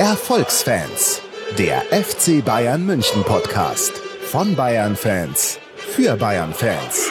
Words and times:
Erfolgsfans, 0.00 1.20
der 1.58 1.82
FC 1.90 2.42
Bayern 2.42 2.86
München 2.86 3.22
Podcast 3.22 3.92
von 4.22 4.56
Bayern 4.56 4.96
Fans 4.96 5.58
für 5.76 6.16
Bayern 6.16 6.54
Fans. 6.54 7.10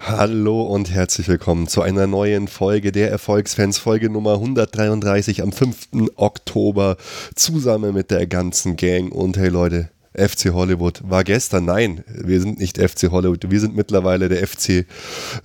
Hallo 0.00 0.62
und 0.62 0.90
herzlich 0.90 1.28
willkommen 1.28 1.68
zu 1.68 1.82
einer 1.82 2.08
neuen 2.08 2.48
Folge 2.48 2.90
der 2.90 3.12
Erfolgsfans, 3.12 3.78
Folge 3.78 4.10
Nummer 4.10 4.32
133 4.32 5.40
am 5.44 5.52
5. 5.52 5.86
Oktober, 6.16 6.96
zusammen 7.36 7.94
mit 7.94 8.10
der 8.10 8.26
ganzen 8.26 8.74
Gang. 8.74 9.12
Und 9.12 9.36
hey 9.36 9.50
Leute, 9.50 9.90
FC 10.18 10.52
Hollywood 10.52 11.00
war 11.04 11.24
gestern. 11.24 11.66
Nein, 11.66 12.04
wir 12.06 12.40
sind 12.40 12.58
nicht 12.58 12.78
FC 12.78 13.10
Hollywood. 13.10 13.50
Wir 13.50 13.60
sind 13.60 13.76
mittlerweile 13.76 14.28
der 14.28 14.46
FC, 14.46 14.86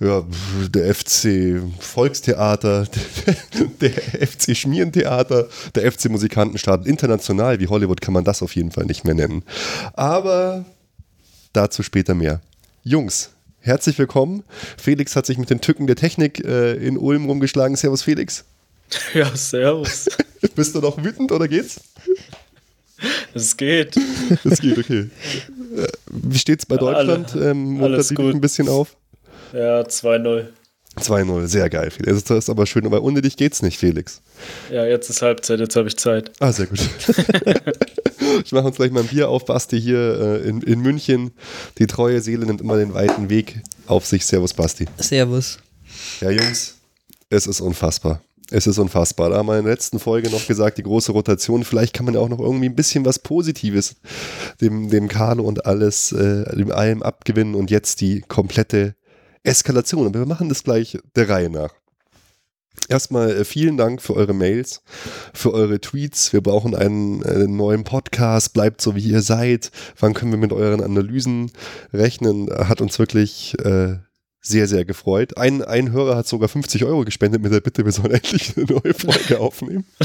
ja, 0.00 0.24
der 0.68 0.94
FC 0.94 1.62
Volkstheater, 1.78 2.86
der, 3.80 3.90
der 3.90 4.26
FC 4.26 4.56
Schmierentheater, 4.56 5.48
der 5.74 5.90
FC 5.90 6.10
Musikantenstaat. 6.10 6.86
International 6.86 7.60
wie 7.60 7.68
Hollywood 7.68 8.00
kann 8.00 8.14
man 8.14 8.24
das 8.24 8.42
auf 8.42 8.54
jeden 8.56 8.70
Fall 8.70 8.84
nicht 8.84 9.04
mehr 9.04 9.14
nennen. 9.14 9.44
Aber 9.94 10.64
dazu 11.52 11.82
später 11.82 12.14
mehr. 12.14 12.40
Jungs, 12.82 13.30
herzlich 13.60 13.98
willkommen. 13.98 14.44
Felix 14.76 15.16
hat 15.16 15.26
sich 15.26 15.38
mit 15.38 15.50
den 15.50 15.60
Tücken 15.60 15.86
der 15.86 15.96
Technik 15.96 16.44
äh, 16.44 16.74
in 16.74 16.98
Ulm 16.98 17.26
rumgeschlagen. 17.26 17.76
Servus, 17.76 18.02
Felix. 18.02 18.44
Ja, 19.14 19.34
servus. 19.34 20.08
Bist 20.54 20.74
du 20.74 20.80
noch 20.80 21.02
wütend 21.02 21.32
oder 21.32 21.48
geht's? 21.48 21.80
Es 23.34 23.56
geht. 23.56 23.96
Es 24.44 24.60
geht, 24.60 24.78
okay. 24.78 25.10
Äh, 25.76 25.86
Wie 26.10 26.38
steht's 26.38 26.66
bei 26.66 26.76
Deutschland? 26.76 27.34
Alle, 27.34 27.50
ähm, 27.50 27.82
alles 27.82 28.14
gut. 28.14 28.34
ein 28.34 28.40
bisschen 28.40 28.68
auf? 28.68 28.96
Ja, 29.52 29.80
2-0. 29.82 30.46
2-0, 31.00 31.46
sehr 31.46 31.68
geil. 31.70 31.90
Felix. 31.90 32.24
Das 32.24 32.38
ist 32.38 32.50
aber 32.50 32.66
schön, 32.66 32.86
aber 32.86 33.02
ohne 33.02 33.20
dich 33.20 33.36
geht's 33.36 33.62
nicht, 33.62 33.78
Felix. 33.78 34.22
Ja, 34.70 34.84
jetzt 34.86 35.10
ist 35.10 35.22
Halbzeit, 35.22 35.58
jetzt 35.60 35.74
habe 35.76 35.88
ich 35.88 35.96
Zeit. 35.96 36.30
Ah, 36.38 36.52
sehr 36.52 36.66
gut. 36.66 36.78
ich 38.44 38.52
mache 38.52 38.66
uns 38.66 38.76
gleich 38.76 38.92
mal 38.92 39.00
ein 39.00 39.08
Bier 39.08 39.28
auf, 39.28 39.44
Basti, 39.44 39.80
hier 39.80 40.42
äh, 40.44 40.48
in, 40.48 40.62
in 40.62 40.80
München. 40.80 41.32
Die 41.78 41.86
treue 41.86 42.20
Seele 42.20 42.46
nimmt 42.46 42.60
immer 42.60 42.76
den 42.76 42.94
weiten 42.94 43.28
Weg 43.28 43.60
auf 43.86 44.06
sich. 44.06 44.24
Servus, 44.24 44.54
Basti. 44.54 44.86
Servus. 44.98 45.58
Ja, 46.20 46.30
Jungs, 46.30 46.76
es 47.28 47.46
ist 47.46 47.60
unfassbar. 47.60 48.22
Es 48.50 48.66
ist 48.66 48.78
unfassbar. 48.78 49.30
Da 49.30 49.36
haben 49.36 49.46
wir 49.46 49.58
in 49.58 49.64
der 49.64 49.72
letzten 49.72 49.98
Folge 49.98 50.30
noch 50.30 50.46
gesagt, 50.46 50.78
die 50.78 50.82
große 50.82 51.12
Rotation. 51.12 51.64
Vielleicht 51.64 51.94
kann 51.94 52.04
man 52.04 52.14
ja 52.14 52.20
auch 52.20 52.28
noch 52.28 52.40
irgendwie 52.40 52.68
ein 52.68 52.76
bisschen 52.76 53.04
was 53.04 53.18
Positives 53.18 53.96
dem, 54.60 54.90
dem 54.90 55.08
Carlo 55.08 55.44
und 55.44 55.66
alles, 55.66 56.12
äh, 56.12 56.54
dem 56.56 56.70
allem 56.70 57.02
abgewinnen 57.02 57.54
und 57.54 57.70
jetzt 57.70 58.00
die 58.00 58.20
komplette 58.20 58.94
Eskalation. 59.42 60.06
Aber 60.06 60.18
wir 60.18 60.26
machen 60.26 60.48
das 60.48 60.62
gleich 60.62 60.98
der 61.16 61.28
Reihe 61.28 61.50
nach. 61.50 61.74
Erstmal 62.88 63.30
äh, 63.30 63.44
vielen 63.44 63.78
Dank 63.78 64.02
für 64.02 64.14
eure 64.14 64.34
Mails, 64.34 64.82
für 65.32 65.54
eure 65.54 65.80
Tweets. 65.80 66.32
Wir 66.34 66.42
brauchen 66.42 66.74
einen 66.74 67.22
äh, 67.22 67.46
neuen 67.46 67.84
Podcast. 67.84 68.52
Bleibt 68.52 68.82
so, 68.82 68.94
wie 68.94 69.08
ihr 69.08 69.22
seid. 69.22 69.70
Wann 69.98 70.12
können 70.12 70.32
wir 70.32 70.38
mit 70.38 70.52
euren 70.52 70.82
Analysen 70.82 71.50
rechnen? 71.94 72.50
Hat 72.50 72.82
uns 72.82 72.98
wirklich 72.98 73.58
äh, 73.64 73.96
sehr, 74.44 74.68
sehr 74.68 74.84
gefreut. 74.84 75.36
Ein, 75.38 75.62
ein 75.62 75.90
Hörer 75.90 76.16
hat 76.16 76.28
sogar 76.28 76.48
50 76.48 76.84
Euro 76.84 77.04
gespendet 77.04 77.42
mit 77.42 77.52
der 77.52 77.60
Bitte, 77.60 77.84
wir 77.84 77.92
sollen 77.92 78.10
endlich 78.12 78.56
eine 78.56 78.66
neue 78.66 78.94
Folge 78.94 79.40
aufnehmen. 79.40 79.84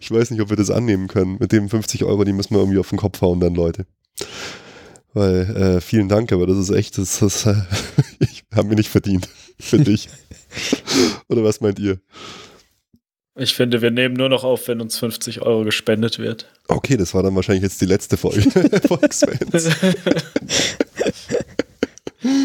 Ich 0.00 0.10
weiß 0.10 0.30
nicht, 0.30 0.40
ob 0.40 0.50
wir 0.50 0.56
das 0.56 0.70
annehmen 0.70 1.08
können. 1.08 1.36
Mit 1.40 1.52
dem 1.52 1.68
50 1.68 2.04
Euro, 2.04 2.24
die 2.24 2.32
müssen 2.32 2.54
wir 2.54 2.60
irgendwie 2.60 2.78
auf 2.78 2.88
den 2.88 2.98
Kopf 2.98 3.20
hauen 3.20 3.40
dann, 3.40 3.54
Leute. 3.54 3.86
Weil, 5.12 5.56
äh, 5.56 5.80
vielen 5.80 6.08
Dank, 6.08 6.32
aber 6.32 6.46
das 6.46 6.58
ist 6.58 6.70
echt, 6.70 6.96
das, 6.96 7.18
das 7.18 7.46
äh, 7.46 7.54
ich 8.20 8.44
habe 8.54 8.68
mir 8.68 8.76
nicht 8.76 8.88
verdient. 8.88 9.28
Finde 9.58 9.90
ich. 9.90 10.08
Oder 11.28 11.44
was 11.44 11.60
meint 11.60 11.78
ihr? 11.78 12.00
Ich 13.36 13.54
finde, 13.54 13.82
wir 13.82 13.90
nehmen 13.90 14.16
nur 14.16 14.28
noch 14.28 14.44
auf, 14.44 14.68
wenn 14.68 14.80
uns 14.80 14.98
50 14.98 15.42
Euro 15.42 15.64
gespendet 15.64 16.18
wird. 16.18 16.46
Okay, 16.68 16.96
das 16.96 17.14
war 17.14 17.22
dann 17.22 17.34
wahrscheinlich 17.34 17.62
jetzt 17.62 17.80
die 17.80 17.86
letzte 17.86 18.16
Folge. 18.16 18.42
Volksfans. 18.86 19.68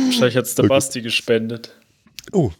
Wahrscheinlich 0.05 0.35
hat 0.37 0.45
es 0.45 0.55
der 0.55 0.65
Okay. 0.65 0.69
Basti 0.73 1.01
gespendet. 1.01 1.71
Oh, 2.31 2.51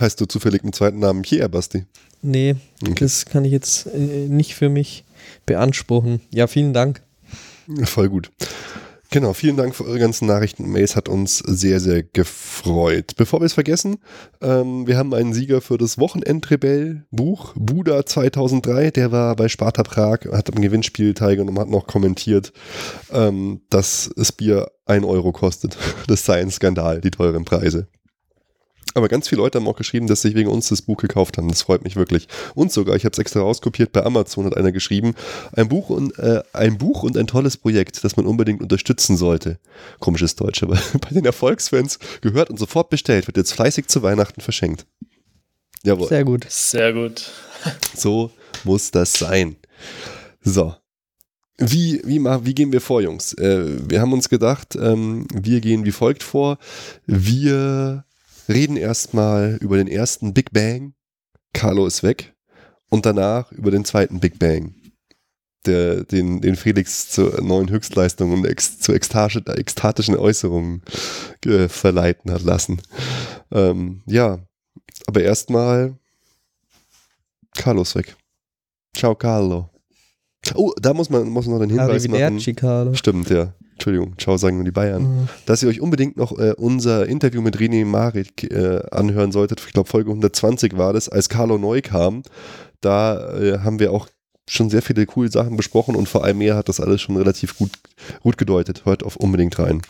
heißt 0.00 0.20
du 0.20 0.26
zufällig 0.26 0.62
einen 0.62 0.72
zweiten 0.72 0.98
Namen 0.98 1.22
Pierre, 1.22 1.48
Basti? 1.48 1.84
Nee, 2.22 2.56
Okay. 2.82 2.94
das 3.00 3.24
kann 3.26 3.44
ich 3.44 3.52
jetzt 3.52 3.86
äh, 3.86 3.98
nicht 3.98 4.54
für 4.54 4.68
mich 4.68 5.04
beanspruchen. 5.46 6.20
Ja, 6.30 6.46
vielen 6.46 6.72
Dank. 6.72 7.02
Voll 7.84 8.08
gut. 8.08 8.30
Genau, 9.12 9.34
vielen 9.34 9.58
Dank 9.58 9.74
für 9.74 9.84
eure 9.84 9.98
ganzen 9.98 10.26
Nachrichten 10.26 10.72
Mails, 10.72 10.96
hat 10.96 11.06
uns 11.06 11.36
sehr, 11.36 11.80
sehr 11.80 12.02
gefreut. 12.02 13.12
Bevor 13.18 13.42
wir 13.42 13.44
es 13.44 13.52
vergessen, 13.52 13.98
ähm, 14.40 14.86
wir 14.86 14.96
haben 14.96 15.12
einen 15.12 15.34
Sieger 15.34 15.60
für 15.60 15.76
das 15.76 15.98
Wochenendrebell-Buch, 15.98 17.52
Buda 17.54 18.06
2003, 18.06 18.90
der 18.90 19.12
war 19.12 19.36
bei 19.36 19.48
Sparta 19.48 19.82
Prag, 19.82 20.20
hat 20.32 20.50
am 20.50 20.62
Gewinnspiel 20.62 21.12
teilgenommen, 21.12 21.60
hat 21.60 21.68
noch 21.68 21.86
kommentiert, 21.86 22.54
ähm, 23.12 23.60
dass 23.68 24.10
das 24.16 24.32
Bier 24.32 24.70
1 24.86 25.04
Euro 25.04 25.30
kostet. 25.32 25.76
Das 26.06 26.24
sei 26.24 26.40
ein 26.40 26.50
Skandal, 26.50 27.02
die 27.02 27.10
teuren 27.10 27.44
Preise. 27.44 27.88
Aber 28.94 29.08
ganz 29.08 29.28
viele 29.28 29.40
Leute 29.40 29.58
haben 29.58 29.68
auch 29.68 29.76
geschrieben, 29.76 30.06
dass 30.06 30.22
sie 30.22 30.28
sich 30.28 30.36
wegen 30.36 30.50
uns 30.50 30.68
das 30.68 30.82
Buch 30.82 30.98
gekauft 30.98 31.38
haben. 31.38 31.48
Das 31.48 31.62
freut 31.62 31.84
mich 31.84 31.96
wirklich. 31.96 32.28
Und 32.54 32.72
sogar, 32.72 32.96
ich 32.96 33.04
habe 33.04 33.12
es 33.12 33.18
extra 33.18 33.40
rauskopiert, 33.40 33.92
bei 33.92 34.04
Amazon 34.04 34.44
hat 34.44 34.56
einer 34.56 34.72
geschrieben, 34.72 35.14
ein 35.52 35.68
Buch, 35.68 35.90
und, 35.90 36.18
äh, 36.18 36.42
ein 36.52 36.78
Buch 36.78 37.02
und 37.02 37.16
ein 37.16 37.26
tolles 37.26 37.56
Projekt, 37.56 38.04
das 38.04 38.16
man 38.16 38.26
unbedingt 38.26 38.60
unterstützen 38.60 39.16
sollte. 39.16 39.58
Komisches 39.98 40.36
Deutsch, 40.36 40.62
aber 40.62 40.74
bei 41.00 41.10
den 41.10 41.24
Erfolgsfans 41.24 41.98
gehört 42.20 42.50
und 42.50 42.58
sofort 42.58 42.90
bestellt, 42.90 43.26
wird 43.26 43.36
jetzt 43.36 43.52
fleißig 43.52 43.86
zu 43.86 44.02
Weihnachten 44.02 44.40
verschenkt. 44.40 44.86
Jawohl. 45.84 46.08
Sehr 46.08 46.24
gut. 46.24 46.46
Sehr 46.48 46.92
gut. 46.92 47.30
So 47.96 48.30
muss 48.64 48.90
das 48.90 49.14
sein. 49.14 49.56
So. 50.42 50.74
Wie, 51.58 52.00
wie, 52.04 52.18
wie 52.18 52.54
gehen 52.54 52.72
wir 52.72 52.80
vor, 52.80 53.02
Jungs? 53.02 53.34
Äh, 53.34 53.88
wir 53.88 54.00
haben 54.00 54.12
uns 54.12 54.28
gedacht, 54.28 54.76
ähm, 54.76 55.26
wir 55.32 55.60
gehen 55.60 55.84
wie 55.84 55.92
folgt 55.92 56.22
vor. 56.22 56.58
Wir 57.06 58.04
reden 58.48 58.76
erstmal 58.76 59.58
über 59.60 59.76
den 59.76 59.88
ersten 59.88 60.34
Big 60.34 60.52
Bang. 60.52 60.94
Carlo 61.52 61.86
ist 61.86 62.02
weg. 62.02 62.34
Und 62.88 63.06
danach 63.06 63.50
über 63.52 63.70
den 63.70 63.84
zweiten 63.84 64.20
Big 64.20 64.38
Bang. 64.38 64.74
Der, 65.64 66.04
den, 66.04 66.40
den 66.40 66.56
Felix 66.56 67.08
zur 67.10 67.40
neuen 67.40 67.70
Höchstleistung 67.70 68.32
und 68.32 68.44
ex, 68.44 68.80
zu 68.80 68.92
ekstatische, 68.92 69.44
ekstatischen 69.46 70.16
Äußerungen 70.16 70.82
äh, 71.46 71.68
verleiten 71.68 72.32
hat 72.32 72.42
lassen. 72.42 72.82
Ähm, 73.52 74.02
ja, 74.06 74.40
aber 75.06 75.22
erstmal 75.22 75.96
Carlo 77.54 77.82
ist 77.82 77.94
weg. 77.94 78.16
Ciao, 78.96 79.14
Carlo. 79.14 79.70
Oh, 80.54 80.72
da 80.80 80.92
muss 80.92 81.08
man, 81.08 81.28
muss 81.28 81.46
man 81.46 81.54
noch 81.54 81.60
den 81.60 81.70
Hinweis 81.70 82.08
machen. 82.08 82.56
Carlo. 82.56 82.94
Stimmt, 82.94 83.30
ja. 83.30 83.54
Entschuldigung, 83.82 84.16
ciao 84.16 84.36
sagen 84.36 84.58
nur 84.58 84.64
die 84.64 84.70
Bayern. 84.70 85.02
Mhm. 85.02 85.28
Dass 85.44 85.60
ihr 85.60 85.68
euch 85.68 85.80
unbedingt 85.80 86.16
noch 86.16 86.38
äh, 86.38 86.54
unser 86.56 87.06
Interview 87.06 87.42
mit 87.42 87.56
René 87.56 87.84
Marik 87.84 88.44
äh, 88.44 88.80
anhören 88.92 89.32
solltet. 89.32 89.60
Ich 89.66 89.72
glaube, 89.72 89.88
Folge 89.88 90.10
120 90.10 90.76
war 90.76 90.92
das, 90.92 91.08
als 91.08 91.28
Carlo 91.28 91.58
neu 91.58 91.82
kam. 91.82 92.22
Da 92.80 93.36
äh, 93.36 93.58
haben 93.58 93.80
wir 93.80 93.90
auch 93.90 94.06
schon 94.48 94.70
sehr 94.70 94.82
viele 94.82 95.04
coole 95.06 95.32
Sachen 95.32 95.56
besprochen 95.56 95.96
und 95.96 96.08
vor 96.08 96.22
allem 96.22 96.40
er 96.42 96.54
hat 96.54 96.68
das 96.68 96.78
alles 96.78 97.00
schon 97.00 97.16
relativ 97.16 97.58
gut, 97.58 97.72
gut 98.20 98.38
gedeutet. 98.38 98.84
Hört 98.84 99.02
auf 99.02 99.16
unbedingt 99.16 99.58
rein. 99.58 99.82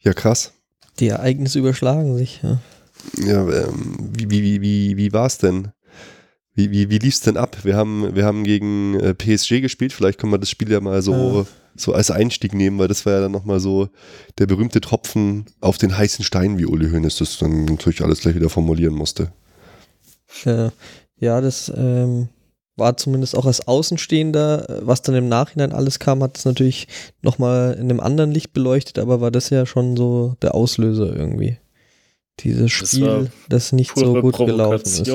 Ja, 0.00 0.14
krass. 0.14 0.54
Die 1.00 1.08
Ereignisse 1.08 1.58
überschlagen 1.58 2.16
sich. 2.16 2.40
Ja. 2.42 2.60
Ja, 3.18 3.46
ähm, 3.46 4.10
wie, 4.16 4.30
wie, 4.30 4.42
wie, 4.42 4.60
wie, 4.62 4.96
wie 4.96 5.12
war 5.12 5.26
es 5.26 5.36
denn? 5.36 5.68
Wie, 6.56 6.70
wie, 6.70 6.88
wie 6.88 6.98
lief 6.98 7.14
es 7.14 7.20
denn 7.20 7.36
ab? 7.36 7.58
Wir 7.64 7.76
haben, 7.76 8.16
wir 8.16 8.24
haben 8.24 8.42
gegen 8.42 8.98
äh, 8.98 9.14
PSG 9.14 9.60
gespielt, 9.60 9.92
vielleicht 9.92 10.18
können 10.18 10.32
wir 10.32 10.38
das 10.38 10.48
Spiel 10.50 10.70
ja 10.72 10.80
mal 10.80 11.02
so, 11.02 11.12
Ja. 11.12 11.46
so 11.76 11.92
als 11.92 12.10
Einstieg 12.10 12.54
nehmen, 12.54 12.78
weil 12.78 12.88
das 12.88 13.04
war 13.04 13.12
ja 13.12 13.20
dann 13.20 13.32
nochmal 13.32 13.60
so 13.60 13.90
der 14.38 14.46
berühmte 14.46 14.80
Tropfen 14.80 15.44
auf 15.60 15.76
den 15.76 15.96
heißen 15.96 16.24
Stein, 16.24 16.58
wie 16.58 16.64
Uli 16.64 16.90
Hoeneß 16.90 17.18
das 17.18 17.36
dann 17.38 17.66
natürlich 17.66 18.00
alles 18.02 18.20
gleich 18.20 18.34
wieder 18.34 18.48
formulieren 18.48 18.94
musste. 18.94 19.32
Ja, 20.46 20.72
ja 21.18 21.40
das 21.42 21.70
ähm, 21.76 22.28
war 22.76 22.96
zumindest 22.96 23.36
auch 23.36 23.44
als 23.44 23.68
Außenstehender, 23.68 24.70
äh, 24.70 24.86
was 24.86 25.02
dann 25.02 25.14
im 25.14 25.28
Nachhinein 25.28 25.72
alles 25.72 25.98
kam, 25.98 26.22
hat 26.22 26.38
es 26.38 26.46
natürlich 26.46 26.88
nochmal 27.20 27.74
in 27.74 27.90
einem 27.90 28.00
anderen 28.00 28.32
Licht 28.32 28.54
beleuchtet, 28.54 28.98
aber 28.98 29.20
war 29.20 29.30
das 29.30 29.50
ja 29.50 29.66
schon 29.66 29.94
so 29.96 30.36
der 30.40 30.54
Auslöser 30.54 31.14
irgendwie. 31.14 31.58
Dieses 32.40 32.78
Das 32.78 32.90
Spiel, 32.90 33.30
das 33.50 33.72
nicht 33.72 33.92
so 33.94 34.20
gut 34.22 34.38
gelaufen 34.38 34.84
ist. 34.84 35.06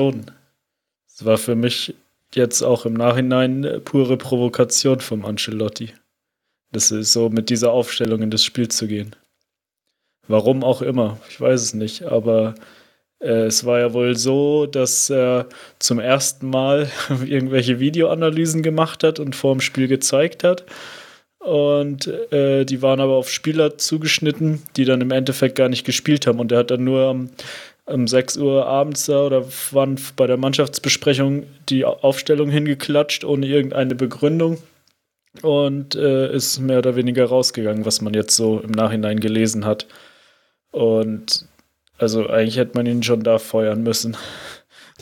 War 1.24 1.38
für 1.38 1.54
mich 1.54 1.94
jetzt 2.34 2.62
auch 2.62 2.86
im 2.86 2.94
Nachhinein 2.94 3.80
pure 3.84 4.16
Provokation 4.16 5.00
vom 5.00 5.24
Ancelotti. 5.24 5.92
Das 6.72 6.90
ist 6.90 7.12
so 7.12 7.28
mit 7.28 7.50
dieser 7.50 7.72
Aufstellung 7.72 8.22
in 8.22 8.30
das 8.30 8.44
Spiel 8.44 8.68
zu 8.68 8.86
gehen. 8.86 9.14
Warum 10.28 10.64
auch 10.64 10.82
immer, 10.82 11.18
ich 11.28 11.40
weiß 11.40 11.60
es 11.60 11.74
nicht, 11.74 12.04
aber 12.04 12.54
äh, 13.20 13.46
es 13.46 13.64
war 13.64 13.80
ja 13.80 13.92
wohl 13.92 14.16
so, 14.16 14.66
dass 14.66 15.10
er 15.10 15.48
zum 15.78 15.98
ersten 15.98 16.48
Mal 16.48 16.90
irgendwelche 17.26 17.80
Videoanalysen 17.80 18.62
gemacht 18.62 19.04
hat 19.04 19.18
und 19.18 19.36
vor 19.36 19.54
dem 19.54 19.60
Spiel 19.60 19.88
gezeigt 19.88 20.44
hat. 20.44 20.64
Und 21.38 22.06
äh, 22.32 22.64
die 22.64 22.82
waren 22.82 23.00
aber 23.00 23.14
auf 23.14 23.28
Spieler 23.28 23.76
zugeschnitten, 23.76 24.62
die 24.76 24.84
dann 24.84 25.00
im 25.00 25.10
Endeffekt 25.10 25.56
gar 25.56 25.68
nicht 25.68 25.84
gespielt 25.84 26.26
haben. 26.26 26.38
Und 26.38 26.52
er 26.52 26.58
hat 26.58 26.70
dann 26.70 26.84
nur 26.84 27.08
am, 27.08 27.30
um 27.84 28.06
6 28.06 28.36
Uhr 28.36 28.66
abends 28.66 29.06
da 29.06 29.26
oder 29.26 29.44
wann 29.72 29.98
bei 30.16 30.26
der 30.26 30.36
Mannschaftsbesprechung 30.36 31.46
die 31.68 31.84
Aufstellung 31.84 32.48
hingeklatscht 32.48 33.24
ohne 33.24 33.46
irgendeine 33.46 33.94
Begründung 33.94 34.58
und 35.40 35.94
äh, 35.94 36.32
ist 36.32 36.58
mehr 36.58 36.78
oder 36.78 36.94
weniger 36.96 37.26
rausgegangen, 37.26 37.84
was 37.84 38.00
man 38.00 38.14
jetzt 38.14 38.36
so 38.36 38.60
im 38.60 38.70
Nachhinein 38.70 39.20
gelesen 39.20 39.64
hat. 39.64 39.86
Und 40.70 41.46
also 41.98 42.28
eigentlich 42.28 42.56
hätte 42.56 42.76
man 42.76 42.86
ihn 42.86 43.02
schon 43.02 43.22
da 43.22 43.38
feuern 43.38 43.82
müssen. 43.82 44.16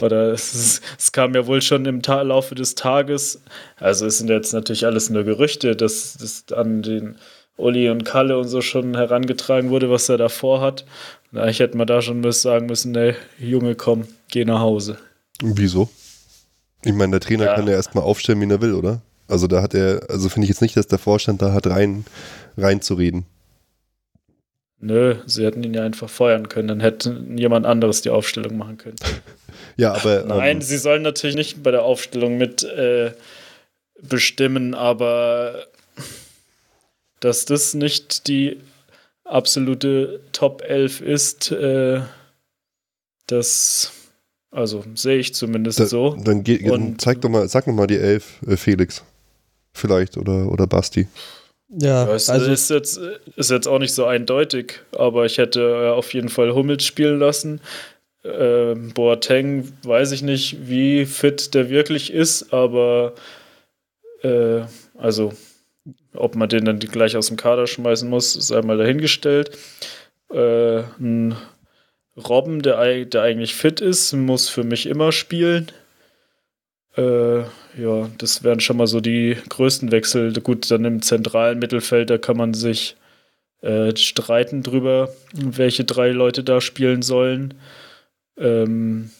Oder 0.01 0.33
es, 0.33 0.81
es, 0.99 1.13
kam 1.13 1.35
ja 1.35 1.47
wohl 1.47 1.61
schon 1.61 1.85
im 1.85 2.01
Ta 2.01 2.23
Laufe 2.23 2.55
des 2.55 2.75
Tages, 2.75 3.43
also 3.77 4.07
es 4.07 4.19
sind 4.19 4.31
jetzt 4.31 4.55
natürlich 4.55 4.87
alles 4.87 5.11
nur 5.11 5.25
Gerüchte, 5.25 5.77
dass 5.77 6.17
das 6.19 6.57
an 6.57 6.81
den 6.81 7.17
Uli 7.57 7.91
und 7.91 8.05
Kalle 8.05 8.39
und 8.39 8.49
so 8.49 8.61
schon 8.61 8.97
herangetragen 8.97 9.71
wurde, 9.71 9.91
was 9.91 10.09
er 10.09 10.17
davor 10.17 10.61
hat. 10.61 10.85
Na, 11.31 11.49
ich 11.49 11.61
hätte 11.61 11.77
mal 11.77 11.85
da 11.85 12.03
schon 12.03 12.31
sagen 12.33 12.67
müssen, 12.67 12.93
ne, 12.93 13.15
Junge, 13.39 13.75
komm, 13.75 14.05
geh 14.31 14.45
nach 14.45 14.61
Hause. 14.61 14.99
Wieso? 15.43 15.89
Ich 16.85 16.93
meine, 16.93 17.13
der 17.13 17.21
Trainer 17.21 17.47
ja. 17.47 17.55
kann 17.55 17.67
ja 17.67 17.75
erstmal 17.75 18.05
aufstellen, 18.05 18.41
wie 18.41 18.53
er 18.53 18.61
will, 18.61 18.75
oder? 18.75 19.03
Also 19.29 19.47
da 19.47 19.63
hat 19.63 19.75
er, 19.75 20.03
also 20.09 20.29
finde 20.29 20.47
ich 20.47 20.49
jetzt 20.49 20.63
nicht, 20.63 20.77
dass 20.77 20.89
der 20.89 20.99
Vorstand 20.99 21.41
da 21.41 21.53
hat 21.53 21.67
rein, 21.67 22.05
reinzureden. 22.57 23.27
Nö, 24.81 25.17
sie 25.27 25.45
hätten 25.45 25.63
ihn 25.63 25.75
ja 25.75 25.85
einfach 25.85 26.09
feuern 26.09 26.49
können, 26.49 26.69
dann 26.69 26.81
hätte 26.81 27.23
jemand 27.37 27.67
anderes 27.67 28.01
die 28.01 28.09
Aufstellung 28.09 28.57
machen 28.57 28.79
können. 28.79 28.97
ja, 29.77 29.93
aber. 29.93 30.25
Nein, 30.27 30.57
ähm, 30.57 30.63
sie 30.63 30.79
sollen 30.79 31.03
natürlich 31.03 31.37
nicht 31.37 31.63
bei 31.63 31.71
der 31.71 31.83
Aufstellung 31.83 32.39
mit 32.39 32.65
äh, 32.65 33.13
bestimmen, 34.03 34.75
aber 34.75 35.67
dass 37.21 37.45
das 37.45 37.75
nicht 37.75 38.29
die 38.29 38.61
absolute 39.25 40.21
Top 40.33 40.63
11 40.63 41.01
ist, 41.01 41.53
äh, 41.53 42.01
das 43.27 43.93
also 44.51 44.85
sehe 44.95 45.19
ich 45.19 45.35
zumindest 45.35 45.79
da, 45.79 45.87
so. 45.87 46.17
Dann, 46.25 46.43
geht, 46.43 46.69
dann 46.69 46.99
zeig 46.99 47.21
doch 47.21 47.29
mal, 47.29 47.49
sag 47.49 47.67
mal 47.69 47.87
die 47.87 47.99
11, 47.99 48.43
äh, 48.47 48.57
Felix. 48.57 49.05
Vielleicht 49.73 50.17
oder, 50.17 50.51
oder 50.51 50.67
Basti. 50.67 51.07
Ja, 51.69 52.07
ja 52.07 52.15
es 52.15 52.29
also 52.29 52.51
ist 52.51 52.69
jetzt, 52.71 53.01
ist 53.37 53.51
jetzt 53.51 53.69
auch 53.69 53.79
nicht 53.79 53.95
so 53.95 54.05
eindeutig, 54.05 54.81
aber 54.91 55.25
ich 55.25 55.39
hätte 55.39 55.61
äh, 55.61 55.91
auf 55.91 56.13
jeden 56.13 56.29
Fall 56.29 56.53
Hummels 56.53 56.85
spielen 56.85 57.21
lassen. 57.21 57.61
Äh, 58.25 58.75
Boateng 58.75 59.73
weiß 59.85 60.11
ich 60.11 60.23
nicht, 60.23 60.69
wie 60.69 61.07
fit 61.07 61.55
der 61.55 61.71
wirklich 61.71 62.13
ist, 62.13 62.53
aber 62.53 63.15
äh, 64.23 64.63
also 64.99 65.33
ob 66.15 66.35
man 66.35 66.49
den 66.49 66.65
dann 66.65 66.79
gleich 66.79 67.17
aus 67.17 67.29
dem 67.29 67.37
Kader 67.37 67.67
schmeißen 67.67 68.09
muss, 68.09 68.37
ist 68.37 68.53
einmal 68.53 68.79
dahingestellt. 68.79 69.57
Äh, 70.33 70.83
ein 70.99 71.37
Robben, 72.17 72.63
der, 72.63 73.05
der 73.05 73.23
eigentlich 73.23 73.55
fit 73.55 73.81
ist, 73.81 74.13
muss 74.13 74.49
für 74.49 74.65
mich 74.65 74.87
immer 74.87 75.13
spielen. 75.13 75.71
Äh, 76.97 77.41
ja, 77.41 78.11
das 78.19 78.43
wären 78.43 78.61
schon 78.61 78.77
mal 78.77 78.87
so 78.87 79.01
die 79.01 79.37
größten 79.49 79.93
Wechsel. 79.93 80.33
Gut, 80.41 80.71
dann 80.71 80.85
im 80.85 81.03
zentralen 81.03 81.59
Mittelfeld, 81.59 82.11
da 82.11 82.19
kann 82.19 82.37
man 82.37 82.55
sich 82.55 82.97
äh, 83.63 83.95
streiten 83.97 84.63
drüber, 84.63 85.13
welche 85.33 85.85
drei 85.85 86.11
Leute 86.11 86.43
da 86.43 86.61
spielen 86.61 87.03
sollen. 87.03 87.55
Ähm, 88.37 89.11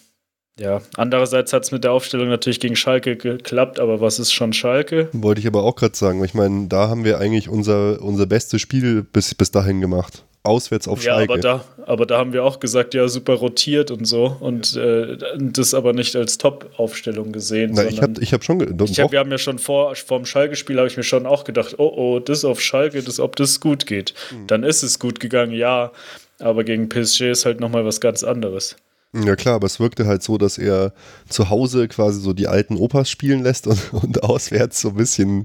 ja, 0.61 0.83
andererseits 0.97 1.53
hat 1.53 1.63
es 1.65 1.73
mit 1.73 1.85
der 1.85 1.93
Aufstellung 1.93 2.29
natürlich 2.29 2.61
gegen 2.61 2.77
Schalke 2.77 3.17
geklappt, 3.17 3.81
aber 3.81 4.01
was 4.01 4.19
ist 4.19 4.33
schon 4.33 4.53
Schalke? 4.53 5.09
Wollte 5.13 5.41
ich 5.41 5.47
aber 5.47 5.65
auch 5.65 5.75
gerade 5.75 5.97
sagen. 5.97 6.23
Ich 6.23 6.35
meine, 6.35 6.69
da 6.69 6.89
haben 6.89 7.05
wir 7.05 7.19
eigentlich 7.19 7.49
unser, 7.49 8.03
unser 8.03 8.27
bestes 8.27 8.61
Spiel 8.61 9.03
bis, 9.03 9.35
bis 9.35 9.51
dahin 9.51 9.81
gemacht. 9.81 10.23
Auswärts 10.43 10.87
auf 10.87 11.03
ja, 11.03 11.15
Schalke. 11.15 11.33
Aber 11.33 11.41
da, 11.41 11.65
aber 11.87 12.07
da 12.07 12.19
haben 12.19 12.35
wir 12.35 12.45
auch 12.45 12.61
gesagt, 12.61 12.93
ja, 12.93 13.09
super 13.09 13.35
rotiert 13.35 13.91
und 13.91 14.07
so. 14.07 14.37
Und 14.41 14.77
äh, 14.77 15.17
das 15.39 15.73
aber 15.73 15.95
nicht 15.95 16.15
als 16.15 16.37
Top-Aufstellung 16.37 17.33
gesehen. 17.33 17.73
Na, 17.75 17.85
ich 17.85 18.03
habe 18.03 18.21
ich 18.21 18.35
hab 18.35 18.45
schon. 18.45 18.61
Ich 18.85 19.01
hab, 19.01 19.13
wir 19.13 19.19
haben 19.19 19.31
ja 19.31 19.39
schon 19.39 19.59
vor, 19.59 19.95
vor 19.97 20.19
dem 20.19 20.27
Schalke-Spiel, 20.27 20.77
habe 20.77 20.89
ich 20.89 20.97
mir 20.97 21.03
schon 21.03 21.27
auch 21.27 21.45
gedacht, 21.45 21.77
oh, 21.79 21.93
oh, 21.95 22.21
das 22.21 22.45
auf 22.45 22.61
Schalke, 22.61 23.03
das, 23.03 23.19
ob 23.19 23.37
das 23.37 23.61
gut 23.61 23.87
geht. 23.87 24.13
Mhm. 24.31 24.47
Dann 24.47 24.63
ist 24.63 24.83
es 24.83 24.99
gut 24.99 25.21
gegangen, 25.21 25.53
ja. 25.53 25.93
Aber 26.39 26.65
gegen 26.65 26.89
PSG 26.89 27.31
ist 27.31 27.45
halt 27.47 27.61
nochmal 27.61 27.85
was 27.85 28.01
ganz 28.01 28.25
anderes. 28.25 28.77
Ja 29.13 29.35
klar, 29.35 29.57
aber 29.57 29.67
es 29.67 29.81
wirkte 29.81 30.07
halt 30.07 30.23
so, 30.23 30.39
dass 30.39 30.57
er 30.57 30.93
zu 31.29 31.51
Hause 31.51 31.89
quasi 31.89 32.21
so 32.21 32.33
die 32.33 32.47
alten 32.47 32.77
Opas 32.77 33.11
spielen 33.11 33.43
lässt 33.43 33.67
und, 33.67 33.93
und 33.93 34.23
auswärts 34.23 34.81
so 34.81 34.91
ein 34.91 34.95
bisschen, 34.95 35.45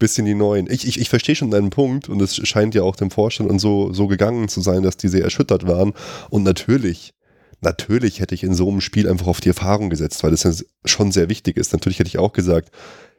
bisschen 0.00 0.26
die 0.26 0.34
neuen. 0.34 0.68
Ich, 0.68 0.86
ich, 0.86 1.00
ich 1.00 1.08
verstehe 1.08 1.36
schon 1.36 1.52
deinen 1.52 1.70
Punkt 1.70 2.08
und 2.08 2.20
es 2.20 2.36
scheint 2.46 2.74
ja 2.74 2.82
auch 2.82 2.96
dem 2.96 3.12
Vorstand 3.12 3.50
und 3.50 3.60
so, 3.60 3.92
so 3.92 4.08
gegangen 4.08 4.48
zu 4.48 4.60
sein, 4.60 4.82
dass 4.82 4.96
die 4.96 5.06
sehr 5.06 5.22
erschüttert 5.22 5.64
waren. 5.68 5.92
Und 6.28 6.42
natürlich, 6.42 7.14
natürlich 7.60 8.18
hätte 8.18 8.34
ich 8.34 8.42
in 8.42 8.54
so 8.54 8.68
einem 8.68 8.80
Spiel 8.80 9.08
einfach 9.08 9.28
auf 9.28 9.40
die 9.40 9.50
Erfahrung 9.50 9.90
gesetzt, 9.90 10.24
weil 10.24 10.32
das 10.32 10.42
ja 10.42 10.52
schon 10.84 11.12
sehr 11.12 11.28
wichtig 11.28 11.56
ist. 11.56 11.72
Natürlich 11.72 12.00
hätte 12.00 12.08
ich 12.08 12.18
auch 12.18 12.32
gesagt, 12.32 12.70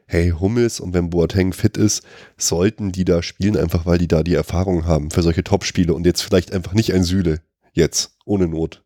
hey, 0.06 0.30
Hummels 0.38 0.78
und 0.78 0.92
wenn 0.92 1.08
Boateng 1.08 1.54
fit 1.54 1.78
ist, 1.78 2.02
sollten 2.36 2.92
die 2.92 3.06
da 3.06 3.22
spielen, 3.22 3.56
einfach 3.56 3.86
weil 3.86 3.96
die 3.96 4.08
da 4.08 4.22
die 4.22 4.34
Erfahrung 4.34 4.84
haben 4.84 5.10
für 5.10 5.22
solche 5.22 5.42
Top-Spiele 5.42 5.94
und 5.94 6.04
jetzt 6.04 6.20
vielleicht 6.20 6.52
einfach 6.52 6.74
nicht 6.74 6.92
ein 6.92 7.02
Süle. 7.02 7.40
Jetzt, 7.72 8.12
ohne 8.26 8.46
Not 8.46 8.85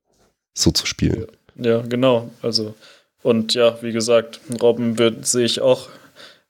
so 0.55 0.71
zu 0.71 0.87
spielen. 0.87 1.27
Ja, 1.57 1.83
genau. 1.83 2.31
Also, 2.43 2.75
und 3.23 3.55
ja, 3.55 3.81
wie 3.83 3.93
gesagt, 3.93 4.41
Robben 4.61 4.97
sehe 5.23 5.45
ich 5.45 5.61
auch, 5.61 5.89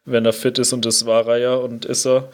wenn 0.04 0.24
er 0.24 0.32
fit 0.32 0.58
ist 0.58 0.72
und 0.72 0.84
das 0.84 1.06
war 1.06 1.26
er 1.26 1.38
ja 1.38 1.54
und 1.54 1.84
ist 1.84 2.06
er, 2.06 2.30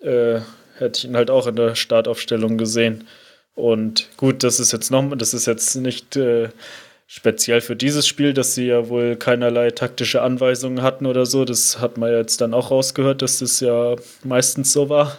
äh, 0.00 0.40
hätte 0.78 0.98
ich 0.98 1.04
ihn 1.04 1.16
halt 1.16 1.30
auch 1.30 1.46
in 1.46 1.56
der 1.56 1.74
Startaufstellung 1.74 2.58
gesehen. 2.58 3.06
Und 3.54 4.08
gut, 4.16 4.42
das 4.42 4.60
ist 4.60 4.72
jetzt 4.72 4.90
noch, 4.90 5.16
das 5.16 5.32
ist 5.32 5.46
jetzt 5.46 5.76
nicht 5.76 6.16
äh, 6.16 6.50
speziell 7.06 7.60
für 7.60 7.76
dieses 7.76 8.06
Spiel, 8.06 8.34
dass 8.34 8.54
sie 8.54 8.66
ja 8.66 8.88
wohl 8.88 9.16
keinerlei 9.16 9.70
taktische 9.70 10.20
Anweisungen 10.22 10.82
hatten 10.82 11.06
oder 11.06 11.24
so. 11.24 11.44
Das 11.44 11.80
hat 11.80 11.96
man 11.96 12.12
jetzt 12.12 12.40
dann 12.40 12.54
auch 12.54 12.70
rausgehört, 12.70 13.22
dass 13.22 13.38
das 13.38 13.60
ja 13.60 13.96
meistens 14.24 14.72
so 14.72 14.88
war. 14.88 15.16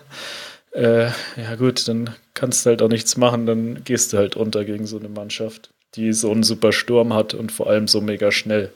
Äh, 0.71 1.07
ja 1.37 1.55
gut, 1.57 1.87
dann 1.87 2.11
kannst 2.33 2.65
du 2.65 2.69
halt 2.69 2.81
auch 2.81 2.89
nichts 2.89 3.17
machen, 3.17 3.47
dann 3.47 3.83
gehst 3.83 4.13
du 4.13 4.17
halt 4.17 4.35
unter 4.35 4.65
gegen 4.65 4.85
so 4.85 4.99
eine 4.99 5.09
Mannschaft 5.09 5.71
die 5.97 6.13
so 6.13 6.31
einen 6.31 6.43
super 6.43 6.71
Sturm 6.71 7.13
hat 7.13 7.33
und 7.33 7.51
vor 7.51 7.67
allem 7.67 7.87
so 7.87 7.99
mega 7.99 8.31
schnell. 8.31 8.71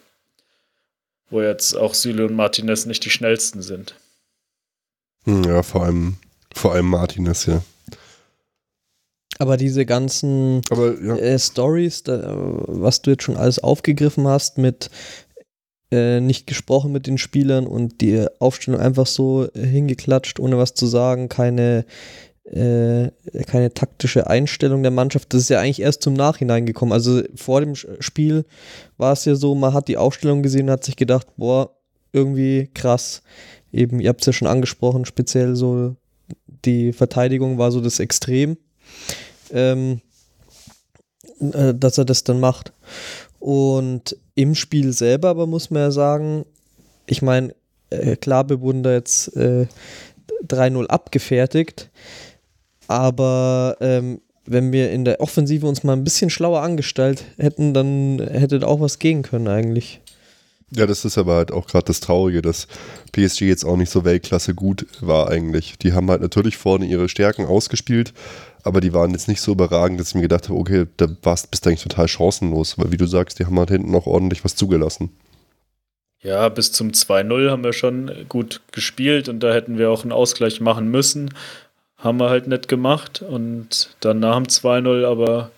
Wo 1.30 1.42
jetzt 1.42 1.78
auch 1.78 1.94
Süle 1.94 2.26
und 2.26 2.36
Martinez 2.36 2.86
nicht 2.86 3.06
die 3.06 3.10
schnellsten 3.10 3.62
sind. 3.62 3.96
Hm, 5.24 5.44
ja, 5.44 5.64
vor 5.64 5.84
allem, 5.84 6.18
vor 6.54 6.74
allem 6.74 6.88
Martinez, 6.90 7.46
ja. 7.46 7.62
Aber 9.40 9.58
diese 9.58 9.86
ganzen 9.86 10.62
Aber, 10.70 11.02
ja. 11.02 11.16
äh, 11.16 11.40
Stories, 11.40 12.04
da, 12.04 12.34
was 12.68 13.02
du 13.02 13.12
jetzt 13.12 13.24
schon 13.24 13.38
alles 13.38 13.60
aufgegriffen 13.60 14.28
hast, 14.28 14.58
mit 14.58 14.90
äh, 15.92 16.20
nicht 16.20 16.48
gesprochen 16.48 16.92
mit 16.92 17.08
den 17.08 17.18
Spielern 17.18 17.68
und 17.68 18.02
die 18.02 18.26
Aufstellung 18.40 18.80
einfach 18.80 19.08
so 19.08 19.48
hingeklatscht, 19.54 20.40
ohne 20.40 20.58
was 20.58 20.74
zu 20.74 20.86
sagen, 20.86 21.30
keine 21.30 21.86
äh, 22.46 23.12
keine 23.46 23.74
taktische 23.74 24.28
Einstellung 24.28 24.82
der 24.82 24.92
Mannschaft. 24.92 25.34
Das 25.34 25.44
ist 25.44 25.50
ja 25.50 25.60
eigentlich 25.60 25.82
erst 25.82 26.02
zum 26.02 26.14
Nachhinein 26.14 26.66
gekommen. 26.66 26.92
Also 26.92 27.22
vor 27.36 27.62
dem 27.62 27.76
Spiel 27.76 28.46
war 28.98 29.14
es 29.14 29.26
ja 29.26 29.36
so, 29.36 29.56
man 29.56 29.74
hat 29.74 29.88
die 29.88 29.98
Aufstellung 29.98 30.42
gesehen 30.44 30.66
und 30.66 30.72
hat 30.72 30.84
sich 30.84 30.96
gedacht, 30.96 31.28
boah, 31.38 31.76
irgendwie 32.14 32.70
krass. 32.74 33.22
Eben, 33.72 34.00
ihr 34.00 34.10
habt 34.10 34.22
es 34.22 34.28
ja 34.28 34.34
schon 34.34 34.48
angesprochen, 34.48 35.06
speziell 35.06 35.56
so 35.56 35.96
die 36.66 36.94
Verteidigung 36.94 37.58
war 37.58 37.72
so 37.72 37.82
das 37.82 38.00
Extrem, 38.00 38.58
ähm, 39.52 40.02
äh, 41.40 41.74
dass 41.74 41.98
er 41.98 42.06
das 42.06 42.24
dann 42.24 42.40
macht. 42.40 42.74
Und 43.40 44.18
im 44.36 44.56
Spiel 44.56 44.94
selber 44.94 45.30
aber 45.30 45.48
muss 45.48 45.70
man 45.70 45.84
ja 45.84 45.92
sagen, 45.92 46.46
ich 47.08 47.22
meine, 47.22 47.56
äh, 47.90 48.16
klar, 48.16 48.50
wir 48.50 48.62
wurden 48.62 48.84
da 48.84 48.94
jetzt 48.94 49.36
äh, 49.36 49.68
3-0 50.48 50.88
abgefertigt. 50.88 51.90
Aber 52.92 53.78
ähm, 53.80 54.20
wenn 54.46 54.74
wir 54.74 54.92
in 54.92 55.06
der 55.06 55.22
Offensive 55.22 55.66
uns 55.66 55.84
mal 55.84 55.94
ein 55.94 56.04
bisschen 56.04 56.30
schlauer 56.30 56.62
angestellt 56.62 57.24
hätten, 57.38 57.74
dann 57.74 58.20
hätte 58.20 58.60
da 58.60 58.68
auch 58.68 58.82
was 58.82 59.00
gehen 59.00 59.24
können 59.24 59.48
eigentlich. 59.48 60.02
Ja, 60.74 60.86
das 60.86 61.06
ist 61.06 61.18
aber 61.18 61.36
halt 61.36 61.54
auch 61.54 61.68
gerade 61.68 61.86
das 61.86 62.02
Traurige, 62.02 62.42
dass 62.42 62.68
PSG 63.14 63.42
jetzt 63.42 63.64
auch 63.64 63.78
nicht 63.78 63.90
so 63.90 64.04
Weltklasse 64.04 64.54
gut 64.54 64.88
war 65.00 65.30
eigentlich. 65.30 65.78
Die 65.78 65.94
haben 65.94 66.10
halt 66.10 66.22
natürlich 66.22 66.58
vorne 66.58 66.86
ihre 66.86 67.08
Stärken 67.08 67.46
ausgespielt, 67.46 68.14
aber 68.64 68.82
die 68.82 68.94
waren 68.94 69.12
jetzt 69.12 69.30
nicht 69.30 69.42
so 69.42 69.54
überragend, 69.54 70.00
dass 70.00 70.10
ich 70.10 70.16
mir 70.16 70.22
gedacht 70.22 70.50
habe, 70.50 70.60
okay, 70.60 70.86
da 70.98 71.08
warst, 71.24 71.50
bist 71.50 71.66
du 71.66 71.70
eigentlich 71.70 71.84
total 71.84 72.10
chancenlos, 72.10 72.78
weil 72.78 72.92
wie 72.92 72.98
du 72.98 73.06
sagst, 73.06 73.40
die 73.40 73.46
haben 73.46 73.58
halt 73.58 73.70
hinten 73.70 73.92
noch 73.92 74.06
ordentlich 74.06 74.44
was 74.44 74.56
zugelassen. 74.56 75.12
Ja, 76.24 76.50
bis 76.50 76.74
zum 76.74 76.92
2-0 76.92 77.50
haben 77.50 77.64
wir 77.64 77.74
schon 77.74 78.12
gut 78.28 78.62
gespielt 78.74 79.30
und 79.30 79.40
da 79.40 79.54
hätten 79.54 79.78
wir 79.78 79.90
auch 79.90 80.04
einen 80.04 80.12
Ausgleich 80.12 80.60
machen 80.60 80.92
müssen 80.92 81.32
haben 82.02 82.20
wir 82.20 82.30
halt 82.30 82.48
nicht 82.48 82.68
gemacht 82.68 83.22
und 83.22 83.96
dann 84.00 84.20
nach 84.20 84.36
dem 84.36 84.46
2-0 84.46 85.06
aber 85.06 85.52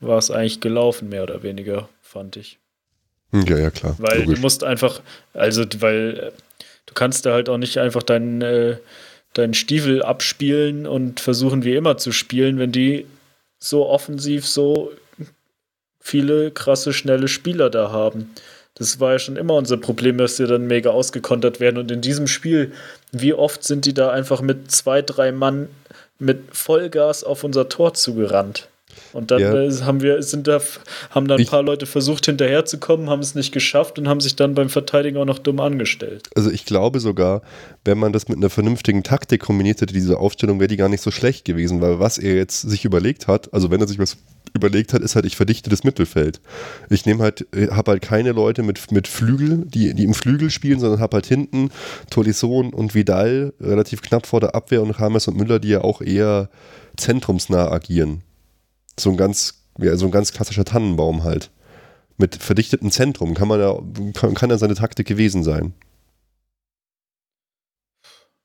war 0.00 0.18
es 0.18 0.30
eigentlich 0.30 0.60
gelaufen, 0.60 1.08
mehr 1.08 1.22
oder 1.22 1.42
weniger, 1.42 1.88
fand 2.02 2.36
ich. 2.36 2.58
Ja, 3.32 3.56
ja, 3.56 3.70
klar. 3.70 3.94
Weil 3.98 4.20
Logisch. 4.20 4.34
du 4.34 4.40
musst 4.42 4.64
einfach, 4.64 5.00
also, 5.32 5.64
weil 5.78 6.18
äh, 6.18 6.32
du 6.86 6.94
kannst 6.94 7.24
da 7.24 7.32
halt 7.32 7.48
auch 7.48 7.56
nicht 7.56 7.78
einfach 7.78 8.02
deinen, 8.02 8.42
äh, 8.42 8.76
deinen 9.32 9.54
Stiefel 9.54 10.02
abspielen 10.02 10.86
und 10.86 11.20
versuchen 11.20 11.64
wie 11.64 11.74
immer 11.74 11.96
zu 11.96 12.12
spielen, 12.12 12.58
wenn 12.58 12.72
die 12.72 13.06
so 13.58 13.88
offensiv 13.88 14.46
so 14.46 14.92
viele 16.00 16.50
krasse, 16.50 16.92
schnelle 16.92 17.28
Spieler 17.28 17.70
da 17.70 17.90
haben. 17.90 18.32
Das 18.74 19.00
war 19.00 19.12
ja 19.12 19.18
schon 19.18 19.36
immer 19.36 19.54
unser 19.54 19.76
Problem, 19.76 20.18
dass 20.18 20.36
sie 20.36 20.46
dann 20.46 20.66
mega 20.66 20.90
ausgekontert 20.90 21.60
werden. 21.60 21.78
Und 21.78 21.90
in 21.90 22.00
diesem 22.00 22.26
Spiel, 22.26 22.72
wie 23.12 23.34
oft 23.34 23.62
sind 23.62 23.84
die 23.84 23.94
da 23.94 24.10
einfach 24.10 24.40
mit 24.40 24.70
zwei, 24.70 25.02
drei 25.02 25.32
Mann 25.32 25.68
mit 26.18 26.56
Vollgas 26.56 27.22
auf 27.22 27.44
unser 27.44 27.68
Tor 27.68 27.94
zugerannt? 27.94 28.68
Und 29.12 29.30
dann 29.30 29.40
ja. 29.40 29.54
äh, 29.54 29.72
haben 29.82 30.00
wir, 30.00 30.22
sind 30.22 30.46
da, 30.46 30.60
haben 31.10 31.28
da 31.28 31.34
ein 31.34 31.42
ich, 31.42 31.50
paar 31.50 31.62
Leute 31.62 31.86
versucht 31.86 32.26
hinterherzukommen, 32.26 33.10
haben 33.10 33.20
es 33.20 33.34
nicht 33.34 33.52
geschafft 33.52 33.98
und 33.98 34.08
haben 34.08 34.20
sich 34.20 34.36
dann 34.36 34.54
beim 34.54 34.68
Verteidigen 34.68 35.18
auch 35.18 35.24
noch 35.24 35.38
dumm 35.38 35.60
angestellt. 35.60 36.28
Also 36.34 36.50
ich 36.50 36.64
glaube 36.64 37.00
sogar, 37.00 37.42
wenn 37.84 37.98
man 37.98 38.12
das 38.12 38.28
mit 38.28 38.38
einer 38.38 38.50
vernünftigen 38.50 39.02
Taktik 39.02 39.42
kombiniert 39.42 39.80
hätte, 39.80 39.92
diese 39.92 40.18
Aufstellung, 40.18 40.60
wäre 40.60 40.68
die 40.68 40.76
gar 40.76 40.88
nicht 40.88 41.02
so 41.02 41.10
schlecht 41.10 41.44
gewesen, 41.44 41.80
weil 41.80 41.98
was 41.98 42.18
er 42.18 42.34
jetzt 42.36 42.62
sich 42.62 42.84
überlegt 42.84 43.26
hat, 43.28 43.52
also 43.52 43.70
wenn 43.70 43.80
er 43.80 43.88
sich 43.88 43.98
was 43.98 44.16
überlegt 44.54 44.92
hat, 44.92 45.02
ist 45.02 45.14
halt, 45.14 45.24
ich 45.24 45.36
verdichte 45.36 45.70
das 45.70 45.84
Mittelfeld. 45.84 46.40
Ich 46.90 47.06
nehme 47.06 47.22
halt, 47.22 47.46
äh, 47.54 47.68
habe 47.68 47.92
halt 47.92 48.02
keine 48.02 48.32
Leute 48.32 48.62
mit, 48.62 48.92
mit 48.92 49.08
Flügel, 49.08 49.64
die, 49.66 49.94
die 49.94 50.04
im 50.04 50.14
Flügel 50.14 50.50
spielen, 50.50 50.78
sondern 50.78 51.00
habe 51.00 51.16
halt 51.16 51.26
hinten 51.26 51.70
Tolison 52.10 52.72
und 52.72 52.94
Vidal 52.94 53.54
relativ 53.60 54.02
knapp 54.02 54.26
vor 54.26 54.40
der 54.40 54.54
Abwehr 54.54 54.82
und 54.82 54.90
Rames 54.90 55.28
und 55.28 55.36
Müller, 55.36 55.58
die 55.58 55.68
ja 55.68 55.80
auch 55.82 56.02
eher 56.02 56.50
zentrumsnah 56.96 57.70
agieren 57.70 58.22
so 58.98 59.10
ein 59.10 59.16
ganz, 59.16 59.64
ja, 59.78 59.96
so 59.96 60.06
ein 60.06 60.10
ganz 60.10 60.32
klassischer 60.32 60.64
Tannenbaum 60.64 61.24
halt. 61.24 61.50
Mit 62.18 62.36
verdichtetem 62.36 62.90
Zentrum 62.90 63.34
kann 63.34 63.48
man 63.48 63.60
ja, 63.60 63.78
kann, 64.14 64.34
kann 64.34 64.50
ja 64.50 64.58
seine 64.58 64.74
Taktik 64.74 65.06
gewesen 65.06 65.42
sein. 65.42 65.74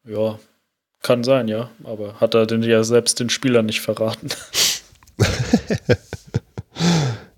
Ja, 0.06 0.40
kann 1.02 1.24
sein, 1.24 1.48
ja. 1.48 1.70
Aber 1.84 2.20
hat 2.20 2.34
er 2.34 2.46
denn 2.46 2.64
ja 2.64 2.84
selbst 2.84 3.20
den 3.20 3.30
Spieler 3.30 3.62
nicht 3.62 3.82
verraten. 3.82 4.30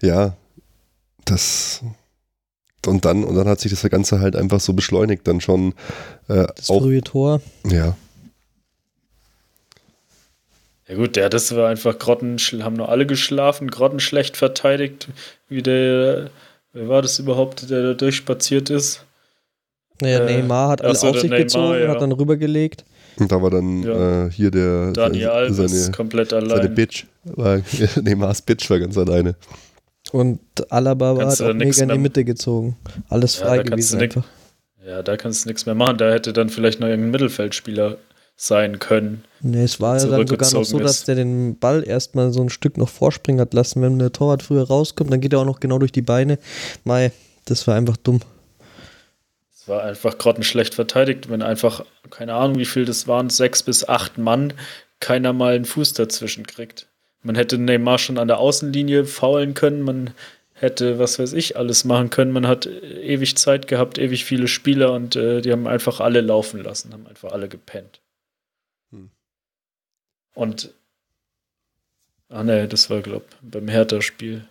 ja, 0.01 0.36
das. 1.25 1.84
Und 2.86 3.06
dann, 3.06 3.24
und 3.24 3.36
dann 3.36 3.48
hat 3.48 3.60
sich 3.60 3.72
das 3.72 3.89
Ganze 3.89 4.20
halt 4.20 4.36
einfach 4.36 4.60
so 4.60 4.74
beschleunigt, 4.74 5.28
dann 5.28 5.42
schon. 5.42 5.74
Äh, 6.28 6.48
das 6.56 6.70
auch, 6.70 6.82
frühe 6.82 7.01
Tor. 7.01 7.42
Ja, 7.66 7.98
ja 10.89 10.96
gut, 10.96 11.17
ja, 11.17 11.29
das 11.29 11.55
war 11.55 11.69
einfach 11.69 12.00
Grotten, 12.00 12.38
haben 12.63 12.75
nur 12.75 12.89
alle 12.89 13.05
geschlafen, 13.05 13.69
Grotten 13.69 14.00
schlecht 14.00 14.38
verteidigt, 14.38 15.08
wie 15.48 15.62
der, 15.62 16.31
wer 16.74 16.89
war 16.89 17.03
das 17.03 17.19
überhaupt, 17.19 17.69
der 17.69 17.84
da 17.84 17.93
durchspaziert 17.93 18.72
ist? 18.72 19.05
Naja, 20.01 20.25
äh, 20.25 20.38
Neymar 20.38 20.69
hat 20.69 20.84
alles 20.84 21.03
auf 21.03 21.19
sich 21.19 21.29
Neymar, 21.29 21.43
gezogen, 21.43 21.79
ja. 21.79 21.89
hat 21.89 22.01
dann 22.01 22.12
rübergelegt. 22.12 22.86
Und 23.19 23.31
da 23.31 23.41
war 23.41 23.51
dann 23.51 23.84
ja. 23.84 24.25
äh, 24.25 24.31
hier 24.31 24.50
der 24.50 24.91
Daniel 24.93 25.29
Alves 25.29 25.72
seine, 25.72 25.91
komplett 25.91 26.34
allein. 26.34 26.58
Seine 26.58 26.69
Bitch, 26.69 27.05
war, 27.24 27.62
Neymars 28.01 28.41
Bitch 28.41 28.67
war 28.69 28.79
ganz 28.79 28.98
alleine. 28.98 29.36
Und 30.12 30.39
Alaba 30.69 31.17
war 31.17 31.27
halt 31.27 31.41
auch 31.41 31.53
mega 31.53 31.84
in 31.84 31.89
die 31.89 31.98
Mitte 32.00 32.25
gezogen. 32.25 32.77
Alles 33.10 33.36
frei 33.36 33.58
ja, 33.58 33.63
gewesen 33.63 34.00
einfach. 34.00 34.25
Ja, 34.84 35.03
da 35.03 35.17
kannst 35.17 35.46
du 35.46 35.50
nichts 35.50 35.67
mehr 35.67 35.75
machen. 35.75 35.98
Da 35.98 36.10
hätte 36.10 36.34
dann 36.34 36.50
vielleicht 36.50 36.79
noch 36.79 36.88
irgendein 36.88 37.12
Mittelfeldspieler 37.12 37.98
sein 38.41 38.79
können. 38.79 39.25
Nee, 39.41 39.63
es 39.63 39.81
war 39.81 39.98
ja 39.98 40.05
dann 40.05 40.25
sogar 40.25 40.53
noch 40.53 40.63
so, 40.63 40.79
dass 40.79 41.03
der 41.03 41.15
den 41.15 41.60
Ball 41.60 41.86
erstmal 41.86 42.31
so 42.31 42.41
ein 42.41 42.50
Stück 42.50 42.77
noch 42.77 42.88
vorspringen 42.88 43.41
hat 43.41 43.53
lassen. 43.53 43.81
Wenn 43.81 44.00
der 44.00 44.13
Torwart 44.13 44.43
früher 44.43 44.65
rauskommt, 44.65 45.12
dann 45.12 45.19
geht 45.19 45.34
er 45.34 45.39
auch 45.39 45.46
noch 45.46 45.60
genau 45.60 45.77
durch 45.77 45.91
die 45.91 46.01
Beine. 46.01 46.39
Mai, 46.86 47.12
das 47.43 47.67
war 47.67 47.75
einfach 47.75 47.98
dumm. 47.98 48.22
Es 49.53 49.67
war 49.67 49.84
einfach 49.84 50.17
grottenschlecht 50.17 50.74
verteidigt, 50.74 51.29
wenn 51.29 51.41
einfach, 51.41 51.84
keine 52.12 52.34
Ahnung, 52.34 52.58
wie 52.58 52.65
viel 52.65 52.86
das 52.86 53.10
waren, 53.10 53.29
sechs 53.29 53.62
bis 53.62 53.88
acht 53.88 54.17
Mann, 54.17 54.53
keiner 55.01 55.34
mal 55.34 55.55
einen 55.55 55.65
Fuß 55.65 55.93
dazwischen 55.93 56.48
kriegt. 56.48 56.88
Man 57.22 57.36
hätte 57.36 57.58
Neymar 57.58 57.98
schon 57.98 58.17
an 58.17 58.29
der 58.29 58.39
Außenlinie 58.39 59.03
faulen 59.03 59.53
können, 59.53 59.81
man 59.81 60.12
hätte, 60.53 60.98
was 60.98 61.19
weiß 61.19 61.34
ich, 61.34 61.58
alles 61.58 61.84
machen 61.84 62.10
können. 62.10 62.31
Man 62.31 62.48
hat 62.48 62.67
ewig 62.67 63.36
Zeit 63.36 63.67
gehabt, 63.67 63.98
ewig 63.98 64.24
viele 64.24 64.48
Spieler 64.48 64.93
und 64.93 65.17
äh, 65.17 65.41
die 65.41 65.51
haben 65.51 65.67
einfach 65.67 66.00
alle 66.00 66.22
laufen 66.22 66.63
lassen, 66.63 66.93
haben 66.93 67.08
einfach 67.08 67.34
alle 67.34 67.50
gepennt. 67.50 68.00
Und, 70.39 70.74
ah 72.29 72.43
ne, 72.46 72.65
das 72.69 72.89
war, 72.89 73.01
glaub, 73.01 73.25
beim 73.41 73.67
Hertha-Spiel. 73.67 74.46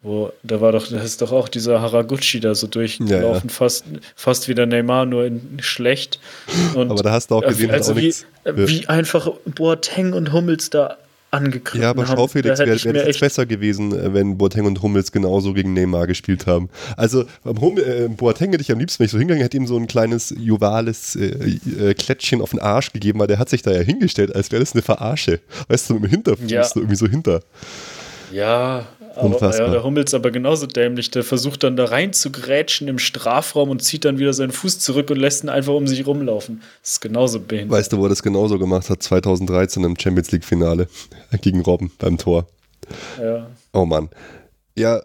Wo, 0.00 0.32
da 0.44 0.60
war 0.60 0.70
doch, 0.70 0.88
das 0.88 1.04
ist 1.04 1.22
doch 1.22 1.32
auch 1.32 1.48
dieser 1.48 1.80
Haraguchi 1.80 2.38
da 2.38 2.54
so 2.54 2.68
durchgelaufen, 2.68 3.20
ja, 3.20 3.32
ja. 3.34 3.48
fast, 3.48 3.84
fast 4.14 4.46
wie 4.46 4.54
der 4.54 4.66
Neymar, 4.66 5.06
nur 5.06 5.24
in 5.24 5.58
schlecht. 5.60 6.20
Und, 6.76 6.92
Aber 6.92 7.02
da 7.02 7.10
hast 7.10 7.32
du 7.32 7.34
auch 7.34 7.42
gesehen, 7.42 7.72
also 7.72 7.96
wie, 7.96 8.14
wie 8.44 8.86
einfach 8.86 9.28
Boateng 9.44 10.12
und 10.12 10.32
Hummels 10.32 10.70
da 10.70 10.98
angegriffen 11.32 11.82
Ja, 11.82 11.90
aber 11.90 12.06
schau, 12.06 12.28
Felix, 12.28 12.58
wäre 12.58 12.94
wär 12.94 13.08
es 13.08 13.18
besser 13.18 13.46
gewesen, 13.46 13.92
äh, 13.92 14.14
wenn 14.14 14.38
Boateng 14.38 14.66
und 14.66 14.82
Hummels 14.82 15.12
genauso 15.12 15.54
gegen 15.54 15.72
Neymar 15.72 16.06
gespielt 16.06 16.46
haben. 16.46 16.68
Also 16.96 17.24
beim 17.42 17.60
Hum 17.60 17.78
äh, 17.78 18.08
Boateng 18.08 18.50
hätte 18.50 18.62
ich 18.62 18.70
am 18.70 18.78
liebsten, 18.78 19.00
wenn 19.00 19.06
ich 19.06 19.12
so 19.12 19.18
hingegangen 19.18 19.42
hätte 19.42 19.56
ihm 19.56 19.66
so 19.66 19.76
ein 19.76 19.86
kleines 19.86 20.34
juvales 20.38 21.16
äh, 21.16 21.58
äh, 21.80 21.94
Klättchen 21.94 22.40
auf 22.42 22.50
den 22.50 22.60
Arsch 22.60 22.92
gegeben, 22.92 23.18
weil 23.18 23.26
der 23.26 23.38
hat 23.38 23.48
sich 23.48 23.62
da 23.62 23.72
ja 23.72 23.80
hingestellt, 23.80 24.34
als 24.34 24.52
wäre 24.52 24.60
das 24.60 24.74
eine 24.74 24.82
Verarsche. 24.82 25.40
Weißt 25.68 25.88
du, 25.90 25.94
mit 25.94 26.04
dem 26.04 26.10
Hinterfuß 26.10 26.50
ja. 26.50 26.66
irgendwie 26.74 26.96
so 26.96 27.06
hinter. 27.06 27.40
Ja, 28.30 28.86
aber, 29.16 29.56
ja, 29.56 29.68
der 29.68 29.82
Hummels 29.82 30.14
aber 30.14 30.30
genauso 30.30 30.66
dämlich. 30.66 31.10
Der 31.10 31.24
versucht 31.24 31.62
dann 31.62 31.76
da 31.76 31.86
rein 31.86 32.12
zu 32.12 32.30
grätschen 32.30 32.88
im 32.88 32.98
Strafraum 32.98 33.70
und 33.70 33.82
zieht 33.82 34.04
dann 34.04 34.18
wieder 34.18 34.32
seinen 34.32 34.52
Fuß 34.52 34.78
zurück 34.78 35.10
und 35.10 35.18
lässt 35.18 35.44
ihn 35.44 35.48
einfach 35.48 35.74
um 35.74 35.86
sich 35.86 36.06
rumlaufen. 36.06 36.62
Das 36.82 36.92
ist 36.92 37.00
genauso 37.00 37.40
behindert. 37.40 37.78
Weißt 37.78 37.92
du, 37.92 37.98
wo 37.98 38.04
er 38.04 38.08
das 38.08 38.22
genauso 38.22 38.58
gemacht 38.58 38.90
hat? 38.90 39.02
2013 39.02 39.84
im 39.84 39.98
Champions 39.98 40.30
League 40.32 40.44
Finale 40.44 40.88
gegen 41.40 41.60
Robben 41.62 41.90
beim 41.98 42.18
Tor. 42.18 42.46
Ja. 43.20 43.48
Oh 43.72 43.84
Mann. 43.84 44.08
Ja, 44.76 45.02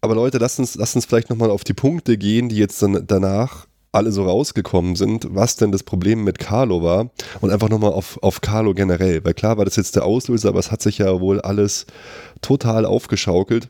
aber 0.00 0.14
Leute, 0.14 0.38
lasst 0.38 0.58
uns, 0.58 0.76
lasst 0.76 0.94
uns 0.94 1.06
vielleicht 1.06 1.30
nochmal 1.30 1.50
auf 1.50 1.64
die 1.64 1.74
Punkte 1.74 2.16
gehen, 2.16 2.48
die 2.48 2.56
jetzt 2.56 2.80
dann 2.82 3.04
danach 3.06 3.66
alle 3.96 4.12
so 4.12 4.24
rausgekommen 4.24 4.94
sind, 4.94 5.26
was 5.30 5.56
denn 5.56 5.72
das 5.72 5.82
Problem 5.82 6.22
mit 6.22 6.38
Carlo 6.38 6.82
war. 6.82 7.10
Und 7.40 7.50
einfach 7.50 7.68
nochmal 7.68 7.92
auf, 7.92 8.22
auf 8.22 8.40
Carlo 8.40 8.74
generell, 8.74 9.24
weil 9.24 9.34
klar 9.34 9.56
war 9.56 9.64
das 9.64 9.76
jetzt 9.76 9.96
der 9.96 10.04
Auslöser, 10.04 10.50
aber 10.50 10.60
es 10.60 10.70
hat 10.70 10.82
sich 10.82 10.98
ja 10.98 11.20
wohl 11.20 11.40
alles 11.40 11.86
total 12.42 12.84
aufgeschaukelt. 12.84 13.68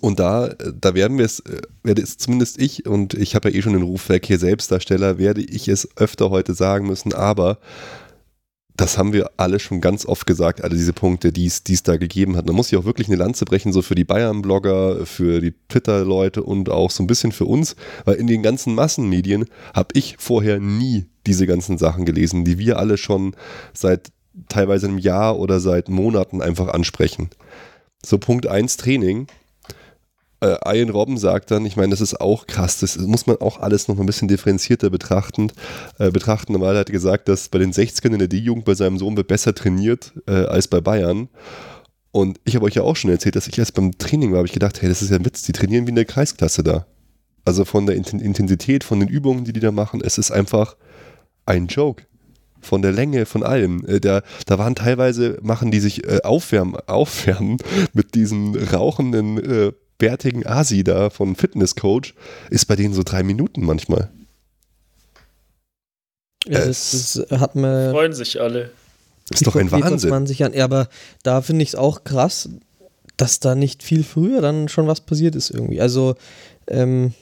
Und 0.00 0.18
da, 0.18 0.48
da 0.48 0.94
werden 0.94 1.18
wir 1.18 1.24
es, 1.24 1.42
werde 1.82 2.02
es 2.02 2.18
zumindest 2.18 2.60
ich, 2.60 2.86
und 2.86 3.14
ich 3.14 3.34
habe 3.34 3.50
ja 3.50 3.56
eh 3.56 3.62
schon 3.62 3.74
den 3.74 3.82
Ruf 3.82 4.08
weg 4.08 4.26
hier 4.26 4.38
Selbstdarsteller, 4.38 5.18
werde 5.18 5.42
ich 5.42 5.68
es 5.68 5.88
öfter 5.96 6.30
heute 6.30 6.54
sagen 6.54 6.86
müssen, 6.86 7.12
aber 7.12 7.58
das 8.76 8.98
haben 8.98 9.12
wir 9.12 9.30
alle 9.36 9.60
schon 9.60 9.80
ganz 9.80 10.04
oft 10.04 10.26
gesagt, 10.26 10.64
alle 10.64 10.74
diese 10.74 10.92
Punkte, 10.92 11.32
die 11.32 11.46
es 11.46 11.82
da 11.84 11.96
gegeben 11.96 12.36
hat. 12.36 12.46
Man 12.46 12.56
muss 12.56 12.72
ja 12.72 12.78
auch 12.80 12.84
wirklich 12.84 13.06
eine 13.06 13.16
Lanze 13.16 13.44
brechen, 13.44 13.72
so 13.72 13.82
für 13.82 13.94
die 13.94 14.04
Bayern-Blogger, 14.04 15.06
für 15.06 15.40
die 15.40 15.54
Twitter-Leute 15.68 16.42
und 16.42 16.68
auch 16.70 16.90
so 16.90 17.02
ein 17.02 17.06
bisschen 17.06 17.30
für 17.30 17.44
uns, 17.44 17.76
weil 18.04 18.16
in 18.16 18.26
den 18.26 18.42
ganzen 18.42 18.74
Massenmedien 18.74 19.46
habe 19.74 19.88
ich 19.94 20.16
vorher 20.18 20.58
nie 20.58 21.06
diese 21.26 21.46
ganzen 21.46 21.78
Sachen 21.78 22.04
gelesen, 22.04 22.44
die 22.44 22.58
wir 22.58 22.78
alle 22.78 22.96
schon 22.96 23.36
seit 23.72 24.10
teilweise 24.48 24.88
einem 24.88 24.98
Jahr 24.98 25.38
oder 25.38 25.60
seit 25.60 25.88
Monaten 25.88 26.42
einfach 26.42 26.68
ansprechen. 26.68 27.30
So 28.04 28.18
Punkt 28.18 28.48
1 28.48 28.76
Training 28.76 29.28
äh, 30.44 30.78
Ian 30.78 30.90
Robben 30.90 31.16
sagt 31.16 31.50
dann, 31.50 31.64
ich 31.64 31.76
meine, 31.76 31.90
das 31.90 32.00
ist 32.00 32.20
auch 32.20 32.46
krass, 32.46 32.80
das 32.80 32.98
muss 32.98 33.26
man 33.26 33.36
auch 33.36 33.60
alles 33.60 33.88
noch 33.88 33.98
ein 33.98 34.06
bisschen 34.06 34.28
differenzierter 34.28 34.90
betrachten, 34.90 35.50
äh, 35.98 36.10
betrachten, 36.10 36.60
weil 36.60 36.76
er 36.76 36.80
hat 36.80 36.92
gesagt, 36.92 37.28
dass 37.28 37.48
bei 37.48 37.58
den 37.58 37.72
60ern 37.72 38.12
in 38.12 38.18
der 38.18 38.28
D-Jugend 38.28 38.64
bei 38.64 38.74
seinem 38.74 38.98
Sohn 38.98 39.16
wird 39.16 39.28
besser 39.28 39.54
trainiert 39.54 40.12
äh, 40.26 40.32
als 40.32 40.68
bei 40.68 40.80
Bayern. 40.80 41.28
Und 42.12 42.38
ich 42.44 42.54
habe 42.54 42.66
euch 42.66 42.74
ja 42.74 42.82
auch 42.82 42.96
schon 42.96 43.10
erzählt, 43.10 43.34
dass 43.34 43.48
ich 43.48 43.58
erst 43.58 43.74
beim 43.74 43.98
Training 43.98 44.30
war, 44.30 44.38
habe 44.38 44.46
ich 44.46 44.52
gedacht, 44.52 44.80
hey, 44.80 44.88
das 44.88 45.02
ist 45.02 45.10
ja 45.10 45.16
ein 45.16 45.24
Witz, 45.24 45.42
die 45.42 45.52
trainieren 45.52 45.86
wie 45.86 45.90
in 45.90 45.96
der 45.96 46.04
Kreisklasse 46.04 46.62
da. 46.62 46.86
Also 47.44 47.64
von 47.64 47.86
der 47.86 47.96
Intensität, 47.96 48.84
von 48.84 49.00
den 49.00 49.08
Übungen, 49.08 49.44
die 49.44 49.52
die 49.52 49.60
da 49.60 49.72
machen, 49.72 50.00
es 50.02 50.16
ist 50.16 50.30
einfach 50.30 50.76
ein 51.44 51.66
Joke 51.66 52.04
von 52.64 52.82
der 52.82 52.92
Länge, 52.92 53.26
von 53.26 53.42
allem. 53.42 53.84
Äh, 53.86 54.00
da, 54.00 54.22
da 54.46 54.58
waren 54.58 54.74
teilweise, 54.74 55.38
machen 55.42 55.70
die 55.70 55.80
sich 55.80 56.04
äh, 56.04 56.20
aufwärmen, 56.22 56.76
aufwärmen 56.86 57.58
mit 57.92 58.14
diesen 58.14 58.56
rauchenden 58.56 59.38
äh, 59.38 59.72
bärtigen 59.98 60.46
Asi 60.46 60.84
da 60.84 61.10
von 61.10 61.36
Fitnesscoach 61.36 62.14
ist 62.50 62.66
bei 62.66 62.76
denen 62.76 62.94
so 62.94 63.02
drei 63.02 63.22
Minuten 63.22 63.64
manchmal. 63.64 64.10
Ja, 66.46 66.64
das, 66.64 67.18
das 67.28 67.40
hat 67.40 67.56
man. 67.56 67.92
Freuen 67.92 68.12
sich 68.12 68.40
alle. 68.40 68.70
Ist 69.30 69.46
doch 69.46 69.56
ein 69.56 69.70
Wahnsinn. 69.70 70.10
20 70.10 70.44
an. 70.44 70.52
Ja, 70.52 70.64
aber 70.64 70.88
da 71.22 71.40
finde 71.40 71.62
ich 71.62 71.70
es 71.70 71.74
auch 71.74 72.04
krass, 72.04 72.50
dass 73.16 73.40
da 73.40 73.54
nicht 73.54 73.82
viel 73.82 74.04
früher 74.04 74.42
dann 74.42 74.68
schon 74.68 74.86
was 74.86 75.00
passiert 75.00 75.34
ist 75.34 75.50
irgendwie. 75.50 75.80
Also, 75.80 76.16
ähm, 76.66 77.14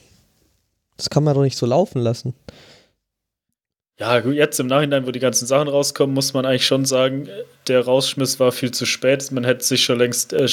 das 0.96 1.10
kann 1.10 1.22
man 1.22 1.34
doch 1.34 1.42
nicht 1.42 1.58
so 1.58 1.66
laufen 1.66 2.00
lassen. 2.00 2.34
Ja, 4.02 4.18
jetzt 4.18 4.59
im 4.59 4.66
Nachhinein, 4.66 5.06
wo 5.06 5.12
die 5.12 5.21
ganzen 5.21 5.47
Sachen 5.47 5.68
rauskommen, 5.68 6.12
muss 6.12 6.35
man 6.35 6.44
eigentlich 6.44 6.66
schon 6.66 6.85
sagen, 6.85 7.28
der 7.68 7.85
Rausschmiss 7.85 8.40
war 8.40 8.50
viel 8.50 8.73
zu 8.73 8.85
spät. 8.85 9.30
Man 9.30 9.44
hätte 9.44 9.64
sich 9.64 9.85
schon 9.85 9.97
längst 9.97 10.32
äh, 10.32 10.49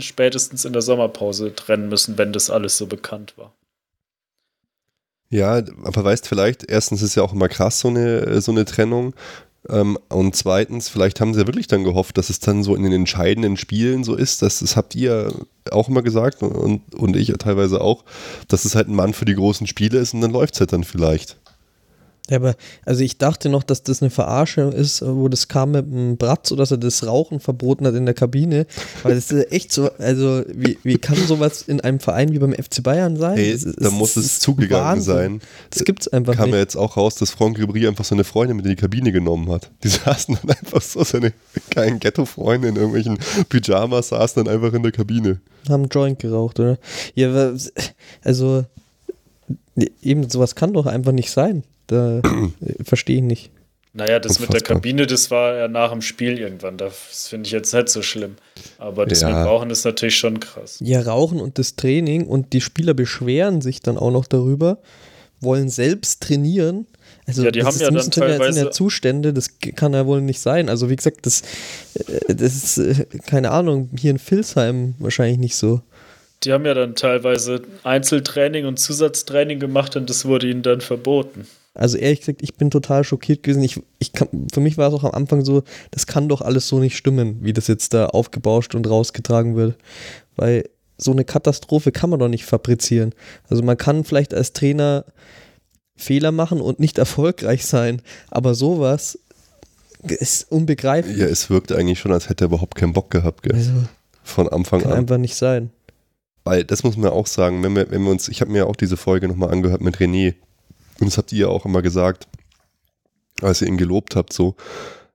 spätestens 0.00 0.64
in 0.64 0.72
der 0.72 0.80
Sommerpause 0.80 1.54
trennen 1.54 1.90
müssen, 1.90 2.16
wenn 2.16 2.32
das 2.32 2.48
alles 2.48 2.78
so 2.78 2.86
bekannt 2.86 3.34
war. 3.36 3.52
Ja, 5.28 5.56
aber 5.82 6.02
weißt 6.02 6.26
vielleicht, 6.26 6.64
erstens 6.70 7.02
ist 7.02 7.14
ja 7.14 7.22
auch 7.22 7.34
immer 7.34 7.50
krass 7.50 7.78
so 7.78 7.88
eine, 7.88 8.40
so 8.40 8.52
eine 8.52 8.64
Trennung. 8.64 9.12
Ähm, 9.68 9.98
und 10.08 10.34
zweitens, 10.34 10.88
vielleicht 10.88 11.20
haben 11.20 11.34
sie 11.34 11.40
ja 11.40 11.46
wirklich 11.46 11.66
dann 11.66 11.84
gehofft, 11.84 12.16
dass 12.16 12.30
es 12.30 12.40
dann 12.40 12.62
so 12.62 12.74
in 12.74 12.84
den 12.84 12.92
entscheidenden 12.92 13.58
Spielen 13.58 14.02
so 14.02 14.14
ist, 14.14 14.40
dass 14.40 14.60
das 14.60 14.76
habt 14.76 14.94
ihr 14.94 15.30
auch 15.70 15.90
immer 15.90 16.00
gesagt 16.00 16.42
und, 16.42 16.80
und 16.94 17.16
ich 17.16 17.30
teilweise 17.38 17.82
auch, 17.82 18.02
dass 18.48 18.64
es 18.64 18.74
halt 18.74 18.88
ein 18.88 18.94
Mann 18.94 19.12
für 19.12 19.26
die 19.26 19.34
großen 19.34 19.66
Spiele 19.66 19.98
ist 19.98 20.14
und 20.14 20.22
dann 20.22 20.30
läuft 20.30 20.54
es 20.54 20.60
halt 20.60 20.72
dann 20.72 20.84
vielleicht. 20.84 21.36
Ja, 22.30 22.38
aber 22.38 22.54
also 22.86 23.02
ich 23.04 23.18
dachte 23.18 23.50
noch, 23.50 23.62
dass 23.62 23.82
das 23.82 24.00
eine 24.00 24.08
Verarsche 24.08 24.62
ist, 24.62 25.02
wo 25.06 25.28
das 25.28 25.48
kam 25.48 25.72
mit 25.72 25.84
dem 25.84 26.16
Bratz 26.16 26.50
oder 26.52 26.62
dass 26.62 26.70
er 26.70 26.78
das 26.78 27.06
Rauchen 27.06 27.38
verboten 27.38 27.86
hat 27.86 27.94
in 27.94 28.06
der 28.06 28.14
Kabine. 28.14 28.66
Weil 29.02 29.14
das 29.16 29.30
ist 29.30 29.52
echt 29.52 29.72
so, 29.72 29.90
also 29.98 30.42
wie, 30.48 30.78
wie 30.84 30.96
kann 30.96 31.16
sowas 31.16 31.60
in 31.60 31.82
einem 31.82 32.00
Verein 32.00 32.32
wie 32.32 32.38
beim 32.38 32.54
FC 32.54 32.82
Bayern 32.82 33.18
sein? 33.18 33.36
Hey, 33.36 33.52
das, 33.52 33.76
da 33.76 33.90
muss 33.90 34.16
es 34.16 34.40
zugegangen 34.40 34.86
Wahnsinn. 34.86 35.14
sein. 35.14 35.40
Das 35.68 35.84
gibt's 35.84 36.08
einfach 36.08 36.34
Kam 36.34 36.46
nicht. 36.46 36.54
ja 36.54 36.60
jetzt 36.60 36.76
auch 36.76 36.96
raus, 36.96 37.16
dass 37.16 37.30
Franck 37.30 37.58
Ribéry 37.58 37.86
einfach 37.86 38.06
seine 38.06 38.24
Freundin 38.24 38.56
mit 38.56 38.64
in 38.64 38.70
die 38.70 38.76
Kabine 38.76 39.12
genommen 39.12 39.50
hat. 39.52 39.70
Die 39.82 39.88
saßen 39.90 40.38
dann 40.40 40.56
einfach 40.56 40.80
so, 40.80 41.04
seine 41.04 41.34
kleinen 41.68 42.00
Ghetto-Freunde 42.00 42.68
in 42.68 42.76
irgendwelchen 42.76 43.18
Pyjamas 43.50 44.08
saßen 44.08 44.42
dann 44.42 44.54
einfach 44.54 44.72
in 44.72 44.82
der 44.82 44.92
Kabine. 44.92 45.40
Haben 45.68 45.82
einen 45.82 45.88
Joint 45.90 46.20
geraucht, 46.20 46.58
oder? 46.58 46.78
Ja, 47.14 47.28
aber, 47.28 47.54
also 48.22 48.64
eben 50.00 50.30
sowas 50.30 50.54
kann 50.54 50.72
doch 50.72 50.86
einfach 50.86 51.12
nicht 51.12 51.30
sein. 51.30 51.64
Da 51.86 52.18
äh, 52.20 52.84
verstehe 52.84 53.16
ich 53.16 53.22
nicht. 53.22 53.50
Naja, 53.96 54.18
das 54.18 54.40
mit 54.40 54.48
der 54.48 54.56
Unfassbar. 54.56 54.76
Kabine, 54.76 55.06
das 55.06 55.30
war 55.30 55.54
ja 55.54 55.68
nach 55.68 55.92
dem 55.92 56.02
Spiel 56.02 56.38
irgendwann. 56.38 56.76
Das 56.76 57.28
finde 57.28 57.46
ich 57.46 57.52
jetzt 57.52 57.72
nicht 57.72 57.88
so 57.88 58.02
schlimm. 58.02 58.34
Aber 58.78 59.06
das 59.06 59.20
Ja. 59.20 59.28
mit 59.28 59.36
Rauchen 59.46 59.70
ist 59.70 59.84
natürlich 59.84 60.16
schon 60.16 60.40
krass. 60.40 60.78
Ja, 60.80 61.00
Rauchen 61.02 61.40
und 61.40 61.58
das 61.60 61.76
Training 61.76 62.26
und 62.26 62.52
die 62.52 62.60
Spieler 62.60 62.92
beschweren 62.94 63.60
sich 63.60 63.80
dann 63.80 63.96
auch 63.96 64.10
noch 64.10 64.26
darüber, 64.26 64.78
wollen 65.40 65.68
selbst 65.68 66.22
trainieren. 66.24 66.86
Also 67.26 67.44
Ja, 67.44 67.52
die 67.52 67.60
das 67.60 67.66
haben 67.66 67.74
ist- 67.76 67.80
ja 67.82 67.90
dann 67.90 68.02
sind 68.02 68.16
ja 68.16 68.26
teilweise- 68.26 68.70
Zustände, 68.70 69.32
das 69.32 69.58
kann 69.76 69.92
ja 69.94 70.06
wohl 70.06 70.20
nicht 70.22 70.40
sein. 70.40 70.68
Also 70.68 70.90
wie 70.90 70.96
gesagt, 70.96 71.24
das, 71.26 71.42
äh, 71.94 72.34
das 72.34 72.54
ist, 72.76 72.78
äh, 72.78 73.04
keine 73.26 73.52
Ahnung, 73.52 73.90
hier 73.96 74.10
in 74.10 74.18
Vilsheim 74.18 74.94
wahrscheinlich 74.98 75.38
nicht 75.38 75.54
so. 75.56 75.82
Die 76.42 76.52
haben 76.52 76.66
ja 76.66 76.74
dann 76.74 76.96
teilweise 76.96 77.62
Einzeltraining 77.84 78.66
und 78.66 78.78
Zusatztraining 78.78 79.60
gemacht 79.60 79.94
und 79.94 80.10
das 80.10 80.24
wurde 80.24 80.48
ihnen 80.50 80.62
dann 80.62 80.80
verboten. 80.80 81.46
Also 81.74 81.98
ehrlich 81.98 82.20
gesagt, 82.20 82.42
ich 82.42 82.54
bin 82.54 82.70
total 82.70 83.02
schockiert 83.02 83.42
gewesen. 83.42 83.62
Ich, 83.62 83.80
ich 83.98 84.12
kann, 84.12 84.28
für 84.52 84.60
mich 84.60 84.78
war 84.78 84.88
es 84.88 84.94
auch 84.94 85.04
am 85.04 85.10
Anfang 85.10 85.44
so, 85.44 85.64
das 85.90 86.06
kann 86.06 86.28
doch 86.28 86.40
alles 86.40 86.68
so 86.68 86.78
nicht 86.78 86.96
stimmen, 86.96 87.38
wie 87.42 87.52
das 87.52 87.66
jetzt 87.66 87.94
da 87.94 88.06
aufgebauscht 88.06 88.74
und 88.74 88.88
rausgetragen 88.88 89.56
wird. 89.56 89.76
Weil 90.36 90.68
so 90.96 91.10
eine 91.10 91.24
Katastrophe 91.24 91.90
kann 91.90 92.10
man 92.10 92.20
doch 92.20 92.28
nicht 92.28 92.44
fabrizieren. 92.44 93.12
Also 93.48 93.62
man 93.62 93.76
kann 93.76 94.04
vielleicht 94.04 94.32
als 94.32 94.52
Trainer 94.52 95.04
Fehler 95.96 96.32
machen 96.32 96.60
und 96.60 96.80
nicht 96.80 96.98
erfolgreich 97.04 97.66
sein, 97.66 98.02
aber 98.30 98.54
sowas 98.54 99.18
ist 100.02 100.50
unbegreiflich. 100.52 101.16
Ja, 101.16 101.26
es 101.26 101.50
wirkte 101.50 101.76
eigentlich 101.76 101.98
schon, 101.98 102.12
als 102.12 102.28
hätte 102.28 102.44
er 102.44 102.46
überhaupt 102.46 102.74
keinen 102.74 102.92
Bock 102.92 103.10
gehabt, 103.10 103.42
gell? 103.42 103.54
Also 103.54 103.72
Von 104.22 104.48
Anfang 104.48 104.82
kann 104.82 104.92
an. 104.92 104.98
einfach 104.98 105.18
nicht 105.18 105.34
sein. 105.34 105.70
Weil 106.44 106.64
das 106.64 106.84
muss 106.84 106.96
man 106.96 107.10
auch 107.10 107.26
sagen, 107.26 107.62
wenn 107.62 107.74
wir, 107.74 107.90
wenn 107.90 108.02
wir 108.02 108.10
uns, 108.10 108.28
ich 108.28 108.42
habe 108.42 108.52
mir 108.52 108.58
ja 108.58 108.64
auch 108.66 108.76
diese 108.76 108.98
Folge 108.98 109.28
nochmal 109.28 109.50
angehört 109.50 109.80
mit 109.80 109.96
René. 109.96 110.34
Und 111.00 111.08
das 111.08 111.18
habt 111.18 111.32
ihr 111.32 111.40
ja 111.40 111.48
auch 111.48 111.64
immer 111.64 111.82
gesagt, 111.82 112.28
als 113.40 113.62
ihr 113.62 113.68
ihn 113.68 113.76
gelobt 113.76 114.16
habt, 114.16 114.32
so. 114.32 114.56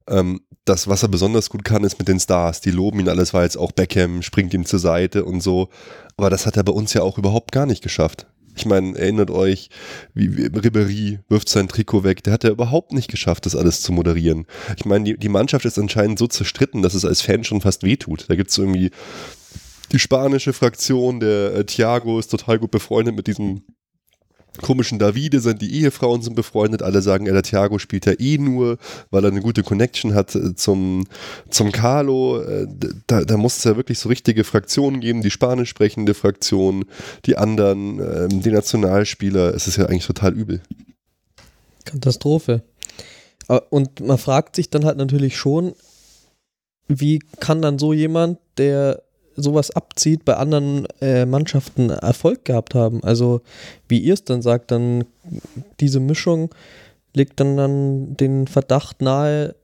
Ähm, 0.07 0.41
das, 0.65 0.87
was 0.87 1.03
er 1.03 1.09
besonders 1.09 1.49
gut 1.49 1.63
kann, 1.63 1.83
ist 1.83 1.97
mit 1.97 2.07
den 2.07 2.19
Stars. 2.19 2.61
Die 2.61 2.71
loben 2.71 2.99
ihn 2.99 3.09
alles, 3.09 3.33
weil 3.33 3.43
jetzt 3.43 3.57
auch 3.57 3.71
Beckham 3.71 4.21
springt 4.21 4.53
ihm 4.53 4.65
zur 4.65 4.79
Seite 4.79 5.25
und 5.25 5.41
so. 5.41 5.69
Aber 6.15 6.29
das 6.29 6.45
hat 6.45 6.57
er 6.57 6.63
bei 6.63 6.71
uns 6.71 6.93
ja 6.93 7.01
auch 7.01 7.17
überhaupt 7.17 7.51
gar 7.51 7.65
nicht 7.65 7.81
geschafft. 7.81 8.27
Ich 8.55 8.65
meine, 8.65 8.97
erinnert 8.97 9.31
euch, 9.31 9.69
wie, 10.13 10.37
wie 10.37 10.47
Ribéry 10.47 11.19
wirft 11.29 11.49
sein 11.49 11.69
Trikot 11.69 12.03
weg. 12.03 12.23
Der 12.23 12.33
hat 12.33 12.43
ja 12.43 12.49
überhaupt 12.49 12.91
nicht 12.91 13.09
geschafft, 13.09 13.45
das 13.45 13.55
alles 13.55 13.81
zu 13.81 13.91
moderieren. 13.93 14.45
Ich 14.77 14.85
meine, 14.85 15.05
die, 15.05 15.17
die 15.17 15.29
Mannschaft 15.29 15.65
ist 15.65 15.79
anscheinend 15.79 16.19
so 16.19 16.27
zerstritten, 16.27 16.81
dass 16.81 16.93
es 16.93 17.05
als 17.05 17.21
Fan 17.21 17.43
schon 17.43 17.61
fast 17.61 17.83
wehtut. 17.83 18.25
Da 18.27 18.35
gibt 18.35 18.51
es 18.51 18.57
irgendwie 18.57 18.91
die 19.91 19.99
spanische 19.99 20.53
Fraktion, 20.53 21.19
der 21.19 21.55
äh, 21.55 21.65
Thiago 21.65 22.19
ist 22.19 22.29
total 22.29 22.59
gut 22.59 22.71
befreundet 22.71 23.15
mit 23.15 23.27
diesem 23.27 23.63
komischen 24.61 24.99
Davide, 24.99 25.39
sind 25.39 25.61
die 25.61 25.73
Ehefrauen 25.81 26.21
sind 26.21 26.35
befreundet, 26.35 26.81
alle 26.83 27.01
sagen, 27.01 27.25
der 27.25 27.41
Thiago 27.43 27.79
spielt 27.79 28.05
ja 28.05 28.13
eh 28.19 28.37
nur, 28.37 28.77
weil 29.11 29.23
er 29.25 29.31
eine 29.31 29.41
gute 29.41 29.63
Connection 29.63 30.13
hat 30.13 30.35
äh, 30.35 30.55
zum, 30.55 31.07
zum 31.49 31.71
Carlo. 31.71 32.41
Äh, 32.41 32.67
Da, 33.07 33.23
da 33.23 33.37
muss 33.37 33.57
es 33.57 33.63
ja 33.63 33.75
wirklich 33.75 33.99
so 33.99 34.09
richtige 34.09 34.43
Fraktionen 34.43 35.01
geben, 35.01 35.21
die 35.21 35.31
spanisch 35.31 35.69
sprechende 35.69 36.13
Fraktion, 36.13 36.85
die 37.25 37.37
anderen, 37.37 37.99
ähm, 37.99 38.41
die 38.41 38.51
Nationalspieler. 38.51 39.53
Es 39.53 39.67
ist 39.67 39.77
ja 39.77 39.85
eigentlich 39.85 40.05
total 40.07 40.33
übel. 40.33 40.61
Katastrophe. 41.85 42.61
Aber- 43.47 43.71
Und 43.71 43.99
man 44.01 44.17
fragt 44.17 44.55
sich 44.55 44.69
dann 44.69 44.85
halt 44.85 44.97
natürlich 44.97 45.37
schon, 45.37 45.73
wie 46.87 47.19
kann 47.39 47.61
dann 47.61 47.79
so 47.79 47.93
jemand, 47.93 48.39
der 48.57 49.03
sowas 49.41 49.71
abzieht, 49.71 50.25
bei 50.25 50.35
anderen 50.35 50.85
äh, 51.01 51.25
Mannschaften 51.25 51.89
Erfolg 51.89 52.45
gehabt 52.45 52.75
haben? 52.75 53.03
Also, 53.03 53.41
wie 53.87 53.99
ihr 53.99 54.13
es 54.13 54.23
dann 54.23 54.41
sagt, 54.41 54.71
dann 54.71 55.05
diese 55.79 55.99
Mischung 55.99 56.53
legt 57.13 57.39
dann, 57.39 57.57
dann 57.57 58.17
den 58.17 58.47
Verdacht 58.47 59.01
nahe, 59.01 59.55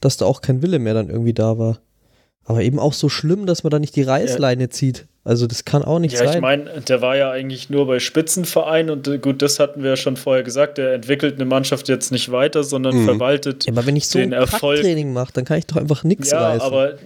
dass 0.00 0.16
da 0.16 0.26
auch 0.26 0.40
kein 0.40 0.62
Wille 0.62 0.78
mehr 0.78 0.94
dann 0.94 1.10
irgendwie 1.10 1.34
da 1.34 1.58
war. 1.58 1.78
Aber 2.50 2.62
eben 2.62 2.80
auch 2.80 2.94
so 2.94 3.08
schlimm, 3.08 3.46
dass 3.46 3.62
man 3.62 3.70
da 3.70 3.78
nicht 3.78 3.94
die 3.94 4.02
Reißleine 4.02 4.70
zieht. 4.70 5.06
Also, 5.22 5.46
das 5.46 5.64
kann 5.64 5.84
auch 5.84 6.00
nicht 6.00 6.14
ja, 6.16 6.24
ich 6.24 6.30
sein. 6.30 6.40
meine, 6.40 6.64
der 6.88 7.00
war 7.00 7.14
ja 7.16 7.30
eigentlich 7.30 7.70
nur 7.70 7.86
bei 7.86 8.00
Spitzenvereinen 8.00 8.90
und 8.90 9.06
äh, 9.06 9.18
gut, 9.18 9.40
das 9.40 9.60
hatten 9.60 9.84
wir 9.84 9.90
ja 9.90 9.96
schon 9.96 10.16
vorher 10.16 10.42
gesagt. 10.42 10.76
Der 10.78 10.94
entwickelt 10.94 11.36
eine 11.36 11.44
Mannschaft 11.44 11.88
jetzt 11.88 12.10
nicht 12.10 12.32
weiter, 12.32 12.64
sondern 12.64 12.96
Mhm. 12.96 13.04
verwaltet. 13.04 13.66
ja, 13.66 13.72
aber 13.72 13.86
wenn 13.86 13.94
ich 13.94 14.08
so 14.08 14.18
den 14.18 14.32
ein 14.34 14.40
Erfolg- 14.40 14.76
Kacktraining 14.78 15.12
mache, 15.12 15.32
dann 15.32 15.44
kann 15.44 15.58
ich 15.58 15.66
doch 15.66 15.76
einfach 15.76 16.02
nichts 16.02 16.30
Ja, 16.32 16.40
reißen. 16.48 16.62
aber 16.66 16.90
äh, 16.92 16.96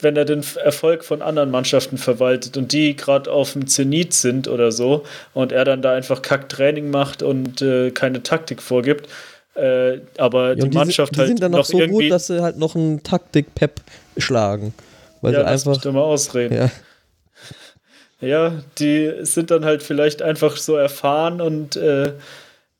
wenn 0.00 0.16
er 0.16 0.24
den 0.24 0.42
Erfolg 0.64 1.04
von 1.04 1.20
anderen 1.20 1.50
Mannschaften 1.50 1.98
verwaltet 1.98 2.56
und 2.56 2.72
die 2.72 2.96
gerade 2.96 3.30
auf 3.30 3.52
dem 3.52 3.66
Zenit 3.66 4.14
sind 4.14 4.48
oder 4.48 4.72
so 4.72 5.02
und 5.34 5.52
er 5.52 5.66
dann 5.66 5.82
da 5.82 5.92
einfach 5.92 6.22
Kacktraining 6.22 6.88
macht 6.90 7.22
und 7.22 7.60
äh, 7.60 7.90
keine 7.90 8.22
Taktik 8.22 8.62
vorgibt, 8.62 9.06
äh, 9.56 9.98
aber 10.16 10.50
Ja, 10.50 10.54
die, 10.54 10.70
die, 10.70 10.76
Mannschaft 10.78 11.08
sind, 11.08 11.16
die 11.16 11.20
halt 11.20 11.28
sind 11.28 11.42
dann 11.42 11.50
noch 11.52 11.58
noch 11.58 11.64
so 11.66 11.78
gut, 11.88 12.10
dass 12.10 12.28
sie 12.28 12.40
halt 12.40 12.56
noch 12.56 12.74
einen 12.76 13.02
Taktik-Pep 13.02 13.80
schlagen. 14.16 14.72
Weil 15.24 15.32
ja, 15.32 15.40
sie 15.40 15.44
lass 15.46 15.64
mich 15.64 15.76
einfach. 15.76 15.82
doch 15.82 15.92
mal 15.92 16.00
ausreden. 16.02 16.54
Ja, 16.54 16.70
Ja, 18.20 18.62
die 18.78 19.12
sind 19.20 19.50
dann 19.50 19.64
halt 19.64 19.82
vielleicht 19.82 20.22
einfach 20.22 20.56
so 20.56 20.76
erfahren 20.76 21.40
und, 21.40 21.76
äh, 21.76 22.12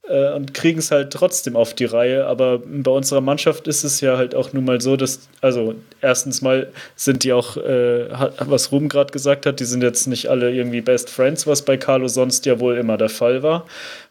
äh, 0.09 0.33
und 0.33 0.55
kriegen 0.55 0.79
es 0.79 0.91
halt 0.91 1.13
trotzdem 1.13 1.57
auf 1.57 1.75
die 1.75 1.85
Reihe. 1.85 2.27
Aber 2.27 2.61
bei 2.65 2.91
unserer 2.91 3.21
Mannschaft 3.21 3.69
ist 3.69 3.85
es 3.85 4.01
ja 4.01 4.17
halt 4.17 4.35
auch 4.35 4.53
nun 4.53 4.65
mal 4.65 4.81
so, 4.81 4.97
dass, 4.97 5.29
also 5.43 5.75
erstens 6.01 6.41
mal 6.41 6.69
sind 6.97 7.25
die 7.25 7.33
auch, 7.33 7.57
äh, 7.57 8.09
was 8.39 8.73
Ruben 8.73 8.89
gerade 8.89 9.13
gesagt 9.13 9.45
hat, 9.45 9.61
die 9.61 9.65
sind 9.65 9.83
jetzt 9.83 10.07
nicht 10.07 10.29
alle 10.29 10.51
irgendwie 10.51 10.81
Best 10.81 11.11
Friends, 11.11 11.47
was 11.47 11.63
bei 11.63 11.77
Carlo 11.77 12.09
sonst 12.09 12.47
ja 12.47 12.59
wohl 12.61 12.79
immer 12.79 12.97
der 12.97 13.11
Fall 13.11 13.43
war, 13.43 13.67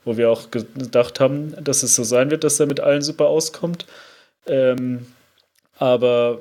wo 0.06 0.18
wir 0.18 0.30
auch 0.30 0.52
gedacht 0.52 1.20
haben, 1.20 1.56
dass 1.64 1.84
es 1.84 1.96
so 1.96 2.04
sein 2.04 2.30
wird, 2.32 2.44
dass 2.44 2.60
er 2.60 2.68
mit 2.68 2.80
allen 2.80 3.02
super 3.02 3.28
auskommt. 3.28 3.86
Ähm, 4.46 5.08
aber 5.80 6.40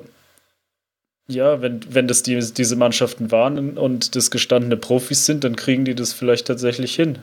ja, 1.27 1.61
wenn, 1.61 1.81
wenn 1.89 2.07
das 2.07 2.23
die, 2.23 2.37
diese 2.39 2.75
Mannschaften 2.75 3.31
waren 3.31 3.77
und 3.77 4.15
das 4.15 4.31
gestandene 4.31 4.77
Profis 4.77 5.25
sind, 5.25 5.43
dann 5.43 5.55
kriegen 5.55 5.85
die 5.85 5.95
das 5.95 6.13
vielleicht 6.13 6.47
tatsächlich 6.47 6.95
hin. 6.95 7.19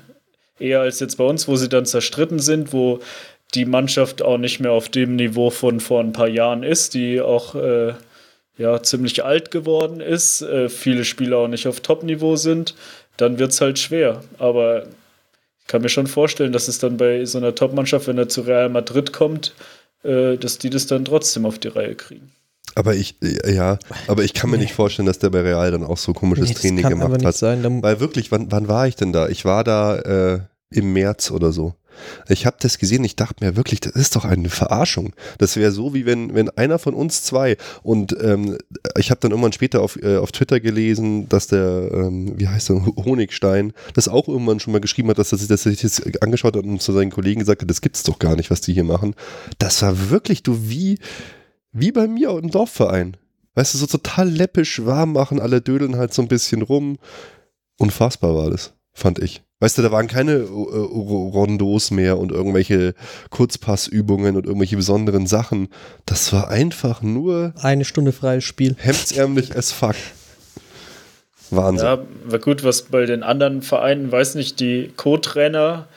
Eher 0.59 0.81
als 0.81 1.01
jetzt 1.01 1.17
bei 1.17 1.25
uns, 1.25 1.49
wo 1.49 1.57
sie 1.57 1.69
dann 1.69 1.87
zerstritten 1.87 2.39
sind, 2.39 2.73
wo 2.73 3.01
die 3.55 3.65
Mannschaft 3.65 4.23
auch 4.23 4.39
nicht 4.39 4.61
mehr 4.61 4.73
auf 4.73 4.89
dem 4.89 5.17
Niveau 5.17 5.51
von 5.51 5.81
vor 5.81 6.01
ein 6.01 6.13
paar 6.13 6.29
Jahren 6.29 6.63
ist, 6.63 6.95
die 6.95 7.21
auch 7.21 7.55
äh, 7.55 7.95
ja, 8.57 8.83
ziemlich 8.83 9.25
alt 9.25 9.51
geworden 9.51 10.01
ist, 10.01 10.43
äh, 10.43 10.69
viele 10.69 11.05
Spieler 11.05 11.39
auch 11.39 11.49
nicht 11.49 11.67
auf 11.67 11.81
Top-Niveau 11.81 12.37
sind, 12.37 12.75
dann 13.17 13.39
wird 13.39 13.53
es 13.53 13.61
halt 13.61 13.79
schwer. 13.79 14.23
Aber 14.39 14.85
ich 15.61 15.67
kann 15.67 15.83
mir 15.83 15.89
schon 15.89 16.07
vorstellen, 16.07 16.53
dass 16.53 16.69
es 16.69 16.79
dann 16.79 16.97
bei 16.97 17.25
so 17.25 17.39
einer 17.39 17.55
Top-Mannschaft, 17.55 18.07
wenn 18.07 18.19
er 18.19 18.29
zu 18.29 18.43
Real 18.43 18.69
Madrid 18.69 19.13
kommt, 19.13 19.55
äh, 20.05 20.37
dass 20.37 20.59
die 20.59 20.71
das 20.71 20.87
dann 20.87 21.05
trotzdem 21.05 21.47
auf 21.47 21.59
die 21.59 21.69
Reihe 21.69 21.95
kriegen. 21.95 22.33
Aber 22.75 22.95
ich, 22.95 23.17
äh, 23.23 23.55
ja, 23.55 23.79
aber 24.07 24.25
ich 24.25 24.35
kann 24.35 24.51
mir 24.51 24.57
Nee. 24.57 24.65
nicht 24.65 24.75
vorstellen, 24.75 25.07
dass 25.07 25.19
der 25.19 25.31
bei 25.31 25.41
Real 25.43 25.71
dann 25.71 25.85
auch 25.85 25.99
so 25.99 26.13
komisches 26.13 26.49
nee, 26.49 26.55
Training 26.55 26.89
gemacht 26.89 27.25
hat. 27.25 27.37
sein. 27.37 27.83
Weil 27.83 28.01
wirklich, 28.01 28.31
wann, 28.31 28.51
wann 28.53 28.69
war 28.69 28.87
ich 28.87 28.97
denn 28.97 29.13
da? 29.13 29.29
Ich 29.29 29.45
war 29.45 29.65
da 29.65 29.97
äh, 29.99 30.41
im 30.71 30.93
März 30.93 31.31
oder 31.31 31.53
so. 31.53 31.75
Ich 32.29 32.47
habe 32.47 32.57
das 32.61 32.79
gesehen, 32.79 33.05
ich 33.05 33.17
dachte 33.17 33.45
mir 33.45 33.57
wirklich, 33.57 33.81
das 33.81 33.93
ist 33.93 34.17
doch 34.17 34.25
eine 34.25 34.49
Verarschung. 34.49 35.13
Das 35.37 35.57
wäre 35.57 35.71
so, 35.73 35.93
wie 35.93 36.07
wenn, 36.07 36.35
wenn 36.35 36.49
einer 36.51 36.79
von 36.79 36.95
uns 36.95 37.25
zwei 37.25 37.57
und 37.83 38.17
ähm, 38.23 38.57
ich 38.97 39.11
habe 39.11 39.21
dann 39.21 39.33
irgendwann 39.33 39.53
später 39.53 39.83
auf, 39.83 40.01
äh, 40.03 40.17
auf 40.17 40.33
Twitter 40.33 40.61
gelesen, 40.61 41.29
dass 41.29 41.49
der, 41.49 41.91
ähm, 41.93 42.39
wie 42.39 42.49
heißt 42.49 42.71
der, 42.71 42.87
Honigstein, 43.05 43.73
das 43.93 44.09
auch 44.09 44.29
irgendwann 44.29 44.61
schon 44.61 44.73
mal 44.73 44.81
geschrieben 44.81 45.11
hat, 45.11 45.19
dass 45.19 45.33
er 45.33 45.39
sich 45.39 45.49
das 45.49 45.65
sich 45.65 45.81
das 45.83 46.01
angeschaut 46.23 46.57
hat 46.57 46.65
und 46.65 46.81
zu 46.81 46.93
seinen 46.93 47.11
Kollegen 47.11 47.41
gesagt 47.41 47.61
hat, 47.61 47.69
das 47.69 47.83
gibt's 47.83 48.05
doch 48.05 48.19
gar 48.19 48.37
nicht, 48.37 48.51
was 48.51 48.63
die 48.63 48.73
hier 48.73 48.85
machen. 48.85 49.15
Das 49.59 49.83
war 49.83 50.09
wirklich, 50.11 50.43
du, 50.43 50.71
wie, 50.71 50.99
wie 51.73 51.93
bei 51.93 52.07
mir 52.07 52.31
im 52.31 52.51
Dorfverein. 52.51 53.17
Weißt 53.55 53.75
du, 53.75 53.79
so 53.79 53.87
total 53.87 54.29
läppisch 54.29 54.85
warm 54.85 55.13
machen, 55.13 55.41
alle 55.41 55.61
dödeln 55.61 55.97
halt 55.97 56.15
so 56.15 56.23
ein 56.23 56.29
bisschen 56.29 56.63
rum. 56.63 56.99
Unfassbar 57.79 58.35
war 58.37 58.51
das, 58.51 58.75
fand 58.93 59.19
ich. 59.19 59.43
Weißt 59.59 59.77
du, 59.77 59.83
da 59.83 59.93
waren 59.93 60.07
keine 60.07 60.33
äh, 60.33 60.45
Rondos 60.47 61.91
mehr 61.91 62.19
und 62.19 62.33
irgendwelche 62.33 62.95
Kurzpassübungen 63.29 64.37
und 64.37 64.47
irgendwelche 64.47 64.77
besonderen 64.77 65.27
Sachen. 65.27 65.69
Das 66.07 66.33
war 66.33 66.49
einfach 66.49 67.03
nur 67.03 67.53
Eine 67.61 67.85
Stunde 67.85 68.13
freies 68.13 68.45
Spiel. 68.45 68.75
hemdsärmlich 68.79 69.55
as 69.57 69.71
fuck. 69.73 69.97
Wahnsinn. 71.51 71.87
Ja, 71.87 71.99
war 72.25 72.39
gut, 72.39 72.65
was 72.65 72.83
bei 72.83 73.05
den 73.05 73.23
anderen 73.23 73.61
Vereinen, 73.61 74.11
weiß 74.11 74.37
nicht, 74.37 74.61
die 74.61 74.93
Co-Trainer, 74.97 75.89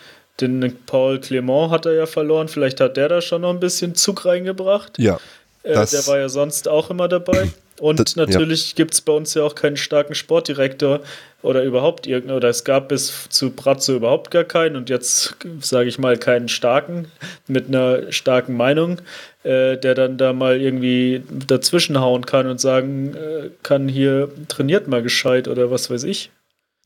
den 0.42 0.76
Paul 0.86 1.20
Clement 1.20 1.72
hat 1.72 1.86
er 1.86 1.94
ja 1.94 2.06
verloren. 2.06 2.48
Vielleicht 2.48 2.82
hat 2.82 2.98
der 2.98 3.08
da 3.08 3.22
schon 3.22 3.42
noch 3.42 3.52
ein 3.52 3.60
bisschen 3.60 3.96
Zug 3.96 4.26
reingebracht. 4.26 4.98
Ja, 4.98 5.20
Äh, 5.64 5.74
der 5.86 6.08
war 6.08 6.20
ja 6.20 6.30
sonst 6.30 6.68
auch 6.68 6.90
immer 6.90 7.08
dabei. 7.08 7.50
Und 7.80 8.00
Das- 8.00 8.16
ja. 8.16 8.26
natürlich 8.26 8.76
gibt 8.76 8.94
es 8.94 9.02
bei 9.02 9.14
uns 9.14 9.34
ja 9.34 9.44
auch 9.44 9.56
keinen 9.56 9.78
starken 9.78 10.14
Sportdirektor 10.14 11.00
oder 11.42 11.64
überhaupt 11.64 12.06
irgendeinen, 12.06 12.38
oder 12.38 12.50
es 12.50 12.64
gab 12.64 12.90
bis 12.90 13.28
zu 13.30 13.50
Bratzo 13.50 13.96
überhaupt 13.96 14.30
gar 14.32 14.44
keinen 14.44 14.76
und 14.76 14.90
jetzt 14.90 15.36
sage 15.60 15.90
ich 15.90 15.98
mal 15.98 16.18
keinen 16.18 16.48
starken 16.50 17.08
mit 17.48 17.68
einer 17.68 18.12
starken 18.12 18.56
Meinung, 18.56 19.00
äh, 19.44 19.76
der 19.78 19.96
dann 19.96 20.18
da 20.18 20.34
mal 20.34 20.62
irgendwie 20.62 21.24
dazwischenhauen 21.48 22.26
kann 22.26 22.48
und 22.48 22.62
sagen 22.62 23.16
äh, 23.16 23.50
kann, 23.64 23.88
hier 23.90 24.30
trainiert 24.48 24.88
mal 24.88 25.02
gescheit 25.02 25.48
oder 25.48 25.72
was 25.72 25.90
weiß 25.90 26.04
ich. 26.04 26.30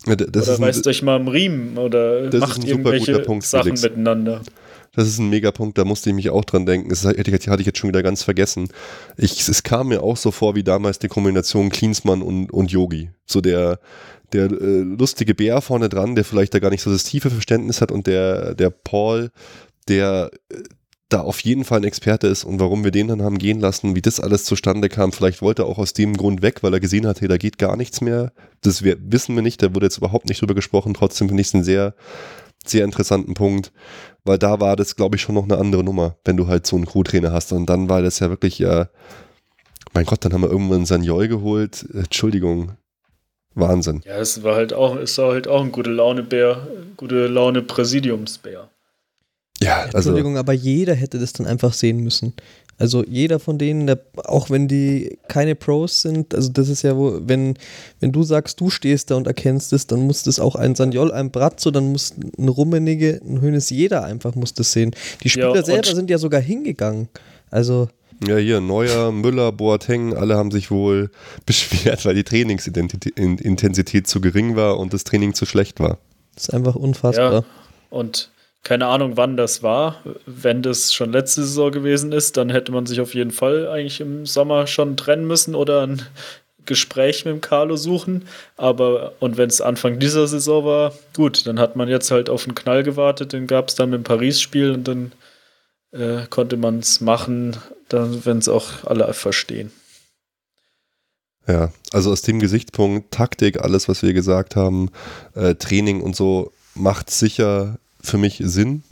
Ja, 0.06 0.16
das, 0.16 0.28
oder 0.30 0.54
ist 0.54 0.60
ein, 0.60 0.64
reißt 0.64 0.88
euch 0.88 1.02
mal 1.02 1.16
am 1.18 1.28
Riemen 1.28 1.78
oder 1.78 2.30
macht 2.40 2.64
irgendwelche 2.64 3.20
Punkt, 3.20 3.46
Sachen 3.46 3.64
Felix. 3.64 3.82
miteinander. 3.84 4.42
Das 4.98 5.08
ist 5.08 5.20
ein 5.20 5.30
Megapunkt, 5.30 5.78
da 5.78 5.86
musste 5.86 6.10
ich 6.10 6.16
mich 6.16 6.32
auch 6.32 6.44
dran 6.44 6.66
denken. 6.66 6.90
Das 6.90 7.06
hatte 7.06 7.22
ich 7.22 7.66
jetzt 7.68 7.78
schon 7.78 7.90
wieder 7.90 8.02
ganz 8.02 8.24
vergessen. 8.24 8.70
Ich, 9.16 9.48
es 9.48 9.62
kam 9.62 9.90
mir 9.90 10.02
auch 10.02 10.18
so 10.18 10.32
vor 10.32 10.56
wie 10.56 10.64
damals 10.64 10.98
die 10.98 11.08
Kombination 11.08 11.70
Klinsmann 11.70 12.24
und, 12.24 12.52
und 12.52 12.72
Yogi. 12.72 13.12
So 13.28 13.40
der, 13.40 13.80
der 14.34 14.46
äh, 14.46 14.80
lustige 14.80 15.36
Bär 15.36 15.62
vorne 15.62 15.88
dran, 15.88 16.16
der 16.16 16.26
vielleicht 16.26 16.56
da 16.56 16.58
gar 16.58 16.72
nicht 16.72 16.82
so 16.82 16.92
das 16.92 17.04
tiefe 17.04 17.30
Verständnis 17.30 17.80
hat 17.80 17.92
und 17.92 18.08
der, 18.08 18.56
der 18.56 18.72
Paul, 18.72 19.30
der 19.88 20.32
äh, 20.50 20.64
da 21.10 21.22
auf 21.22 21.42
jeden 21.42 21.64
Fall 21.64 21.82
ein 21.82 21.84
Experte 21.84 22.26
ist 22.26 22.44
und 22.44 22.60
warum 22.60 22.84
wir 22.84 22.90
den 22.90 23.08
dann 23.08 23.22
haben 23.22 23.38
gehen 23.38 23.60
lassen, 23.60 23.96
wie 23.96 24.02
das 24.02 24.20
alles 24.20 24.46
zustande 24.46 24.90
kam. 24.90 25.12
Vielleicht 25.12 25.44
wollte 25.44 25.62
er 25.62 25.68
auch 25.68 25.78
aus 25.78 25.94
dem 25.94 26.18
Grund 26.18 26.42
weg, 26.42 26.64
weil 26.64 26.74
er 26.74 26.80
gesehen 26.80 27.06
hat, 27.06 27.22
hey, 27.22 27.28
da 27.28 27.38
geht 27.38 27.60
gar 27.60 27.78
nichts 27.78 28.02
mehr. 28.02 28.34
Das 28.62 28.84
wissen 28.84 29.36
wir 29.36 29.44
nicht, 29.44 29.62
da 29.62 29.76
wurde 29.76 29.86
jetzt 29.86 30.00
überhaupt 30.00 30.28
nicht 30.28 30.42
drüber 30.42 30.56
gesprochen. 30.56 30.96
Trotzdem 30.96 31.28
finde 31.28 31.42
ich 31.42 31.48
es 31.48 31.54
einen 31.54 31.64
sehr, 31.64 31.94
sehr 32.70 32.86
interessanten 32.86 33.34
Punkt, 33.34 33.72
weil 34.24 34.38
da 34.38 34.60
war 34.60 34.76
das, 34.76 34.96
glaube 34.96 35.16
ich, 35.16 35.22
schon 35.22 35.36
noch 35.36 35.44
eine 35.44 35.58
andere 35.58 35.84
Nummer, 35.84 36.16
wenn 36.26 36.38
du 36.38 36.48
halt 36.48 36.68
so 36.68 36.76
einen 36.76 36.86
Co-Trainer 36.86 37.32
hast. 37.32 37.52
Und 37.52 37.68
dann 37.68 37.90
war 37.90 38.02
das 38.02 38.20
ja 38.20 38.30
wirklich, 38.30 38.60
ja, 38.60 38.90
mein 39.94 40.06
Gott, 40.06 40.24
dann 40.24 40.34
haben 40.34 40.42
wir 40.42 40.52
irgendwann 40.52 40.86
Sanjol 40.86 41.28
geholt. 41.28 41.86
Entschuldigung. 41.94 42.74
Wahnsinn. 43.56 44.02
Ja, 44.06 44.18
es 44.18 44.44
war 44.44 44.56
halt 44.56 44.74
auch, 44.74 44.96
es 44.98 45.18
war 45.18 45.32
halt 45.32 45.48
auch 45.48 45.64
ein 45.64 45.72
gute 45.72 45.90
Laune-Bär, 45.90 46.68
gute 46.96 47.28
Laune-Präsidiumsbär. 47.28 48.70
Ja, 49.60 49.78
also 49.78 49.98
Entschuldigung, 49.98 50.38
aber 50.38 50.54
jeder 50.54 50.94
hätte 50.94 51.18
das 51.18 51.34
dann 51.34 51.48
einfach 51.48 51.74
sehen 51.74 52.04
müssen. 52.04 52.34
Also 52.80 53.04
jeder 53.04 53.40
von 53.40 53.58
denen, 53.58 53.88
der, 53.88 54.00
auch 54.26 54.52
wenn 54.52 54.68
die 54.68 55.18
keine 55.28 55.56
Pros 55.56 56.04
sind, 56.04 56.36
also 56.36 56.50
das 56.50 56.70
ist 56.70 56.84
ja 56.84 56.96
wo, 56.96 57.20
wenn, 57.24 57.56
wenn 58.00 58.12
du 58.12 58.22
sagst, 58.22 58.62
du 58.62 58.70
stehst 58.70 59.10
da 59.10 59.16
und 59.16 59.26
erkennst 59.26 59.74
es, 59.74 59.88
dann 59.88 60.02
muss 60.02 60.22
das 60.22 60.40
auch 60.40 60.54
ein 60.56 60.76
Sanjol, 60.76 61.12
ein 61.12 61.32
Bratzo, 61.32 61.72
dann 61.72 61.92
muss 61.92 62.14
ein 62.38 62.48
Rummenigge, 62.48 63.20
ein 63.26 63.42
Hönes, 63.42 63.72
jeder 63.72 64.04
einfach 64.04 64.36
muss 64.36 64.54
das 64.54 64.74
sehen. 64.74 64.96
Die 65.24 65.30
Spieler 65.30 65.54
und 65.54 65.66
selber 65.66 65.96
sind 65.96 66.12
ja 66.12 66.20
sogar 66.20 66.40
hingegangen. 66.40 67.10
Also 67.50 67.90
Ja, 68.28 68.38
hier, 68.38 68.62
Neuer, 68.62 69.12
Müller, 69.12 69.52
Boateng, 69.52 70.14
alle 70.14 70.36
haben 70.38 70.52
sich 70.52 70.70
wohl 70.70 71.10
beschwert, 71.48 72.06
weil 72.06 72.14
die 72.14 72.24
Trainingsintensität 72.24 74.06
zu 74.08 74.22
gering 74.22 74.56
war 74.56 74.78
und 74.78 74.94
das 74.94 75.04
Training 75.04 75.34
zu 75.34 75.48
schlecht 75.48 75.80
war. 75.80 75.98
das 76.36 76.50
ist 76.50 76.54
einfach 76.54 76.76
unfassbar. 76.76 77.34
Ja. 77.34 77.44
Und 77.90 78.30
keine 78.68 78.88
Ahnung, 78.88 79.16
wann 79.16 79.38
das 79.38 79.64
war. 79.64 80.04
Wenn 80.26 80.62
das 80.62 80.94
schon 80.94 81.14
letzte 81.14 81.44
Saison 81.44 81.72
gewesen 81.72 82.12
ist, 82.12 82.36
dann 82.36 82.50
hätte 82.50 82.74
man 82.74 82.86
sich 82.86 83.00
auf 83.00 83.16
jeden 83.16 83.32
Fall 83.32 83.70
eigentlich 83.70 84.02
im 84.02 84.26
Sommer 84.26 84.68
schon 84.68 84.98
trennen 84.98 85.26
müssen 85.26 85.56
oder 85.56 85.88
ein 85.88 86.02
Gespräch 86.66 87.24
mit 87.24 87.34
dem 87.34 87.40
Carlo 87.40 87.78
suchen. 87.78 88.28
Aber, 88.58 89.14
und 89.22 89.38
wenn 89.38 89.48
es 89.48 89.62
Anfang 89.62 90.00
dieser 90.00 90.28
Saison 90.28 90.66
war, 90.66 90.94
gut, 91.16 91.48
dann 91.48 91.62
hat 91.62 91.78
man 91.78 91.88
jetzt 91.88 92.12
halt 92.12 92.30
auf 92.30 92.44
den 92.44 92.56
Knall 92.56 92.84
gewartet. 92.84 93.32
Den 93.32 93.48
gab 93.48 93.70
es 93.70 93.76
dann 93.76 93.94
dem 93.94 94.04
Paris-Spiel 94.04 94.72
und 94.72 94.86
dann 94.86 95.14
äh, 95.94 96.28
konnte 96.30 96.58
man 96.58 96.80
es 96.80 97.00
machen, 97.00 97.56
wenn 97.90 98.40
es 98.40 98.50
auch 98.50 98.84
alle 98.84 99.14
verstehen. 99.14 99.72
Ja, 101.48 101.72
also 101.94 102.12
aus 102.12 102.22
dem 102.22 102.42
Gesichtspunkt, 102.42 103.12
Taktik, 103.12 103.62
alles, 103.62 103.88
was 103.88 104.04
wir 104.04 104.12
gesagt 104.12 104.58
haben, 104.58 104.92
äh, 105.36 105.56
Training 105.56 106.02
und 106.02 106.18
so, 106.18 106.52
macht 106.76 107.10
sicher 107.10 107.80
für 108.02 108.18
mich 108.18 108.42
Sinn, 108.44 108.84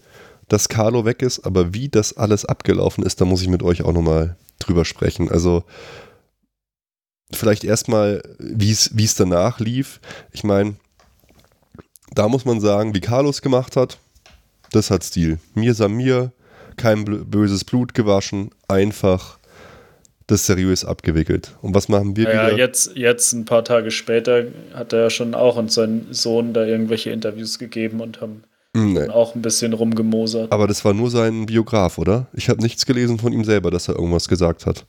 dass 0.48 0.70
Carlo 0.70 1.06
weg 1.06 1.22
ist, 1.22 1.46
aber 1.46 1.74
wie 1.74 1.90
das 1.90 2.18
alles 2.18 2.46
abgelaufen 2.46 3.04
ist, 3.04 3.20
da 3.22 3.26
muss 3.26 3.42
ich 3.42 3.48
mit 3.48 3.64
euch 3.64 3.84
auch 3.84 3.94
nochmal 3.94 4.36
drüber 4.60 4.86
sprechen. 4.86 5.30
Also 5.32 5.64
vielleicht 7.32 7.64
erstmal, 7.64 8.22
wie 8.40 8.72
es 8.72 8.92
es 8.96 9.16
danach 9.16 9.60
lief. 9.60 10.00
Ich 10.32 10.44
meine, 10.44 10.76
da 12.14 12.28
muss 12.28 12.46
man 12.46 12.60
sagen, 12.62 12.94
wie 12.94 13.02
Carlos 13.02 13.42
gemacht 13.42 13.76
hat, 13.76 13.98
das 14.72 14.92
hat 14.92 15.04
Stil. 15.04 15.40
Mir 15.54 15.74
Samir, 15.74 16.32
kein 16.78 17.06
böses 17.06 17.64
Blut 17.64 17.94
gewaschen, 17.94 18.52
einfach 18.68 19.40
das 20.28 20.46
seriös 20.46 20.84
abgewickelt. 20.84 21.56
Und 21.62 21.76
was 21.76 21.88
machen 21.88 22.16
wir 22.16 22.24
Ja, 22.26 22.48
wieder? 22.48 22.58
jetzt, 22.58 22.96
jetzt 22.96 23.34
ein 23.34 23.46
paar 23.46 23.64
Tage 23.64 23.92
später 23.92 24.46
hat 24.74 24.92
er 24.94 25.04
ja 25.04 25.10
schon 25.10 25.36
auch 25.36 25.56
und 25.56 25.72
sein 25.72 26.08
Sohn 26.12 26.54
da 26.54 26.66
irgendwelche 26.66 27.12
Interviews 27.12 27.60
gegeben 27.60 28.02
und 28.02 28.22
haben 28.22 28.44
Nee. 28.76 29.08
auch 29.08 29.36
ein 29.36 29.42
bisschen 29.42 29.72
rumgemosert. 29.72 30.52
Aber 30.52 30.68
das 30.68 30.84
war 30.84 30.94
nur 30.94 31.10
sein 31.10 31.46
Biograf, 31.46 31.98
oder? 31.98 32.28
Ich 32.34 32.50
habe 32.50 32.62
nichts 32.62 32.86
gelesen 32.86 33.18
von 33.20 33.32
ihm 33.32 33.46
selber, 33.46 33.72
dass 33.72 33.88
er 33.88 33.96
irgendwas 33.96 34.28
gesagt 34.28 34.66
hat. 34.66 34.86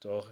Doch. 0.00 0.30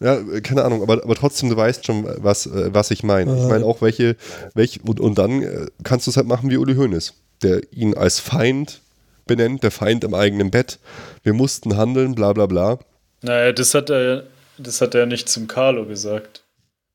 Ja, 0.00 0.22
keine 0.40 0.64
Ahnung, 0.64 0.82
aber, 0.82 1.02
aber 1.02 1.14
trotzdem, 1.16 1.50
du 1.50 1.56
weißt 1.56 1.84
schon, 1.84 2.06
was, 2.18 2.46
äh, 2.46 2.72
was 2.72 2.90
ich 2.92 3.02
meine. 3.02 3.36
Ich 3.36 3.48
meine 3.48 3.64
auch, 3.64 3.82
welche, 3.82 4.16
welche 4.54 4.80
und, 4.82 5.00
und 5.00 5.18
dann 5.18 5.42
äh, 5.42 5.66
kannst 5.82 6.06
du 6.06 6.10
es 6.10 6.16
halt 6.16 6.28
machen 6.28 6.50
wie 6.50 6.56
Uli 6.56 6.76
Hoeneß, 6.76 7.14
der 7.42 7.72
ihn 7.72 7.94
als 7.94 8.20
Feind 8.20 8.80
benennt, 9.26 9.64
der 9.64 9.70
Feind 9.72 10.04
im 10.04 10.14
eigenen 10.14 10.50
Bett. 10.50 10.78
Wir 11.24 11.32
mussten 11.32 11.76
handeln, 11.76 12.14
bla 12.14 12.32
bla 12.32 12.46
bla. 12.46 12.78
Naja, 13.22 13.52
das 13.52 13.74
hat 13.74 13.90
er, 13.90 14.24
das 14.58 14.80
hat 14.80 14.94
er 14.94 15.06
nicht 15.06 15.28
zum 15.28 15.48
Carlo 15.48 15.84
gesagt. 15.86 16.43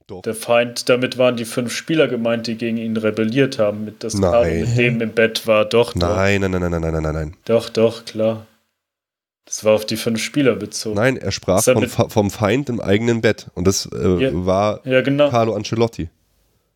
Doch. 0.09 0.21
Der 0.23 0.33
Feind, 0.33 0.89
damit 0.89 1.17
waren 1.17 1.37
die 1.37 1.45
fünf 1.45 1.71
Spieler 1.71 2.07
gemeint, 2.07 2.47
die 2.47 2.55
gegen 2.57 2.77
ihn 2.77 2.97
rebelliert 2.97 3.59
haben, 3.59 3.85
mit 3.85 4.03
das 4.03 4.15
Nein. 4.15 4.61
mit 4.61 4.77
dem 4.77 5.01
im 5.01 5.11
Bett 5.11 5.45
war. 5.45 5.65
Doch, 5.65 5.93
Nein, 5.95 6.41
nein, 6.41 6.51
nein, 6.51 6.61
nein, 6.61 6.71
nein, 6.71 6.81
nein, 6.81 7.03
nein, 7.03 7.13
nein. 7.13 7.35
doch, 7.45 7.69
doch, 7.69 7.99
doch, 7.99 8.05
klar. 8.05 8.45
Das 9.45 9.63
war 9.63 9.73
auf 9.73 9.85
die 9.85 9.97
fünf 9.97 10.21
Spieler 10.21 10.55
bezogen. 10.55 10.95
Nein, 10.95 11.17
er 11.17 11.31
sprach 11.31 11.63
Fa- 11.63 12.09
vom 12.09 12.29
Feind 12.31 12.69
im 12.69 12.79
eigenen 12.79 13.21
Bett. 13.21 13.47
Und 13.55 13.65
das 13.67 13.87
äh, 13.93 14.23
Ja. 14.23 14.29
war 14.33 14.81
Ja, 14.85 15.01
genau. 15.01 15.29
Carlo 15.29 15.55
Ancelotti. 15.55 16.09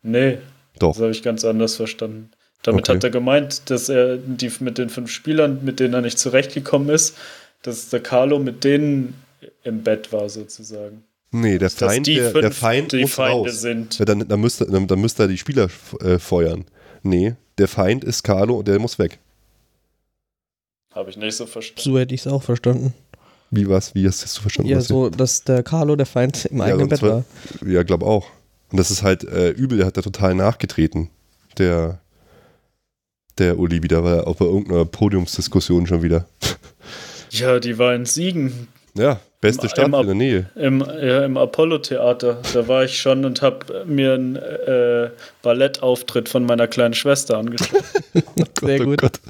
Nee, 0.02 0.38
Doch. 0.78 0.92
das 0.92 1.00
habe 1.02 1.10
ich 1.12 1.22
ganz 1.22 1.44
anders 1.44 1.76
verstanden. 1.76 2.30
Damit 2.62 2.88
Okay. 2.88 2.96
hat 2.96 3.04
er 3.04 3.10
gemeint, 3.10 3.70
dass 3.70 3.88
er 3.88 4.16
die 4.16 4.50
mit 4.60 4.78
den 4.78 4.88
fünf 4.88 5.10
Spielern, 5.10 5.60
mit 5.64 5.80
denen 5.80 5.94
er 5.94 6.00
nicht 6.00 6.18
zurechtgekommen 6.18 6.88
ist, 6.88 7.16
dass 7.62 7.90
der 7.90 8.00
Carlo 8.00 8.38
mit 8.38 8.64
denen 8.64 9.14
im 9.62 9.82
Bett 9.82 10.12
war, 10.12 10.28
sozusagen. 10.28 11.04
Nee, 11.36 11.58
der 11.58 11.68
Feind, 11.68 12.06
die 12.06 12.14
der, 12.14 12.32
der 12.32 12.52
Feind 12.52 12.92
die 12.92 13.00
muss 13.00 13.14
Feinde 13.14 13.50
raus. 13.50 13.60
sind. 13.60 13.98
Ja, 13.98 14.04
dann, 14.04 14.28
dann, 14.28 14.40
müsste, 14.40 14.66
dann, 14.66 14.86
dann 14.86 15.00
müsste 15.00 15.24
er 15.24 15.28
die 15.28 15.36
Spieler 15.36 15.68
äh, 16.00 16.20
feuern. 16.20 16.64
Nee, 17.02 17.34
der 17.58 17.66
Feind 17.66 18.04
ist 18.04 18.22
Carlo 18.22 18.58
und 18.58 18.68
der 18.68 18.78
muss 18.78 19.00
weg. 19.00 19.18
Habe 20.94 21.10
ich 21.10 21.16
nicht 21.16 21.34
so 21.34 21.46
verstanden. 21.46 21.80
So 21.82 21.98
hätte 21.98 22.14
ich 22.14 22.20
es 22.20 22.28
auch 22.28 22.42
verstanden. 22.44 22.94
Wie 23.50 23.68
was? 23.68 23.96
Wie 23.96 24.06
hast 24.06 24.22
du 24.22 24.40
verstanden? 24.42 24.70
Ja, 24.70 24.80
so, 24.80 25.10
dass 25.10 25.42
der 25.42 25.64
Carlo 25.64 25.96
der 25.96 26.06
Feind 26.06 26.44
im 26.44 26.58
Ja, 26.58 26.66
eigenen 26.66 26.88
Bett 26.88 27.02
war. 27.02 27.24
Ja, 27.66 27.82
glaub 27.82 28.04
auch. 28.04 28.28
Und 28.70 28.78
das 28.78 28.92
ist 28.92 29.02
halt 29.02 29.24
äh, 29.24 29.50
übel, 29.50 29.78
der 29.78 29.88
hat 29.88 29.96
da 29.96 30.02
total 30.02 30.36
nachgetreten. 30.36 31.10
Der, 31.58 32.00
der 33.38 33.58
Uli 33.58 33.82
wieder, 33.82 34.04
weil 34.04 34.18
er 34.18 34.26
auch 34.28 34.36
bei 34.36 34.44
irgendeiner 34.44 34.84
Podiumsdiskussion 34.84 35.88
schon 35.88 36.02
wieder. 36.02 36.26
Ja, 37.30 37.58
die 37.58 37.76
war 37.78 37.92
in 37.92 38.04
Siegen 38.06 38.68
Ja, 38.94 39.18
beste 39.44 39.68
Stadt 39.68 39.86
im 39.86 39.94
in 39.94 40.06
der 40.06 40.14
Nähe. 40.14 40.50
im, 40.56 40.80
ja, 40.80 41.24
im 41.24 41.36
Apollo-Theater. 41.36 42.38
Da 42.52 42.68
war 42.68 42.84
ich 42.84 42.98
schon 42.98 43.24
und 43.24 43.42
habe 43.42 43.84
mir 43.86 44.14
einen 44.14 44.36
äh, 44.36 45.10
Ballettauftritt 45.42 46.28
von 46.28 46.46
meiner 46.46 46.66
kleinen 46.66 46.94
Schwester 46.94 47.38
angeschaut. 47.38 47.84
Sehr 48.60 48.80
oh 48.80 48.84
gut. 48.84 49.00
Gott. 49.00 49.20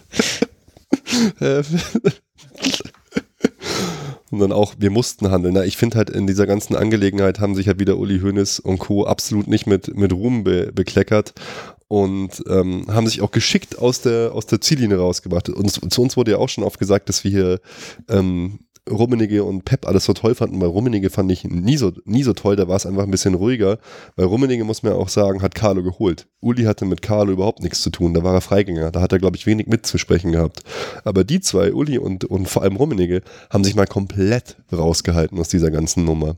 Äh, 1.40 1.62
und 4.30 4.38
dann 4.38 4.52
auch, 4.52 4.74
wir 4.78 4.90
mussten 4.90 5.30
handeln. 5.30 5.54
Na, 5.54 5.64
ich 5.64 5.76
finde 5.76 5.96
halt, 5.98 6.10
in 6.10 6.26
dieser 6.26 6.46
ganzen 6.46 6.76
Angelegenheit 6.76 7.40
haben 7.40 7.54
sich 7.54 7.66
halt 7.66 7.80
wieder 7.80 7.98
Uli 7.98 8.20
Hoeneß 8.20 8.60
und 8.60 8.78
Co. 8.78 9.06
absolut 9.06 9.48
nicht 9.48 9.66
mit, 9.66 9.96
mit 9.96 10.12
Ruhm 10.12 10.44
be, 10.44 10.70
bekleckert 10.72 11.34
und 11.88 12.42
ähm, 12.48 12.86
haben 12.88 13.06
sich 13.06 13.20
auch 13.20 13.30
geschickt 13.30 13.78
aus 13.78 14.00
der, 14.00 14.32
aus 14.32 14.46
der 14.46 14.60
Ziellinie 14.60 14.98
rausgebracht. 14.98 15.48
Und 15.48 15.68
zu 15.70 16.02
uns 16.02 16.16
wurde 16.16 16.32
ja 16.32 16.38
auch 16.38 16.48
schon 16.48 16.64
oft 16.64 16.78
gesagt, 16.78 17.08
dass 17.08 17.24
wir 17.24 17.30
hier 17.30 17.60
ähm, 18.08 18.60
Rummenigge 18.90 19.44
und 19.44 19.64
Pep 19.64 19.86
alles 19.86 20.04
so 20.04 20.12
toll 20.12 20.34
fanden. 20.34 20.58
Bei 20.58 20.66
Rummenigge 20.66 21.08
fand 21.08 21.32
ich 21.32 21.44
nie 21.44 21.78
so, 21.78 21.92
nie 22.04 22.22
so 22.22 22.34
toll, 22.34 22.56
da 22.56 22.68
war 22.68 22.76
es 22.76 22.84
einfach 22.84 23.04
ein 23.04 23.10
bisschen 23.10 23.34
ruhiger. 23.34 23.78
Bei 24.14 24.24
Rummenigge 24.24 24.64
muss 24.64 24.82
man 24.82 24.92
auch 24.92 25.08
sagen, 25.08 25.40
hat 25.40 25.54
Carlo 25.54 25.82
geholt. 25.82 26.26
Uli 26.40 26.64
hatte 26.64 26.84
mit 26.84 27.00
Carlo 27.00 27.32
überhaupt 27.32 27.62
nichts 27.62 27.80
zu 27.80 27.88
tun, 27.88 28.12
da 28.12 28.22
war 28.22 28.34
er 28.34 28.42
Freigänger, 28.42 28.90
da 28.90 29.00
hat 29.00 29.12
er, 29.12 29.18
glaube 29.18 29.36
ich, 29.36 29.46
wenig 29.46 29.68
mitzusprechen 29.68 30.32
gehabt. 30.32 30.62
Aber 31.04 31.24
die 31.24 31.40
zwei, 31.40 31.72
Uli 31.72 31.96
und, 31.96 32.26
und 32.26 32.46
vor 32.46 32.62
allem 32.62 32.76
Rummenigge, 32.76 33.22
haben 33.48 33.64
sich 33.64 33.74
mal 33.74 33.86
komplett 33.86 34.56
rausgehalten 34.70 35.38
aus 35.38 35.48
dieser 35.48 35.70
ganzen 35.70 36.04
Nummer. 36.04 36.36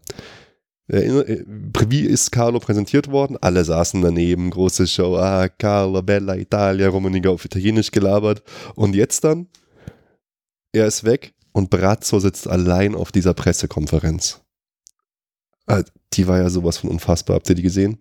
Äh, 0.88 1.42
wie 1.88 2.02
ist 2.02 2.30
Carlo 2.30 2.60
präsentiert 2.60 3.10
worden? 3.10 3.36
Alle 3.40 3.64
saßen 3.64 4.02
daneben, 4.02 4.50
große 4.50 4.86
Show, 4.86 5.16
ah, 5.16 5.48
Carlo, 5.48 6.00
Bella 6.00 6.36
Italia, 6.36 6.88
Rummenigge 6.88 7.28
auf 7.28 7.44
Italienisch 7.44 7.90
gelabert. 7.90 8.44
Und 8.76 8.94
jetzt 8.94 9.24
dann? 9.24 9.48
Er 10.72 10.86
ist 10.86 11.02
weg 11.02 11.32
und 11.56 11.70
Brazzo 11.70 12.18
sitzt 12.18 12.48
allein 12.48 12.94
auf 12.94 13.12
dieser 13.12 13.32
Pressekonferenz. 13.32 14.42
Ah, 15.66 15.84
die 16.12 16.28
war 16.28 16.36
ja 16.36 16.50
sowas 16.50 16.76
von 16.76 16.90
unfassbar. 16.90 17.36
Habt 17.36 17.48
ihr 17.48 17.54
die 17.54 17.62
gesehen? 17.62 17.96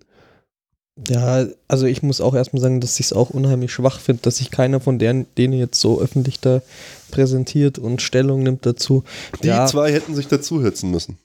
Ja, 1.07 1.45
also 1.69 1.85
ich 1.85 2.03
muss 2.03 2.19
auch 2.19 2.35
erstmal 2.35 2.61
sagen, 2.61 2.81
dass 2.81 2.99
ich 2.99 3.05
es 3.05 3.13
auch 3.13 3.29
unheimlich 3.29 3.71
schwach 3.71 4.01
finde, 4.01 4.23
dass 4.23 4.37
sich 4.37 4.51
keiner 4.51 4.81
von 4.81 4.99
denen, 4.99 5.25
denen 5.37 5.53
jetzt 5.53 5.79
so 5.79 6.01
öffentlich 6.01 6.41
da 6.41 6.61
präsentiert 7.11 7.79
und 7.79 8.01
Stellung 8.01 8.43
nimmt 8.43 8.65
dazu. 8.65 9.05
Die 9.41 9.47
ja. 9.47 9.65
zwei 9.67 9.89
hätten 9.89 10.15
sich 10.15 10.27
dazuhützen 10.27 10.91
müssen, 10.91 11.17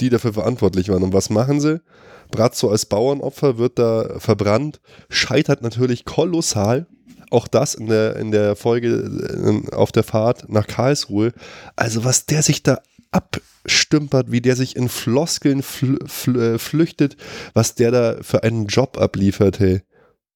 die 0.00 0.08
dafür 0.08 0.32
verantwortlich 0.32 0.88
waren. 0.88 1.02
Und 1.02 1.12
was 1.12 1.28
machen 1.28 1.60
sie? 1.60 1.82
Brazzo 2.30 2.70
als 2.70 2.86
Bauernopfer 2.86 3.58
wird 3.58 3.78
da 3.78 4.18
verbrannt, 4.18 4.80
scheitert 5.10 5.60
natürlich 5.60 6.06
kolossal 6.06 6.86
auch 7.30 7.48
das 7.48 7.74
in 7.74 7.86
der, 7.86 8.16
in 8.16 8.30
der 8.30 8.56
Folge 8.56 8.88
äh, 8.88 9.74
auf 9.74 9.92
der 9.92 10.02
Fahrt 10.02 10.48
nach 10.48 10.66
Karlsruhe. 10.66 11.32
Also 11.74 12.04
was 12.04 12.26
der 12.26 12.42
sich 12.42 12.62
da 12.62 12.80
abstümpert, 13.10 14.30
wie 14.30 14.40
der 14.40 14.56
sich 14.56 14.76
in 14.76 14.88
Floskeln 14.88 15.62
fl 15.62 15.98
fl 16.06 16.38
äh, 16.38 16.58
flüchtet, 16.58 17.16
was 17.54 17.74
der 17.74 17.90
da 17.90 18.16
für 18.20 18.42
einen 18.42 18.66
Job 18.66 18.98
abliefert, 18.98 19.58
hey. 19.60 19.82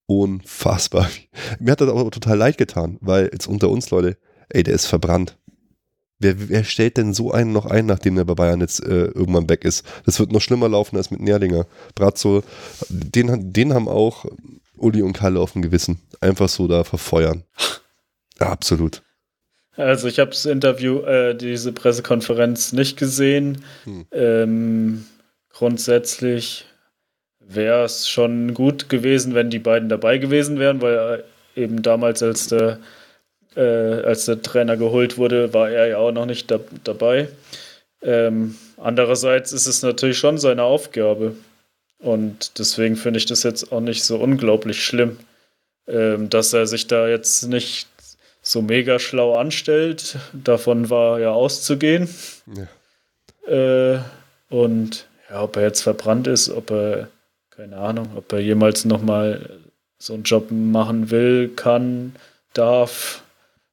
Unfassbar. 0.07 1.09
Mir 1.59 1.71
hat 1.71 1.79
das 1.79 1.89
auch 1.89 2.09
total 2.09 2.37
leid 2.37 2.57
getan, 2.57 2.97
weil 2.99 3.29
jetzt 3.31 3.47
unter 3.47 3.69
uns, 3.69 3.91
Leute, 3.91 4.17
ey, 4.49 4.61
der 4.63 4.73
ist 4.73 4.87
verbrannt. 4.87 5.37
Wer, 6.19 6.49
wer 6.49 6.63
stellt 6.65 6.97
denn 6.97 7.13
so 7.13 7.31
einen 7.31 7.53
noch 7.53 7.65
ein, 7.65 7.85
nachdem 7.85 8.15
der 8.15 8.25
bei 8.25 8.35
Bayern 8.35 8.59
jetzt 8.59 8.83
äh, 8.83 9.05
irgendwann 9.05 9.49
weg 9.49 9.63
ist? 9.63 9.85
Das 10.05 10.19
wird 10.19 10.33
noch 10.33 10.41
schlimmer 10.41 10.67
laufen 10.67 10.97
als 10.97 11.11
mit 11.11 11.21
Nerlinger. 11.21 11.65
Brazzo, 11.95 12.43
den, 12.89 13.53
den 13.53 13.73
haben 13.73 13.87
auch 13.87 14.25
Uli 14.81 15.01
und 15.01 15.13
Kalle 15.13 15.39
auf 15.39 15.53
dem 15.53 15.61
Gewissen. 15.61 16.01
Einfach 16.19 16.49
so 16.49 16.67
da 16.67 16.83
verfeuern. 16.83 17.43
Ja, 18.39 18.47
absolut. 18.49 19.01
Also 19.75 20.07
ich 20.07 20.19
habe 20.19 20.31
das 20.31 20.45
Interview, 20.45 20.99
äh, 21.01 21.35
diese 21.35 21.71
Pressekonferenz 21.71 22.73
nicht 22.73 22.97
gesehen. 22.97 23.63
Hm. 23.85 24.05
Ähm, 24.11 25.05
grundsätzlich 25.49 26.65
wäre 27.39 27.83
es 27.83 28.07
schon 28.09 28.53
gut 28.53 28.89
gewesen, 28.89 29.33
wenn 29.33 29.49
die 29.49 29.59
beiden 29.59 29.89
dabei 29.89 30.17
gewesen 30.17 30.59
wären, 30.59 30.81
weil 30.81 31.23
äh, 31.55 31.61
eben 31.61 31.81
damals, 31.81 32.21
als 32.21 32.47
der, 32.47 32.79
äh, 33.55 33.61
als 33.61 34.25
der 34.25 34.41
Trainer 34.41 34.77
geholt 34.77 35.17
wurde, 35.17 35.53
war 35.53 35.69
er 35.69 35.87
ja 35.87 35.97
auch 35.97 36.11
noch 36.11 36.25
nicht 36.25 36.51
da, 36.51 36.59
dabei. 36.83 37.29
Ähm, 38.01 38.55
andererseits 38.77 39.53
ist 39.53 39.67
es 39.67 39.83
natürlich 39.83 40.17
schon 40.17 40.37
seine 40.37 40.63
Aufgabe. 40.63 41.35
Und 42.01 42.57
deswegen 42.59 42.95
finde 42.95 43.19
ich 43.19 43.25
das 43.25 43.43
jetzt 43.43 43.71
auch 43.71 43.79
nicht 43.79 44.03
so 44.03 44.17
unglaublich 44.17 44.83
schlimm, 44.83 45.17
ähm, 45.87 46.29
dass 46.29 46.51
er 46.53 46.65
sich 46.65 46.87
da 46.87 47.07
jetzt 47.07 47.43
nicht 47.43 47.87
so 48.41 48.61
mega 48.61 48.97
schlau 48.99 49.35
anstellt. 49.35 50.17
Davon 50.33 50.89
war 50.89 51.19
ja 51.19 51.31
auszugehen. 51.31 52.09
Ja. 53.47 53.93
Äh, 53.95 53.99
und 54.49 55.05
ja, 55.29 55.43
ob 55.43 55.55
er 55.55 55.63
jetzt 55.63 55.81
verbrannt 55.81 56.27
ist, 56.27 56.49
ob 56.49 56.71
er, 56.71 57.07
keine 57.51 57.77
Ahnung, 57.77 58.09
ob 58.15 58.33
er 58.33 58.39
jemals 58.39 58.83
nochmal 58.85 59.59
so 59.99 60.13
einen 60.13 60.23
Job 60.23 60.49
machen 60.49 61.11
will, 61.11 61.49
kann, 61.55 62.15
darf, 62.53 63.21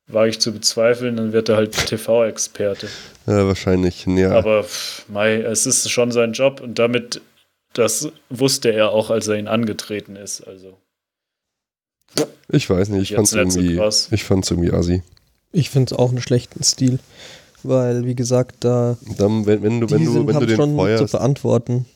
wage 0.06 0.30
ich 0.30 0.40
zu 0.40 0.52
bezweifeln, 0.52 1.16
dann 1.16 1.32
wird 1.32 1.48
er 1.48 1.56
halt 1.56 1.72
TV-Experte. 1.86 2.88
Ja, 3.26 3.46
wahrscheinlich, 3.46 4.06
ja. 4.06 4.32
Aber 4.32 4.66
mei, 5.08 5.36
es 5.36 5.66
ist 5.66 5.90
schon 5.90 6.12
sein 6.12 6.32
Job 6.32 6.60
und 6.60 6.78
damit 6.78 7.20
das 7.72 8.09
wusste 8.31 8.72
er 8.72 8.90
auch, 8.90 9.11
als 9.11 9.28
er 9.28 9.37
ihn 9.37 9.48
angetreten 9.48 10.16
ist. 10.16 10.42
Also. 10.42 10.78
Ich 12.50 12.68
weiß 12.68 12.88
nicht, 12.90 13.11
ich 13.11 13.16
fand 13.16 13.28
es 13.28 13.35
irgendwie, 13.35 13.76
so 13.76 14.14
ich 14.14 14.24
fand's 14.24 14.50
irgendwie 14.50 14.72
assi. 14.72 15.02
Ich 15.52 15.70
finde 15.70 15.92
es 15.94 15.98
auch 15.98 16.11
einen 16.11 16.20
schlechten 16.20 16.62
Stil, 16.62 16.98
weil, 17.62 18.04
wie 18.04 18.14
gesagt, 18.14 18.57
da. 18.61 18.96
Dann, 19.16 19.46
wenn, 19.46 19.62
wenn 19.62 19.81
du, 19.81 19.90
wenn 19.90 20.04
du, 20.04 20.26
wenn 20.26 20.40
du 20.40 20.46
den 20.46 20.57
schon 20.57 20.76
feuerst. 20.76 21.02
zu 21.02 21.09
verantworten. 21.09 21.87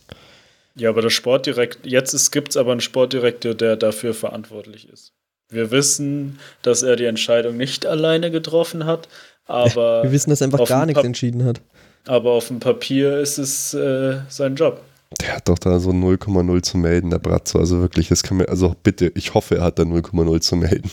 Ja, 0.75 0.89
aber 0.89 1.03
der 1.03 1.11
Sportdirektor, 1.11 1.91
jetzt 1.91 2.33
gibt 2.33 2.51
es 2.51 2.57
aber 2.57 2.73
einen 2.73 2.81
Sportdirektor, 2.81 3.55
der 3.55 3.77
dafür 3.77 4.15
verantwortlich 4.15 4.89
ist. 4.89 5.13
Wir 5.51 5.71
wissen, 5.71 6.39
dass 6.63 6.83
er 6.83 6.97
die 6.97 7.05
Entscheidung 7.05 7.59
nicht 7.59 7.85
alleine 7.85 8.31
getroffen 8.31 8.87
hat, 8.87 9.09
aber. 9.47 10.03
Wir 10.03 10.13
wissen, 10.13 10.31
dass 10.31 10.41
er 10.41 10.47
einfach 10.47 10.67
gar 10.67 10.87
nichts 10.87 11.05
entschieden 11.05 11.45
hat. 11.45 11.61
Aber 12.07 12.33
auf 12.33 12.49
dem 12.49 12.59
Papier 12.59 13.19
ist 13.19 13.39
es 13.39 13.75
äh, 13.75 14.21
sein 14.29 14.57
Job. 14.57 14.83
Der 15.21 15.37
hat 15.37 15.49
doch 15.49 15.59
da 15.59 15.79
so 15.79 15.91
0,0 15.91 16.63
zu 16.63 16.79
melden, 16.79 17.11
der 17.11 17.19
Bratzo. 17.19 17.59
Also 17.59 17.81
wirklich, 17.81 18.09
das 18.09 18.23
kann 18.23 18.39
mir, 18.39 18.49
also 18.49 18.75
bitte, 18.83 19.13
ich 19.15 19.35
hoffe, 19.35 19.57
er 19.57 19.65
hat 19.65 19.79
da 19.79 19.83
0,0 19.83 20.41
zu 20.41 20.57
melden. 20.57 20.91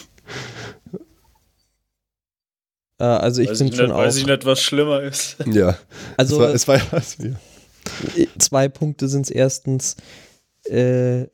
Äh, 2.99 3.03
also 3.03 3.41
ich 3.41 3.57
finde 3.57 3.75
schon 3.75 3.91
auch. 3.91 3.99
Weiß 3.99 4.17
ich 4.17 4.25
nicht, 4.25 4.45
was 4.45 4.61
schlimmer 4.61 5.01
ist. 5.01 5.37
Ja. 5.51 5.77
Also 6.17 6.43
es 6.43 6.67
war, 6.67 6.79
es 6.79 6.91
war 6.91 6.99
was 6.99 7.19
wir. 7.19 7.35
Zwei 8.37 8.67
Punkte 8.67 9.07
sind 9.07 9.23
es 9.23 9.31
erstens. 9.31 9.95
Äh, 10.65 11.27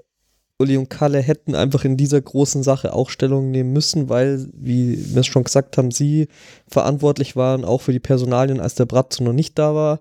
Uli 0.57 0.77
und 0.77 0.89
Kalle 0.89 1.19
hätten 1.19 1.53
einfach 1.53 1.83
in 1.83 1.97
dieser 1.97 2.21
großen 2.21 2.63
Sache 2.63 2.93
auch 2.93 3.09
Stellung 3.09 3.51
nehmen 3.51 3.73
müssen, 3.73 4.07
weil, 4.07 4.47
wie 4.53 5.13
wir 5.13 5.19
es 5.19 5.27
schon 5.27 5.43
gesagt 5.43 5.77
haben, 5.77 5.91
sie 5.91 6.29
verantwortlich 6.65 7.35
waren 7.35 7.65
auch 7.65 7.81
für 7.81 7.91
die 7.91 7.99
Personalien, 7.99 8.61
als 8.61 8.75
der 8.75 8.85
Bratzo 8.85 9.23
noch 9.25 9.33
nicht 9.33 9.59
da 9.59 9.75
war 9.75 9.99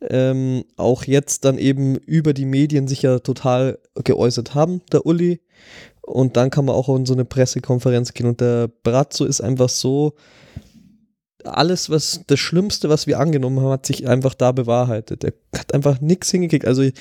ähm, 0.00 0.64
auch 0.76 1.04
jetzt 1.04 1.44
dann 1.44 1.58
eben 1.58 1.96
über 1.96 2.32
die 2.32 2.44
Medien 2.44 2.88
sich 2.88 3.02
ja 3.02 3.18
total 3.18 3.78
geäußert 4.04 4.54
haben, 4.54 4.82
der 4.92 5.06
Uli. 5.06 5.40
Und 6.02 6.36
dann 6.36 6.50
kann 6.50 6.64
man 6.64 6.74
auch 6.74 6.88
in 6.96 7.06
so 7.06 7.14
eine 7.14 7.24
Pressekonferenz 7.24 8.14
gehen. 8.14 8.26
Und 8.26 8.40
der 8.40 8.68
Brazzo 8.82 9.24
ist 9.24 9.40
einfach 9.40 9.68
so, 9.68 10.14
alles, 11.44 11.90
was 11.90 12.22
das 12.26 12.40
Schlimmste, 12.40 12.88
was 12.88 13.06
wir 13.06 13.18
angenommen 13.18 13.60
haben, 13.60 13.70
hat 13.70 13.86
sich 13.86 14.06
einfach 14.08 14.34
da 14.34 14.52
bewahrheitet. 14.52 15.24
Er 15.24 15.32
hat 15.56 15.74
einfach 15.74 16.00
nichts 16.00 16.30
hingekriegt. 16.30 16.66
Also 16.66 16.82
ich, 16.82 16.94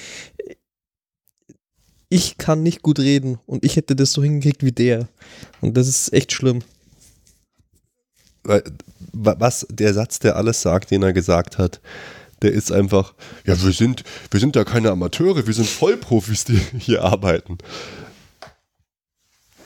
ich 2.10 2.38
kann 2.38 2.64
nicht 2.64 2.82
gut 2.82 3.00
reden 3.00 3.40
und 3.46 3.66
ich 3.66 3.76
hätte 3.76 3.96
das 3.96 4.14
so 4.14 4.24
hingekriegt 4.24 4.64
wie 4.64 4.72
der. 4.72 5.08
Und 5.62 5.76
das 5.76 5.88
ist 5.88 6.14
echt 6.14 6.32
schlimm. 6.32 6.62
Was 9.12 9.66
der 9.70 9.94
Satz, 9.94 10.20
der 10.20 10.38
alles 10.38 10.62
sagt, 10.62 10.92
den 10.92 11.04
er 11.04 11.14
gesagt 11.14 11.58
hat, 11.58 11.82
der 12.42 12.52
ist 12.52 12.72
einfach, 12.72 13.14
ja, 13.46 13.62
wir 13.62 13.72
sind, 13.72 14.04
wir 14.32 14.40
sind 14.40 14.56
da 14.56 14.64
keine 14.64 14.92
Amateure, 14.92 15.48
wir 15.48 15.54
sind 15.54 15.68
Vollprofis, 15.68 16.46
die 16.46 16.60
hier 16.78 17.04
arbeiten. 17.04 17.58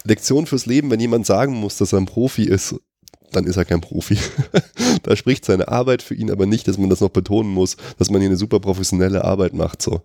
Lektion 0.03 0.45
fürs 0.45 0.65
Leben, 0.65 0.89
wenn 0.89 0.99
jemand 0.99 1.25
sagen 1.25 1.53
muss, 1.55 1.77
dass 1.77 1.93
er 1.93 1.99
ein 1.99 2.05
Profi 2.05 2.43
ist, 2.43 2.75
dann 3.31 3.45
ist 3.45 3.57
er 3.57 3.65
kein 3.65 3.81
Profi. 3.81 4.17
da 5.03 5.15
spricht 5.15 5.45
seine 5.45 5.67
Arbeit 5.67 6.01
für 6.01 6.15
ihn 6.15 6.31
aber 6.31 6.45
nicht, 6.45 6.67
dass 6.67 6.77
man 6.77 6.89
das 6.89 7.01
noch 7.01 7.09
betonen 7.09 7.51
muss, 7.51 7.77
dass 7.97 8.09
man 8.09 8.21
hier 8.21 8.29
eine 8.29 8.37
super 8.37 8.59
professionelle 8.59 9.23
Arbeit 9.23 9.53
macht. 9.53 9.81
So. 9.81 10.01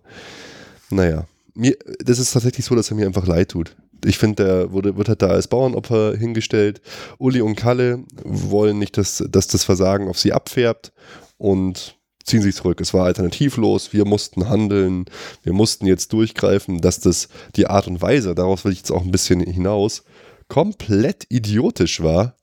Naja, 0.89 1.25
mir, 1.53 1.75
das 1.99 2.19
ist 2.19 2.31
tatsächlich 2.31 2.65
so, 2.65 2.75
dass 2.75 2.89
er 2.89 2.95
mir 2.95 3.05
einfach 3.05 3.27
leid 3.27 3.49
tut. 3.49 3.75
Ich 4.05 4.17
finde, 4.17 4.43
der 4.43 4.71
wurde, 4.71 4.95
wird 4.95 5.09
halt 5.09 5.21
da 5.21 5.27
als 5.27 5.47
Bauernopfer 5.47 6.15
hingestellt. 6.15 6.81
Uli 7.17 7.41
und 7.41 7.55
Kalle 7.55 8.03
wollen 8.23 8.77
nicht, 8.77 8.95
dass, 8.97 9.23
dass 9.29 9.47
das 9.47 9.63
Versagen 9.63 10.07
auf 10.07 10.19
sie 10.19 10.33
abfärbt 10.33 10.93
und 11.37 11.96
ziehen 12.27 12.41
sich 12.41 12.55
zurück. 12.55 12.79
Es 12.81 12.93
war 12.93 13.05
alternativlos, 13.05 13.93
wir 13.93 14.05
mussten 14.05 14.49
handeln, 14.49 15.05
wir 15.43 15.53
mussten 15.53 15.87
jetzt 15.87 16.13
durchgreifen, 16.13 16.81
dass 16.81 16.99
das 16.99 17.29
die 17.55 17.67
Art 17.67 17.87
und 17.87 18.01
Weise, 18.01 18.35
daraus 18.35 18.65
will 18.65 18.73
ich 18.73 18.79
jetzt 18.79 18.91
auch 18.91 19.01
ein 19.01 19.11
bisschen 19.11 19.39
hinaus, 19.39 20.03
komplett 20.47 21.25
idiotisch 21.29 22.03
war. 22.03 22.35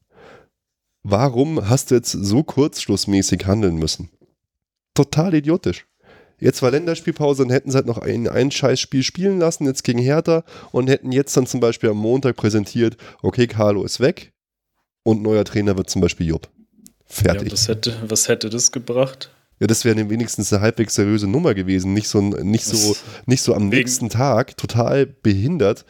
Warum 1.03 1.69
hast 1.69 1.91
du 1.91 1.97
jetzt 1.97 2.13
so 2.13 2.43
kurzschlussmäßig 2.43 3.47
handeln 3.47 3.77
müssen? 3.77 4.11
Total 4.95 5.35
idiotisch. 5.35 5.87
Jetzt 6.41 6.63
war 6.63 6.71
Länderspielpause 6.71 7.43
und 7.43 7.51
hätten 7.51 7.71
sie 7.71 7.77
halt 7.77 7.87
noch 7.87 7.99
ein, 7.99 8.29
ein 8.29 8.51
Scheißspiel 8.51 9.03
spielen 9.03 9.39
lassen, 9.39 9.67
jetzt 9.67 9.85
gegen 9.85 9.99
Hertha 9.99 10.45
und 10.73 10.89
hätten 10.89 11.13
jetzt 11.13 11.37
dann 11.37 11.47
zum 11.47 11.61
Beispiel 11.61 11.91
am 11.91 11.99
Montag 11.99 12.37
präsentiert, 12.37 12.97
okay, 13.23 13.47
Carlo 13.47 13.85
ist 13.85 14.01
weg 14.01 14.33
und 15.05 15.23
neuer 15.23 15.45
Trainer 15.45 15.77
wird 15.77 15.91
zum 15.91 16.01
Beispiel 16.01 16.27
Jupp. 16.27 16.49
Fertig. 17.07 17.49
Ja, 17.49 17.53
was, 17.53 17.69
hätte, 17.69 17.97
was 18.09 18.29
hätte 18.29 18.51
das 18.51 18.73
gebracht? 18.73 19.31
Ja, 19.61 19.67
das 19.67 19.85
wäre 19.85 20.11
wenigstens 20.11 20.53
eine 20.53 20.63
halbwegs 20.63 20.95
seriöse 20.95 21.29
Nummer 21.29 21.55
gewesen, 21.55 21.95
nicht 21.95 22.09
so, 22.09 22.21
nicht 22.21 22.65
so, 22.65 22.97
nicht 23.27 23.43
so 23.43 23.55
am 23.55 23.69
nächsten 23.69 24.09
Tag 24.09 24.57
total 24.57 25.07
behindert. 25.07 25.85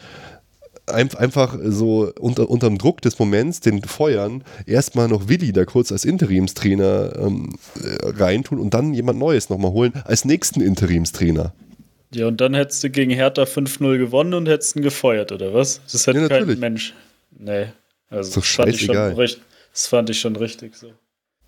ein, 0.87 1.15
einfach 1.15 1.59
so 1.65 2.13
unter, 2.21 2.49
unterm 2.51 2.77
Druck 2.77 3.01
des 3.01 3.19
Moments 3.19 3.61
den 3.61 3.83
Feuern 3.83 4.45
erstmal 4.67 5.09
noch 5.09 5.29
Willi 5.29 5.53
da 5.53 5.65
kurz 5.65 5.91
als 5.93 6.05
Interimstrainer 6.05 7.13
ähm, 7.19 7.57
äh, 7.83 8.11
reintun 8.11 8.59
und 8.59 8.75
dann 8.75 8.93
jemand 8.93 9.19
Neues 9.19 9.49
nochmal 9.49 9.73
holen 9.73 9.93
als 10.05 10.25
nächsten 10.25 10.61
Interimstrainer. 10.61 11.55
Ja, 12.15 12.29
und 12.29 12.41
dann 12.41 12.55
hättest 12.55 12.85
du 12.85 12.91
gegen 12.91 13.11
Hertha 13.11 13.43
5-0 13.43 13.99
gewonnen 13.99 14.35
und 14.35 14.47
hättest 14.47 14.77
ihn 14.77 14.83
gefeuert, 14.83 15.33
oder 15.33 15.53
was? 15.53 15.81
Das 15.91 16.07
hätte 16.07 16.21
Ja, 16.21 16.29
kein. 16.29 16.59
Mensch. 16.59 16.95
Nee. 17.37 17.67
Also 18.09 18.29
Ist 18.29 18.37
doch 18.37 18.43
das 18.43 18.51
fand, 18.51 18.69
ich 18.69 18.81
schon, 18.85 18.95
scheißegal. 18.95 19.29
das 19.73 19.87
fand 19.87 20.11
ich 20.11 20.21
schon 20.21 20.37
richtig 20.37 20.77
so. 20.77 20.93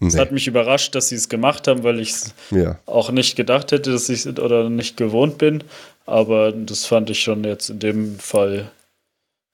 Es 0.00 0.14
Nee. 0.14 0.20
hat 0.20 0.30
mich 0.32 0.46
überrascht, 0.46 0.94
dass 0.94 1.08
sie 1.08 1.14
es 1.14 1.28
gemacht 1.28 1.66
haben, 1.68 1.82
weil 1.82 2.00
ich 2.00 2.10
es 2.10 2.34
Ja. 2.50 2.78
auch 2.86 3.10
nicht 3.10 3.34
gedacht 3.36 3.72
hätte, 3.72 3.92
dass 3.92 4.08
ich 4.10 4.26
es 4.26 4.38
oder 4.38 4.68
nicht 4.68 4.96
gewohnt 4.96 5.38
bin. 5.38 5.64
Aber 6.04 6.52
das 6.52 6.84
fand 6.84 7.08
ich 7.10 7.20
schon 7.20 7.44
jetzt 7.44 7.70
in 7.70 7.78
dem 7.78 8.18
Fall. 8.18 8.70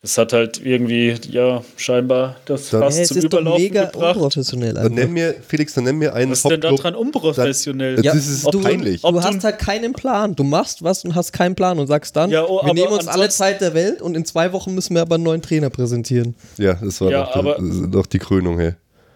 Es 0.05 0.19
hat 0.19 0.33
halt 0.33 0.61
irgendwie, 0.65 1.15
ja, 1.31 1.63
scheinbar 1.77 2.35
das 2.47 2.71
Dann- 2.71 2.81
Fass 2.81 2.97
Ja, 2.97 3.03
es 3.03 3.09
zum 3.09 3.19
ist 3.19 3.25
Überlaufen 3.25 3.63
mega 3.63 3.85
gebracht. 3.85 4.17
unprofessionell. 4.17 4.75
Dann 4.75 4.95
nenn 4.95 5.13
mir, 5.13 5.33
Felix, 5.47 5.75
dann 5.75 5.85
nenn 5.85 5.97
mir 5.97 6.13
einen 6.13 6.33
Was 6.33 6.39
ist 6.39 6.51
denn 6.51 6.61
da 6.61 6.71
Top-Club. 6.71 6.81
dran 6.81 6.95
unprofessionell? 6.97 8.05
Ja, 8.05 8.13
das 8.13 8.27
ist 8.27 8.45
ob 8.45 8.51
du- 8.51 8.63
peinlich. 8.63 9.03
Du 9.03 9.13
du- 9.13 9.23
hast 9.23 9.45
halt 9.45 9.61
keinen 9.61 9.93
Plan. 9.93 10.35
Du 10.35 10.43
machst 10.43 10.83
was 10.83 11.05
und 11.05 11.15
hast 11.15 11.33
keinen 11.33 11.55
Plan 11.55 11.79
und 11.79 11.87
sagst 11.87 12.17
dann, 12.17 12.31
Ja, 12.31 12.45
oh, 12.45 12.67
wir 12.67 12.75
nehmen 12.75 12.89
uns 12.93 13.07
alle 13.07 13.29
Zeit 13.29 13.61
der 13.61 13.75
Welt 13.75 14.03
und 14.03 14.17
in 14.17 14.25
zwei 14.25 14.53
Wochen 14.53 14.75
müssen 14.75 14.95
wir 14.97 15.03
aber 15.03 15.15
einen 15.15 15.25
neuen 15.25 15.41
Trainer 15.41 15.71
präsentieren. 15.71 16.35
Ja, 16.59 16.75
das 16.75 17.01
war 17.01 17.11
Ja, 17.13 17.31
doch, 17.33 17.59
ist 17.61 17.83
doch 17.93 18.07
die 18.07 18.19
Krönung, 18.19 18.59
hey. 18.59 18.75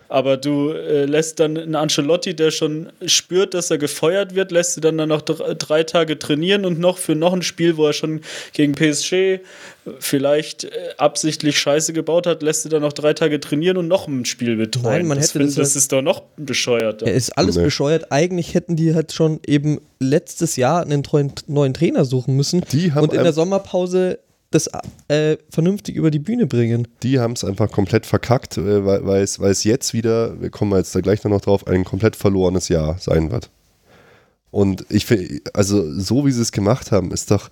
Aber 0.08 0.36
du 0.36 0.70
äh, 0.70 1.04
lässt 1.04 1.40
dann 1.40 1.56
einen 1.56 1.74
Ancelotti, 1.74 2.34
der 2.36 2.50
schon 2.50 2.90
spürt, 3.06 3.54
dass 3.54 3.70
er 3.70 3.78
gefeuert 3.78 4.34
wird, 4.34 4.52
lässt 4.52 4.76
du 4.76 4.80
dann, 4.80 4.98
dann 4.98 5.08
noch 5.08 5.22
dr 5.22 5.54
drei 5.54 5.82
Tage 5.82 6.18
trainieren 6.18 6.64
und 6.64 6.78
noch 6.78 6.98
für 6.98 7.14
noch 7.16 7.32
ein 7.32 7.42
Spiel, 7.42 7.76
wo 7.76 7.86
er 7.86 7.92
schon 7.92 8.20
gegen 8.52 8.74
PSG 8.74 9.40
vielleicht 9.98 10.64
äh, 10.64 10.70
absichtlich 10.98 11.58
Scheiße 11.58 11.92
gebaut 11.92 12.26
hat, 12.26 12.42
lässt 12.42 12.64
du 12.64 12.68
dann 12.68 12.82
noch 12.82 12.92
drei 12.92 13.12
Tage 13.12 13.38
trainieren 13.40 13.76
und 13.76 13.88
noch 13.88 14.08
ein 14.08 14.24
Spiel 14.24 14.56
betreuen. 14.56 14.84
Nein, 14.84 15.06
man 15.06 15.18
das, 15.18 15.28
hätte 15.28 15.38
find- 15.38 15.50
das 15.50 15.54
das 15.56 15.76
ist 15.76 15.92
doch 15.92 16.02
noch 16.02 16.22
bescheuert. 16.36 17.02
Er 17.02 17.14
ist 17.14 17.36
alles 17.38 17.56
Nee. 17.56 17.64
bescheuert. 17.64 18.10
Eigentlich 18.10 18.54
hätten 18.54 18.76
die 18.76 18.94
halt 18.94 19.12
schon 19.12 19.40
eben 19.46 19.80
letztes 20.00 20.56
Jahr 20.56 20.82
einen 20.82 21.02
treuen, 21.02 21.32
neuen 21.46 21.72
Trainer 21.74 22.04
suchen 22.04 22.36
müssen 22.36 22.62
Die 22.72 22.92
haben 22.92 23.04
und 23.04 23.14
in 23.14 23.22
der 23.22 23.32
Sommerpause 23.32 24.18
das 24.56 24.70
äh, 25.08 25.36
vernünftig 25.50 25.96
über 25.96 26.10
die 26.10 26.18
Bühne 26.18 26.46
bringen. 26.46 26.88
Die 27.02 27.20
haben 27.20 27.32
es 27.32 27.44
einfach 27.44 27.70
komplett 27.70 28.06
verkackt, 28.06 28.56
äh, 28.56 28.84
weil, 28.84 29.22
es, 29.22 29.64
jetzt 29.64 29.92
wieder, 29.92 30.40
wir 30.40 30.50
kommen 30.50 30.76
jetzt 30.76 30.94
da 30.94 31.00
gleich 31.00 31.22
noch 31.24 31.40
drauf, 31.40 31.66
ein 31.66 31.84
komplett 31.84 32.16
verlorenes 32.16 32.68
Jahr 32.68 32.98
sein 32.98 33.30
wird. 33.30 33.50
Und 34.50 34.86
ich 34.88 35.06
finde, 35.06 35.40
also 35.52 35.92
so 36.00 36.24
wie 36.24 36.32
sie 36.32 36.42
es 36.42 36.52
gemacht 36.52 36.90
haben, 36.92 37.12
ist 37.12 37.30
doch, 37.30 37.50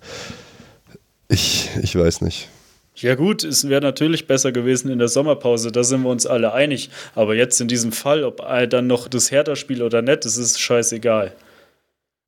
ich, 1.27 1.69
ich 1.81 1.95
weiß 1.95 2.21
nicht. 2.21 2.49
Ja 2.95 3.15
gut, 3.15 3.43
es 3.43 3.67
wäre 3.67 3.81
natürlich 3.81 4.25
besser 4.25 4.53
gewesen 4.53 4.89
in 4.89 4.99
der 4.99 5.09
Sommerpause, 5.09 5.71
da 5.71 5.83
sind 5.83 6.03
wir 6.03 6.09
uns 6.09 6.25
alle 6.25 6.53
einig. 6.53 6.89
Aber 7.13 7.35
jetzt 7.35 7.59
in 7.59 7.67
diesem 7.67 7.91
Fall, 7.91 8.23
ob 8.23 8.41
äh, 8.41 8.67
dann 8.67 8.87
noch 8.87 9.07
das 9.07 9.31
Hertha-Spiel 9.31 9.83
oder 9.83 10.01
nicht, 10.01 10.23
das 10.25 10.37
ist 10.37 10.59
scheißegal. 10.59 11.33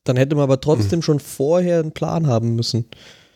Dann 0.03 0.17
hätte 0.17 0.35
man 0.35 0.43
aber 0.43 0.59
trotzdem 0.61 1.01
schon 1.01 1.19
vorher 1.19 1.79
einen 1.79 1.91
Plan 1.91 2.27
haben 2.27 2.55
müssen. 2.55 2.85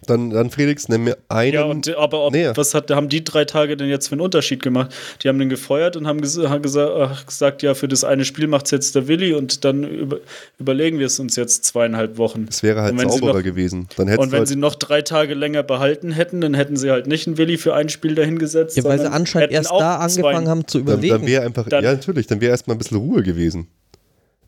Dann, 0.07 0.31
dann 0.31 0.49
Felix, 0.49 0.89
nenn 0.89 1.03
mir 1.03 1.15
einen. 1.29 1.53
Ja, 1.53 1.63
und, 1.65 1.95
aber 1.95 2.25
ob, 2.25 2.33
Nee. 2.33 2.49
was 2.55 2.73
hat, 2.73 2.89
haben 2.89 3.07
die 3.07 3.23
drei 3.23 3.45
Tage 3.45 3.77
denn 3.77 3.87
jetzt 3.87 4.07
für 4.07 4.13
einen 4.13 4.21
Unterschied 4.21 4.63
gemacht? 4.63 4.91
Die 5.21 5.29
haben 5.29 5.37
den 5.37 5.47
gefeuert 5.49 5.95
und 5.95 6.07
haben, 6.07 6.21
ges 6.21 6.39
haben 6.39 6.63
gesa 6.63 7.03
äh, 7.11 7.25
gesagt, 7.25 7.61
ja, 7.61 7.75
für 7.75 7.87
das 7.87 8.03
eine 8.03 8.25
Spiel 8.25 8.47
macht 8.47 8.65
es 8.65 8.71
jetzt 8.71 8.95
der 8.95 9.07
Willi 9.07 9.33
und 9.35 9.63
dann 9.63 9.83
über 9.83 10.17
überlegen 10.57 10.97
wir 10.97 11.05
es 11.05 11.19
uns 11.19 11.35
jetzt 11.35 11.65
zweieinhalb 11.65 12.17
Wochen. 12.17 12.47
es 12.49 12.63
wäre 12.63 12.81
halt 12.81 12.99
sauberer 12.99 13.33
noch- 13.35 13.43
gewesen. 13.43 13.87
Dann 13.95 14.09
Und 14.17 14.31
wenn 14.31 14.39
halt, 14.39 14.47
sie 14.47 14.55
noch 14.55 14.73
drei 14.73 15.03
Tage 15.03 15.35
länger 15.35 15.61
behalten 15.61 16.11
hätten, 16.11 16.41
dann 16.41 16.55
hätten 16.55 16.77
sie 16.77 16.89
halt 16.89 17.05
nicht 17.05 17.27
einen 17.27 17.37
Willi 17.37 17.59
für 17.59 17.75
ein 17.75 17.89
Spiel 17.89 18.15
dahingesetzt. 18.15 18.77
Ja, 18.77 18.83
weil 18.83 18.99
sie 18.99 19.11
anscheinend 19.11 19.51
erst 19.51 19.69
da 19.69 19.97
angefangen 19.97 20.47
haben 20.49 20.67
zu 20.67 20.79
dann, 20.79 20.87
dann 20.87 20.97
überlegen. 21.03 21.27
wäre 21.27 21.45
einfach, 21.45 21.69
Dann- 21.69 21.83
ja 21.83 21.91
natürlich, 21.93 22.25
dann 22.25 22.41
wäre 22.41 22.49
erstmal 22.49 22.75
ein 22.75 22.79
bisschen 22.79 22.97
Ruhe 22.97 23.21
gewesen. 23.21 23.67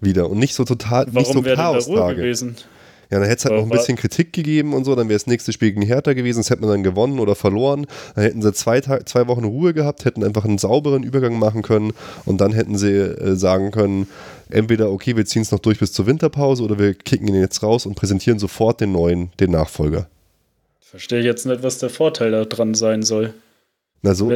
Wieder. 0.02 0.30
Und 0.32 0.40
nicht 0.40 0.56
so 0.56 0.64
total, 0.66 1.06
nicht 1.06 1.14
so 1.28 1.36
Warum 1.36 1.44
da 1.44 1.50
Ruhe 1.52 1.56
Chaos-Tage. 1.56 2.16
gewesen? 2.16 2.56
Ja, 3.10 3.20
dann 3.20 3.28
hätte 3.28 3.40
es 3.40 3.46
halt 3.46 3.56
noch 3.56 3.64
ein 3.64 3.70
bisschen 3.70 3.96
Kritik 3.96 4.34
gegeben 4.34 4.74
und 4.74 4.86
so, 4.86 4.96
dann 4.96 5.10
wäre 5.10 5.18
das 5.18 5.28
nächste 5.28 5.54
Spiel 5.54 5.72
gegen 5.72 5.82
Hertha 5.84 6.14
gewesen, 6.14 6.40
das 6.40 6.50
hätte 6.50 6.62
man 6.62 6.70
dann 6.70 6.84
gewonnen 6.84 7.20
oder 7.20 7.36
verloren. 7.36 7.86
Dann 8.16 8.24
hätten 8.24 8.42
sie 8.42 8.54
zwei, 8.54 8.82
Tag, 8.82 9.08
zwei 9.08 9.28
Wochen 9.28 9.44
Ruhe 9.44 9.74
gehabt, 9.74 10.06
hätten 10.06 10.24
einfach 10.24 10.46
einen 10.46 10.58
sauberen 10.58 11.04
Übergang 11.04 11.38
machen 11.38 11.62
können 11.62 11.94
und 12.26 12.42
dann 12.42 12.54
hätten 12.54 12.78
sie 12.78 12.92
äh, 12.92 13.36
sagen 13.36 13.72
können, 13.72 14.08
entweder, 14.50 14.92
okay, 14.92 15.16
wir 15.16 15.26
ziehen 15.26 15.42
es 15.42 15.52
noch 15.52 15.60
durch 15.60 15.80
bis 15.80 15.94
zur 15.94 16.08
Winterpause 16.08 16.64
oder 16.64 16.80
wir 16.80 16.94
kicken 16.94 17.28
ihn 17.28 17.40
jetzt 17.40 17.64
raus 17.64 17.86
und 17.86 17.96
präsentieren 17.96 18.40
sofort 18.40 18.82
den 18.82 18.92
neuen, 18.92 19.32
den 19.40 19.52
Nachfolger. 19.52 20.08
Verstehe 20.80 21.22
jetzt 21.22 21.46
nicht, 21.46 21.64
was 21.64 21.80
der 21.80 21.90
Vorteil 21.90 22.46
daran 22.46 22.76
sein 22.76 23.04
soll. 23.04 23.34
Na 24.04 24.14
so, 24.14 24.32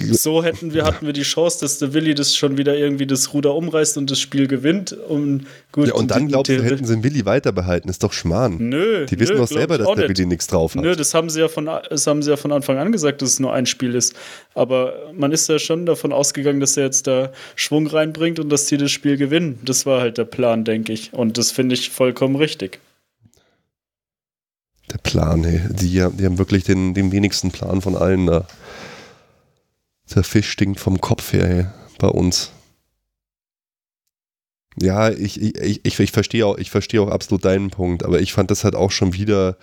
So 0.00 0.42
hätten 0.42 0.72
wir, 0.72 0.84
hatten 0.84 1.06
wir 1.06 1.12
die 1.12 1.22
Chance, 1.22 1.60
dass 1.60 1.78
der 1.78 1.92
Willi 1.92 2.14
das 2.14 2.34
schon 2.34 2.56
wieder 2.56 2.76
irgendwie 2.76 3.06
das 3.06 3.32
Ruder 3.34 3.54
umreißt 3.54 3.98
und 3.98 4.10
das 4.10 4.18
Spiel 4.18 4.46
gewinnt. 4.46 4.92
Und, 4.92 5.46
gut, 5.72 5.88
ja, 5.88 5.94
und 5.94 6.10
dann 6.10 6.28
glaubst 6.28 6.50
du, 6.50 6.62
hätten 6.62 6.84
sie 6.84 6.94
den 6.94 7.04
Willi 7.04 7.24
weiter 7.24 7.52
behalten, 7.52 7.88
ist 7.88 8.02
doch 8.02 8.12
Schmarrn. 8.12 8.56
Nö. 8.58 9.06
Die 9.06 9.18
wissen 9.18 9.34
nö, 9.34 9.40
doch 9.40 9.48
selber, 9.48 9.78
dass 9.78 9.94
der. 9.94 10.08
Willi 10.08 10.26
nichts 10.26 10.46
drauf 10.46 10.74
hat. 10.74 10.82
Nö, 10.82 10.96
das 10.96 11.14
haben, 11.14 11.30
sie 11.30 11.40
ja 11.40 11.48
von, 11.48 11.66
das 11.66 12.06
haben 12.06 12.22
sie 12.22 12.30
ja 12.30 12.36
von 12.36 12.52
Anfang 12.52 12.78
an 12.78 12.92
gesagt, 12.92 13.22
dass 13.22 13.30
es 13.30 13.40
nur 13.40 13.52
ein 13.52 13.66
Spiel 13.66 13.94
ist. 13.94 14.14
Aber 14.54 14.94
man 15.14 15.32
ist 15.32 15.48
ja 15.48 15.58
schon 15.58 15.86
davon 15.86 16.12
ausgegangen, 16.12 16.60
dass 16.60 16.76
er 16.76 16.84
jetzt 16.84 17.06
da 17.06 17.32
Schwung 17.56 17.86
reinbringt 17.86 18.38
und 18.38 18.48
dass 18.48 18.66
die 18.66 18.76
das 18.76 18.90
Spiel 18.90 19.16
gewinnen. 19.16 19.58
Das 19.64 19.86
war 19.86 20.00
halt 20.00 20.18
der 20.18 20.24
Plan, 20.24 20.64
denke 20.64 20.92
ich. 20.92 21.12
Und 21.12 21.38
das 21.38 21.50
finde 21.50 21.74
ich 21.74 21.90
vollkommen 21.90 22.36
richtig. 22.36 22.80
Der 24.90 24.98
Plan, 24.98 25.44
ey. 25.44 25.60
Die, 25.68 25.90
die 25.90 26.24
haben 26.24 26.38
wirklich 26.38 26.64
den, 26.64 26.94
den 26.94 27.12
wenigsten 27.12 27.50
Plan 27.50 27.82
von 27.82 27.94
allen 27.94 28.26
da. 28.26 28.46
Der 30.14 30.24
Fisch 30.24 30.50
stinkt 30.50 30.80
vom 30.80 31.00
Kopf 31.00 31.32
her, 31.32 31.48
ey, 31.48 31.66
bei 31.98 32.08
uns. 32.08 32.50
Ja, 34.80 35.10
ich, 35.10 35.40
ich, 35.40 35.56
ich, 35.84 35.98
ich, 35.98 36.12
verstehe 36.12 36.46
auch, 36.46 36.56
ich 36.56 36.70
verstehe 36.70 37.02
auch 37.02 37.08
absolut 37.10 37.44
deinen 37.44 37.70
Punkt, 37.70 38.04
aber 38.04 38.20
ich 38.20 38.32
fand 38.32 38.50
das 38.50 38.62
halt 38.64 38.76
auch 38.76 38.92
schon 38.92 39.12
wieder, 39.12 39.56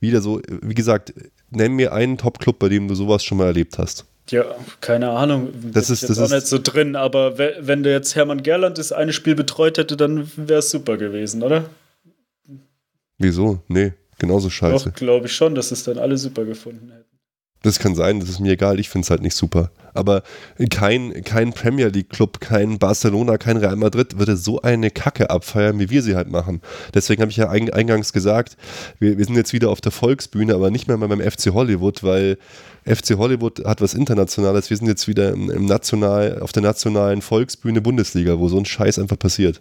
wieder 0.00 0.22
so, 0.22 0.40
wie 0.62 0.74
gesagt, 0.74 1.12
nenn 1.50 1.72
mir 1.72 1.92
einen 1.92 2.16
Top-Club, 2.16 2.58
bei 2.58 2.68
dem 2.70 2.88
du 2.88 2.94
sowas 2.94 3.22
schon 3.22 3.36
mal 3.38 3.46
erlebt 3.48 3.78
hast. 3.78 4.06
Ja, 4.30 4.44
keine 4.80 5.10
Ahnung. 5.10 5.52
Das 5.72 5.90
ist- 5.90 6.02
ich 6.02 6.08
das 6.08 6.16
jetzt 6.16 6.18
auch 6.20 6.24
ist- 6.24 6.30
nicht 6.32 6.46
so 6.46 6.58
drin. 6.58 6.96
Aber 6.96 7.36
we- 7.38 7.56
wenn 7.60 7.82
der 7.82 7.92
jetzt 7.92 8.14
Hermann 8.14 8.42
Gerland 8.42 8.78
das 8.78 8.92
eine 8.92 9.12
Spiel 9.12 9.34
betreut 9.34 9.76
hätte, 9.78 9.96
dann 9.96 10.30
wäre 10.36 10.60
es 10.60 10.70
super 10.70 10.96
gewesen, 10.96 11.42
oder? 11.42 11.68
Wieso? 13.18 13.60
Nee, 13.68 13.92
genauso 14.18 14.48
scheiße. 14.48 14.90
Doch, 14.90 14.94
glaube 14.96 15.26
ich 15.26 15.34
schon, 15.34 15.54
dass 15.54 15.70
es 15.70 15.84
dann 15.84 15.98
alle 15.98 16.16
super 16.16 16.44
gefunden 16.44 16.90
hätten. 16.92 17.11
Das 17.62 17.78
kann 17.78 17.94
sein, 17.94 18.18
das 18.20 18.28
ist 18.28 18.40
mir 18.40 18.52
egal, 18.52 18.80
ich 18.80 18.88
finde 18.88 19.04
es 19.04 19.10
halt 19.10 19.22
nicht 19.22 19.36
super. 19.36 19.70
Aber 19.94 20.22
kein, 20.70 21.22
kein 21.22 21.52
Premier 21.52 21.88
League 21.88 22.08
Club, 22.08 22.40
kein 22.40 22.78
Barcelona, 22.78 23.36
kein 23.38 23.56
Real 23.58 23.76
Madrid 23.76 24.18
würde 24.18 24.36
so 24.36 24.62
eine 24.62 24.90
Kacke 24.90 25.30
abfeiern, 25.30 25.78
wie 25.78 25.90
wir 25.90 26.02
sie 26.02 26.16
halt 26.16 26.30
machen. 26.30 26.60
Deswegen 26.94 27.20
habe 27.22 27.30
ich 27.30 27.36
ja 27.36 27.50
eing- 27.50 27.70
eingangs 27.70 28.12
gesagt, 28.12 28.56
wir, 28.98 29.18
wir 29.18 29.24
sind 29.24 29.36
jetzt 29.36 29.52
wieder 29.52 29.70
auf 29.70 29.80
der 29.80 29.92
Volksbühne, 29.92 30.54
aber 30.54 30.70
nicht 30.70 30.88
mehr 30.88 30.96
beim 30.98 31.20
FC 31.20 31.52
Hollywood, 31.52 32.02
weil 32.02 32.38
FC 32.84 33.16
Hollywood 33.16 33.64
hat 33.64 33.80
was 33.80 33.94
Internationales. 33.94 34.70
Wir 34.70 34.76
sind 34.78 34.88
jetzt 34.88 35.06
wieder 35.06 35.30
im, 35.32 35.50
im 35.50 35.66
National, 35.66 36.40
auf 36.40 36.52
der 36.52 36.62
nationalen 36.62 37.22
Volksbühne 37.22 37.80
Bundesliga, 37.80 38.38
wo 38.38 38.48
so 38.48 38.58
ein 38.58 38.64
Scheiß 38.64 38.98
einfach 38.98 39.18
passiert. 39.18 39.60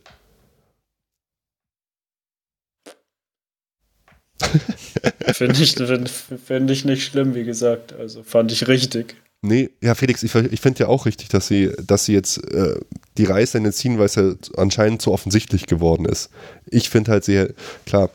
Finde 5.34 5.62
ich, 5.62 5.76
find, 5.76 6.72
ich 6.72 6.86
nicht 6.86 7.04
schlimm, 7.04 7.36
wie 7.36 7.44
gesagt. 7.44 7.94
Also 7.94 8.24
fand 8.24 8.52
ich 8.52 8.68
richtig. 8.68 9.16
Nee, 9.44 9.72
ja, 9.82 9.96
Felix, 9.96 10.22
ich, 10.22 10.36
ich 10.36 10.62
finde 10.62 10.82
ja 10.82 10.88
auch 10.88 11.08
richtig, 11.08 11.30
dass 11.30 11.48
sie, 11.48 11.72
dass 11.86 12.06
sie 12.06 12.14
jetzt 12.14 12.38
äh, 12.52 12.80
die 13.18 13.26
Reißleine 13.26 13.72
ziehen, 13.72 13.98
weil 13.98 14.06
es 14.06 14.16
ja 14.16 14.34
anscheinend 14.56 15.02
zu 15.02 15.12
offensichtlich 15.12 15.66
geworden 15.66 16.06
ist. 16.06 16.30
Ich 16.68 16.90
finde 16.90 17.12
halt, 17.12 17.24
sie, 17.24 17.48
klar, 17.88 18.12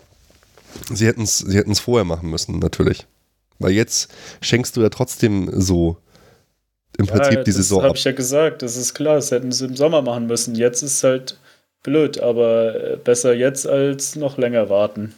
sie 0.93 1.07
hätten 1.07 1.23
es 1.23 1.39
sie 1.39 1.57
hätten's 1.57 1.81
vorher 1.81 2.05
machen 2.05 2.31
müssen, 2.31 2.59
natürlich. 2.61 3.07
Weil 3.59 3.73
jetzt 3.73 4.13
schenkst 4.41 4.77
du 4.77 4.83
ja 4.83 4.89
trotzdem 4.89 5.51
so 5.53 5.97
im 6.99 7.07
Prinzip 7.07 7.35
ja, 7.35 7.43
die 7.43 7.51
das 7.51 7.57
Saison 7.57 7.83
habe 7.83 7.91
ab. 7.91 7.97
ich 7.97 8.05
ja 8.05 8.13
gesagt, 8.13 8.63
das 8.63 8.77
ist 8.77 8.95
klar, 8.95 9.17
das 9.17 9.31
hätten 9.31 9.51
sie 9.53 9.67
im 9.67 9.77
Sommer 9.77 10.03
machen 10.03 10.27
müssen. 10.27 10.55
Jetzt 10.55 10.83
ist 10.83 11.03
halt 11.03 11.39
blöd, 11.83 12.21
aber 12.21 12.93
äh, 12.93 12.97
besser 12.97 13.35
jetzt 13.35 13.67
als 13.67 14.17
noch 14.17 14.39
länger 14.39 14.69
warten. 14.71 15.15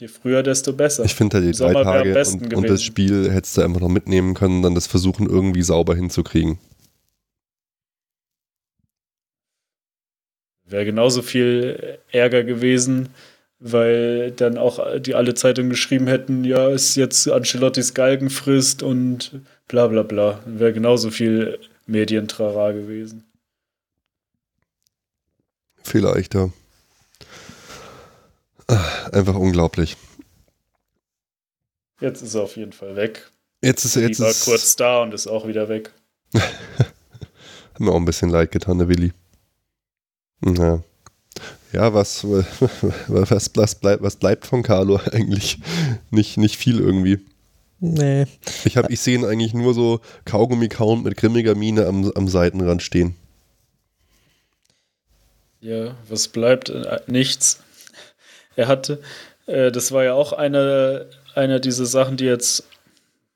Je 0.00 0.08
früher, 0.08 0.42
desto 0.42 0.72
besser. 0.72 1.04
Ich 1.04 1.14
finde 1.14 1.36
halt 1.36 1.46
die 1.46 1.58
drei 1.58 1.72
Tage 1.72 2.24
und, 2.32 2.54
und 2.54 2.68
das 2.68 2.82
Spiel 2.82 3.30
hättest 3.30 3.56
du 3.56 3.62
einfach 3.62 3.80
noch 3.80 3.88
mitnehmen 3.88 4.34
können, 4.34 4.62
dann 4.62 4.74
das 4.74 4.86
versuchen 4.86 5.28
irgendwie 5.28 5.62
sauber 5.62 5.94
hinzukriegen. 5.94 6.58
Wäre 10.64 10.86
genauso 10.86 11.20
viel 11.22 11.98
Ärger 12.10 12.44
gewesen, 12.44 13.10
weil 13.58 14.30
dann 14.32 14.56
auch 14.56 14.98
die 14.98 15.14
alle 15.14 15.34
Zeitungen 15.34 15.70
geschrieben 15.70 16.06
hätten, 16.06 16.44
ja, 16.44 16.68
ist 16.70 16.96
jetzt 16.96 17.28
Ancelottis 17.28 17.94
Galgenfrist 17.94 18.82
und 18.82 19.40
bla 19.68 19.86
bla 19.86 20.02
bla. 20.02 20.40
Wäre 20.46 20.72
genauso 20.72 21.10
viel 21.10 21.58
Medientrara 21.86 22.72
gewesen. 22.72 23.24
Vielleicht, 25.82 26.34
ja. 26.34 26.50
Ah, 28.68 29.08
Einfach 29.12 29.34
unglaublich. 29.34 29.96
Jetzt 32.00 32.22
ist 32.22 32.34
er 32.34 32.42
auf 32.42 32.56
jeden 32.56 32.72
Fall 32.72 32.96
weg. 32.96 33.30
Jetzt 33.62 33.84
ist 33.84 33.96
er 33.96 34.02
jetzt 34.02 34.18
Die 34.18 34.22
war 34.22 34.30
ist, 34.30 34.44
kurz 34.44 34.76
da 34.76 35.02
und 35.02 35.14
ist 35.14 35.26
auch 35.28 35.46
wieder 35.46 35.68
weg. 35.68 35.92
Hat 36.34 37.80
mir 37.80 37.92
auch 37.92 37.96
ein 37.96 38.04
bisschen 38.04 38.28
leid 38.28 38.50
getan, 38.50 38.78
der 38.78 38.88
Willi. 38.88 39.12
Ja. 40.44 40.82
Ja, 41.72 41.94
was, 41.94 42.24
was, 43.08 43.56
was, 43.56 43.74
bleibt, 43.76 44.02
was 44.02 44.16
bleibt 44.16 44.46
von 44.46 44.62
Carlo 44.62 44.96
eigentlich? 45.12 45.58
Nicht, 46.10 46.36
nicht 46.38 46.56
viel 46.56 46.80
irgendwie. 46.80 47.20
Nee. 47.78 48.26
Ich, 48.64 48.76
hab, 48.76 48.90
ich 48.90 49.00
sehe 49.00 49.16
ihn 49.16 49.24
eigentlich 49.24 49.54
nur 49.54 49.74
so 49.74 50.00
Kaugummi 50.24 50.68
kauen 50.68 51.02
mit 51.02 51.16
grimmiger 51.16 51.54
Miene 51.54 51.86
am, 51.86 52.10
am 52.12 52.28
Seitenrand 52.28 52.82
stehen. 52.82 53.16
Ja, 55.60 55.96
was 56.08 56.28
bleibt? 56.28 56.70
Äh, 56.70 57.00
Nichts. 57.06 57.60
Er 58.56 58.68
hatte, 58.68 59.00
äh, 59.46 59.70
das 59.70 59.92
war 59.92 60.04
ja 60.04 60.14
auch 60.14 60.32
eine, 60.32 61.06
eine 61.34 61.60
dieser 61.60 61.86
Sachen, 61.86 62.16
die 62.16 62.24
jetzt 62.24 62.64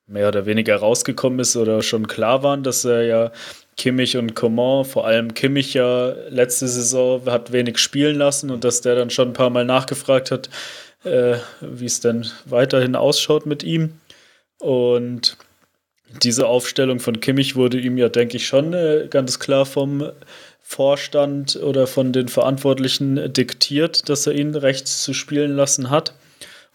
mehr 0.07 0.29
oder 0.29 0.45
weniger 0.45 0.77
rausgekommen 0.77 1.39
ist 1.39 1.55
oder 1.57 1.81
schon 1.81 2.07
klar 2.07 2.41
waren, 2.43 2.63
dass 2.63 2.85
er 2.85 3.03
ja 3.03 3.31
Kimmich 3.75 4.17
und 4.17 4.35
Coman, 4.35 4.85
vor 4.85 5.05
allem 5.05 5.33
Kimmich 5.33 5.73
ja 5.73 6.13
letzte 6.29 6.67
Saison 6.67 7.25
hat 7.25 7.51
wenig 7.51 7.77
spielen 7.77 8.15
lassen 8.15 8.49
und 8.49 8.63
dass 8.63 8.81
der 8.81 8.95
dann 8.95 9.09
schon 9.09 9.29
ein 9.29 9.33
paar 9.33 9.49
Mal 9.49 9.65
nachgefragt 9.65 10.31
hat, 10.31 10.49
äh, 11.03 11.35
wie 11.61 11.85
es 11.85 11.99
denn 11.99 12.25
weiterhin 12.45 12.95
ausschaut 12.95 13.45
mit 13.45 13.63
ihm. 13.63 13.99
Und 14.59 15.37
diese 16.23 16.47
Aufstellung 16.47 16.99
von 16.99 17.19
Kimmich 17.19 17.55
wurde 17.55 17.79
ihm 17.79 17.97
ja, 17.97 18.09
denke 18.09 18.37
ich, 18.37 18.47
schon 18.47 18.73
äh, 18.73 19.07
ganz 19.09 19.39
klar 19.39 19.65
vom 19.65 20.09
Vorstand 20.69 21.55
oder 21.55 21.87
von 21.87 22.11
den 22.11 22.27
Verantwortlichen 22.27 23.31
diktiert, 23.31 24.09
dass 24.09 24.27
er 24.27 24.33
ihn 24.33 24.53
rechts 24.53 25.01
zu 25.01 25.13
spielen 25.13 25.55
lassen 25.55 25.89
hat. 25.89 26.13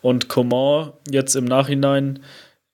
Und 0.00 0.30
Coman 0.30 0.92
jetzt 1.10 1.36
im 1.36 1.44
Nachhinein 1.44 2.20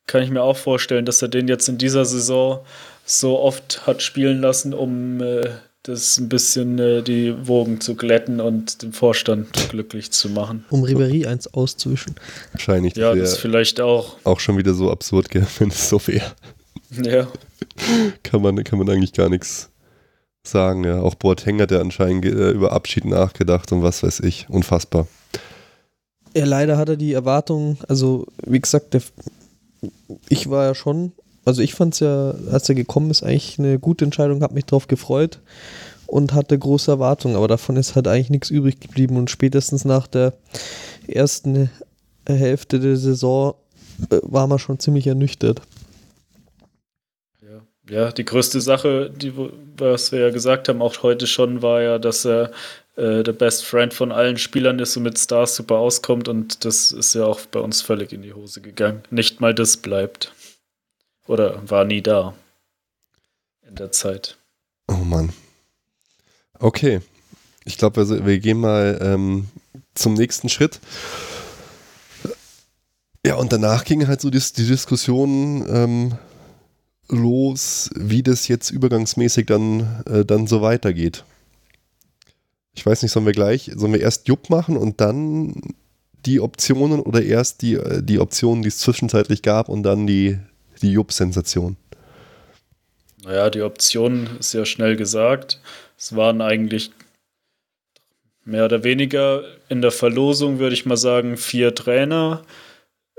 kann 0.07 0.23
ich 0.23 0.31
mir 0.31 0.43
auch 0.43 0.57
vorstellen, 0.57 1.05
dass 1.05 1.21
er 1.21 1.27
den 1.27 1.49
jetzt 1.49 1.69
in 1.69 1.77
dieser 1.77 2.05
Saison 2.05 2.65
so 3.05 3.41
oft 3.41 3.85
hat 3.85 4.01
spielen 4.01 4.41
lassen, 4.41 4.73
um 4.73 5.21
äh, 5.21 5.51
das 5.83 6.19
ein 6.19 6.29
bisschen 6.29 6.79
äh, 6.79 7.03
die 7.03 7.35
Wogen 7.49 7.81
zu 7.81 7.97
glätten 7.97 8.41
und 8.41 8.83
den 8.83 8.93
Vorstand 8.93 9.71
glücklich 9.71 10.13
zu 10.13 10.31
machen. 10.31 10.67
Um 10.71 10.85
Ribery 10.85 11.27
eins 11.27 11.53
auszuwischen. 11.53 12.15
Wahrscheinlich. 12.53 12.95
Ja, 12.95 13.13
das 13.13 13.33
ist 13.33 13.39
vielleicht 13.39 13.81
auch. 13.81 14.19
auch 14.23 14.39
schon 14.39 14.57
wieder 14.57 14.73
so 14.73 14.89
absurd, 14.89 15.31
gell, 15.31 15.47
wenn 15.59 15.71
es 15.71 15.89
so 15.89 16.01
wäre. 16.07 16.31
Ja, 17.03 17.27
Kann 18.23 18.41
man, 18.41 18.63
kann 18.63 18.79
man 18.79 18.89
eigentlich 18.89 19.13
gar 19.13 19.29
nichts 19.29 19.69
sagen. 20.51 20.85
Ja. 20.85 21.01
Auch 21.01 21.15
Boateng 21.15 21.61
hat 21.61 21.71
ja 21.71 21.81
anscheinend 21.81 22.25
äh, 22.25 22.51
über 22.51 22.73
Abschied 22.73 23.05
nachgedacht 23.05 23.73
und 23.73 23.83
was 23.83 24.03
weiß 24.03 24.21
ich. 24.21 24.47
Unfassbar. 24.49 25.07
Ja, 26.35 26.45
leider 26.45 26.77
hat 26.77 26.89
er 26.89 26.97
die 26.97 27.15
Erwartungen, 27.15 27.79
also 27.89 28.27
wie 28.47 28.61
gesagt, 28.61 28.95
der, 28.95 29.03
ich 30.29 30.51
war 30.51 30.67
ja 30.67 30.75
schon, 30.75 31.13
also 31.45 31.63
ich 31.63 31.75
fand 31.75 31.95
es 31.95 32.01
ja, 32.01 32.35
als 32.53 32.69
er 32.69 32.75
gekommen 32.75 33.11
ist, 33.11 33.23
eigentlich 33.23 33.59
eine 33.59 33.79
gute 33.79 34.05
Entscheidung, 34.05 34.43
habe 34.43 34.55
mich 34.55 34.67
drauf 34.67 34.89
gefreut 34.89 35.41
und 36.07 36.35
hatte 36.35 36.59
große 36.59 36.91
Erwartungen, 36.91 37.37
aber 37.37 37.49
davon 37.49 37.77
ist 37.77 37.97
halt 37.97 38.09
eigentlich 38.09 38.31
nichts 38.31 38.51
übrig 38.51 38.81
geblieben 38.81 39.17
und 39.17 39.31
spätestens 39.31 39.85
nach 39.85 40.07
der 40.07 40.35
ersten 41.07 41.71
Hälfte 42.27 42.79
der 42.79 42.97
Saison 42.97 43.55
äh, 44.11 44.19
war 44.23 44.47
man 44.47 44.59
schon 44.59 44.79
ziemlich 44.79 45.07
ernüchtert. 45.07 45.63
Ja. 47.89 48.13
die 48.13 48.25
größte 48.25 48.61
Sache, 48.61 49.11
die, 49.11 49.33
was 49.77 50.13
wir 50.13 50.21
ja 50.21 50.31
gesagt 50.31 50.69
haben, 50.69 50.83
auch 50.83 51.03
heute 51.03 51.27
schon, 51.27 51.63
war 51.63 51.81
ja, 51.83 51.99
dass 51.99 52.25
er 52.25 52.51
äh, 52.97 53.23
der 53.23 53.33
Best 53.33 53.65
Friend 53.65 53.95
von 53.95 54.13
allen 54.13 54.39
Spielern 54.39 54.79
ist 54.79 54.97
und 54.97 55.05
mit 55.05 55.19
Stars 55.19 55.57
super 55.57 55.77
auskommt 55.77 56.29
und 56.29 56.65
das 56.65 56.91
ist 56.93 57.15
ja 57.15 57.25
auch 57.25 57.41
bei 57.47 57.61
uns 57.61 57.81
völlig 57.81 58.13
in 58.13 58.23
die 58.23 58.35
Hose 58.35 58.61
gegangen. 58.61 59.03
Nicht 59.11 59.41
mal 59.41 59.55
das 59.55 59.77
bleibt. 59.77 60.33
Oder 61.27 61.63
war 61.69 61.85
nie 61.85 62.03
da. 62.03 62.35
In 63.67 63.75
der 63.75 63.93
Zeit. 63.93 64.37
Oh 64.89 65.05
Mann. 65.05 65.33
Okay. 66.59 67.01
Ich 67.65 67.77
glaube, 67.77 68.09
wir, 68.09 68.27
wir 68.27 68.39
gehen 68.41 68.59
mal 68.59 68.99
ähm, 69.01 69.49
zum 69.95 70.15
nächsten 70.15 70.49
Schritt. 70.49 70.81
Ja, 73.27 73.35
und 73.35 73.53
danach 73.53 73.85
ging 73.85 74.07
halt 74.09 74.23
so 74.23 74.31
die, 74.31 74.41
die 74.41 74.67
Diskussion 74.67 75.67
ähm, 75.69 76.19
los, 77.09 77.91
wie 77.95 78.23
das 78.23 78.49
jetzt 78.49 78.71
übergangsmäßig 78.71 79.47
dann, 79.47 80.03
äh, 80.07 80.25
dann 80.25 80.47
so 80.47 80.63
weitergeht. 80.63 81.25
Ich 82.75 82.85
weiß 82.85 83.03
nicht, 83.03 83.13
sollen 83.13 83.27
wir 83.27 83.33
gleich, 83.33 83.71
sollen 83.75 83.93
wir 83.93 84.01
erst 84.01 84.29
Jupp 84.29 84.51
machen 84.51 84.77
und 84.77 85.01
dann 85.01 85.75
die 86.27 86.41
Optionen 86.41 87.01
oder 87.01 87.23
erst 87.23 87.63
die, 87.63 87.75
äh, 87.75 88.03
die 88.03 88.21
Optionen, 88.21 88.63
die 88.63 88.69
es 88.69 88.79
zwischenzeitlich 88.79 89.43
gab 89.43 89.69
und 89.69 89.83
dann 89.83 90.07
die, 90.07 90.39
die 90.83 90.93
Jupp-Sensation? 90.93 91.77
Naja, 93.25 93.51
die 93.51 93.63
Option 93.63 94.29
ist 94.39 94.53
ja 94.53 94.65
schnell 94.65 94.97
gesagt. 94.97 95.61
Es 95.97 96.15
waren 96.15 96.41
eigentlich 96.41 96.93
mehr 98.45 98.65
oder 98.65 98.85
weniger 98.85 99.43
in 99.69 99.83
der 99.83 99.91
Verlosung, 99.91 100.59
würde 100.59 100.75
ich 100.75 100.87
mal 100.87 100.97
sagen, 100.97 101.37
vier 101.37 101.75
Trainer, 101.75 102.43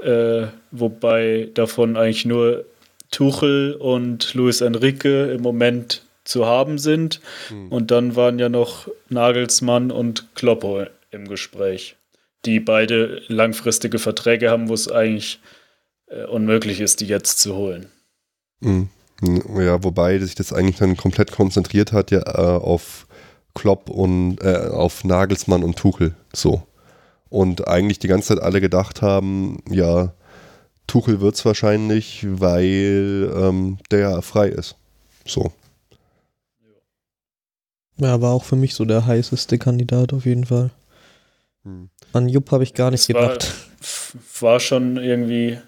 äh, 0.01 0.47
wobei 0.71 1.49
davon 1.53 1.97
eigentlich 1.97 2.25
nur 2.25 2.65
Tuchel 3.12 3.74
und 3.74 4.34
Luis 4.34 4.62
Enrique 4.62 5.32
im 5.34 5.41
Moment 5.41 6.03
zu 6.24 6.45
haben 6.45 6.78
sind. 6.78 7.22
Hm. 7.49 7.72
Und 7.72 7.91
dann 7.91 8.16
waren 8.16 8.39
ja 8.39 8.49
noch 8.49 8.88
Nagelsmann 9.10 9.91
und 9.91 10.36
Kloppo 10.36 10.86
im 11.12 11.28
Gespräch, 11.28 11.95
die 12.45 12.60
beide 12.60 13.22
langfristige 13.28 13.99
Verträge 13.99 14.49
haben, 14.51 14.70
wo 14.70 14.74
es 14.74 14.89
eigentlich 14.91 15.39
äh, 16.07 16.26
unmöglich 16.26 16.82
ist, 16.82 17.01
die 17.01 17.07
jetzt 17.07 17.39
zu 17.39 17.55
holen. 17.55 17.88
Mhm. 18.60 18.89
Ja, 19.60 19.84
wobei 19.84 20.18
sich 20.20 20.36
das 20.36 20.53
eigentlich 20.53 20.78
dann 20.78 20.95
komplett 20.95 21.32
konzentriert 21.32 21.91
hat 21.91 22.12
ja 22.12 22.20
äh, 22.20 22.57
auf 22.57 23.05
Klopp 23.53 23.89
und 23.89 24.41
äh, 24.41 24.70
auf 24.72 25.03
Nagelsmann 25.03 25.64
und 25.64 25.78
Tuchel 25.78 26.16
so. 26.34 26.64
Und 27.28 27.68
eigentlich 27.68 27.99
die 27.99 28.07
ganze 28.07 28.30
Zeit 28.30 28.43
alle 28.43 28.62
gedacht 28.62 29.01
haben, 29.01 29.62
ja, 29.70 30.14
Tuchel 30.89 31.21
wird 31.21 31.35
es 31.35 31.45
wahrscheinlich, 31.45 32.25
weil 32.27 33.31
ähm, 33.33 33.77
der 33.91 34.21
frei 34.21 34.49
ist. 34.49 34.75
So. 35.25 35.53
Ja, 37.97 38.21
war 38.21 38.31
auch 38.31 38.43
für 38.43 38.55
mich 38.55 38.73
so 38.75 38.85
der 38.85 39.05
heißeste 39.05 39.57
Kandidat 39.57 40.13
auf 40.13 40.25
jeden 40.25 40.45
Fall. 40.45 40.71
Hm. 41.63 41.89
An 42.13 42.27
Jupp 42.29 42.51
habe 42.51 42.63
ich 42.63 42.73
gar 42.73 42.91
nicht 42.91 43.07
Es 43.07 43.13
war, 43.13 43.33
gedacht. 43.33 43.53
f- 43.81 44.15
war 44.39 44.59
schon 44.59 44.97
irgendwie, 44.97 45.59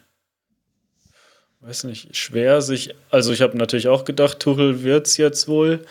weiß 1.60 1.84
nicht, 1.84 2.16
schwer 2.16 2.62
sich, 2.62 2.96
also 3.10 3.32
ich 3.32 3.42
habe 3.42 3.58
natürlich 3.58 3.90
auch 3.90 4.06
gedacht, 4.06 4.40
Tuchel 4.40 4.84
wird 4.84 5.08
es 5.08 5.18
jetzt 5.18 5.48
wohl. 5.48 5.86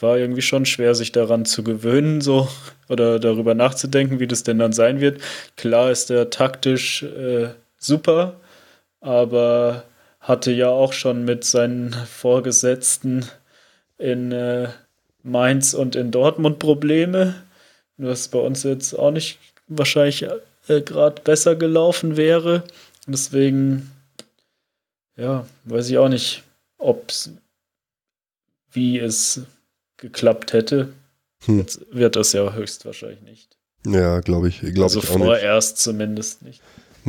War 0.00 0.16
irgendwie 0.16 0.42
schon 0.42 0.64
schwer, 0.64 0.94
sich 0.94 1.10
daran 1.10 1.44
zu 1.44 1.64
gewöhnen, 1.64 2.20
so 2.20 2.46
oder 2.88 3.18
darüber 3.18 3.54
nachzudenken, 3.54 4.20
wie 4.20 4.28
das 4.28 4.44
denn 4.44 4.60
dann 4.60 4.72
sein 4.72 5.00
wird. 5.00 5.20
Klar 5.56 5.90
ist 5.90 6.10
er 6.10 6.30
taktisch 6.30 7.02
äh, 7.02 7.48
super, 7.78 8.36
aber 9.00 9.84
hatte 10.20 10.52
ja 10.52 10.68
auch 10.68 10.92
schon 10.92 11.24
mit 11.24 11.44
seinen 11.44 11.92
Vorgesetzten 11.92 13.26
in 13.98 14.32
äh, 14.32 14.68
Mainz 15.22 15.74
und 15.74 15.96
in 15.96 16.10
Dortmund 16.10 16.58
Probleme. 16.58 17.34
Was 17.96 18.28
bei 18.28 18.38
uns 18.38 18.62
jetzt 18.62 18.94
auch 18.94 19.10
nicht 19.10 19.38
wahrscheinlich 19.66 20.24
äh, 20.68 20.80
gerade 20.82 21.20
besser 21.22 21.56
gelaufen 21.56 22.16
wäre. 22.16 22.64
Deswegen, 23.06 23.90
ja, 25.16 25.46
weiß 25.64 25.88
ich 25.90 25.98
auch 25.98 26.08
nicht, 26.08 26.44
ob's, 26.78 27.30
wie 28.70 28.98
es 28.98 29.42
geklappt 29.96 30.52
hätte. 30.52 30.92
Hm. 31.44 31.58
Jetzt 31.58 31.80
wird 31.90 32.16
das 32.16 32.32
ja 32.32 32.52
höchstwahrscheinlich 32.52 33.22
nicht. 33.22 33.56
Ja, 33.86 34.20
glaube 34.20 34.48
ich. 34.48 34.60
Glaube 34.60 34.82
also 34.82 35.00
ich 35.00 35.10
auch 35.10 35.16
nicht. 35.16 35.24
vorerst 35.24 35.78
zumindest 35.78 36.42
nicht. 36.42 36.60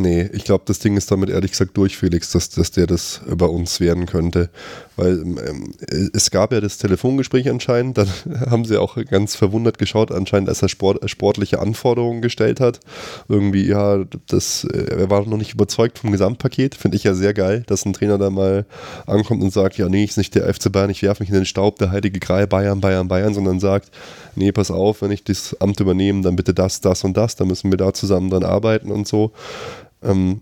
Nee, 0.02 0.30
ich 0.32 0.46
glaube, 0.46 0.64
das 0.66 0.80
Ding 0.80 0.96
ist 0.96 1.12
damit 1.12 1.30
ehrlich 1.30 1.52
gesagt 1.52 1.76
durch, 1.76 1.98
Felix, 1.98 2.32
dass, 2.32 2.50
dass 2.50 2.72
der 2.72 2.88
das 2.88 3.20
bei 3.28 3.46
uns 3.46 3.82
werden 3.82 4.06
könnte. 4.06 4.50
Weil 4.96 5.20
ähm, 5.20 5.74
es 6.14 6.32
gab 6.32 6.54
ja 6.54 6.62
das 6.62 6.78
Telefongespräch 6.78 7.50
anscheinend, 7.50 7.98
dann 7.98 8.08
haben 8.50 8.64
sie 8.64 8.78
auch 8.78 8.98
ganz 9.10 9.36
verwundert 9.36 9.78
geschaut, 9.78 10.12
anscheinend, 10.12 10.48
als 10.48 10.62
er 10.62 10.70
Sport, 10.70 11.10
sportliche 11.10 11.60
Anforderungen 11.60 12.22
gestellt 12.22 12.62
hat. 12.62 12.80
Irgendwie, 13.28 13.68
ja, 13.68 14.06
das, 14.28 14.64
äh, 14.64 15.02
er 15.02 15.10
war 15.10 15.26
noch 15.26 15.38
nicht 15.38 15.54
überzeugt 15.54 16.00
vom 16.00 16.12
Gesamtpaket. 16.12 16.76
Finde 16.76 16.96
ich 16.96 17.04
ja 17.04 17.14
sehr 17.14 17.34
geil, 17.34 17.64
dass 17.68 17.86
ein 17.86 17.94
Trainer 17.94 18.18
da 18.18 18.30
mal 18.30 18.66
ankommt 19.06 19.44
und 19.44 19.52
sagt, 19.52 19.78
ja, 19.78 19.90
nee, 19.90 20.06
ist 20.06 20.18
nicht 20.18 20.34
der 20.34 20.54
FC 20.54 20.72
Bayern, 20.72 20.90
ich 20.90 21.02
werfe 21.02 21.24
mich 21.24 21.30
in 21.30 21.36
den 21.36 21.46
Staub, 21.46 21.78
der 21.78 21.92
heilige 21.92 22.20
Gral, 22.20 22.48
Bayern, 22.48 22.80
Bayern, 22.80 23.10
Bayern, 23.10 23.34
sondern 23.34 23.60
sagt, 23.60 23.92
nee, 24.36 24.54
pass 24.54 24.72
auf, 24.72 25.02
wenn 25.02 25.12
ich 25.12 25.26
das 25.26 25.60
Amt 25.60 25.82
übernehme, 25.82 26.22
dann 26.22 26.38
bitte 26.38 26.54
das, 26.54 26.80
das 26.80 27.04
und 27.04 27.18
das, 27.18 27.36
dann 27.36 27.50
müssen 27.50 27.70
wir 27.70 27.78
da 27.78 27.94
zusammen 27.94 28.30
dran 28.30 28.44
arbeiten 28.44 28.92
und 28.92 29.08
so. 29.08 29.34
Ähm, 30.04 30.42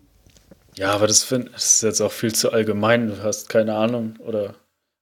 Ja, 0.76 0.91
aber 0.93 1.08
das, 1.08 1.24
find, 1.24 1.49
das 1.53 1.66
ist 1.78 1.84
jetzt 1.84 2.01
auch 2.01 2.12
viel 2.12 2.34
zu 2.34 2.51
allgemein. 2.51 3.08
Du 3.08 3.24
hast 3.24 3.49
keine 3.49 3.76
Ahnung 3.76 4.16
oder 4.20 4.55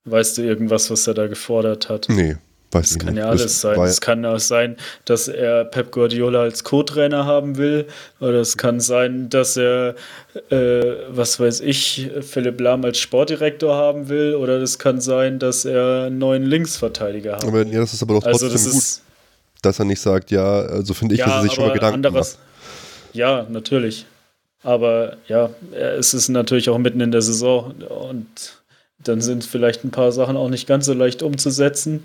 weißt 0.05 0.37
du 0.37 0.41
irgendwas, 0.43 0.89
was 0.91 1.07
er 1.07 1.13
da 1.13 1.27
gefordert 1.27 1.89
hat? 1.89 2.07
nee, 2.09 2.37
Weiß 2.71 2.89
Das 2.89 2.91
ich 2.93 2.99
kann 2.99 3.13
nicht. 3.13 3.23
ja 3.23 3.29
alles 3.29 3.41
Das 3.43 3.61
sein. 3.61 3.79
Es 3.81 4.01
kann 4.01 4.25
auch 4.25 4.39
sein, 4.39 4.75
dass 5.05 5.27
er 5.27 5.65
Pep 5.65 5.91
Guardiola 5.91 6.41
als 6.41 6.63
Co-Trainer 6.63 7.25
haben 7.25 7.57
will. 7.57 7.85
Oder 8.19 8.39
es 8.41 8.57
kann 8.57 8.79
sein, 8.79 9.29
dass 9.29 9.55
er, 9.55 9.95
äh, 10.49 10.95
was 11.09 11.39
weiß 11.39 11.61
ich, 11.61 12.09
Philipp 12.21 12.59
Lahm 12.59 12.83
als 12.83 12.97
Sportdirektor 12.99 13.75
haben 13.75 14.09
will. 14.09 14.35
Oder 14.35 14.61
es 14.61 14.77
kann 14.79 14.99
sein, 14.99 15.39
dass 15.39 15.63
er 15.63 16.05
einen 16.07 16.17
neuen 16.17 16.43
Linksverteidiger 16.43 17.37
haben 17.37 17.47
aber, 17.47 17.65
will. 17.65 17.73
ja, 17.73 17.79
das 17.81 17.93
ist 17.93 18.01
aber 18.01 18.15
doch 18.15 18.25
Also 18.25 18.47
trotzdem 18.49 18.63
das 18.63 18.71
gut, 18.73 18.81
ist 18.81 19.01
dass 19.61 19.79
er 19.79 19.85
nicht 19.85 20.01
sagt, 20.01 20.29
ja, 20.31 20.43
also 20.61 20.93
finde 20.93 21.15
ich, 21.15 21.21
dass 21.21 21.31
er 21.31 21.41
sich 21.43 21.53
schon 21.53 21.65
mal 21.67 21.73
Gedanken 21.73 21.95
anderes, 21.95 22.37
macht. 22.37 23.15
Ja, 23.15 23.47
natürlich. 23.49 24.05
Aber 24.65 25.17
ja, 25.27 25.51
es 25.71 26.15
ist 26.15 26.27
natürlich 26.29 26.69
auch 26.71 26.79
mitten 26.79 26.99
in 26.99 27.11
der 27.11 27.21
Saison 27.21 27.75
und 27.83 28.63
dann 28.97 29.21
sind 29.21 29.45
vielleicht 29.45 29.83
ein 29.83 29.91
paar 29.91 30.11
Sachen 30.11 30.35
auch 30.35 30.49
nicht 30.49 30.67
ganz 30.67 30.85
so 30.87 30.93
leicht 30.93 31.21
umzusetzen. 31.21 32.03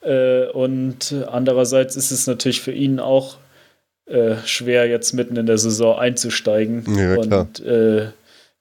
Äh, 0.00 0.46
und 0.46 1.14
andererseits 1.30 1.96
ist 1.96 2.10
es 2.10 2.26
natürlich 2.26 2.62
für 2.62 2.72
ihn 2.72 3.00
auch 3.00 3.36
äh, 4.06 4.36
schwer, 4.46 4.88
jetzt 4.88 5.12
mitten 5.12 5.36
in 5.36 5.44
der 5.44 5.58
Saison 5.58 5.98
einzusteigen. 5.98 6.84
Ja, 6.96 7.18
klar. 7.18 7.42
und 7.42 7.60
äh, 7.60 8.06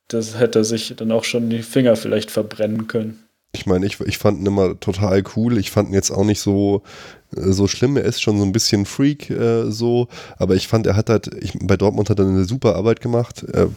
das 0.09 0.37
hätte 0.37 0.59
er 0.59 0.65
sich 0.65 0.93
dann 0.97 1.13
auch 1.13 1.23
schon 1.23 1.49
die 1.49 1.63
Finger 1.63 1.95
vielleicht 1.95 2.31
verbrennen 2.31 2.87
können. 2.87 3.23
Ich 3.53 3.65
meine, 3.65 3.85
ich, 3.85 4.01
ich 4.01 4.17
fand 4.17 4.41
ihn 4.41 4.47
immer 4.47 4.77
total 4.81 5.23
cool. 5.37 5.57
Ich 5.57 5.71
fand 5.71 5.89
ihn 5.89 5.95
jetzt 5.95 6.11
auch 6.11 6.25
nicht 6.25 6.41
so, 6.41 6.83
so 7.31 7.67
schlimm. 7.67 7.97
Er 7.97 8.03
ist 8.03 8.21
schon 8.21 8.37
so 8.37 8.43
ein 8.43 8.51
bisschen 8.51 8.85
Freak 8.85 9.29
äh, 9.29 9.69
so. 9.71 10.07
Aber 10.37 10.55
ich 10.55 10.67
fand, 10.67 10.87
er 10.87 10.95
hat 10.95 11.09
halt, 11.09 11.29
ich, 11.41 11.53
bei 11.61 11.77
Dortmund 11.77 12.09
hat 12.09 12.19
er 12.19 12.25
eine 12.25 12.45
super 12.45 12.75
Arbeit 12.75 13.01
gemacht. 13.01 13.45
Er 13.51 13.69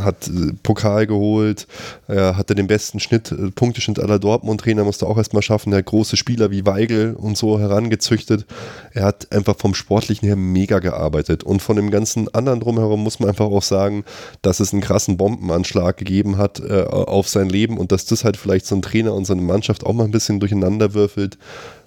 hat 0.00 0.28
äh, 0.28 0.52
Pokal 0.62 1.06
geholt, 1.06 1.66
er 2.08 2.36
hatte 2.36 2.54
den 2.54 2.66
besten 2.66 3.00
Schnitt, 3.00 3.30
äh, 3.30 3.50
Punkteschnitt 3.50 3.98
aller 3.98 4.18
Dortmund-Trainer, 4.18 4.84
musste 4.84 5.06
auch 5.06 5.18
erstmal 5.18 5.42
schaffen. 5.42 5.72
Er 5.72 5.78
hat 5.78 5.86
große 5.86 6.16
Spieler 6.16 6.50
wie 6.50 6.64
Weigel 6.64 7.14
und 7.14 7.36
so 7.36 7.58
herangezüchtet. 7.58 8.46
Er 8.92 9.04
hat 9.04 9.30
einfach 9.32 9.56
vom 9.58 9.74
Sportlichen 9.74 10.26
her 10.26 10.36
mega 10.36 10.78
gearbeitet. 10.78 11.44
Und 11.44 11.60
von 11.60 11.76
dem 11.76 11.90
ganzen 11.90 12.32
anderen 12.34 12.60
drumherum 12.60 13.02
muss 13.02 13.20
man 13.20 13.28
einfach 13.28 13.46
auch 13.46 13.62
sagen, 13.62 14.04
dass 14.40 14.60
es 14.60 14.72
einen 14.72 14.82
krassen 14.82 15.16
Bombenanschlag 15.16 15.96
gegeben 15.96 16.38
hat 16.38 16.60
äh, 16.60 16.82
auf 16.84 17.28
sein 17.28 17.48
Leben 17.48 17.76
und 17.76 17.92
dass 17.92 18.06
das 18.06 18.24
halt 18.24 18.36
vielleicht 18.36 18.66
so 18.66 18.74
ein 18.74 18.82
Trainer 18.82 19.14
und 19.14 19.26
seine 19.26 19.42
Mannschaft 19.42 19.84
auch 19.84 19.92
mal 19.92 20.04
ein 20.04 20.10
bisschen 20.10 20.40
durcheinander 20.40 20.94
würfelt, 20.94 21.38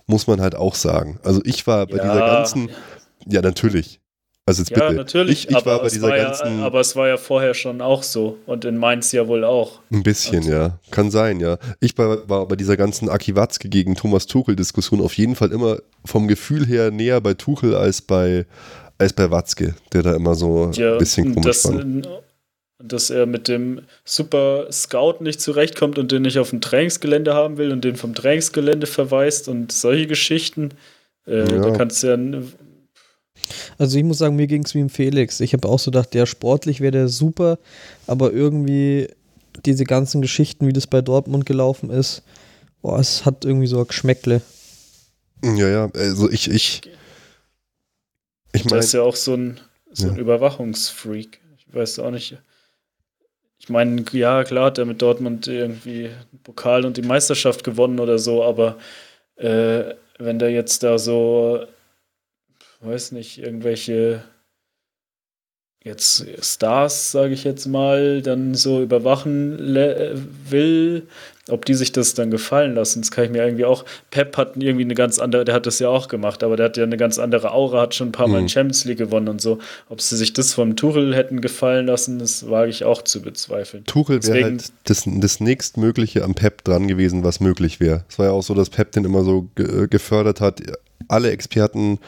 muss 0.07 0.27
man 0.27 0.41
halt 0.41 0.55
auch 0.55 0.75
sagen. 0.75 1.19
Also 1.23 1.41
ich 1.43 1.65
war 1.67 1.85
bei 1.87 1.97
Ja. 1.97 2.03
dieser 2.13 2.19
ganzen, 2.27 2.69
ja 3.27 3.41
natürlich. 3.41 3.99
Also 4.47 4.61
jetzt 4.61 4.69
Ja, 4.69 4.77
bitte. 4.89 4.93
natürlich. 4.93 5.45
Ich, 5.45 5.49
ich 5.49 5.55
aber, 5.55 5.65
war 5.71 5.79
bei 5.79 5.87
es 5.87 5.93
dieser 5.93 6.09
war 6.09 6.17
ganzen. 6.17 6.59
ja, 6.59 6.65
aber 6.67 6.79
es 6.79 6.95
war 6.95 7.07
ja 7.07 7.17
vorher 7.17 7.55
schon 7.55 7.81
auch 7.81 8.03
so. 8.03 8.37
Und 8.45 8.63
in 8.63 8.77
Mainz 8.77 9.11
ja 9.11 9.27
wohl 9.27 9.43
auch. 9.43 9.79
Ein 9.91 10.03
bisschen, 10.03 10.37
Also- 10.37 10.51
ja. 10.51 10.79
Kann 10.91 11.09
sein, 11.09 11.39
ja. 11.39 11.57
Ich 11.79 11.97
war, 11.97 12.29
war 12.29 12.47
bei 12.47 12.55
dieser 12.55 12.77
ganzen 12.77 13.09
Aki 13.09 13.35
Watzke 13.35 13.69
gegen 13.69 13.95
Thomas 13.95 14.27
Tuchel-Diskussion 14.27 15.01
auf 15.01 15.17
jeden 15.17 15.35
Fall 15.35 15.51
immer 15.51 15.77
vom 16.05 16.27
Gefühl 16.27 16.67
her 16.67 16.91
näher 16.91 17.21
bei 17.21 17.33
Tuchel 17.33 17.73
als 17.75 18.03
bei, 18.03 18.45
als 18.99 19.13
bei 19.13 19.31
Watzke, 19.31 19.73
der 19.93 20.03
da 20.03 20.13
immer 20.15 20.35
so 20.35 20.69
Ja, 20.75 20.91
ein 20.93 20.97
bisschen 20.99 21.33
komisch 21.33 21.45
dass, 21.47 21.61
fand. 21.63 22.07
Dass 22.80 23.09
er 23.09 23.26
mit 23.26 23.47
dem 23.47 23.82
Super 24.03 24.67
Scout 24.71 25.21
nicht 25.21 25.39
zurechtkommt 25.41 25.97
und 25.97 26.11
den 26.11 26.23
nicht 26.23 26.38
auf 26.39 26.49
dem 26.49 26.61
Trainingsgelände 26.61 27.34
haben 27.34 27.57
will 27.57 27.71
und 27.71 27.84
den 27.86 27.95
vom 27.95 28.13
Trainingsgelände 28.13 28.88
verweist 28.88 29.47
und 29.47 29.71
solche 29.71 30.07
Geschichten. 30.07 30.71
Äh, 31.28 31.39
Ja. 31.49 31.61
Da 31.61 31.71
kannst 31.71 32.03
du 32.03 32.07
ja. 32.07 32.41
Also 33.78 33.97
ich 33.97 34.03
muss 34.03 34.17
sagen, 34.17 34.36
mir 34.36 34.47
ging 34.47 34.63
es 34.63 34.73
wie 34.73 34.80
im 34.80 34.89
Felix. 34.89 35.39
Ich 35.39 35.53
habe 35.53 35.67
auch 35.67 35.80
so 35.80 35.91
gedacht, 35.91 36.13
der 36.13 36.26
sportlich 36.26 36.82
wäre 36.82 36.91
der 36.91 37.07
super, 37.07 37.59
aber 38.07 38.32
irgendwie 38.34 39.07
diese 39.65 39.84
ganzen 39.84 40.21
Geschichten, 40.21 40.67
wie 40.67 40.73
das 40.73 40.88
bei 40.88 41.01
Dortmund 41.01 41.45
gelaufen 41.45 41.89
ist, 41.89 42.23
boah, 42.82 42.99
es 42.99 43.26
hat 43.26 43.45
irgendwie 43.45 43.67
so 43.67 43.80
ein 43.80 43.88
Geschmäckle. 43.88 44.41
Ja, 45.43 45.69
ja. 45.69 45.91
Also 45.93 46.30
ich, 46.30 46.49
ich. 46.49 46.82
Ich 48.53 48.61
Der 48.63 48.71
meine, 48.71 48.80
ist 48.80 48.93
ja 48.93 49.01
auch 49.01 49.15
so 49.15 49.34
ein, 49.34 49.59
so 49.91 50.07
ein 50.07 50.15
Ja. 50.15 50.21
Überwachungsfreak. 50.21 51.39
Ich 51.57 51.73
weiß 51.73 51.99
auch 51.99 52.11
nicht. 52.11 52.38
Ich 53.66 53.70
meine, 53.72 54.05
ja, 54.11 54.43
klar 54.43 54.66
hat 54.68 54.78
er 54.78 54.86
mit 54.86 55.01
Dortmund 55.01 55.47
irgendwie 55.47 56.11
den 56.32 56.39
Pokal 56.43 56.86
und 56.86 56.97
die 56.97 57.01
Meisterschaft 57.01 57.63
gewonnen 57.63 57.99
oder 57.99 58.20
so, 58.20 58.43
aber 58.43 58.78
äh, 59.38 59.95
wenn 60.20 60.38
der 60.38 60.51
jetzt 60.51 60.84
da 60.84 60.99
so, 60.99 61.66
weiß 62.82 63.11
nicht, 63.13 63.39
irgendwelche 63.39 64.24
jetzt 65.86 66.25
Stars, 66.41 67.11
sage 67.11 67.33
ich 67.33 67.43
jetzt 67.43 67.67
mal, 67.67 68.21
dann 68.21 68.55
so 68.55 68.81
überwachen 68.81 69.57
will, 70.49 71.03
ob 71.47 71.63
die 71.65 71.75
sich 71.75 71.91
das 71.91 72.15
dann 72.15 72.31
gefallen 72.31 72.73
lassen, 72.73 73.01
das 73.01 73.11
kann 73.11 73.25
ich 73.25 73.29
mir 73.29 73.43
irgendwie 73.45 73.65
auch. 73.65 73.86
Pep 74.09 74.36
hat 74.36 74.57
irgendwie 74.57 74.83
eine 74.83 74.95
ganz 74.95 75.19
andere, 75.19 75.45
der 75.45 75.53
hat 75.53 75.67
das 75.67 75.77
ja 75.77 75.89
auch 75.89 76.07
gemacht, 76.07 76.43
aber 76.43 76.57
der 76.57 76.65
hat 76.65 76.77
ja 76.77 76.83
eine 76.83 76.97
ganz 76.97 77.19
andere 77.19 77.51
Aura, 77.51 77.81
hat 77.81 77.93
schon 77.93 78.09
ein 78.09 78.11
paar 78.11 78.27
Mal 78.27 78.41
Mhm. 78.41 78.49
Champions 78.49 78.83
League 78.86 78.97
gewonnen 78.97 79.27
und 79.27 79.41
so. 79.41 79.59
Ob 79.88 80.01
sie 80.01 80.17
sich 80.17 80.33
das 80.33 80.55
vom 80.55 80.75
Tuchel 80.75 81.15
hätten 81.15 81.39
gefallen 81.41 81.86
lassen, 81.86 82.17
das 82.17 82.49
wage 82.49 82.71
ich 82.71 82.83
auch 82.83 83.03
zu 83.03 83.21
bezweifeln. 83.21 83.86
Tuchel 83.86 84.23
wäre 84.23 84.43
halt 84.43 84.71
das, 84.86 85.03
das 85.05 85.39
nächstmögliche 85.39 86.23
am 86.23 86.33
Pep 86.33 86.63
dran 86.63 86.88
gewesen, 86.88 87.23
was 87.23 87.39
möglich 87.39 87.79
wäre. 87.79 88.05
Es 88.09 88.17
war 88.17 88.25
ja 88.25 88.31
auch 88.31 88.43
so, 88.43 88.55
dass 88.55 88.71
Pep 88.71 88.91
den 88.93 89.05
immer 89.05 89.23
so 89.23 89.47
ge 89.53 89.88
gefördert 89.88 90.41
hat. 90.41 90.61
Alle 91.07 91.29
Experten, 91.29 91.99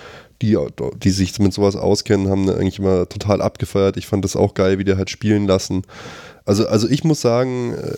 die, 0.42 0.58
die 0.98 1.10
sich 1.10 1.38
mit 1.40 1.54
sowas 1.54 1.76
auskennen, 1.76 2.30
haben 2.30 2.50
eigentlich 2.50 2.80
immer 2.80 3.10
total 3.10 3.42
abgefeiert. 3.42 3.98
Ich 3.98 4.08
fand 4.08 4.24
das 4.24 4.36
auch 4.36 4.54
geil, 4.54 4.80
wie 4.80 4.84
der 4.84 4.98
hat 4.98 5.10
spielen 5.10 5.48
lassen. 5.48 5.84
Also, 6.46 6.68
also 6.68 6.88
ich 6.88 7.04
muss 7.04 7.22
sagen, 7.22 7.74
äh, 7.74 7.98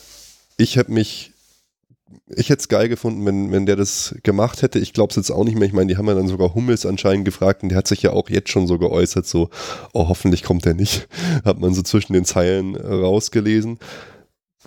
ich 0.58 0.76
hätte 0.76 0.92
mich, 0.92 1.32
ich 2.36 2.50
hätte 2.50 2.62
es 2.62 2.68
geil 2.68 2.90
gefunden, 2.90 3.26
wenn, 3.26 3.52
wenn 3.52 3.66
der 3.66 3.76
das 3.76 4.16
gemacht 4.24 4.62
hätte. 4.62 4.80
Ich 4.80 4.94
glaube 4.94 5.12
es 5.12 5.16
jetzt 5.16 5.32
auch 5.32 5.44
nicht 5.44 5.58
mehr. 5.58 5.68
Ich 5.68 5.74
meine, 5.74 5.88
die 5.88 5.98
haben 5.98 6.08
ja 6.08 6.16
dann 6.16 6.28
sogar 6.28 6.54
Hummels 6.54 6.86
anscheinend 6.86 7.26
gefragt 7.26 7.64
und 7.64 7.70
der 7.70 7.78
hat 7.78 7.88
sich 7.88 8.02
ja 8.02 8.12
auch 8.12 8.30
jetzt 8.30 8.50
schon 8.50 8.68
so 8.68 8.78
geäußert, 8.78 9.26
so, 9.26 9.50
oh, 9.94 10.10
hoffentlich 10.10 10.44
kommt 10.44 10.66
er 10.66 10.74
nicht. 10.74 11.08
Hat 11.46 11.60
man 11.60 11.74
so 11.74 11.82
zwischen 11.82 12.14
den 12.14 12.26
Zeilen 12.26 12.76
äh, 12.76 12.88
rausgelesen. 12.88 13.80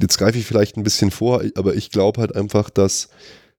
Jetzt 0.00 0.18
greife 0.18 0.38
ich 0.38 0.46
vielleicht 0.46 0.76
ein 0.76 0.84
bisschen 0.84 1.10
vor, 1.10 1.42
aber 1.54 1.74
ich 1.74 1.90
glaube 1.90 2.20
halt 2.20 2.34
einfach, 2.34 2.70
dass 2.70 3.08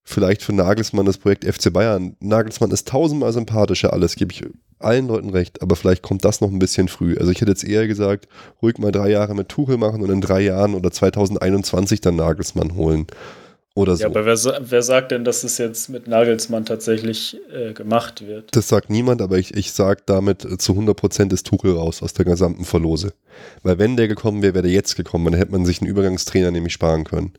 vielleicht 0.03 0.41
für 0.41 0.53
Nagelsmann 0.53 1.05
das 1.05 1.17
Projekt 1.17 1.45
FC 1.45 1.71
Bayern, 1.71 2.15
Nagelsmann 2.19 2.71
ist 2.71 2.87
tausendmal 2.87 3.33
sympathischer, 3.33 3.93
alles 3.93 4.15
gebe 4.15 4.31
ich 4.31 4.43
allen 4.79 5.07
Leuten 5.07 5.29
recht, 5.29 5.61
aber 5.61 5.75
vielleicht 5.75 6.01
kommt 6.01 6.25
das 6.25 6.41
noch 6.41 6.51
ein 6.51 6.59
bisschen 6.59 6.87
früh. 6.87 7.15
Also 7.17 7.31
ich 7.31 7.41
hätte 7.41 7.51
jetzt 7.51 7.63
eher 7.63 7.87
gesagt, 7.87 8.27
ruhig 8.61 8.77
mal 8.77 8.91
drei 8.91 9.09
Jahre 9.09 9.33
mit 9.33 9.49
Tuchel 9.49 9.77
machen 9.77 10.01
und 10.01 10.09
in 10.09 10.21
drei 10.21 10.41
Jahren 10.41 10.75
oder 10.75 10.91
2021 10.91 12.01
dann 12.01 12.17
Nagelsmann 12.17 12.75
holen. 12.75 13.07
Oder 13.75 13.95
so. 13.95 14.03
Ja, 14.03 14.09
aber 14.09 14.25
wer, 14.25 14.37
wer 14.61 14.83
sagt 14.83 15.11
denn, 15.11 15.25
dass 15.25 15.43
es 15.43 15.57
jetzt 15.57 15.89
mit 15.89 16.07
Nagelsmann 16.07 16.63
tatsächlich 16.63 17.39
äh, 17.51 17.73
gemacht 17.73 18.25
wird? 18.25 18.55
Das 18.55 18.67
sagt 18.67 18.91
niemand, 18.91 19.19
aber 19.19 19.39
ich, 19.39 19.55
ich 19.55 19.71
sage 19.71 20.03
damit 20.05 20.45
äh, 20.45 20.59
zu 20.59 20.73
100% 20.73 21.33
ist 21.33 21.47
Tuchel 21.47 21.73
raus 21.73 22.03
aus 22.03 22.13
der 22.13 22.25
gesamten 22.25 22.65
Verlose. 22.65 23.13
Weil 23.63 23.79
wenn 23.79 23.97
der 23.97 24.07
gekommen 24.07 24.43
wäre, 24.43 24.53
wäre 24.53 24.63
der 24.63 24.71
jetzt 24.71 24.95
gekommen. 24.95 25.25
Dann 25.25 25.33
hätte 25.33 25.51
man 25.51 25.65
sich 25.65 25.81
einen 25.81 25.89
Übergangstrainer 25.89 26.51
nämlich 26.51 26.73
sparen 26.73 27.03
können. 27.03 27.33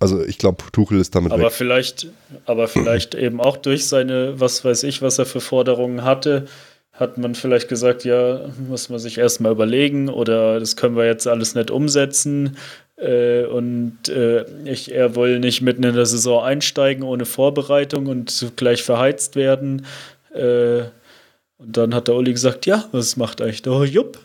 Also 0.00 0.22
ich 0.22 0.38
glaube, 0.38 0.64
Tuchel 0.72 1.00
ist 1.00 1.14
damit 1.14 1.32
Aber 1.32 1.44
weg. 1.44 1.52
vielleicht, 1.52 2.08
aber 2.46 2.68
vielleicht 2.68 3.14
eben 3.16 3.40
auch 3.40 3.56
durch 3.56 3.86
seine, 3.86 4.40
was 4.40 4.64
weiß 4.64 4.84
ich, 4.84 5.02
was 5.02 5.18
er 5.18 5.26
für 5.26 5.40
Forderungen 5.40 6.04
hatte, 6.04 6.46
hat 6.92 7.16
man 7.16 7.34
vielleicht 7.34 7.68
gesagt, 7.68 8.04
ja, 8.04 8.50
muss 8.68 8.88
man 8.88 8.98
sich 8.98 9.18
erstmal 9.18 9.52
überlegen 9.52 10.08
oder 10.08 10.58
das 10.58 10.76
können 10.76 10.96
wir 10.96 11.06
jetzt 11.06 11.26
alles 11.28 11.54
nicht 11.54 11.70
umsetzen. 11.70 12.56
Äh, 12.96 13.44
und 13.44 14.08
äh, 14.08 14.44
ich, 14.64 14.92
er 14.92 15.14
will 15.14 15.38
nicht 15.38 15.62
mitten 15.62 15.84
in 15.84 15.94
der 15.94 16.06
Saison 16.06 16.42
einsteigen 16.42 17.04
ohne 17.04 17.24
Vorbereitung 17.24 18.06
und 18.06 18.52
gleich 18.56 18.82
verheizt 18.82 19.36
werden. 19.36 19.86
Äh, 20.34 20.82
und 21.58 21.76
dann 21.76 21.94
hat 21.94 22.08
der 22.08 22.16
Uli 22.16 22.32
gesagt, 22.32 22.66
ja, 22.66 22.84
was 22.90 23.16
macht 23.16 23.40
eigentlich 23.40 23.62
der 23.62 23.84
Jupp? 23.84 24.18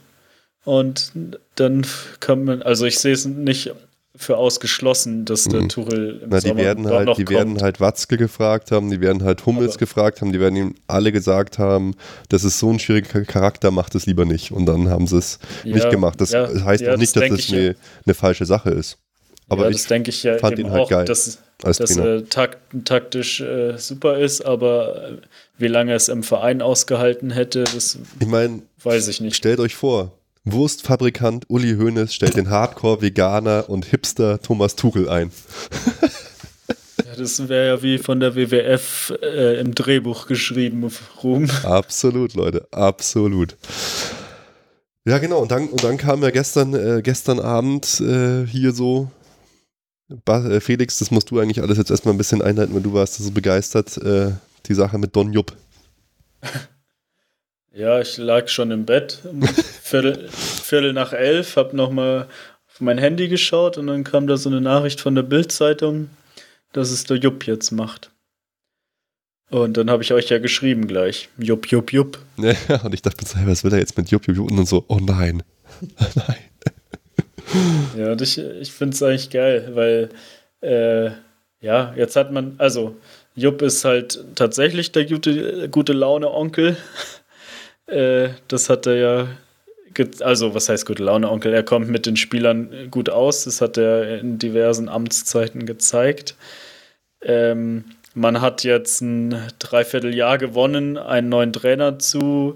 Und 0.66 1.12
dann 1.56 1.86
kann 2.20 2.44
man, 2.46 2.62
also 2.64 2.86
ich 2.86 2.98
sehe 3.00 3.14
es 3.14 3.26
nicht 3.26 3.72
für 4.24 4.38
ausgeschlossen, 4.38 5.26
dass 5.26 5.44
der 5.44 5.62
Mhm. 5.62 5.70
Tuchel 5.70 6.20
im 6.24 6.30
Na, 6.30 6.40
die 6.40 6.48
Sommer 6.48 6.62
werden 6.62 6.84
doch 6.86 6.92
halt, 6.92 7.06
noch 7.06 7.16
die 7.18 7.26
kommt. 7.26 7.38
werden 7.38 7.62
halt 7.62 7.80
Watzke 7.80 8.18
gefragt 8.18 8.72
haben, 8.72 8.90
die 8.90 9.00
werden 9.02 9.24
halt 9.24 9.46
Hummels 9.46 9.72
Aber- 9.74 9.80
gefragt 9.80 10.22
haben, 10.22 10.32
die 10.34 10.40
werden 10.40 10.56
ihm 10.56 10.76
alle 10.88 11.12
gesagt 11.12 11.60
haben, 11.60 11.94
das 12.30 12.44
ist 12.44 12.58
so 12.60 12.70
ein 12.72 12.80
schwieriger 12.80 13.24
Charakter, 13.26 13.70
macht 13.72 13.94
es 13.96 14.06
lieber 14.06 14.26
nicht. 14.26 14.52
Und 14.52 14.66
dann 14.66 14.90
haben 14.90 15.06
sie 15.08 15.18
es 15.18 15.40
Ja, 15.64 15.76
nicht 15.76 15.90
gemacht. 15.92 16.20
Das 16.22 16.32
ja, 16.32 16.48
heißt 16.64 16.82
ja, 16.84 16.94
auch 16.94 16.98
nicht, 16.98 17.16
das 17.16 17.22
dass 17.22 17.30
denk 17.30 17.38
das 17.38 17.52
eine, 17.52 17.76
eine 18.06 18.14
falsche 18.16 18.46
Sache 18.46 18.70
ist. 18.72 18.98
Aber 19.50 19.64
ja, 19.66 19.70
ich 19.70 19.76
das 19.78 19.88
denke 19.88 20.10
ich 20.10 20.24
ja 20.24 20.38
fand 20.38 20.58
ihn 20.58 20.72
halt 20.72 20.84
auch, 20.84 20.90
geil 20.90 21.06
dass, 21.06 21.38
als 21.64 21.78
dass 21.78 21.96
er 21.98 22.28
takt, 22.30 22.58
taktisch 22.86 23.42
äh, 23.42 23.78
super 23.78 24.18
ist, 24.18 24.42
aber 24.42 25.10
äh, 25.10 25.18
wie 25.58 25.68
lange 25.68 25.92
er 25.92 25.98
es 25.98 26.08
im 26.08 26.24
Verein 26.24 26.62
ausgehalten 26.62 27.30
hätte, 27.30 27.66
das 27.66 27.98
ich 28.20 28.28
meine, 28.28 28.62
weiß 28.84 29.10
ich 29.10 29.20
nicht. 29.22 29.36
Stellt 29.36 29.60
euch 29.60 29.76
vor, 29.76 30.14
Wurstfabrikant 30.46 31.50
Uli 31.50 31.76
Hoeneß 31.76 32.14
stellt 32.14 32.36
den 32.36 32.50
Hardcore-Veganer 32.50 33.70
und 33.70 33.86
Hipster 33.86 34.42
Thomas 34.42 34.76
Tuchel 34.76 35.10
ein. 35.10 35.32
Ja, 37.06 37.16
das 37.18 37.50
wäre 37.50 37.68
ja 37.68 37.82
wie 37.82 37.98
von 37.98 38.20
der 38.20 38.36
WWF 38.36 39.14
äh, 39.22 39.60
im 39.60 39.74
Drehbuch 39.74 40.28
geschrieben, 40.28 40.88
Ruhm. 41.24 41.50
Absolut, 41.64 42.36
Leute, 42.36 42.68
absolut. 42.72 43.58
Ja, 45.06 45.18
genau, 45.18 45.40
und 45.40 45.52
dann, 45.52 45.70
und 45.70 45.84
dann 45.84 45.98
kam 45.98 46.22
ja 46.22 46.30
gestern, 46.30 46.74
äh, 46.76 47.02
gestern 47.04 47.40
Abend 47.40 48.00
äh, 48.00 48.46
hier 48.46 48.74
so 48.74 49.10
äh, 50.28 50.60
Felix, 50.60 51.00
das 51.00 51.12
musst 51.12 51.32
du 51.32 51.40
eigentlich 51.40 51.62
alles 51.62 51.78
jetzt 51.78 51.92
erstmal 51.92 52.14
ein 52.14 52.18
bisschen 52.18 52.42
einleiten, 52.42 52.76
weil 52.76 52.84
du 52.84 52.94
warst 52.94 53.16
so 53.16 53.32
begeistert, 53.32 53.98
äh, 53.98 54.32
die 54.68 54.74
Sache 54.76 54.98
mit 54.98 55.16
Don 55.16 55.34
Jupp. 55.34 55.54
Ja, 57.76 58.00
ich 58.00 58.18
lag 58.18 58.50
schon 58.50 58.70
im 58.70 58.86
Bett, 58.86 59.18
Viertel, 59.82 60.30
Viertel 60.30 60.94
nach 60.94 61.12
elf, 61.12 61.56
hab 61.56 61.74
nochmal 61.74 62.28
auf 62.68 62.80
mein 62.82 63.00
Handy 63.00 63.28
geschaut 63.28 63.80
und 63.80 63.88
dann 63.88 64.04
kam 64.04 64.28
da 64.28 64.38
so 64.38 64.48
eine 64.48 64.62
Nachricht 64.62 65.02
von 65.02 65.16
der 65.16 65.24
Bild-Zeitung, 65.24 66.10
dass 66.72 66.92
es 66.92 67.06
der 67.06 67.18
Jupp 67.18 67.48
jetzt 67.48 67.72
macht. 67.72 68.12
Und 69.50 69.78
dann 69.78 69.90
habe 69.90 70.04
ich 70.04 70.14
euch 70.14 70.30
ja 70.30 70.38
geschrieben 70.38 70.88
gleich. 70.88 71.30
Jupp, 71.40 71.68
Jupp, 71.68 71.92
Jupp. 71.92 72.20
Ja, 72.38 72.54
und 72.84 72.94
ich 72.94 73.02
dachte 73.02 73.26
mir 73.40 73.48
was 73.48 73.64
will 73.64 73.74
er 73.74 73.80
jetzt 73.80 73.98
mit 73.98 74.10
Jupp, 74.12 74.28
Jupp, 74.28 74.38
Jupp? 74.38 74.52
Und 74.52 74.58
dann 74.58 74.66
so, 74.68 74.86
oh 74.88 75.00
nein. 75.02 75.42
nein. 76.16 76.38
Ja, 77.98 78.12
und 78.12 78.22
ich, 78.22 78.38
ich 78.38 78.72
finde 78.72 78.94
es 78.94 79.02
eigentlich 79.02 79.30
geil, 79.32 79.72
weil, 79.74 80.10
äh, 80.62 81.12
ja, 81.60 81.94
jetzt 81.96 82.16
hat 82.16 82.32
man, 82.32 82.54
also, 82.60 82.96
Jupp 83.36 83.64
ist 83.64 83.84
halt 83.84 84.24
tatsächlich 84.36 84.92
der 84.92 85.06
gute, 85.06 85.70
gute 85.70 85.94
Laune-Onkel. 85.94 86.78
Äh, 87.88 88.30
das 88.48 88.70
hat 88.70 88.86
er 88.86 88.96
ja, 88.96 89.28
also, 90.22 90.56
was 90.56 90.70
heißt 90.70 90.86
gute 90.86 91.04
Laune-Onkel? 91.04 91.54
Er 91.54 91.64
kommt 91.64 91.88
mit 91.90 92.06
den 92.06 92.18
Spielern 92.18 92.90
gut 92.90 93.10
aus, 93.10 93.44
das 93.44 93.62
hat 93.62 93.78
er 93.78 94.20
in 94.20 94.40
diversen 94.40 94.90
Amtszeiten 94.90 95.66
gezeigt. 95.66 96.36
Ähm, 97.22 97.86
man 98.16 98.42
hat 98.42 98.64
jetzt 98.64 99.02
ein 99.02 99.36
Dreivierteljahr 99.60 100.38
gewonnen, 100.38 100.98
einen 100.98 101.30
neuen 101.30 101.54
Trainer 101.54 102.00
zu 102.00 102.56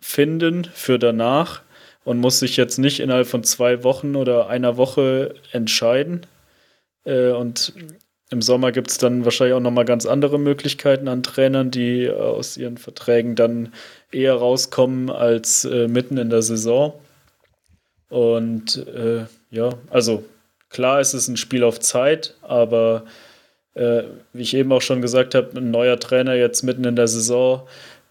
finden 0.00 0.64
für 0.64 0.98
danach 0.98 1.62
und 2.04 2.18
muss 2.18 2.38
sich 2.38 2.56
jetzt 2.56 2.78
nicht 2.78 3.00
innerhalb 3.00 3.26
von 3.26 3.44
zwei 3.44 3.82
Wochen 3.84 4.16
oder 4.16 4.48
einer 4.48 4.76
Woche 4.76 5.34
entscheiden. 5.52 6.26
Äh, 7.04 7.30
und 7.30 7.74
im 8.30 8.42
Sommer 8.42 8.72
gibt 8.72 8.90
es 8.90 8.98
dann 8.98 9.24
wahrscheinlich 9.24 9.54
auch 9.54 9.60
nochmal 9.60 9.84
ganz 9.84 10.04
andere 10.04 10.38
Möglichkeiten 10.38 11.08
an 11.08 11.22
Trainern, 11.22 11.70
die 11.70 12.04
äh, 12.04 12.12
aus 12.12 12.56
ihren 12.56 12.76
Verträgen 12.76 13.34
dann 13.34 13.72
eher 14.12 14.34
rauskommen 14.34 15.10
als 15.10 15.64
äh, 15.64 15.88
mitten 15.88 16.18
in 16.18 16.30
der 16.30 16.42
Saison. 16.42 16.92
Und 18.10 18.86
äh, 18.86 19.24
ja, 19.50 19.70
also 19.90 20.24
klar 20.68 21.00
ist 21.00 21.14
es 21.14 21.28
ein 21.28 21.36
Spiel 21.36 21.64
auf 21.64 21.80
Zeit, 21.80 22.34
aber 22.42 23.04
äh, 23.74 24.04
wie 24.32 24.42
ich 24.42 24.54
eben 24.54 24.72
auch 24.72 24.82
schon 24.82 25.02
gesagt 25.02 25.34
habe, 25.34 25.58
ein 25.58 25.70
neuer 25.70 25.98
Trainer 25.98 26.34
jetzt 26.34 26.62
mitten 26.62 26.84
in 26.84 26.96
der 26.96 27.08
Saison 27.08 27.66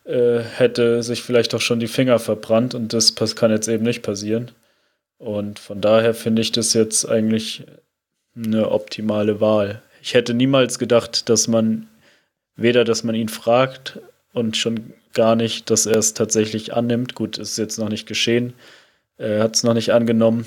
äh, 0.06 0.40
hätte 0.40 1.04
sich 1.04 1.22
vielleicht 1.22 1.54
auch 1.54 1.62
schon 1.62 1.80
die 1.80 1.88
Finger 1.88 2.20
verbrannt 2.20 2.74
und 2.74 2.94
das 2.94 3.16
kann 3.36 3.52
jetzt 3.52 3.68
eben 3.68 3.84
nicht 3.84 4.02
passieren. 4.02 4.52
Und 5.20 5.60
von 5.60 5.82
daher 5.82 6.14
finde 6.14 6.42
ich 6.42 6.52
das 6.52 6.74
jetzt 6.74 7.08
eigentlich 7.08 7.66
eine 8.36 8.72
optimale 8.72 9.42
Wahl. 9.42 9.82
Ich 10.08 10.14
hätte 10.14 10.34
niemals 10.34 10.80
gedacht, 10.80 11.28
dass 11.28 11.50
man 11.50 11.90
weder, 12.56 12.86
dass 12.86 13.04
man 13.04 13.14
ihn 13.14 13.28
fragt 13.28 14.00
und 14.32 14.56
schon 14.56 14.94
gar 15.14 15.36
nicht, 15.36 15.70
dass 15.70 15.86
er 15.86 15.98
es 15.98 16.14
tatsächlich 16.14 16.74
annimmt. 16.74 17.14
Gut, 17.14 17.38
ist 17.38 17.58
jetzt 17.58 17.78
noch 17.78 17.90
nicht 17.90 18.08
geschehen. 18.08 18.54
Er 19.18 19.44
hat 19.44 19.58
es 19.58 19.64
noch 19.64 19.74
nicht 19.74 19.92
angenommen, 19.92 20.46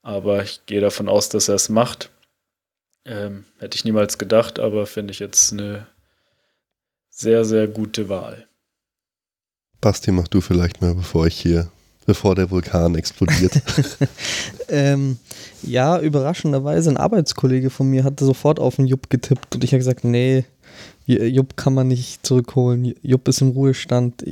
aber 0.00 0.42
ich 0.42 0.64
gehe 0.64 0.80
davon 0.80 1.10
aus, 1.10 1.28
dass 1.28 1.50
er 1.50 1.56
es 1.56 1.68
macht. 1.68 2.08
Ähm, 3.04 3.44
hätte 3.58 3.76
ich 3.76 3.84
niemals 3.84 4.16
gedacht, 4.16 4.58
aber 4.58 4.86
finde 4.86 5.12
ich 5.12 5.18
jetzt 5.18 5.52
eine 5.52 5.86
sehr, 7.10 7.44
sehr 7.44 7.68
gute 7.68 8.08
Wahl. 8.08 8.48
Basti, 9.82 10.12
mach 10.12 10.28
du 10.28 10.40
vielleicht 10.40 10.80
mal, 10.80 10.94
bevor 10.94 11.26
ich 11.26 11.38
hier, 11.38 11.70
bevor 12.08 12.34
der 12.34 12.50
Vulkan 12.50 12.94
explodiert. 12.94 13.62
Ähm, 14.70 15.16
ja, 15.62 15.98
überraschenderweise 15.98 16.90
ein 16.90 16.98
Arbeitskollege 16.98 17.70
von 17.70 17.88
mir 17.88 18.04
hatte 18.04 18.26
sofort 18.26 18.60
auf 18.60 18.76
den 18.76 18.86
Jupp 18.86 19.08
getippt 19.08 19.54
und 19.54 19.64
ich 19.64 19.70
habe 19.70 19.78
gesagt, 19.78 20.04
nee, 20.04 20.44
Jupp 21.06 21.56
kann 21.56 21.72
man 21.72 21.88
nicht 21.88 22.26
zurückholen. 22.26 22.94
Jupp 23.00 23.28
ist 23.28 23.40
im 23.40 23.48
Ruhestand. 23.48 24.22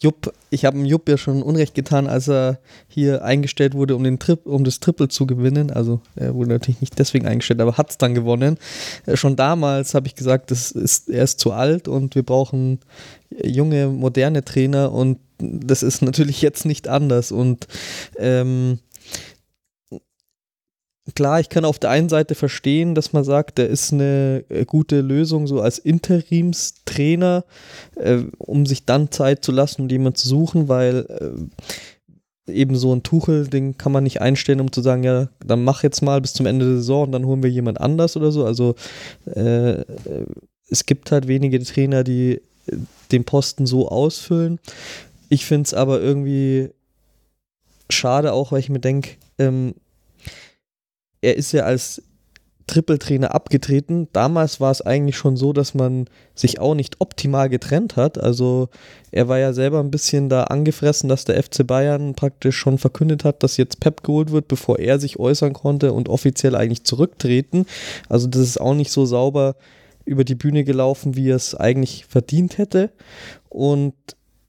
Jupp, 0.00 0.32
ich 0.48 0.64
habe 0.64 0.78
dem 0.78 0.86
Jupp 0.86 1.06
ja 1.06 1.18
schon 1.18 1.42
Unrecht 1.42 1.74
getan, 1.74 2.06
als 2.06 2.28
er 2.28 2.60
hier 2.88 3.22
eingestellt 3.22 3.74
wurde, 3.74 3.94
um, 3.94 4.04
den 4.04 4.18
Trip, 4.18 4.46
um 4.46 4.64
das 4.64 4.80
Triple 4.80 5.08
zu 5.08 5.26
gewinnen. 5.26 5.70
Also 5.70 6.00
er 6.16 6.34
wurde 6.34 6.48
natürlich 6.48 6.80
nicht 6.80 6.98
deswegen 6.98 7.26
eingestellt, 7.26 7.60
aber 7.60 7.76
hat 7.76 7.90
es 7.90 7.98
dann 7.98 8.14
gewonnen. 8.14 8.56
Äh, 9.04 9.18
Schon 9.18 9.36
damals 9.36 9.92
habe 9.92 10.06
ich 10.06 10.14
gesagt, 10.14 10.50
das 10.50 10.70
ist, 10.70 11.10
er 11.10 11.24
ist 11.24 11.40
zu 11.40 11.52
alt 11.52 11.88
und 11.88 12.14
wir 12.14 12.22
brauchen 12.22 12.80
junge, 13.44 13.88
moderne 13.88 14.42
Trainer 14.42 14.92
und 14.92 15.18
das 15.38 15.82
ist 15.82 16.02
natürlich 16.02 16.42
jetzt 16.42 16.64
nicht 16.64 16.88
anders. 16.88 17.32
Und 17.32 17.66
ähm, 18.16 18.78
klar, 21.14 21.40
ich 21.40 21.48
kann 21.48 21.64
auf 21.64 21.78
der 21.78 21.90
einen 21.90 22.08
Seite 22.08 22.34
verstehen, 22.34 22.94
dass 22.94 23.12
man 23.12 23.24
sagt, 23.24 23.58
der 23.58 23.68
ist 23.68 23.92
eine 23.92 24.44
äh, 24.48 24.64
gute 24.64 25.00
Lösung 25.00 25.46
so 25.46 25.60
als 25.60 25.78
Interimstrainer, 25.78 27.44
äh, 27.96 28.18
um 28.38 28.66
sich 28.66 28.84
dann 28.84 29.10
Zeit 29.10 29.44
zu 29.44 29.52
lassen 29.52 29.82
und 29.82 29.92
jemanden 29.92 30.16
zu 30.16 30.28
suchen, 30.28 30.68
weil 30.68 31.06
äh, 31.08 32.52
eben 32.52 32.76
so 32.76 32.94
ein 32.94 33.02
Tuchel, 33.02 33.46
den 33.46 33.76
kann 33.78 33.92
man 33.92 34.04
nicht 34.04 34.20
einstellen, 34.20 34.60
um 34.60 34.72
zu 34.72 34.80
sagen, 34.80 35.04
ja, 35.04 35.28
dann 35.44 35.64
mach 35.64 35.82
jetzt 35.82 36.02
mal 36.02 36.20
bis 36.20 36.32
zum 36.32 36.46
Ende 36.46 36.66
der 36.66 36.76
Saison 36.76 37.04
und 37.04 37.12
dann 37.12 37.26
holen 37.26 37.42
wir 37.42 37.50
jemand 37.50 37.80
anders 37.80 38.16
oder 38.16 38.32
so. 38.32 38.44
Also 38.44 38.74
äh, 39.26 39.84
es 40.70 40.86
gibt 40.86 41.10
halt 41.12 41.28
wenige 41.28 41.62
Trainer, 41.62 42.04
die 42.04 42.40
äh, 42.66 42.76
den 43.12 43.24
Posten 43.24 43.66
so 43.66 43.88
ausfüllen. 43.88 44.58
Ich 45.28 45.46
finde 45.46 45.66
es 45.66 45.74
aber 45.74 46.00
irgendwie 46.00 46.70
schade 47.90 48.32
auch, 48.32 48.52
weil 48.52 48.60
ich 48.60 48.70
mir 48.70 48.80
denke, 48.80 49.12
ähm, 49.38 49.74
er 51.20 51.36
ist 51.36 51.52
ja 51.52 51.64
als 51.64 52.02
Trippeltrainer 52.68 53.34
abgetreten. 53.34 54.08
Damals 54.12 54.60
war 54.60 54.70
es 54.70 54.82
eigentlich 54.82 55.16
schon 55.16 55.36
so, 55.36 55.52
dass 55.52 55.74
man 55.74 56.06
sich 56.34 56.60
auch 56.60 56.74
nicht 56.74 57.00
optimal 57.00 57.48
getrennt 57.48 57.96
hat. 57.96 58.18
Also 58.18 58.68
er 59.10 59.26
war 59.26 59.38
ja 59.38 59.52
selber 59.52 59.80
ein 59.80 59.90
bisschen 59.90 60.28
da 60.28 60.44
angefressen, 60.44 61.08
dass 61.08 61.24
der 61.24 61.42
FC 61.42 61.66
Bayern 61.66 62.14
praktisch 62.14 62.56
schon 62.56 62.78
verkündet 62.78 63.24
hat, 63.24 63.42
dass 63.42 63.56
jetzt 63.56 63.80
Pep 63.80 64.04
geholt 64.04 64.30
wird, 64.30 64.46
bevor 64.48 64.78
er 64.78 65.00
sich 65.00 65.18
äußern 65.18 65.54
konnte 65.54 65.92
und 65.92 66.08
offiziell 66.08 66.54
eigentlich 66.54 66.84
zurücktreten. 66.84 67.66
Also 68.08 68.28
das 68.28 68.42
ist 68.42 68.60
auch 68.60 68.74
nicht 68.74 68.92
so 68.92 69.06
sauber 69.06 69.56
über 70.04 70.24
die 70.24 70.36
Bühne 70.36 70.64
gelaufen, 70.64 71.16
wie 71.16 71.30
er 71.30 71.36
es 71.36 71.54
eigentlich 71.54 72.04
verdient 72.06 72.58
hätte. 72.58 72.90
Und 73.48 73.94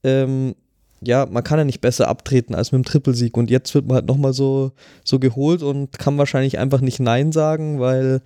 ähm, 0.04 0.54
ja, 1.02 1.26
man 1.26 1.42
kann 1.42 1.58
ja 1.58 1.64
nicht 1.64 1.80
besser 1.80 2.08
abtreten 2.08 2.54
als 2.54 2.72
mit 2.72 2.80
dem 2.80 2.84
Trippelsieg. 2.84 3.36
Und 3.36 3.50
jetzt 3.50 3.74
wird 3.74 3.86
man 3.86 3.96
halt 3.96 4.06
nochmal 4.06 4.32
so, 4.32 4.72
so 5.02 5.18
geholt 5.18 5.62
und 5.62 5.98
kann 5.98 6.18
wahrscheinlich 6.18 6.58
einfach 6.58 6.80
nicht 6.80 7.00
Nein 7.00 7.32
sagen, 7.32 7.80
weil 7.80 8.20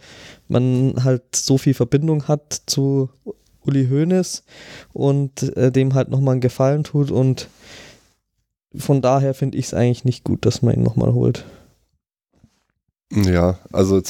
man 0.49 1.05
halt 1.05 1.37
so 1.37 1.57
viel 1.57 1.75
Verbindung 1.75 2.27
hat 2.27 2.63
zu 2.67 3.11
Uli 3.65 3.87
Hoeneß 3.89 4.43
und 4.93 5.57
äh, 5.57 5.71
dem 5.71 5.95
halt 5.95 6.11
nochmal 6.11 6.33
einen 6.33 6.41
Gefallen 6.41 6.85
tut. 6.85 7.11
Und 7.11 7.49
von 8.77 9.01
daher 9.01 9.35
finde 9.35 9.57
ich 9.57 9.67
es 9.67 9.75
eigentlich 9.75 10.05
nicht 10.05 10.25
gut, 10.25 10.45
dass 10.45 10.63
man 10.63 10.75
ihn 10.75 10.83
nochmal 10.83 11.13
holt. 11.15 11.45
ja, 13.13 13.59
also, 13.73 14.03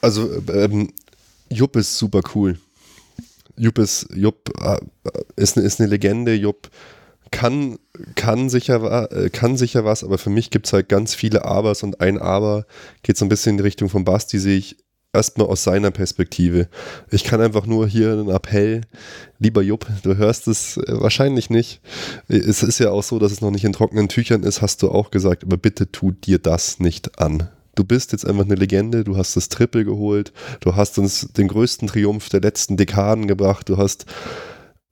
also 0.00 0.30
ähm, 0.48 0.88
Jupp 1.50 1.76
ist 1.76 1.98
super 1.98 2.22
cool. 2.34 2.58
Jupp 3.56 3.78
ist, 3.78 4.08
Jupp 4.14 4.50
äh, 4.62 4.80
ist, 5.36 5.58
ist 5.58 5.78
eine 5.78 5.90
Legende. 5.90 6.34
Jupp 6.34 6.70
kann, 7.32 7.78
kann, 8.14 8.48
sicher, 8.48 9.10
äh, 9.10 9.30
kann 9.30 9.56
sicher 9.56 9.84
was, 9.84 10.04
aber 10.04 10.18
für 10.18 10.30
mich 10.30 10.50
gibt 10.50 10.66
es 10.66 10.72
halt 10.72 10.88
ganz 10.88 11.16
viele 11.16 11.44
Abers 11.44 11.82
und 11.82 12.00
ein 12.00 12.18
Aber 12.18 12.66
geht 13.02 13.16
so 13.16 13.24
ein 13.24 13.28
bisschen 13.28 13.52
in 13.52 13.56
die 13.56 13.64
Richtung 13.64 13.88
von 13.88 14.04
Basti, 14.04 14.38
sehe 14.38 14.58
ich 14.58 14.76
erstmal 15.12 15.48
aus 15.48 15.64
seiner 15.64 15.90
Perspektive. 15.90 16.68
Ich 17.10 17.24
kann 17.24 17.40
einfach 17.40 17.66
nur 17.66 17.86
hier 17.88 18.12
einen 18.12 18.28
Appell, 18.28 18.82
lieber 19.38 19.62
Jupp, 19.62 19.86
du 20.02 20.16
hörst 20.16 20.46
es 20.46 20.76
äh, 20.76 21.00
wahrscheinlich 21.00 21.50
nicht. 21.50 21.80
Es 22.28 22.62
ist 22.62 22.78
ja 22.78 22.90
auch 22.90 23.02
so, 23.02 23.18
dass 23.18 23.32
es 23.32 23.40
noch 23.40 23.50
nicht 23.50 23.64
in 23.64 23.72
trockenen 23.72 24.08
Tüchern 24.08 24.42
ist, 24.44 24.62
hast 24.62 24.82
du 24.82 24.90
auch 24.90 25.10
gesagt, 25.10 25.44
aber 25.44 25.56
bitte 25.56 25.90
tu 25.90 26.12
dir 26.12 26.38
das 26.38 26.78
nicht 26.78 27.18
an. 27.18 27.48
Du 27.74 27.84
bist 27.84 28.12
jetzt 28.12 28.26
einfach 28.26 28.44
eine 28.44 28.54
Legende, 28.54 29.02
du 29.02 29.16
hast 29.16 29.34
das 29.34 29.48
Triple 29.48 29.84
geholt, 29.84 30.32
du 30.60 30.76
hast 30.76 30.98
uns 30.98 31.28
den 31.32 31.48
größten 31.48 31.88
Triumph 31.88 32.28
der 32.28 32.42
letzten 32.42 32.76
Dekaden 32.76 33.26
gebracht, 33.26 33.68
du 33.70 33.78
hast 33.78 34.04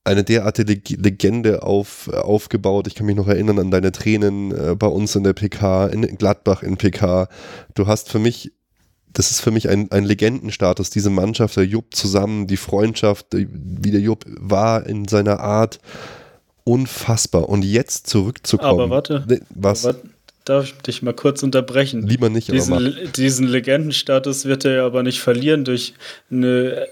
eine 0.05 0.25
derartige 0.25 0.73
Leg- 0.73 0.97
Legende 0.99 1.63
auf, 1.63 2.09
aufgebaut. 2.09 2.87
Ich 2.87 2.95
kann 2.95 3.07
mich 3.07 3.17
noch 3.17 3.29
erinnern 3.29 3.59
an 3.59 3.71
deine 3.71 3.93
Tränen 3.93 4.51
äh, 4.51 4.75
bei 4.75 4.87
uns 4.87 5.15
in 5.15 5.25
der 5.25 5.35
PK, 5.35 5.89
in 5.89 6.03
Gladbach 6.17 6.63
in 6.63 6.77
PK. 6.77 7.29
Du 7.75 7.87
hast 7.87 8.09
für 8.11 8.19
mich, 8.19 8.53
das 9.13 9.31
ist 9.31 9.41
für 9.41 9.51
mich 9.51 9.69
ein, 9.69 9.91
ein 9.91 10.05
Legendenstatus, 10.05 10.91
diese 10.91 11.11
Mannschaft, 11.11 11.57
der 11.57 11.67
Jupp 11.67 11.95
zusammen, 11.95 12.47
die 12.47 12.57
Freundschaft, 12.57 13.27
wie 13.33 13.91
der 13.91 14.01
Jupp 14.01 14.25
war 14.27 14.87
in 14.87 15.07
seiner 15.07 15.41
Art, 15.41 15.81
unfassbar. 16.65 17.49
Und 17.49 17.65
jetzt 17.65 18.07
zurückzukommen. 18.07 18.81
Aber 18.81 18.91
warte. 18.91 19.25
Was? 19.51 19.85
Aber 19.85 19.99
darf 20.47 20.65
ich 20.65 20.75
dich 20.79 21.03
mal 21.03 21.13
kurz 21.15 21.43
unterbrechen? 21.43 22.07
Lieber 22.07 22.31
nicht, 22.31 22.49
aber 22.51 22.65
mach. 22.69 22.79
Diesen, 22.79 23.13
diesen 23.13 23.47
Legendenstatus 23.49 24.47
wird 24.47 24.65
er 24.65 24.73
ja 24.77 24.87
aber 24.87 25.03
nicht 25.03 25.21
verlieren 25.21 25.65
durch 25.65 25.93
eine 26.31 26.87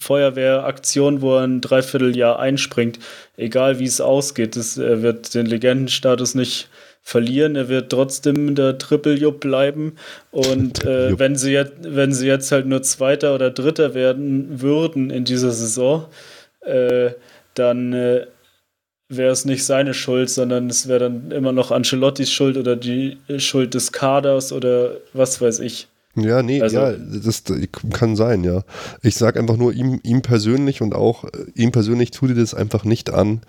Feuerwehraktion, 0.00 1.20
wo 1.20 1.36
er 1.36 1.44
ein 1.44 1.60
Dreivierteljahr 1.60 2.38
einspringt. 2.38 2.98
Egal 3.36 3.78
wie 3.78 3.84
es 3.84 4.00
ausgeht, 4.00 4.56
das, 4.56 4.76
er 4.78 5.02
wird 5.02 5.34
den 5.34 5.46
Legendenstatus 5.46 6.34
nicht 6.34 6.68
verlieren. 7.02 7.54
Er 7.54 7.68
wird 7.68 7.90
trotzdem 7.90 8.54
der 8.54 8.78
Triple-Jupp 8.78 9.40
bleiben. 9.40 9.96
Und 10.30 10.84
äh, 10.84 11.18
wenn, 11.18 11.36
sie 11.36 11.52
jetzt, 11.52 11.74
wenn 11.80 12.12
sie 12.12 12.26
jetzt 12.26 12.50
halt 12.50 12.66
nur 12.66 12.82
Zweiter 12.82 13.34
oder 13.34 13.50
Dritter 13.50 13.94
werden 13.94 14.60
würden 14.60 15.10
in 15.10 15.24
dieser 15.24 15.50
Saison, 15.50 16.06
äh, 16.62 17.10
dann 17.54 17.92
äh, 17.92 18.26
wäre 19.08 19.32
es 19.32 19.44
nicht 19.44 19.64
seine 19.66 19.92
Schuld, 19.92 20.30
sondern 20.30 20.70
es 20.70 20.88
wäre 20.88 21.00
dann 21.00 21.30
immer 21.30 21.52
noch 21.52 21.72
Ancelottis 21.72 22.30
Schuld 22.30 22.56
oder 22.56 22.76
die 22.76 23.18
Schuld 23.38 23.74
des 23.74 23.92
Kaders 23.92 24.52
oder 24.52 24.96
was 25.12 25.40
weiß 25.40 25.60
ich. 25.60 25.88
Ja, 26.16 26.42
nee, 26.42 26.60
also, 26.60 26.76
ja, 26.76 26.92
das, 26.92 27.44
kann 27.92 28.16
sein, 28.16 28.42
ja. 28.42 28.64
Ich 29.00 29.14
sag 29.14 29.36
einfach 29.36 29.56
nur 29.56 29.72
ihm, 29.72 30.00
ihm 30.02 30.22
persönlich 30.22 30.82
und 30.82 30.92
auch 30.92 31.22
äh, 31.24 31.28
ihm 31.54 31.70
persönlich 31.70 32.10
tut 32.10 32.30
dir 32.30 32.34
das 32.34 32.52
einfach 32.52 32.84
nicht 32.84 33.10
an. 33.10 33.42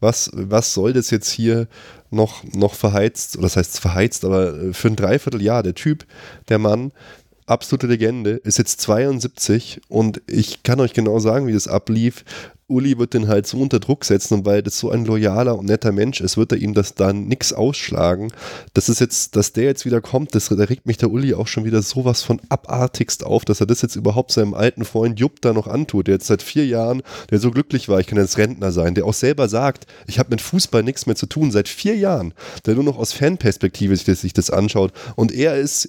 Was, 0.00 0.30
was 0.34 0.74
soll 0.74 0.92
das 0.92 1.10
jetzt 1.10 1.30
hier 1.30 1.68
noch, 2.10 2.42
noch 2.42 2.74
verheizt, 2.74 3.36
oder 3.36 3.44
das 3.44 3.56
heißt 3.56 3.78
verheizt, 3.78 4.24
aber 4.24 4.52
äh, 4.54 4.72
für 4.72 4.88
ein 4.88 4.96
Dreivierteljahr, 4.96 5.62
der 5.62 5.74
Typ, 5.74 6.06
der 6.48 6.58
Mann, 6.58 6.90
absolute 7.48 7.86
Legende, 7.86 8.32
ist 8.32 8.58
jetzt 8.58 8.80
72 8.80 9.80
und 9.88 10.20
ich 10.26 10.62
kann 10.62 10.80
euch 10.80 10.92
genau 10.92 11.18
sagen, 11.18 11.46
wie 11.46 11.52
das 11.52 11.68
ablief. 11.68 12.24
Uli 12.70 12.98
wird 12.98 13.14
den 13.14 13.28
halt 13.28 13.46
so 13.46 13.58
unter 13.58 13.80
Druck 13.80 14.04
setzen 14.04 14.34
und 14.34 14.46
weil 14.46 14.62
das 14.62 14.78
so 14.78 14.90
ein 14.90 15.06
loyaler 15.06 15.58
und 15.58 15.66
netter 15.66 15.90
Mensch 15.90 16.20
ist, 16.20 16.36
wird 16.36 16.52
er 16.52 16.58
ihm 16.58 16.74
das 16.74 16.94
dann 16.94 17.26
nichts 17.26 17.54
ausschlagen. 17.54 18.30
Das 18.74 18.90
ist 18.90 19.00
jetzt, 19.00 19.36
dass 19.36 19.54
der 19.54 19.64
jetzt 19.64 19.86
wieder 19.86 20.02
kommt, 20.02 20.34
das, 20.34 20.48
da 20.50 20.64
regt 20.64 20.84
mich 20.84 20.98
der 20.98 21.10
Uli 21.10 21.32
auch 21.32 21.46
schon 21.46 21.64
wieder 21.64 21.80
sowas 21.80 22.22
von 22.22 22.40
abartigst 22.50 23.24
auf, 23.24 23.46
dass 23.46 23.60
er 23.60 23.66
das 23.66 23.80
jetzt 23.80 23.96
überhaupt 23.96 24.32
seinem 24.32 24.52
alten 24.52 24.84
Freund 24.84 25.18
Jupp 25.18 25.40
da 25.40 25.54
noch 25.54 25.66
antut, 25.66 26.08
der 26.08 26.16
jetzt 26.16 26.26
seit 26.26 26.42
vier 26.42 26.66
Jahren, 26.66 27.02
der 27.30 27.38
so 27.38 27.50
glücklich 27.50 27.88
war, 27.88 28.00
ich 28.00 28.06
kann 28.06 28.18
jetzt 28.18 28.36
Rentner 28.36 28.70
sein, 28.70 28.94
der 28.94 29.06
auch 29.06 29.14
selber 29.14 29.48
sagt, 29.48 29.86
ich 30.06 30.18
habe 30.18 30.30
mit 30.30 30.42
Fußball 30.42 30.82
nichts 30.82 31.06
mehr 31.06 31.16
zu 31.16 31.24
tun, 31.24 31.50
seit 31.50 31.68
vier 31.68 31.96
Jahren, 31.96 32.34
der 32.66 32.74
nur 32.74 32.84
noch 32.84 32.98
aus 32.98 33.14
Fanperspektive 33.14 33.96
sich 33.96 34.04
das, 34.04 34.20
sich 34.20 34.34
das 34.34 34.50
anschaut 34.50 34.92
und 35.16 35.32
er 35.32 35.56
ist 35.56 35.88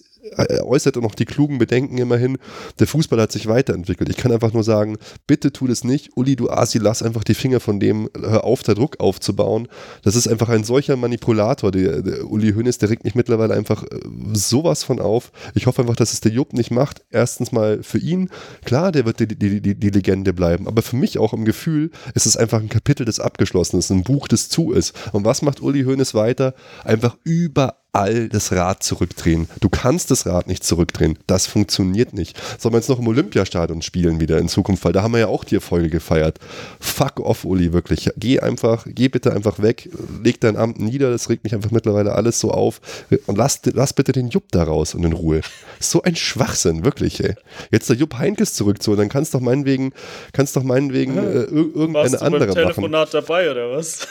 äußerte 0.63 0.99
noch 0.99 1.15
die 1.15 1.25
klugen 1.25 1.57
Bedenken 1.57 1.97
immerhin, 1.97 2.37
der 2.79 2.87
Fußball 2.87 3.19
hat 3.21 3.31
sich 3.31 3.47
weiterentwickelt. 3.47 4.09
Ich 4.09 4.17
kann 4.17 4.31
einfach 4.31 4.53
nur 4.53 4.63
sagen, 4.63 4.97
bitte 5.27 5.51
tu 5.51 5.67
das 5.67 5.83
nicht. 5.83 6.11
Uli, 6.15 6.35
du 6.35 6.49
Asi, 6.49 6.77
lass 6.77 7.03
einfach 7.03 7.23
die 7.23 7.33
Finger 7.33 7.59
von 7.59 7.79
dem, 7.79 8.09
hör 8.19 8.43
auf, 8.43 8.63
da 8.63 8.73
Druck 8.73 8.99
aufzubauen. 8.99 9.67
Das 10.03 10.15
ist 10.15 10.27
einfach 10.27 10.49
ein 10.49 10.63
solcher 10.63 10.95
Manipulator. 10.95 11.71
Der, 11.71 12.01
der 12.01 12.25
Uli 12.29 12.53
Hoeneß, 12.53 12.77
der 12.77 12.89
regt 12.89 13.03
mich 13.03 13.15
mittlerweile 13.15 13.53
einfach 13.53 13.83
äh, 13.83 13.87
sowas 14.33 14.83
von 14.83 14.99
auf. 14.99 15.31
Ich 15.55 15.67
hoffe 15.67 15.81
einfach, 15.81 15.95
dass 15.95 16.13
es 16.13 16.21
der 16.21 16.31
Jupp 16.31 16.53
nicht 16.53 16.71
macht. 16.71 17.01
Erstens 17.09 17.51
mal 17.51 17.83
für 17.83 17.99
ihn, 17.99 18.29
klar, 18.65 18.91
der 18.91 19.05
wird 19.05 19.19
die, 19.19 19.27
die, 19.27 19.61
die, 19.61 19.75
die 19.75 19.89
Legende 19.89 20.33
bleiben, 20.33 20.67
aber 20.67 20.81
für 20.81 20.95
mich 20.95 21.17
auch 21.17 21.33
im 21.33 21.45
Gefühl, 21.45 21.91
ist 22.13 22.25
es 22.25 22.37
einfach 22.37 22.59
ein 22.59 22.69
Kapitel, 22.69 23.05
das 23.05 23.19
abgeschlossen 23.19 23.79
ist, 23.79 23.89
ein 23.89 24.03
Buch, 24.03 24.27
das 24.27 24.49
zu 24.49 24.71
ist. 24.71 24.95
Und 25.13 25.25
was 25.25 25.41
macht 25.41 25.61
Uli 25.61 25.83
Hoeneß 25.83 26.13
weiter? 26.13 26.53
Einfach 26.83 27.17
überall 27.23 27.73
all 27.91 28.29
das 28.29 28.51
Rad 28.51 28.83
zurückdrehen. 28.83 29.49
Du 29.61 29.69
kannst 29.69 30.11
das 30.11 30.25
Rad 30.27 30.47
nicht 30.47 30.63
zurückdrehen. 30.63 31.17
Das 31.25 31.47
funktioniert 31.47 32.13
nicht. 32.13 32.39
Sollen 32.59 32.73
wir 32.73 32.79
jetzt 32.79 32.89
noch 32.89 32.99
im 32.99 33.07
Olympiastadion 33.07 33.81
spielen 33.81 34.19
wieder 34.19 34.37
in 34.37 34.47
Zukunft, 34.47 34.85
weil 34.85 34.93
da 34.93 35.01
haben 35.01 35.13
wir 35.13 35.19
ja 35.19 35.27
auch 35.27 35.43
die 35.43 35.55
Erfolge 35.55 35.89
gefeiert. 35.89 36.37
Fuck 36.79 37.19
off, 37.19 37.45
Uli, 37.45 37.73
wirklich. 37.73 38.09
Geh 38.15 38.39
einfach, 38.39 38.85
geh 38.87 39.09
bitte 39.09 39.33
einfach 39.33 39.59
weg, 39.59 39.89
leg 40.23 40.39
dein 40.39 40.55
Amt 40.55 40.79
nieder, 40.79 41.09
das 41.09 41.29
regt 41.29 41.43
mich 41.43 41.55
einfach 41.55 41.71
mittlerweile 41.71 42.13
alles 42.13 42.39
so 42.39 42.51
auf 42.51 42.79
und 43.25 43.37
lass, 43.37 43.61
lass 43.65 43.93
bitte 43.93 44.11
den 44.11 44.29
Jupp 44.29 44.51
da 44.51 44.63
raus 44.63 44.93
und 44.93 45.03
in 45.03 45.13
Ruhe. 45.13 45.41
So 45.79 46.03
ein 46.03 46.15
Schwachsinn, 46.15 46.85
wirklich, 46.85 47.23
ey. 47.23 47.35
Jetzt 47.71 47.89
der 47.89 47.95
Jupp 47.95 48.17
Heinkes 48.17 48.53
zurückzuholen, 48.53 48.99
dann 48.99 49.09
kannst 49.09 49.33
doch 49.33 49.39
meinetwegen, 49.39 49.93
kannst 50.33 50.55
doch 50.55 50.63
meinetwegen 50.63 51.17
äh, 51.17 51.41
irgendeine 51.41 51.93
Warst 51.93 52.13
du 52.13 52.21
andere 52.21 52.45
beim 52.45 52.55
Telefonat 52.55 53.13
machen. 53.13 53.25
dabei 53.25 53.49
oder 53.51 53.71
was? 53.71 54.07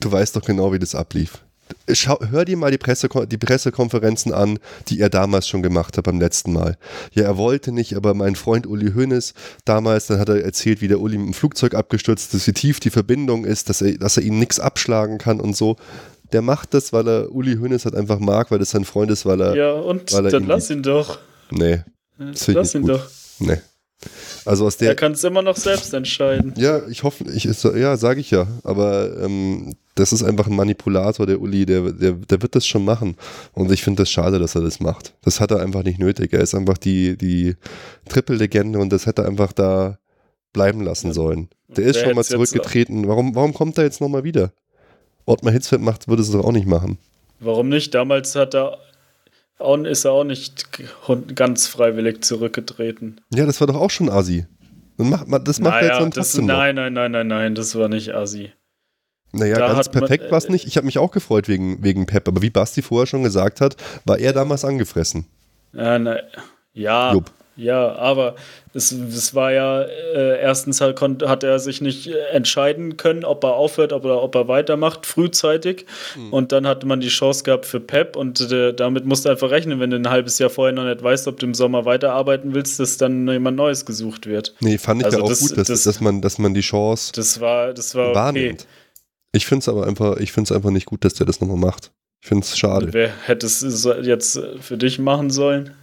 Du 0.00 0.12
weißt 0.12 0.36
doch 0.36 0.42
genau, 0.42 0.72
wie 0.72 0.78
das 0.78 0.94
ablief. 0.94 1.43
Schau, 1.92 2.18
hör 2.30 2.44
dir 2.44 2.56
mal 2.56 2.70
die, 2.70 2.78
Presse, 2.78 3.08
die 3.26 3.38
Pressekonferenzen 3.38 4.32
an, 4.32 4.58
die 4.88 5.00
er 5.00 5.10
damals 5.10 5.48
schon 5.48 5.62
gemacht 5.62 5.96
hat 5.96 6.04
beim 6.04 6.20
letzten 6.20 6.52
Mal. 6.52 6.76
Ja, 7.12 7.24
er 7.24 7.36
wollte 7.36 7.72
nicht, 7.72 7.94
aber 7.94 8.14
mein 8.14 8.36
Freund 8.36 8.66
Uli 8.66 8.92
Hoeneß 8.92 9.34
damals, 9.64 10.06
dann 10.06 10.18
hat 10.18 10.28
er 10.28 10.42
erzählt, 10.42 10.80
wie 10.80 10.88
der 10.88 11.00
Uli 11.00 11.18
mit 11.18 11.26
dem 11.28 11.34
Flugzeug 11.34 11.74
abgestürzt 11.74 12.34
ist, 12.34 12.46
wie 12.46 12.52
tief 12.52 12.80
die 12.80 12.90
Verbindung 12.90 13.44
ist, 13.44 13.68
dass 13.68 13.82
er, 13.82 13.98
dass 13.98 14.16
er 14.16 14.22
ihm 14.22 14.38
nichts 14.38 14.60
abschlagen 14.60 15.18
kann 15.18 15.40
und 15.40 15.56
so. 15.56 15.76
Der 16.32 16.42
macht 16.42 16.74
das, 16.74 16.92
weil 16.92 17.06
er 17.06 17.32
Uli 17.32 17.56
Hoeneß 17.56 17.84
halt 17.84 17.94
einfach 17.94 18.18
mag, 18.18 18.50
weil 18.50 18.58
das 18.58 18.70
sein 18.70 18.84
Freund 18.84 19.10
ist, 19.10 19.26
weil 19.26 19.40
er. 19.40 19.54
Ja, 19.54 19.72
und 19.72 20.12
dann 20.12 20.46
lass 20.46 20.70
ihn 20.70 20.82
doch. 20.82 21.18
Nee. 21.50 21.82
Lass 22.18 22.74
ihn 22.74 22.82
gut. 22.82 22.90
doch. 22.90 23.08
Nee. 23.38 23.58
Also 24.44 24.66
aus 24.66 24.76
der. 24.76 24.90
Er 24.90 24.94
kann 24.94 25.12
es 25.12 25.24
immer 25.24 25.42
noch 25.42 25.56
selbst 25.56 25.94
entscheiden. 25.94 26.52
Ja, 26.56 26.86
ich 26.88 27.02
hoffe, 27.02 27.24
ich, 27.32 27.44
ja, 27.44 27.96
sage 27.96 28.20
ich 28.20 28.30
ja. 28.30 28.46
Aber 28.62 29.16
ähm, 29.22 29.74
das 29.94 30.12
ist 30.12 30.22
einfach 30.22 30.46
ein 30.46 30.56
Manipulator, 30.56 31.26
der 31.26 31.40
Uli, 31.40 31.64
der, 31.64 31.92
der, 31.92 32.12
der 32.12 32.42
wird 32.42 32.54
das 32.54 32.66
schon 32.66 32.84
machen. 32.84 33.16
Und 33.52 33.70
ich 33.72 33.82
finde 33.82 34.02
das 34.02 34.10
schade, 34.10 34.38
dass 34.38 34.54
er 34.54 34.62
das 34.62 34.80
macht. 34.80 35.14
Das 35.22 35.40
hat 35.40 35.50
er 35.50 35.60
einfach 35.60 35.84
nicht 35.84 35.98
nötig. 35.98 36.32
Er 36.32 36.40
ist 36.40 36.54
einfach 36.54 36.78
die, 36.78 37.16
die 37.16 37.56
Triple-Legende 38.08 38.78
und 38.78 38.90
das 38.90 39.06
hätte 39.06 39.22
er 39.22 39.28
einfach 39.28 39.52
da 39.52 39.98
bleiben 40.52 40.82
lassen 40.82 41.12
sollen. 41.12 41.48
Der 41.68 41.86
ist 41.86 42.00
schon 42.00 42.14
mal 42.14 42.24
zurückgetreten. 42.24 43.08
Warum, 43.08 43.34
warum 43.34 43.54
kommt 43.54 43.78
er 43.78 43.84
jetzt 43.84 44.00
nochmal 44.00 44.24
wieder? 44.24 44.52
Ottmar 45.26 45.52
Hitzfeld 45.52 45.82
macht, 45.82 46.06
würde 46.08 46.22
es 46.22 46.30
doch 46.30 46.44
auch 46.44 46.52
nicht 46.52 46.66
machen. 46.66 46.98
Warum 47.40 47.68
nicht? 47.68 47.94
Damals 47.94 48.34
hat 48.36 48.54
er 48.54 48.78
ist 49.84 50.04
er 50.04 50.12
auch 50.12 50.24
nicht 50.24 50.68
ganz 51.34 51.66
freiwillig 51.66 52.24
zurückgetreten. 52.24 53.20
Ja, 53.32 53.46
das 53.46 53.60
war 53.60 53.66
doch 53.66 53.76
auch 53.76 53.90
schon 53.90 54.08
Asi. 54.08 54.46
Das 54.96 55.06
macht, 55.08 55.48
das 55.48 55.60
macht 55.60 55.74
naja, 55.74 55.86
er 55.86 55.86
jetzt 55.86 56.00
dann 56.00 56.10
trotzdem 56.10 56.46
das, 56.46 56.56
Nein, 56.56 56.74
nein, 56.76 56.92
nein, 56.92 57.12
nein, 57.12 57.26
nein, 57.26 57.54
das 57.54 57.74
war 57.74 57.88
nicht 57.88 58.14
Asi. 58.14 58.52
Naja, 59.32 59.58
da 59.58 59.72
ganz 59.72 59.88
perfekt 59.88 60.30
war 60.30 60.38
es 60.38 60.48
nicht. 60.48 60.66
Ich 60.66 60.76
habe 60.76 60.86
mich 60.86 60.98
auch 60.98 61.10
gefreut 61.10 61.48
wegen, 61.48 61.82
wegen 61.82 62.06
Pep, 62.06 62.28
aber 62.28 62.40
wie 62.42 62.50
Basti 62.50 62.82
vorher 62.82 63.06
schon 63.06 63.24
gesagt 63.24 63.60
hat, 63.60 63.76
war 64.04 64.18
er 64.18 64.32
damals 64.32 64.64
angefressen. 64.64 65.26
Ja, 65.72 65.98
na, 65.98 66.18
ja. 66.72 67.12
Jupp. 67.12 67.32
Ja, 67.56 67.94
aber 67.94 68.34
es, 68.72 68.90
es 68.90 69.34
war 69.34 69.52
ja, 69.52 69.82
äh, 69.82 70.40
erstens 70.40 70.80
hat, 70.80 70.96
konnte, 70.96 71.28
hat 71.28 71.44
er 71.44 71.60
sich 71.60 71.80
nicht 71.80 72.08
entscheiden 72.32 72.96
können, 72.96 73.24
ob 73.24 73.44
er 73.44 73.54
aufhört 73.54 73.92
oder 73.92 74.22
ob 74.22 74.34
er 74.34 74.48
weitermacht, 74.48 75.06
frühzeitig. 75.06 75.86
Mhm. 76.16 76.32
Und 76.32 76.52
dann 76.52 76.66
hatte 76.66 76.86
man 76.86 77.00
die 77.00 77.08
Chance 77.08 77.44
gehabt 77.44 77.66
für 77.66 77.78
Pep 77.78 78.16
und 78.16 78.40
äh, 78.50 78.74
damit 78.74 79.04
musst 79.04 79.24
du 79.24 79.28
einfach 79.28 79.50
rechnen, 79.50 79.78
wenn 79.78 79.90
du 79.90 79.96
ein 79.96 80.10
halbes 80.10 80.38
Jahr 80.40 80.50
vorher 80.50 80.74
noch 80.74 80.84
nicht 80.84 81.02
weißt, 81.02 81.28
ob 81.28 81.38
du 81.38 81.46
im 81.46 81.54
Sommer 81.54 81.84
weiterarbeiten 81.84 82.54
willst, 82.54 82.80
dass 82.80 82.96
dann 82.96 83.28
jemand 83.28 83.56
Neues 83.56 83.86
gesucht 83.86 84.26
wird. 84.26 84.54
Nee, 84.60 84.78
fand 84.78 85.02
ich 85.02 85.06
also 85.06 85.18
ja 85.18 85.24
auch 85.24 85.28
das, 85.28 85.40
gut, 85.40 85.56
dass, 85.56 85.68
das, 85.68 85.84
dass, 85.84 86.00
man, 86.00 86.20
dass 86.20 86.38
man 86.38 86.54
die 86.54 86.60
Chance 86.60 87.12
das 87.14 87.40
war, 87.40 87.72
das 87.72 87.94
war 87.94 88.14
wahrnimmt. 88.14 88.62
Okay. 88.62 88.68
Ich 89.30 89.46
finde 89.46 89.60
es 89.60 89.68
aber 89.68 89.86
einfach, 89.86 90.16
ich 90.16 90.32
finde 90.32 90.48
es 90.48 90.52
einfach 90.52 90.70
nicht 90.70 90.86
gut, 90.86 91.04
dass 91.04 91.14
der 91.14 91.26
das 91.26 91.40
nochmal 91.40 91.56
macht. 91.56 91.92
Ich 92.20 92.28
finde 92.28 92.44
es 92.44 92.56
schade. 92.56 92.92
wer 92.92 93.10
hätte 93.26 93.46
es 93.46 93.86
jetzt 94.02 94.40
für 94.60 94.76
dich 94.76 94.98
machen 94.98 95.30
sollen? 95.30 95.74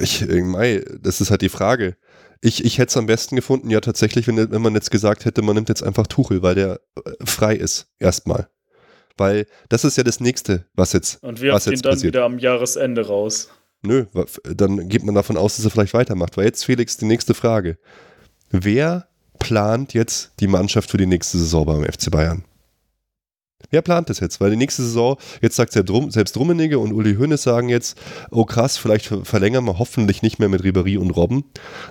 Ich, 0.00 0.26
Mai, 0.28 0.84
das 1.00 1.20
ist 1.20 1.30
halt 1.30 1.42
die 1.42 1.48
Frage. 1.48 1.96
Ich, 2.40 2.64
ich 2.64 2.78
hätte 2.78 2.90
es 2.90 2.96
am 2.96 3.06
besten 3.06 3.36
gefunden, 3.36 3.70
ja 3.70 3.80
tatsächlich, 3.80 4.26
wenn, 4.26 4.36
wenn 4.50 4.62
man 4.62 4.74
jetzt 4.74 4.90
gesagt 4.90 5.24
hätte, 5.24 5.42
man 5.42 5.54
nimmt 5.54 5.68
jetzt 5.68 5.82
einfach 5.82 6.06
Tuchel, 6.06 6.42
weil 6.42 6.54
der 6.54 6.80
äh, 7.04 7.10
frei 7.24 7.54
ist, 7.56 7.88
erstmal. 7.98 8.48
Weil 9.16 9.46
das 9.68 9.84
ist 9.84 9.96
ja 9.96 10.02
das 10.02 10.20
Nächste, 10.20 10.66
was 10.74 10.92
jetzt 10.92 11.22
Und 11.22 11.40
wir 11.40 11.52
was 11.52 11.66
jetzt 11.66 11.84
dann 11.84 11.92
passiert. 11.92 12.14
wieder 12.14 12.24
am 12.24 12.38
Jahresende 12.38 13.06
raus. 13.06 13.48
Nö, 13.82 14.06
dann 14.42 14.88
geht 14.88 15.04
man 15.04 15.14
davon 15.14 15.36
aus, 15.36 15.56
dass 15.56 15.64
er 15.64 15.70
vielleicht 15.70 15.94
weitermacht. 15.94 16.36
Weil 16.36 16.46
jetzt, 16.46 16.64
Felix, 16.64 16.96
die 16.96 17.04
nächste 17.04 17.34
Frage. 17.34 17.78
Wer 18.50 19.08
plant 19.38 19.94
jetzt 19.94 20.32
die 20.40 20.46
Mannschaft 20.46 20.90
für 20.90 20.96
die 20.96 21.06
nächste 21.06 21.38
Saison 21.38 21.66
beim 21.66 21.84
FC 21.84 22.10
Bayern? 22.10 22.44
Wer 23.70 23.82
plant 23.82 24.10
das 24.10 24.20
jetzt? 24.20 24.40
Weil 24.40 24.50
die 24.50 24.56
nächste 24.56 24.82
Saison, 24.82 25.16
jetzt 25.40 25.56
sagt 25.56 25.72
selbst 25.72 26.36
Rummenigge 26.36 26.78
und 26.78 26.92
Uli 26.92 27.16
Hoeneß 27.16 27.42
sagen 27.42 27.68
jetzt, 27.68 27.98
oh 28.30 28.44
krass, 28.44 28.76
vielleicht 28.76 29.06
verlängern 29.22 29.64
wir 29.64 29.78
hoffentlich 29.78 30.22
nicht 30.22 30.38
mehr 30.38 30.48
mit 30.48 30.62
Ribéry 30.62 30.98
und 30.98 31.10
Robben. 31.10 31.44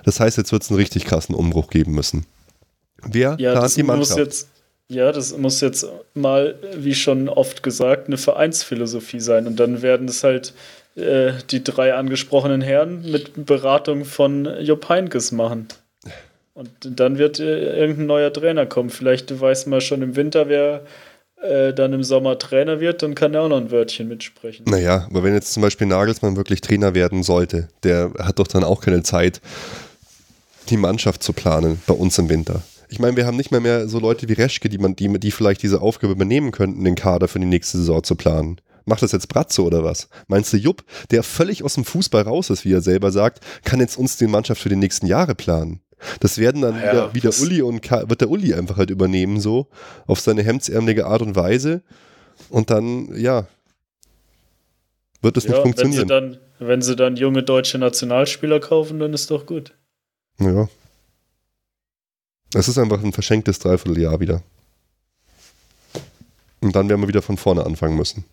Das 0.04 0.20
heißt, 0.20 0.36
jetzt 0.36 0.52
wird 0.52 0.62
es 0.62 0.70
einen 0.70 0.78
richtig 0.78 1.04
krassen 1.04 1.34
Umbruch 1.34 1.70
geben 1.70 1.92
müssen. 1.92 2.26
Wer 3.02 3.36
ja, 3.38 3.52
plant 3.52 3.76
die 3.76 3.82
Mannschaft? 3.82 4.18
Jetzt, 4.18 4.48
ja, 4.88 5.12
das 5.12 5.36
muss 5.36 5.60
jetzt 5.60 5.86
mal, 6.14 6.56
wie 6.76 6.94
schon 6.94 7.28
oft 7.28 7.62
gesagt, 7.62 8.06
eine 8.06 8.18
Vereinsphilosophie 8.18 9.20
sein. 9.20 9.46
Und 9.46 9.60
dann 9.60 9.82
werden 9.82 10.08
es 10.08 10.24
halt 10.24 10.54
äh, 10.96 11.32
die 11.50 11.64
drei 11.64 11.94
angesprochenen 11.94 12.60
Herren 12.60 13.10
mit 13.10 13.46
Beratung 13.46 14.04
von 14.04 14.48
Jupp 14.60 14.88
Heynckes 14.88 15.32
machen. 15.32 15.68
Und 16.54 16.70
dann 16.82 17.18
wird 17.18 17.40
äh, 17.40 17.76
irgendein 17.78 18.06
neuer 18.06 18.32
Trainer 18.32 18.66
kommen. 18.66 18.90
Vielleicht 18.90 19.40
weiß 19.40 19.66
man 19.66 19.80
schon 19.80 20.02
im 20.02 20.16
Winter, 20.16 20.48
wer 20.48 20.82
äh, 21.44 21.74
dann 21.74 21.92
im 21.92 22.02
Sommer 22.02 22.38
Trainer 22.38 22.80
wird, 22.80 23.02
dann 23.02 23.14
kann 23.14 23.34
er 23.34 23.42
auch 23.42 23.48
noch 23.48 23.58
ein 23.58 23.70
Wörtchen 23.70 24.08
mitsprechen. 24.08 24.64
Naja, 24.68 25.06
aber 25.10 25.22
wenn 25.22 25.34
jetzt 25.34 25.52
zum 25.52 25.62
Beispiel 25.62 25.86
Nagelsmann 25.86 26.36
wirklich 26.36 26.60
Trainer 26.60 26.94
werden 26.94 27.22
sollte, 27.22 27.68
der 27.82 28.12
hat 28.18 28.38
doch 28.38 28.46
dann 28.46 28.64
auch 28.64 28.80
keine 28.80 29.02
Zeit, 29.02 29.40
die 30.70 30.76
Mannschaft 30.76 31.22
zu 31.22 31.32
planen 31.32 31.80
bei 31.86 31.94
uns 31.94 32.18
im 32.18 32.28
Winter. 32.28 32.62
Ich 32.88 32.98
meine, 32.98 33.16
wir 33.16 33.26
haben 33.26 33.36
nicht 33.36 33.50
mehr 33.50 33.60
mehr 33.60 33.88
so 33.88 33.98
Leute 33.98 34.28
wie 34.28 34.34
Reschke, 34.34 34.68
die, 34.68 34.78
man, 34.78 34.96
die, 34.96 35.18
die 35.18 35.30
vielleicht 35.30 35.62
diese 35.62 35.82
Aufgabe 35.82 36.12
übernehmen 36.12 36.52
könnten, 36.52 36.84
den 36.84 36.94
Kader 36.94 37.28
für 37.28 37.40
die 37.40 37.46
nächste 37.46 37.78
Saison 37.78 38.02
zu 38.02 38.14
planen. 38.14 38.60
Macht 38.86 39.02
das 39.02 39.12
jetzt 39.12 39.28
Bratze 39.28 39.62
oder 39.62 39.82
was? 39.82 40.08
Meinst 40.28 40.52
du, 40.52 40.58
Jupp, 40.58 40.84
der 41.10 41.22
völlig 41.22 41.64
aus 41.64 41.74
dem 41.74 41.84
Fußball 41.84 42.22
raus 42.22 42.50
ist, 42.50 42.64
wie 42.64 42.72
er 42.72 42.82
selber 42.82 43.12
sagt, 43.12 43.40
kann 43.64 43.80
jetzt 43.80 43.96
uns 43.96 44.16
die 44.16 44.26
Mannschaft 44.26 44.60
für 44.60 44.68
die 44.68 44.76
nächsten 44.76 45.06
Jahre 45.06 45.34
planen? 45.34 45.80
Das 46.20 46.38
werden 46.38 46.62
dann 46.62 46.74
Ah 46.74 46.78
wieder, 46.78 46.94
ja, 46.94 47.14
wieder 47.14 47.28
das- 47.30 47.40
Uli 47.40 47.62
und 47.62 47.80
Ka 47.82 48.08
wird 48.08 48.20
der 48.20 48.30
Uli 48.30 48.54
einfach 48.54 48.76
halt 48.76 48.90
übernehmen, 48.90 49.40
so 49.40 49.68
auf 50.06 50.20
seine 50.20 50.42
hemdsärmelige 50.42 51.06
Art 51.06 51.22
und 51.22 51.36
Weise. 51.36 51.82
Und 52.50 52.70
dann, 52.70 53.14
ja, 53.16 53.46
wird 55.22 55.36
es 55.36 55.44
nicht 55.44 55.56
Ja, 55.56 55.64
wenn 55.64 55.72
sie, 55.72 55.82
funktionieren. 55.82 56.08
dann, 56.08 56.38
wenn 56.58 56.82
sie 56.82 56.96
dann 56.96 57.16
junge 57.16 57.42
deutsche 57.42 57.78
Nationalspieler 57.78 58.60
kaufen, 58.60 58.98
dann 59.00 59.12
ist 59.14 59.30
doch 59.30 59.46
gut. 59.46 59.72
Ja. 60.38 60.68
Es 62.54 62.68
ist 62.68 62.78
einfach 62.78 63.02
ein 63.02 63.12
verschenktes 63.12 63.58
Dreivierteljahr 63.58 64.20
wieder. 64.20 64.42
Und 66.60 66.74
dann 66.76 66.88
werden 66.88 67.00
wir 67.00 67.08
wieder 67.08 67.22
von 67.22 67.36
vorne 67.36 67.64
anfangen 67.64 67.96
müssen. 67.96 68.24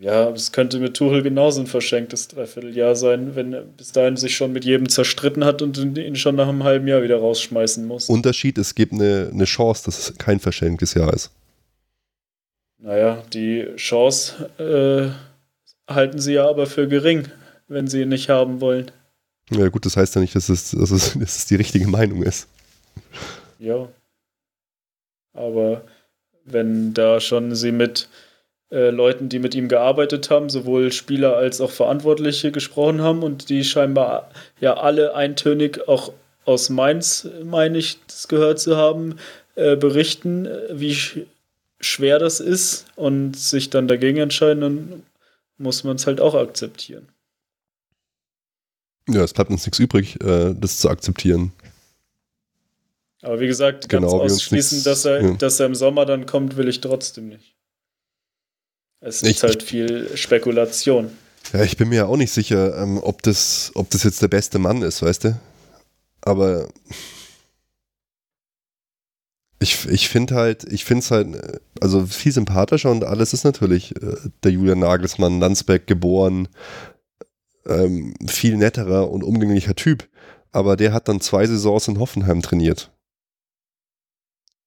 Ja, 0.00 0.30
es 0.30 0.52
könnte 0.52 0.78
mit 0.78 0.96
Tuchel 0.96 1.22
genauso 1.22 1.60
ein 1.60 1.66
verschenktes 1.66 2.28
Dreivierteljahr 2.28 2.94
sein, 2.94 3.34
wenn 3.34 3.52
er 3.52 3.62
bis 3.62 3.90
dahin 3.90 4.16
sich 4.16 4.36
schon 4.36 4.52
mit 4.52 4.64
jedem 4.64 4.88
zerstritten 4.88 5.44
hat 5.44 5.60
und 5.60 5.76
ihn 5.76 6.14
schon 6.14 6.36
nach 6.36 6.48
einem 6.48 6.62
halben 6.62 6.86
Jahr 6.86 7.02
wieder 7.02 7.18
rausschmeißen 7.18 7.84
muss. 7.84 8.08
Unterschied, 8.08 8.58
es 8.58 8.76
gibt 8.76 8.92
eine, 8.92 9.28
eine 9.32 9.44
Chance, 9.44 9.84
dass 9.86 9.98
es 9.98 10.16
kein 10.16 10.38
verschenktes 10.38 10.94
Jahr 10.94 11.12
ist. 11.12 11.32
Naja, 12.78 13.24
die 13.32 13.66
Chance 13.74 14.48
äh, 14.58 15.92
halten 15.92 16.20
sie 16.20 16.34
ja 16.34 16.48
aber 16.48 16.66
für 16.68 16.86
gering, 16.86 17.26
wenn 17.66 17.88
sie 17.88 18.02
ihn 18.02 18.08
nicht 18.08 18.28
haben 18.28 18.60
wollen. 18.60 18.92
Ja 19.50 19.68
gut, 19.68 19.84
das 19.84 19.96
heißt 19.96 20.14
ja 20.14 20.20
nicht, 20.20 20.36
dass 20.36 20.48
es, 20.48 20.70
dass 20.70 20.92
es, 20.92 21.14
dass 21.18 21.38
es 21.38 21.46
die 21.46 21.56
richtige 21.56 21.88
Meinung 21.88 22.22
ist. 22.22 22.46
Ja. 23.58 23.88
Aber 25.32 25.82
wenn 26.44 26.94
da 26.94 27.18
schon 27.18 27.56
sie 27.56 27.72
mit 27.72 28.08
äh, 28.70 28.90
Leuten, 28.90 29.28
die 29.28 29.38
mit 29.38 29.54
ihm 29.54 29.68
gearbeitet 29.68 30.30
haben, 30.30 30.50
sowohl 30.50 30.92
Spieler 30.92 31.36
als 31.36 31.60
auch 31.60 31.70
Verantwortliche 31.70 32.52
gesprochen 32.52 33.00
haben 33.00 33.22
und 33.22 33.48
die 33.48 33.64
scheinbar 33.64 34.30
ja 34.60 34.74
alle 34.74 35.14
eintönig 35.14 35.88
auch 35.88 36.12
aus 36.44 36.68
Mainz, 36.70 37.28
meine 37.44 37.78
ich, 37.78 37.98
das 38.06 38.28
gehört 38.28 38.58
zu 38.58 38.76
haben, 38.76 39.16
äh, 39.54 39.76
berichten, 39.76 40.46
äh, 40.46 40.68
wie 40.70 40.94
sch 40.94 41.20
schwer 41.80 42.18
das 42.18 42.40
ist 42.40 42.86
und 42.96 43.36
sich 43.36 43.70
dann 43.70 43.86
dagegen 43.86 44.18
entscheiden, 44.18 44.60
dann 44.60 45.02
muss 45.58 45.84
man 45.84 45.96
es 45.96 46.06
halt 46.06 46.20
auch 46.20 46.34
akzeptieren. 46.34 47.08
Ja, 49.08 49.22
es 49.22 49.32
bleibt 49.32 49.50
uns 49.50 49.64
nichts 49.64 49.78
übrig, 49.78 50.20
äh, 50.22 50.54
das 50.58 50.78
zu 50.78 50.88
akzeptieren. 50.90 51.52
Aber 53.22 53.40
wie 53.40 53.46
gesagt, 53.46 53.88
ganz 53.88 54.04
Genau, 54.04 54.22
ausschließen, 54.22 54.84
dass 54.84 55.04
er, 55.04 55.22
ja. 55.22 55.34
dass 55.34 55.58
er 55.60 55.66
im 55.66 55.74
Sommer 55.74 56.04
dann 56.04 56.26
kommt, 56.26 56.56
will 56.56 56.68
ich 56.68 56.80
trotzdem 56.80 57.28
nicht. 57.28 57.54
Es 59.00 59.22
Ich- 59.22 59.36
ist 59.36 59.42
halt 59.42 59.62
viel 59.62 60.16
Spekulation. 60.16 61.10
Ja, 61.52 61.62
ich 61.62 61.76
bin 61.76 61.88
mir 61.88 61.96
ja 61.96 62.06
auch 62.06 62.16
nicht 62.16 62.32
sicher, 62.32 62.76
ähm, 62.78 62.98
ob, 62.98 63.22
das, 63.22 63.70
ob 63.74 63.88
das 63.90 64.02
jetzt 64.02 64.20
der 64.20 64.28
beste 64.28 64.58
Mann 64.58 64.82
ist, 64.82 65.02
weißt 65.02 65.24
du? 65.24 65.40
Aber 66.20 66.68
ich, 69.60 69.86
ich 69.88 70.08
finde 70.08 70.34
halt, 70.34 70.64
ich 70.70 70.84
finde 70.84 71.00
es 71.02 71.10
halt, 71.10 71.34
äh, 71.34 71.58
also 71.80 72.06
viel 72.06 72.32
sympathischer 72.32 72.90
und 72.90 73.04
alles 73.04 73.32
ist 73.32 73.44
natürlich 73.44 73.94
äh, 74.02 74.16
der 74.44 74.52
Julian 74.52 74.80
Nagelsmann, 74.80 75.40
Landsberg 75.40 75.86
geboren, 75.86 76.48
ähm, 77.66 78.14
viel 78.26 78.56
netterer 78.56 79.10
und 79.10 79.22
umgänglicher 79.24 79.74
Typ. 79.74 80.08
Aber 80.52 80.76
der 80.76 80.92
hat 80.92 81.08
dann 81.08 81.20
zwei 81.20 81.46
Saisons 81.46 81.88
in 81.88 81.98
Hoffenheim 81.98 82.40
trainiert. 82.42 82.90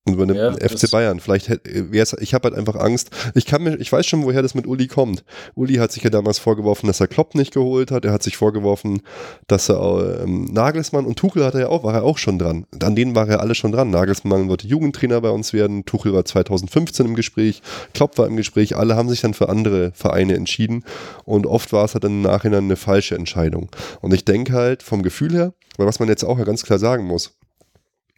Und 0.07 0.15
übernimmt 0.15 0.39
Ja, 0.39 0.49
den 0.49 0.67
FC 0.67 0.89
Bayern. 0.89 1.19
Vielleicht 1.19 1.47
hätte, 1.47 1.91
wär's, 1.91 2.15
ich 2.19 2.33
habe 2.33 2.49
halt 2.49 2.57
einfach 2.57 2.75
Angst. 2.75 3.11
Ich 3.35 3.45
kann 3.45 3.61
mir, 3.61 3.75
ich 3.75 3.91
weiß 3.91 4.03
schon, 4.07 4.23
woher 4.23 4.41
das 4.41 4.55
mit 4.55 4.65
Uli 4.65 4.87
kommt. 4.87 5.23
Uli 5.53 5.75
hat 5.75 5.91
sich 5.91 6.01
ja 6.01 6.09
damals 6.09 6.39
vorgeworfen, 6.39 6.87
dass 6.87 6.99
er 6.99 7.07
Klopp 7.07 7.35
nicht 7.35 7.53
geholt 7.53 7.91
hat. 7.91 8.03
Er 8.03 8.11
hat 8.11 8.23
sich 8.23 8.35
vorgeworfen, 8.35 9.03
dass 9.45 9.69
er 9.69 10.23
ähm, 10.23 10.45
Nagelsmann 10.45 11.05
und 11.05 11.19
Tuchel 11.19 11.45
hat 11.45 11.53
er 11.53 11.59
ja 11.59 11.69
auch, 11.69 11.83
war 11.83 11.93
er 11.93 12.03
auch 12.03 12.17
schon 12.17 12.39
dran. 12.39 12.65
An 12.81 12.95
denen 12.95 13.13
war 13.13 13.29
er 13.29 13.41
alle 13.41 13.53
schon 13.53 13.71
dran. 13.71 13.91
Nagelsmann 13.91 14.49
wollte 14.49 14.65
Jugendtrainer 14.65 15.21
bei 15.21 15.29
uns 15.29 15.53
werden. 15.53 15.85
Tuchel 15.85 16.13
war 16.13 16.25
2015 16.25 17.05
im 17.05 17.15
Gespräch. 17.15 17.61
Klopp 17.93 18.17
war 18.17 18.25
im 18.25 18.37
Gespräch. 18.37 18.75
Alle 18.75 18.95
haben 18.95 19.07
sich 19.07 19.21
dann 19.21 19.35
für 19.35 19.49
andere 19.49 19.91
Vereine 19.93 20.33
entschieden. 20.33 20.83
Und 21.25 21.45
oft 21.45 21.73
war 21.73 21.85
es 21.85 21.93
halt 21.93 22.05
dann 22.05 22.13
im 22.13 22.21
Nachhinein 22.23 22.63
eine 22.63 22.75
falsche 22.75 23.13
Entscheidung. 23.13 23.69
Und 24.01 24.15
ich 24.15 24.25
denke 24.25 24.53
halt 24.53 24.81
vom 24.81 25.03
Gefühl 25.03 25.33
her, 25.33 25.53
weil 25.77 25.85
was 25.85 25.99
man 25.99 26.09
jetzt 26.09 26.23
auch 26.23 26.39
ja 26.39 26.43
ganz 26.43 26.63
klar 26.63 26.79
sagen 26.79 27.05
muss, 27.05 27.37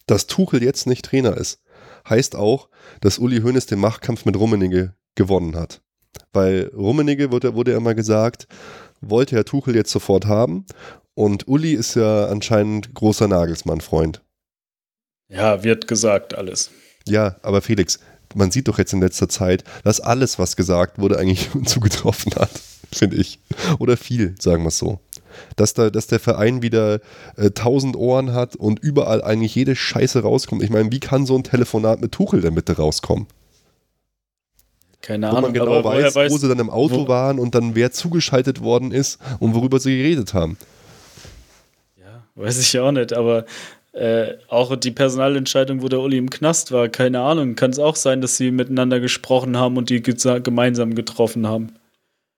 dass 0.06 0.28
Tuchel 0.28 0.64
jetzt 0.64 0.88
nicht 0.88 1.06
Trainer 1.06 1.38
ist, 1.38 1.60
heißt 2.08 2.36
auch, 2.36 2.70
dass 3.02 3.20
Uli 3.20 3.42
Hoeneß 3.42 3.66
den 3.66 3.80
Machtkampf 3.80 4.26
mit 4.26 4.38
Rummenigge 4.38 4.96
gewonnen 5.16 5.56
hat. 5.56 5.82
Weil 6.32 6.72
Rummenigge 6.76 7.32
wurde, 7.32 7.56
wurde 7.56 7.72
ja 7.72 7.78
immer 7.78 7.96
gesagt, 7.96 8.48
wollte 9.02 9.36
Herr 9.36 9.46
Tuchel 9.46 9.76
jetzt 9.76 9.92
sofort 9.92 10.26
haben. 10.26 10.66
Und 11.16 11.48
Uli 11.48 11.74
ist 11.74 11.96
ja 11.96 12.28
anscheinend 12.28 12.94
großer 12.94 13.28
Nagelsmann-Freund. 13.28 14.22
Ja, 15.30 15.64
wird 15.64 15.88
gesagt 15.88 16.36
alles. 16.36 16.72
Ja, 17.08 17.38
aber 17.42 17.62
Felix, 17.62 18.00
man 18.36 18.52
sieht 18.52 18.68
doch 18.68 18.78
jetzt 18.78 18.94
in 18.94 19.02
letzter 19.02 19.30
Zeit, 19.30 19.64
dass 19.84 20.00
alles, 20.00 20.40
was 20.40 20.56
gesagt 20.56 21.00
wurde, 21.00 21.18
eigentlich 21.18 21.50
zugetroffen 21.66 22.34
hat, 22.36 22.52
finde 22.92 23.18
ich. 23.18 23.40
Oder 23.80 23.98
viel, 23.98 24.36
sagen 24.40 24.64
wir 24.64 24.70
es 24.70 24.78
so. 24.78 25.00
Dass, 25.56 25.74
da, 25.74 25.90
dass 25.90 26.08
der 26.08 26.20
Verein 26.20 26.62
wieder 26.62 27.00
äh, 27.38 27.52
tausend 27.52 27.96
Ohren 27.96 28.34
hat 28.34 28.56
und 28.56 28.80
überall 28.80 29.24
eigentlich 29.24 29.56
jede 29.56 29.76
Scheiße 29.76 30.22
rauskommt. 30.22 30.64
Ich 30.64 30.70
meine, 30.70 30.92
wie 30.92 31.00
kann 31.00 31.26
so 31.26 31.36
ein 31.36 31.44
Telefonat 31.44 32.02
mit 32.02 32.12
Tuchel 32.12 32.42
denn 32.42 32.56
bitte 32.56 32.78
rauskommen? 32.78 33.28
Keine 35.02 35.28
Wo 35.28 35.32
Ahnung, 35.32 35.42
man 35.42 35.54
genau 35.54 35.84
weiß, 35.84 36.16
weiß, 36.16 36.32
wo 36.32 36.38
sie 36.38 36.48
dann 36.48 36.60
im 36.60 36.70
Auto 36.70 37.04
wo- 37.04 37.08
waren 37.10 37.38
und 37.38 37.56
dann 37.56 37.76
wer 37.76 37.92
zugeschaltet 37.92 38.62
worden 38.62 38.92
ist 38.92 39.20
und 39.40 39.54
worüber 39.54 39.80
sie 39.80 39.98
geredet 39.98 40.34
haben. 40.34 40.58
Ja, 42.00 42.24
weiß 42.36 42.60
ich 42.60 42.80
auch 42.80 42.92
nicht, 42.94 43.12
aber 43.12 43.46
äh, 43.92 44.36
auch 44.48 44.76
die 44.76 44.92
Personalentscheidung, 44.92 45.82
wo 45.84 45.90
der 45.90 46.00
Uli 46.00 46.18
im 46.18 46.30
Knast 46.30 46.72
war, 46.72 46.88
keine 46.88 47.20
Ahnung, 47.20 47.56
kann 47.56 47.72
es 47.72 47.80
auch 47.80 47.96
sein, 47.96 48.22
dass 48.22 48.38
sie 48.38 48.50
miteinander 48.50 49.00
gesprochen 49.00 49.58
haben 49.58 49.78
und 49.78 49.90
die 49.90 50.02
gemeinsam 50.02 50.96
getroffen 50.96 51.48
haben. 51.48 51.74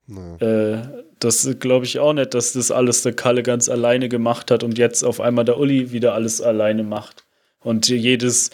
Naja. 0.07 0.73
Äh, 0.73 0.87
das 1.19 1.47
glaube 1.59 1.85
ich 1.85 1.99
auch 1.99 2.13
nicht, 2.13 2.33
dass 2.33 2.53
das 2.53 2.71
alles 2.71 3.03
der 3.03 3.13
Kalle 3.13 3.43
ganz 3.43 3.69
alleine 3.69 4.09
gemacht 4.09 4.51
hat 4.51 4.63
und 4.63 4.77
jetzt 4.77 5.03
auf 5.03 5.21
einmal 5.21 5.45
der 5.45 5.59
Uli 5.59 5.91
wieder 5.91 6.13
alles 6.13 6.41
alleine 6.41 6.83
macht. 6.83 7.23
Und 7.61 7.87
jedes 7.87 8.51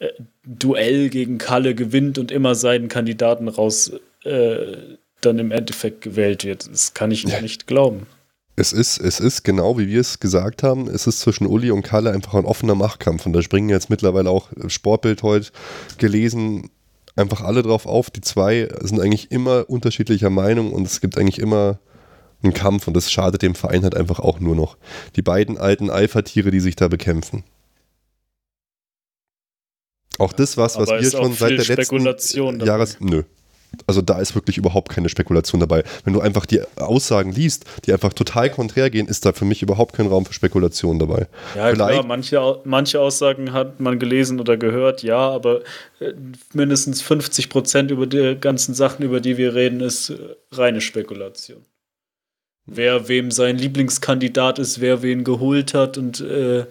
äh, 0.00 0.08
Duell 0.44 1.08
gegen 1.08 1.38
Kalle 1.38 1.74
gewinnt 1.74 2.18
und 2.18 2.30
immer 2.30 2.54
seinen 2.54 2.88
Kandidaten 2.88 3.48
raus 3.48 3.92
äh, 4.24 4.76
dann 5.20 5.38
im 5.38 5.50
Endeffekt 5.50 6.00
gewählt 6.00 6.44
wird. 6.44 6.68
Das 6.70 6.94
kann 6.94 7.10
ich 7.10 7.26
nicht 7.40 7.66
glauben. 7.66 8.06
Es 8.56 8.72
ist, 8.72 8.98
es 8.98 9.20
ist 9.20 9.42
genau 9.42 9.78
wie 9.78 9.88
wir 9.88 10.00
es 10.00 10.20
gesagt 10.20 10.62
haben, 10.62 10.88
es 10.88 11.06
ist 11.06 11.20
zwischen 11.20 11.46
Uli 11.46 11.70
und 11.70 11.82
Kalle 11.82 12.10
einfach 12.10 12.34
ein 12.34 12.44
offener 12.44 12.74
Machtkampf. 12.74 13.24
Und 13.24 13.32
da 13.32 13.42
springen 13.42 13.70
jetzt 13.70 13.88
mittlerweile 13.88 14.28
auch 14.28 14.48
Sportbild 14.66 15.22
heute 15.22 15.50
gelesen, 15.98 16.70
einfach 17.16 17.42
alle 17.42 17.62
drauf 17.62 17.86
auf. 17.86 18.10
Die 18.10 18.20
zwei 18.20 18.68
sind 18.82 19.00
eigentlich 19.00 19.30
immer 19.30 19.68
unterschiedlicher 19.68 20.30
Meinung 20.30 20.72
und 20.72 20.86
es 20.86 21.00
gibt 21.00 21.16
eigentlich 21.16 21.38
immer 21.38 21.78
einen 22.42 22.54
Kampf 22.54 22.86
und 22.88 22.94
das 22.94 23.10
schadet 23.10 23.42
dem 23.42 23.54
Verein 23.54 23.82
halt 23.82 23.96
einfach 23.96 24.18
auch 24.18 24.40
nur 24.40 24.54
noch. 24.56 24.76
Die 25.16 25.22
beiden 25.22 25.58
alten 25.58 25.90
Alpha-Tiere, 25.90 26.50
die 26.50 26.60
sich 26.60 26.76
da 26.76 26.88
bekämpfen. 26.88 27.44
Auch 30.18 30.32
das, 30.32 30.56
was, 30.56 30.76
was 30.76 30.88
wir 30.90 31.10
schon 31.10 31.32
seit 31.32 31.50
der 31.52 31.58
letzten 31.58 31.82
Spekulation 31.82 32.58
dabei. 32.58 32.70
Jahres. 32.72 32.98
Nö. 33.00 33.22
Also 33.86 34.02
da 34.02 34.18
ist 34.20 34.34
wirklich 34.34 34.58
überhaupt 34.58 34.88
keine 34.90 35.08
Spekulation 35.08 35.60
dabei. 35.60 35.84
Wenn 36.04 36.12
du 36.12 36.20
einfach 36.20 36.44
die 36.44 36.60
Aussagen 36.76 37.32
liest, 37.32 37.64
die 37.86 37.92
einfach 37.92 38.12
total 38.12 38.50
konträr 38.50 38.90
gehen, 38.90 39.06
ist 39.06 39.24
da 39.24 39.32
für 39.32 39.44
mich 39.44 39.62
überhaupt 39.62 39.94
kein 39.94 40.08
Raum 40.08 40.26
für 40.26 40.32
Spekulation 40.34 40.98
dabei. 40.98 41.28
Ja, 41.54 41.70
Vielleicht- 41.70 41.76
klar, 41.76 42.04
manche, 42.04 42.60
manche 42.64 43.00
Aussagen 43.00 43.52
hat 43.52 43.78
man 43.80 43.98
gelesen 43.98 44.40
oder 44.40 44.56
gehört, 44.56 45.02
ja, 45.04 45.18
aber 45.18 45.60
äh, 46.00 46.12
mindestens 46.52 47.00
50 47.00 47.48
Prozent 47.48 47.90
über 47.92 48.06
die 48.06 48.36
ganzen 48.40 48.74
Sachen, 48.74 49.04
über 49.04 49.20
die 49.20 49.36
wir 49.36 49.54
reden, 49.54 49.80
ist 49.80 50.10
äh, 50.10 50.18
reine 50.50 50.80
Spekulation. 50.80 51.64
Wer 52.72 53.08
wem 53.08 53.32
sein 53.32 53.58
Lieblingskandidat 53.58 54.60
ist, 54.60 54.80
wer 54.80 55.02
wen 55.02 55.24
geholt 55.24 55.74
hat 55.74 55.98
und 55.98 56.20
äh, 56.20 56.66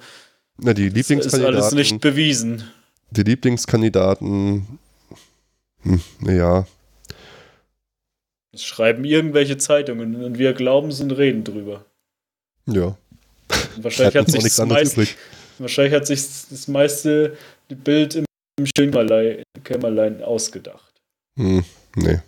Na, 0.57 0.73
die 0.73 0.89
das 0.93 1.09
ist 1.09 1.11
alles 1.11 1.71
Lieblingskandidaten, 1.73 1.77
nicht 1.77 1.99
bewiesen. 2.01 2.63
die 3.11 3.23
Lieblingskandidaten, 3.23 4.79
hm, 5.81 6.01
ja, 6.21 6.65
Das 8.53 8.63
schreiben 8.63 9.03
irgendwelche 9.03 9.57
Zeitungen 9.57 10.23
und 10.23 10.37
wir 10.39 10.53
glauben 10.53 10.87
es 10.87 11.01
und 11.01 11.11
reden 11.11 11.43
drüber. 11.43 11.85
ja. 12.65 12.95
Und 13.75 13.83
wahrscheinlich, 13.83 14.15
hat 14.21 14.31
sich 14.31 14.43
das 14.43 14.65
meiste, 14.65 15.07
wahrscheinlich 15.57 15.93
hat 15.93 16.07
sich 16.07 16.21
das 16.49 16.67
meiste 16.69 17.35
Bild 17.67 18.15
im 18.15 18.25
Kämmerlein, 18.73 19.43
Kämmerlein 19.65 20.23
ausgedacht. 20.23 20.93
Hm, 21.35 21.65
nee. 21.95 22.19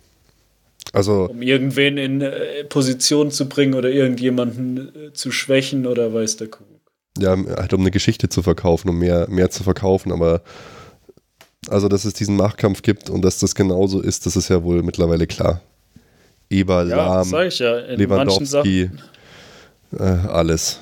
Also, 0.92 1.28
um 1.30 1.40
irgendwen 1.40 1.96
in 1.96 2.20
äh, 2.20 2.64
Position 2.64 3.30
zu 3.30 3.48
bringen 3.48 3.74
oder 3.74 3.90
irgendjemanden 3.90 4.94
äh, 4.94 5.12
zu 5.12 5.30
schwächen 5.32 5.86
oder 5.86 6.12
weiß 6.12 6.36
der 6.36 6.48
Kuckuck. 6.48 6.92
ja, 7.18 7.36
halt 7.56 7.72
um 7.72 7.80
eine 7.80 7.90
Geschichte 7.90 8.28
zu 8.28 8.42
verkaufen, 8.42 8.90
um 8.90 8.98
mehr, 8.98 9.28
mehr 9.30 9.50
zu 9.50 9.62
verkaufen, 9.62 10.12
aber 10.12 10.42
also, 11.68 11.88
dass 11.88 12.04
es 12.04 12.14
diesen 12.14 12.36
Machtkampf 12.36 12.82
gibt 12.82 13.08
und 13.08 13.22
dass 13.22 13.38
das 13.38 13.54
genauso 13.54 14.00
ist, 14.00 14.26
das 14.26 14.36
ist 14.36 14.48
ja 14.48 14.64
wohl 14.64 14.82
mittlerweile 14.82 15.26
klar. 15.26 15.60
Eber, 16.50 16.84
Ja, 16.84 16.96
Lahm, 16.96 17.30
ja. 17.30 17.78
In 17.78 18.08
manchen 18.08 18.46
Sachen, 18.46 18.70
Lewandowski, 18.70 18.90
äh, 19.98 20.02
alles. 20.02 20.80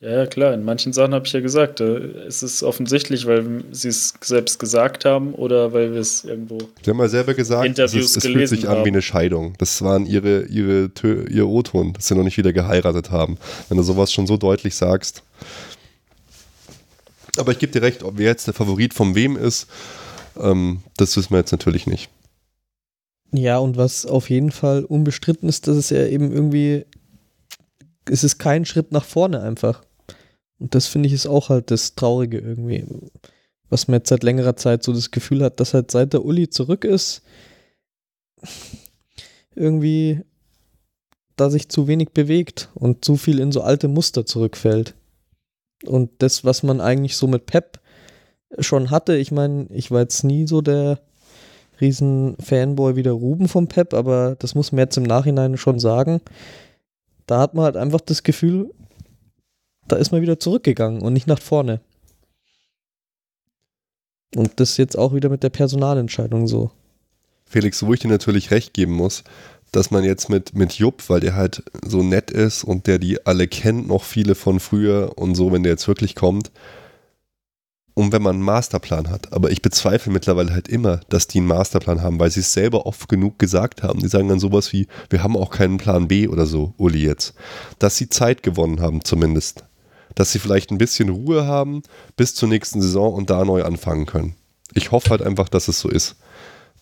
Ja, 0.00 0.26
klar, 0.26 0.52
in 0.52 0.62
manchen 0.62 0.92
Sachen 0.92 1.14
habe 1.14 1.26
ich 1.26 1.32
ja 1.32 1.40
gesagt, 1.40 1.80
äh, 1.80 1.96
es 2.26 2.42
ist 2.42 2.62
offensichtlich, 2.62 3.26
weil 3.26 3.64
sie 3.70 3.88
es 3.88 4.12
selbst 4.20 4.58
gesagt 4.58 5.06
haben 5.06 5.32
oder 5.32 5.72
weil 5.72 5.94
wir 5.94 6.00
es 6.00 6.22
irgendwo. 6.24 6.58
Sie 6.82 6.90
haben 6.90 6.98
mal 6.98 7.08
selber 7.08 7.32
gesagt, 7.32 7.64
Interviews 7.64 8.10
es, 8.10 8.16
es 8.18 8.24
fühlt 8.24 8.48
sich 8.48 8.68
an 8.68 8.84
wie 8.84 8.88
eine 8.88 9.00
Scheidung. 9.00 9.54
Das 9.56 9.80
waren 9.80 10.04
ihre, 10.04 10.42
ihre, 10.42 10.90
ihr 11.30 11.48
O-Ton, 11.48 11.94
dass 11.94 12.08
sie 12.08 12.14
noch 12.14 12.24
nicht 12.24 12.36
wieder 12.36 12.52
geheiratet 12.52 13.10
haben. 13.10 13.38
Wenn 13.68 13.78
du 13.78 13.82
sowas 13.82 14.12
schon 14.12 14.26
so 14.26 14.36
deutlich 14.36 14.74
sagst. 14.74 15.22
Aber 17.38 17.52
ich 17.52 17.58
gebe 17.58 17.72
dir 17.72 17.80
recht, 17.80 18.02
ob 18.02 18.18
wer 18.18 18.26
jetzt 18.26 18.46
der 18.46 18.54
Favorit 18.54 18.92
von 18.92 19.14
wem 19.14 19.36
ist, 19.36 19.66
ähm, 20.38 20.82
das 20.98 21.16
wissen 21.16 21.30
wir 21.30 21.38
jetzt 21.38 21.52
natürlich 21.52 21.86
nicht. 21.86 22.10
Ja, 23.32 23.58
und 23.58 23.78
was 23.78 24.04
auf 24.04 24.28
jeden 24.28 24.50
Fall 24.50 24.84
unbestritten 24.84 25.48
ist, 25.48 25.68
dass 25.68 25.76
es 25.76 25.88
ja 25.88 26.06
eben 26.06 26.32
irgendwie, 26.32 26.84
es 28.04 28.24
ist 28.24 28.38
kein 28.38 28.66
Schritt 28.66 28.92
nach 28.92 29.04
vorne 29.04 29.40
einfach. 29.40 29.85
Und 30.58 30.74
das 30.74 30.86
finde 30.86 31.08
ich 31.08 31.12
ist 31.12 31.26
auch 31.26 31.48
halt 31.48 31.70
das 31.70 31.94
Traurige 31.94 32.38
irgendwie. 32.38 32.84
Was 33.68 33.88
man 33.88 33.98
jetzt 33.98 34.08
seit 34.08 34.22
längerer 34.22 34.56
Zeit 34.56 34.82
so 34.82 34.92
das 34.92 35.10
Gefühl 35.10 35.42
hat, 35.42 35.60
dass 35.60 35.74
halt 35.74 35.90
seit 35.90 36.12
der 36.12 36.24
Uli 36.24 36.48
zurück 36.48 36.84
ist, 36.84 37.22
irgendwie 39.54 40.22
da 41.36 41.50
sich 41.50 41.68
zu 41.68 41.86
wenig 41.86 42.10
bewegt 42.10 42.70
und 42.74 43.04
zu 43.04 43.16
viel 43.16 43.40
in 43.40 43.52
so 43.52 43.60
alte 43.60 43.88
Muster 43.88 44.24
zurückfällt. 44.24 44.94
Und 45.84 46.10
das, 46.18 46.44
was 46.44 46.62
man 46.62 46.80
eigentlich 46.80 47.16
so 47.16 47.26
mit 47.26 47.46
Pep 47.46 47.80
schon 48.58 48.90
hatte, 48.90 49.16
ich 49.16 49.32
meine, 49.32 49.66
ich 49.70 49.90
war 49.90 50.00
jetzt 50.00 50.24
nie 50.24 50.46
so 50.46 50.62
der 50.62 51.00
riesen 51.80 52.36
Fanboy 52.38 52.96
wie 52.96 53.02
der 53.02 53.12
Ruben 53.12 53.48
vom 53.48 53.68
Pep, 53.68 53.92
aber 53.92 54.36
das 54.38 54.54
muss 54.54 54.72
man 54.72 54.78
jetzt 54.80 54.96
im 54.96 55.02
Nachhinein 55.02 55.58
schon 55.58 55.78
sagen. 55.78 56.22
Da 57.26 57.40
hat 57.40 57.54
man 57.54 57.64
halt 57.64 57.76
einfach 57.76 58.00
das 58.00 58.22
Gefühl, 58.22 58.70
da 59.88 59.96
ist 59.96 60.12
man 60.12 60.22
wieder 60.22 60.38
zurückgegangen 60.38 61.02
und 61.02 61.12
nicht 61.12 61.26
nach 61.26 61.40
vorne. 61.40 61.80
Und 64.34 64.60
das 64.60 64.76
jetzt 64.76 64.98
auch 64.98 65.14
wieder 65.14 65.28
mit 65.28 65.42
der 65.42 65.50
Personalentscheidung 65.50 66.46
so. 66.46 66.70
Felix, 67.46 67.82
wo 67.84 67.92
ich 67.94 68.00
dir 68.00 68.08
natürlich 68.08 68.50
recht 68.50 68.74
geben 68.74 68.92
muss, 68.92 69.22
dass 69.72 69.90
man 69.90 70.04
jetzt 70.04 70.28
mit, 70.28 70.54
mit 70.54 70.74
Jupp, 70.74 71.08
weil 71.08 71.20
der 71.20 71.34
halt 71.34 71.62
so 71.84 72.02
nett 72.02 72.30
ist 72.30 72.64
und 72.64 72.86
der 72.86 72.98
die 72.98 73.24
alle 73.26 73.46
kennt, 73.46 73.86
noch 73.88 74.04
viele 74.04 74.34
von 74.34 74.60
früher 74.60 75.12
und 75.16 75.34
so, 75.34 75.52
wenn 75.52 75.62
der 75.62 75.72
jetzt 75.72 75.88
wirklich 75.88 76.14
kommt, 76.14 76.50
und 77.98 78.12
wenn 78.12 78.22
man 78.22 78.36
einen 78.36 78.44
Masterplan 78.44 79.08
hat. 79.08 79.32
Aber 79.32 79.50
ich 79.50 79.62
bezweifle 79.62 80.12
mittlerweile 80.12 80.52
halt 80.52 80.68
immer, 80.68 81.00
dass 81.08 81.28
die 81.28 81.38
einen 81.38 81.46
Masterplan 81.46 82.02
haben, 82.02 82.20
weil 82.20 82.30
sie 82.30 82.40
es 82.40 82.52
selber 82.52 82.84
oft 82.84 83.08
genug 83.08 83.38
gesagt 83.38 83.82
haben. 83.82 84.00
Die 84.00 84.08
sagen 84.08 84.28
dann 84.28 84.38
sowas 84.38 84.70
wie, 84.74 84.86
wir 85.08 85.22
haben 85.22 85.34
auch 85.34 85.50
keinen 85.50 85.78
Plan 85.78 86.06
B 86.06 86.28
oder 86.28 86.44
so, 86.44 86.74
Uli 86.76 87.02
jetzt. 87.02 87.32
Dass 87.78 87.96
sie 87.96 88.10
Zeit 88.10 88.42
gewonnen 88.42 88.80
haben 88.80 89.02
zumindest 89.02 89.64
dass 90.16 90.32
sie 90.32 90.40
vielleicht 90.40 90.72
ein 90.72 90.78
bisschen 90.78 91.08
Ruhe 91.10 91.46
haben 91.46 91.84
bis 92.16 92.34
zur 92.34 92.48
nächsten 92.48 92.82
Saison 92.82 93.14
und 93.14 93.30
da 93.30 93.44
neu 93.44 93.62
anfangen 93.62 94.06
können. 94.06 94.34
Ich 94.74 94.90
hoffe 94.90 95.10
halt 95.10 95.22
einfach, 95.22 95.48
dass 95.48 95.68
es 95.68 95.78
so 95.78 95.88
ist. 95.88 96.16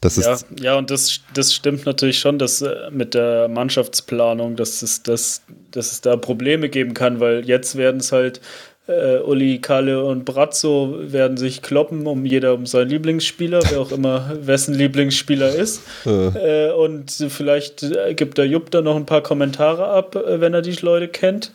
Das 0.01 0.17
ja, 0.17 0.33
ist 0.33 0.47
ja, 0.61 0.77
und 0.77 0.91
das, 0.91 1.21
das 1.35 1.55
stimmt 1.55 1.87
natürlich 1.87 2.19
schon, 2.19 2.39
dass 2.39 2.63
äh, 2.63 2.91
mit 2.91 3.15
der 3.15 3.49
Mannschaftsplanung, 3.49 4.57
dass 4.57 4.83
es, 4.83 5.03
dass, 5.03 5.43
dass 5.71 5.93
es 5.93 6.01
da 6.01 6.17
Probleme 6.17 6.69
geben 6.69 6.95
kann, 6.95 7.21
weil 7.21 7.47
jetzt 7.47 7.77
werden 7.77 8.01
es 8.01 8.13
halt 8.13 8.41
äh, 8.87 9.19
Uli, 9.19 9.61
Kalle 9.61 10.05
und 10.05 10.25
Brazzo 10.27 10.97
werden 11.01 11.37
sich 11.37 11.63
kloppen, 11.63 12.07
um 12.07 12.27
jeder 12.27 12.55
um 12.55 12.67
seinen 12.67 12.91
Lieblingsspieler, 12.91 13.61
wer 13.71 13.81
auch 13.81 13.93
immer 13.93 14.31
wessen 14.41 14.75
Lieblingsspieler 14.75 15.55
ist. 15.55 15.81
Äh. 16.05 16.69
Äh, 16.69 16.73
und 16.73 17.11
vielleicht 17.29 17.83
äh, 17.83 18.15
gibt 18.15 18.37
der 18.37 18.47
Jupp 18.47 18.71
da 18.71 18.83
noch 18.83 18.97
ein 18.97 19.07
paar 19.07 19.23
Kommentare 19.23 19.87
ab, 19.87 20.17
äh, 20.17 20.41
wenn 20.41 20.53
er 20.53 20.63
die 20.63 20.73
Leute 20.73 21.09
kennt. 21.09 21.53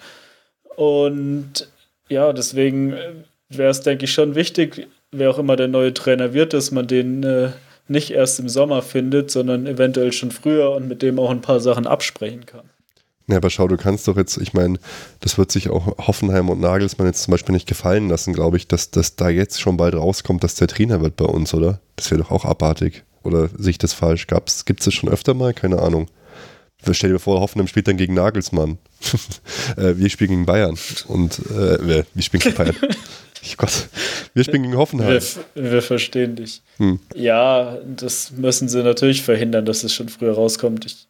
Und 0.80 1.68
ja, 2.08 2.32
deswegen 2.32 2.94
wäre 3.50 3.70
es, 3.70 3.82
denke 3.82 4.06
ich, 4.06 4.14
schon 4.14 4.36
wichtig, 4.36 4.88
wer 5.12 5.30
auch 5.30 5.38
immer 5.38 5.58
der 5.58 5.68
neue 5.68 5.94
Trainer 5.94 6.34
wird, 6.34 6.54
dass 6.54 6.72
man 6.72 6.88
den 6.88 7.22
äh, 7.24 7.50
nicht 7.90 8.12
erst 8.12 8.40
im 8.40 8.48
Sommer 8.48 8.82
findet, 8.82 9.30
sondern 9.30 9.68
eventuell 9.68 10.14
schon 10.14 10.32
früher 10.32 10.72
und 10.72 10.88
mit 10.88 11.02
dem 11.02 11.20
auch 11.20 11.32
ein 11.32 11.42
paar 11.42 11.60
Sachen 11.60 11.86
absprechen 11.86 12.46
kann. 12.46 12.70
Ja, 13.28 13.36
aber 13.36 13.50
schau, 13.50 13.68
du 13.68 13.76
kannst 13.76 14.08
doch 14.08 14.16
jetzt, 14.16 14.38
ich 14.38 14.54
meine, 14.54 14.80
das 15.20 15.38
wird 15.38 15.52
sich 15.52 15.70
auch 15.70 15.98
Hoffenheim 16.08 16.48
und 16.48 16.62
Nagelsmann 16.62 17.08
jetzt 17.08 17.24
zum 17.24 17.34
Beispiel 17.34 17.54
nicht 17.54 17.68
gefallen 17.68 18.08
lassen, 18.08 18.32
glaube 18.32 18.56
ich, 18.56 18.70
dass, 18.70 18.90
dass 18.90 19.18
da 19.18 19.28
jetzt 19.28 19.60
schon 19.60 19.76
bald 19.76 19.96
rauskommt, 19.96 20.46
dass 20.46 20.56
der 20.56 20.70
Trainer 20.70 21.02
wird 21.02 21.18
bei 21.18 21.26
uns, 21.26 21.54
oder? 21.54 21.82
Das 21.98 22.10
wäre 22.10 22.22
doch 22.22 22.32
auch 22.32 22.46
abartig. 22.46 23.04
Oder 23.24 23.50
sehe 23.58 23.72
ich 23.72 23.80
das 23.80 23.92
falsch? 23.92 24.28
Gibt 24.28 24.80
es 24.80 24.86
das 24.86 24.94
schon 24.94 25.10
öfter 25.10 25.34
mal? 25.34 25.54
Keine 25.54 25.80
Ahnung. 25.80 26.08
Stell 26.92 27.12
dir 27.12 27.20
vor, 27.20 27.40
Hoffenheim 27.40 27.68
spielt 27.68 27.88
dann 27.88 27.98
gegen 27.98 28.14
Nagelsmann. 28.14 28.78
äh, 29.78 29.96
wir 29.98 30.10
spielen 30.10 30.30
gegen 30.30 30.46
Bayern. 30.46 30.78
Und 31.08 31.40
äh, 31.52 32.06
wir, 32.14 32.24
spielen 32.24 32.42
gegen 32.42 32.56
Bayern. 32.56 32.76
Ich 33.42 33.56
Gott, 33.56 33.88
wir 34.34 34.44
spielen 34.44 34.64
gegen 34.64 34.76
Hoffenheim. 34.76 35.22
Wir, 35.56 35.72
wir 35.72 35.82
verstehen 35.82 36.36
dich. 36.36 36.62
Hm. 36.76 37.00
Ja, 37.16 37.78
das 37.86 38.32
müssen 38.32 38.68
sie 38.68 38.84
natürlich 38.84 39.24
verhindern, 39.24 39.66
dass 39.66 39.86
es 39.86 39.94
schon 39.94 40.10
früher 40.10 40.34
rauskommt. 40.34 40.86
Ich 40.86 41.08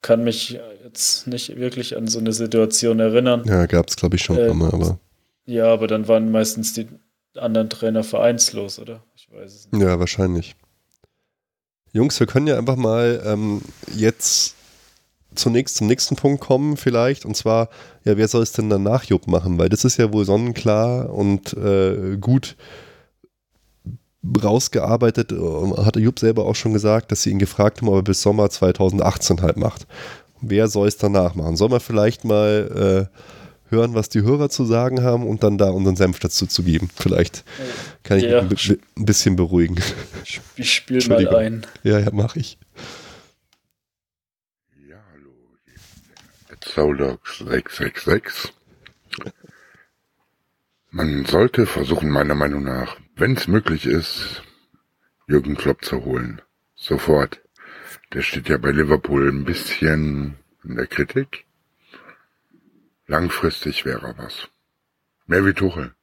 kann 0.00 0.24
mich 0.24 0.58
jetzt 0.84 1.28
nicht 1.28 1.56
wirklich 1.56 1.96
an 1.96 2.08
so 2.08 2.18
eine 2.18 2.32
Situation 2.32 2.98
erinnern. 2.98 3.44
Ja, 3.46 3.66
gab 3.66 3.88
es, 3.88 3.94
glaube 3.94 4.16
ich, 4.16 4.22
schon 4.22 4.38
äh, 4.38 4.52
mal, 4.52 4.72
aber. 4.72 4.98
Ja, 5.46 5.66
aber 5.66 5.86
dann 5.86 6.08
waren 6.08 6.32
meistens 6.32 6.72
die 6.72 6.88
anderen 7.36 7.70
Trainer 7.70 8.02
vereinslos, 8.02 8.80
oder? 8.80 9.04
Ich 9.14 9.28
weiß 9.30 9.54
es 9.54 9.70
nicht. 9.70 9.82
Ja, 9.82 9.98
wahrscheinlich. 9.98 10.56
Jungs, 11.92 12.18
wir 12.18 12.26
können 12.26 12.46
ja 12.46 12.58
einfach 12.58 12.76
mal 12.76 13.22
ähm, 13.24 13.62
jetzt 13.94 14.56
zunächst 15.34 15.76
zum 15.76 15.86
nächsten 15.86 16.16
Punkt 16.16 16.40
kommen 16.40 16.76
vielleicht 16.76 17.24
und 17.24 17.36
zwar, 17.36 17.68
ja, 18.04 18.16
wer 18.16 18.28
soll 18.28 18.42
es 18.42 18.52
denn 18.52 18.70
dann 18.70 18.82
nach 18.82 19.04
Jupp 19.04 19.26
machen? 19.26 19.58
Weil 19.58 19.68
das 19.68 19.84
ist 19.84 19.96
ja 19.98 20.12
wohl 20.12 20.24
sonnenklar 20.24 21.12
und 21.12 21.54
äh, 21.54 22.16
gut 22.18 22.56
rausgearbeitet. 24.42 25.32
Hatte 25.32 26.00
Jupp 26.00 26.18
selber 26.18 26.46
auch 26.46 26.54
schon 26.54 26.72
gesagt, 26.72 27.12
dass 27.12 27.22
sie 27.22 27.30
ihn 27.30 27.38
gefragt 27.38 27.80
haben, 27.80 27.88
ob 27.88 27.96
er 27.96 28.02
bis 28.02 28.22
Sommer 28.22 28.50
2018 28.50 29.42
halt 29.42 29.56
macht. 29.56 29.86
Wer 30.40 30.68
soll 30.68 30.88
es 30.88 30.96
danach 30.96 31.34
machen? 31.34 31.56
Soll 31.56 31.68
man 31.68 31.80
vielleicht 31.80 32.24
mal 32.24 33.08
äh, 33.10 33.72
hören, 33.72 33.94
was 33.94 34.08
die 34.08 34.22
Hörer 34.22 34.48
zu 34.48 34.64
sagen 34.64 35.02
haben 35.02 35.26
und 35.26 35.42
dann 35.42 35.58
da 35.58 35.70
unseren 35.70 35.96
Senf 35.96 36.18
dazu 36.18 36.46
zu 36.46 36.62
geben? 36.62 36.88
Vielleicht 36.96 37.44
kann 38.02 38.18
ich 38.18 38.24
ja. 38.24 38.42
mich 38.42 38.78
ein 38.96 39.04
bisschen 39.04 39.36
beruhigen. 39.36 39.76
Ich 40.56 40.72
spiele 40.72 41.08
mal 41.08 41.36
ein. 41.36 41.66
Ja, 41.82 41.98
ja, 41.98 42.10
mache 42.12 42.38
ich. 42.38 42.58
Zaudox 46.64 47.38
666. 47.38 48.52
Man 50.90 51.24
sollte 51.24 51.66
versuchen, 51.66 52.10
meiner 52.10 52.34
Meinung 52.34 52.62
nach, 52.64 52.98
wenn 53.16 53.36
es 53.36 53.48
möglich 53.48 53.86
ist, 53.86 54.42
Jürgen 55.26 55.56
Klopp 55.56 55.84
zu 55.84 56.04
holen. 56.04 56.42
Sofort. 56.74 57.40
Der 58.12 58.22
steht 58.22 58.48
ja 58.48 58.58
bei 58.58 58.70
Liverpool 58.70 59.28
ein 59.28 59.44
bisschen 59.44 60.36
in 60.64 60.76
der 60.76 60.86
Kritik. 60.86 61.46
Langfristig 63.06 63.84
wäre 63.84 64.08
er 64.08 64.18
was. 64.18 64.48
Mehr 65.26 65.44
wie 65.46 65.54
Tuchel. 65.54 65.94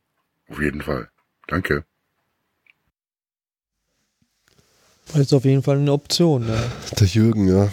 Auf 0.48 0.60
jeden 0.60 0.82
Fall. 0.82 1.10
Danke. 1.48 1.86
Das 5.08 5.22
ist 5.22 5.34
auf 5.34 5.46
jeden 5.46 5.64
Fall 5.64 5.78
eine 5.78 5.92
Option. 5.92 6.46
Ne? 6.46 6.72
Der 7.00 7.08
Jürgen, 7.08 7.48
ja. 7.48 7.72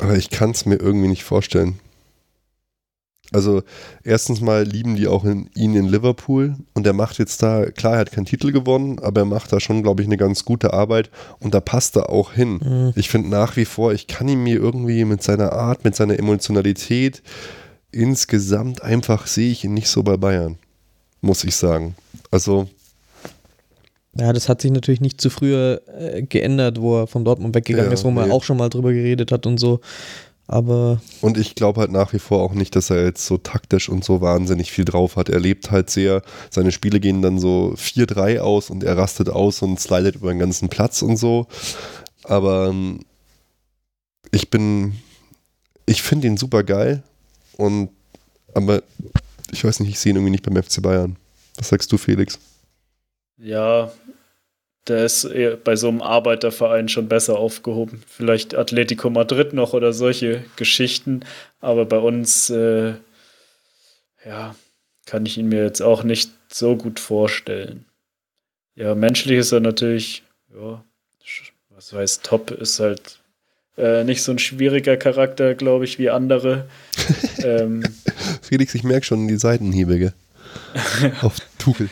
Aber 0.00 0.16
ich 0.16 0.30
kann 0.30 0.50
es 0.50 0.66
mir 0.66 0.76
irgendwie 0.76 1.08
nicht 1.08 1.24
vorstellen. 1.24 1.78
Also 3.32 3.62
erstens 4.02 4.40
mal 4.40 4.64
lieben 4.64 4.96
die 4.96 5.06
auch 5.06 5.24
in, 5.24 5.48
ihn 5.54 5.76
in 5.76 5.86
Liverpool 5.86 6.56
und 6.74 6.84
er 6.84 6.92
macht 6.92 7.18
jetzt 7.18 7.42
da, 7.42 7.70
klar, 7.70 7.94
er 7.94 8.00
hat 8.00 8.10
keinen 8.10 8.24
Titel 8.24 8.50
gewonnen, 8.50 8.98
aber 8.98 9.20
er 9.20 9.24
macht 9.24 9.52
da 9.52 9.60
schon, 9.60 9.84
glaube 9.84 10.02
ich, 10.02 10.08
eine 10.08 10.16
ganz 10.16 10.44
gute 10.44 10.72
Arbeit 10.72 11.10
und 11.38 11.54
da 11.54 11.60
passt 11.60 11.96
er 11.96 12.10
auch 12.10 12.32
hin. 12.32 12.60
Mhm. 12.60 12.92
Ich 12.96 13.08
finde 13.08 13.28
nach 13.28 13.56
wie 13.56 13.66
vor, 13.66 13.92
ich 13.92 14.08
kann 14.08 14.26
ihn 14.26 14.42
mir 14.42 14.56
irgendwie 14.56 15.04
mit 15.04 15.22
seiner 15.22 15.52
Art, 15.52 15.84
mit 15.84 15.94
seiner 15.94 16.18
Emotionalität 16.18 17.22
insgesamt 17.92 18.82
einfach 18.82 19.26
sehe 19.26 19.50
ich 19.50 19.64
ihn 19.64 19.74
nicht 19.74 19.88
so 19.88 20.02
bei 20.02 20.16
Bayern, 20.16 20.58
muss 21.20 21.44
ich 21.44 21.56
sagen. 21.56 21.94
Also 22.30 22.68
ja, 24.16 24.32
das 24.32 24.48
hat 24.48 24.60
sich 24.60 24.72
natürlich 24.72 25.00
nicht 25.00 25.20
zu 25.20 25.30
früher 25.30 25.82
äh, 25.96 26.22
geändert, 26.22 26.80
wo 26.80 27.00
er 27.00 27.06
von 27.06 27.24
Dortmund 27.24 27.54
weggegangen 27.54 27.90
ja, 27.90 27.94
ist, 27.94 28.04
wo 28.04 28.10
man 28.10 28.28
nee. 28.28 28.34
auch 28.34 28.42
schon 28.42 28.56
mal 28.56 28.68
drüber 28.68 28.92
geredet 28.92 29.30
hat 29.30 29.46
und 29.46 29.58
so. 29.58 29.80
Aber. 30.48 31.00
Und 31.20 31.38
ich 31.38 31.54
glaube 31.54 31.80
halt 31.80 31.92
nach 31.92 32.12
wie 32.12 32.18
vor 32.18 32.42
auch 32.42 32.54
nicht, 32.54 32.74
dass 32.74 32.90
er 32.90 33.04
jetzt 33.04 33.24
so 33.24 33.38
taktisch 33.38 33.88
und 33.88 34.04
so 34.04 34.20
wahnsinnig 34.20 34.72
viel 34.72 34.84
drauf 34.84 35.14
hat. 35.14 35.28
Er 35.28 35.38
lebt 35.38 35.70
halt 35.70 35.90
sehr, 35.90 36.22
seine 36.50 36.72
Spiele 36.72 36.98
gehen 36.98 37.22
dann 37.22 37.38
so 37.38 37.74
4-3 37.76 38.40
aus 38.40 38.68
und 38.68 38.82
er 38.82 38.96
rastet 38.96 39.28
aus 39.28 39.62
und 39.62 39.78
slidet 39.78 40.16
über 40.16 40.30
den 40.30 40.40
ganzen 40.40 40.68
Platz 40.68 41.02
und 41.02 41.16
so. 41.16 41.46
Aber 42.24 42.66
ähm, 42.68 43.04
ich 44.32 44.50
bin, 44.50 44.94
ich 45.86 46.02
finde 46.02 46.26
ihn 46.26 46.36
super 46.36 46.64
geil 46.64 47.04
und, 47.56 47.90
aber 48.52 48.82
ich 49.52 49.62
weiß 49.62 49.78
nicht, 49.78 49.90
ich 49.90 50.00
sehe 50.00 50.10
ihn 50.10 50.16
irgendwie 50.16 50.32
nicht 50.32 50.44
beim 50.44 50.60
FC 50.60 50.82
Bayern. 50.82 51.16
Was 51.56 51.68
sagst 51.68 51.92
du, 51.92 51.96
Felix? 51.96 52.40
Ja, 53.40 53.90
der 54.86 55.04
ist 55.04 55.28
bei 55.64 55.76
so 55.76 55.88
einem 55.88 56.02
Arbeiterverein 56.02 56.88
schon 56.88 57.08
besser 57.08 57.38
aufgehoben. 57.38 58.02
Vielleicht 58.06 58.54
Atletico 58.54 59.08
Madrid 59.10 59.52
noch 59.52 59.72
oder 59.72 59.92
solche 59.92 60.44
Geschichten. 60.56 61.20
Aber 61.60 61.84
bei 61.86 61.98
uns, 61.98 62.50
äh, 62.50 62.94
ja, 64.26 64.54
kann 65.06 65.26
ich 65.26 65.38
ihn 65.38 65.48
mir 65.48 65.64
jetzt 65.64 65.80
auch 65.80 66.02
nicht 66.02 66.30
so 66.52 66.76
gut 66.76 67.00
vorstellen. 67.00 67.84
Ja, 68.74 68.94
menschlich 68.94 69.38
ist 69.38 69.52
er 69.52 69.60
natürlich, 69.60 70.22
ja, 70.54 70.82
was 71.70 71.92
weiß, 71.92 72.20
top 72.20 72.50
ist 72.50 72.80
halt 72.80 73.20
äh, 73.76 74.04
nicht 74.04 74.22
so 74.22 74.32
ein 74.32 74.38
schwieriger 74.38 74.96
Charakter, 74.96 75.54
glaube 75.54 75.84
ich, 75.84 75.98
wie 75.98 76.10
andere. 76.10 76.68
ähm, 77.44 77.82
Felix, 78.42 78.74
ich 78.74 78.84
merke 78.84 79.06
schon 79.06 79.28
die 79.28 79.36
Seitenhiebe, 79.36 79.98
gell? 79.98 80.14
Auf 81.22 81.36
Tuchel. 81.58 81.88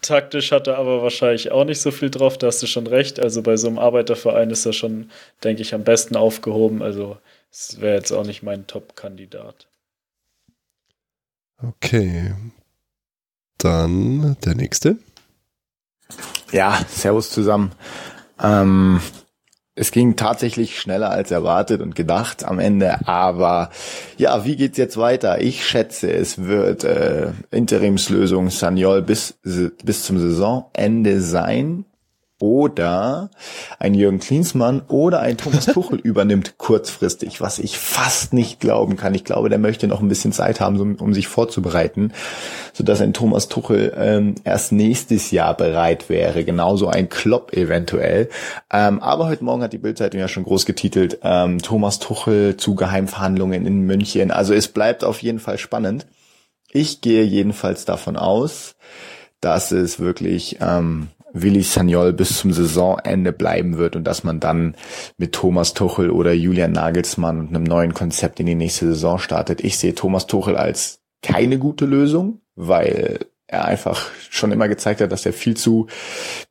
Taktisch 0.00 0.52
hat 0.52 0.66
er 0.66 0.78
aber 0.78 1.02
wahrscheinlich 1.02 1.50
auch 1.50 1.64
nicht 1.64 1.80
so 1.80 1.90
viel 1.90 2.10
drauf, 2.10 2.38
da 2.38 2.48
hast 2.48 2.62
du 2.62 2.66
schon 2.66 2.86
recht. 2.86 3.20
Also 3.20 3.42
bei 3.42 3.56
so 3.56 3.68
einem 3.68 3.78
Arbeiterverein 3.78 4.50
ist 4.50 4.66
er 4.66 4.72
schon, 4.72 5.10
denke 5.42 5.62
ich, 5.62 5.74
am 5.74 5.84
besten 5.84 6.16
aufgehoben. 6.16 6.82
Also 6.82 7.16
es 7.50 7.80
wäre 7.80 7.96
jetzt 7.96 8.12
auch 8.12 8.24
nicht 8.24 8.42
mein 8.42 8.66
Top-Kandidat. 8.66 9.66
Okay. 11.62 12.34
Dann 13.58 14.36
der 14.44 14.54
nächste. 14.54 14.98
Ja, 16.52 16.84
Servus 16.88 17.30
zusammen. 17.30 17.72
Ähm, 18.42 19.00
es 19.76 19.90
ging 19.90 20.16
tatsächlich 20.16 20.78
schneller 20.78 21.10
als 21.10 21.30
erwartet 21.30 21.80
und 21.80 21.96
gedacht 21.96 22.44
am 22.44 22.58
Ende, 22.58 23.06
aber 23.08 23.70
ja, 24.16 24.44
wie 24.44 24.56
geht's 24.56 24.78
jetzt 24.78 24.96
weiter? 24.96 25.40
Ich 25.40 25.66
schätze, 25.66 26.12
es 26.12 26.44
wird 26.44 26.84
äh, 26.84 27.32
Interimslösung 27.50 28.50
Sanyol 28.50 29.02
bis 29.02 29.34
bis 29.42 30.04
zum 30.04 30.18
Saisonende 30.18 31.20
sein 31.20 31.84
oder 32.44 33.30
ein 33.78 33.94
Jürgen 33.94 34.18
Klinsmann 34.18 34.82
oder 34.88 35.20
ein 35.20 35.38
Thomas 35.38 35.64
Tuchel 35.64 35.98
übernimmt 36.02 36.58
kurzfristig, 36.58 37.40
was 37.40 37.58
ich 37.58 37.78
fast 37.78 38.34
nicht 38.34 38.60
glauben 38.60 38.98
kann. 38.98 39.14
Ich 39.14 39.24
glaube, 39.24 39.48
der 39.48 39.58
möchte 39.58 39.88
noch 39.88 40.02
ein 40.02 40.08
bisschen 40.08 40.30
Zeit 40.30 40.60
haben, 40.60 40.78
um, 40.78 40.96
um 40.96 41.14
sich 41.14 41.26
vorzubereiten, 41.26 42.12
sodass 42.74 43.00
ein 43.00 43.14
Thomas 43.14 43.48
Tuchel 43.48 43.94
ähm, 43.96 44.34
erst 44.44 44.72
nächstes 44.72 45.30
Jahr 45.30 45.56
bereit 45.56 46.10
wäre. 46.10 46.44
Genauso 46.44 46.88
ein 46.88 47.08
Klopp 47.08 47.54
eventuell. 47.54 48.28
Ähm, 48.70 49.00
aber 49.00 49.26
heute 49.28 49.42
Morgen 49.42 49.62
hat 49.62 49.72
die 49.72 49.78
Bildzeitung 49.78 50.20
ja 50.20 50.28
schon 50.28 50.44
groß 50.44 50.66
getitelt, 50.66 51.20
ähm, 51.22 51.62
Thomas 51.62 51.98
Tuchel 51.98 52.58
zu 52.58 52.74
Geheimverhandlungen 52.74 53.64
in 53.64 53.80
München. 53.80 54.30
Also 54.30 54.52
es 54.52 54.68
bleibt 54.68 55.02
auf 55.02 55.22
jeden 55.22 55.38
Fall 55.38 55.56
spannend. 55.56 56.06
Ich 56.70 57.00
gehe 57.00 57.22
jedenfalls 57.22 57.86
davon 57.86 58.18
aus, 58.18 58.74
dass 59.40 59.72
es 59.72 59.98
wirklich 59.98 60.58
ähm, 60.60 61.08
Willi 61.34 61.62
Sagnol 61.62 62.12
bis 62.12 62.38
zum 62.38 62.52
Saisonende 62.52 63.32
bleiben 63.32 63.76
wird 63.76 63.96
und 63.96 64.04
dass 64.04 64.24
man 64.24 64.40
dann 64.40 64.76
mit 65.18 65.32
Thomas 65.32 65.74
Tuchel 65.74 66.10
oder 66.10 66.32
Julian 66.32 66.72
Nagelsmann 66.72 67.40
und 67.40 67.48
einem 67.48 67.64
neuen 67.64 67.92
Konzept 67.92 68.40
in 68.40 68.46
die 68.46 68.54
nächste 68.54 68.86
Saison 68.86 69.18
startet. 69.18 69.62
Ich 69.62 69.76
sehe 69.76 69.94
Thomas 69.94 70.26
Tuchel 70.26 70.56
als 70.56 71.00
keine 71.22 71.58
gute 71.58 71.86
Lösung, 71.86 72.40
weil 72.54 73.18
er 73.46 73.64
einfach 73.64 74.10
schon 74.30 74.52
immer 74.52 74.68
gezeigt 74.68 75.00
hat, 75.00 75.12
dass 75.12 75.26
er 75.26 75.32
viel 75.32 75.56
zu 75.56 75.88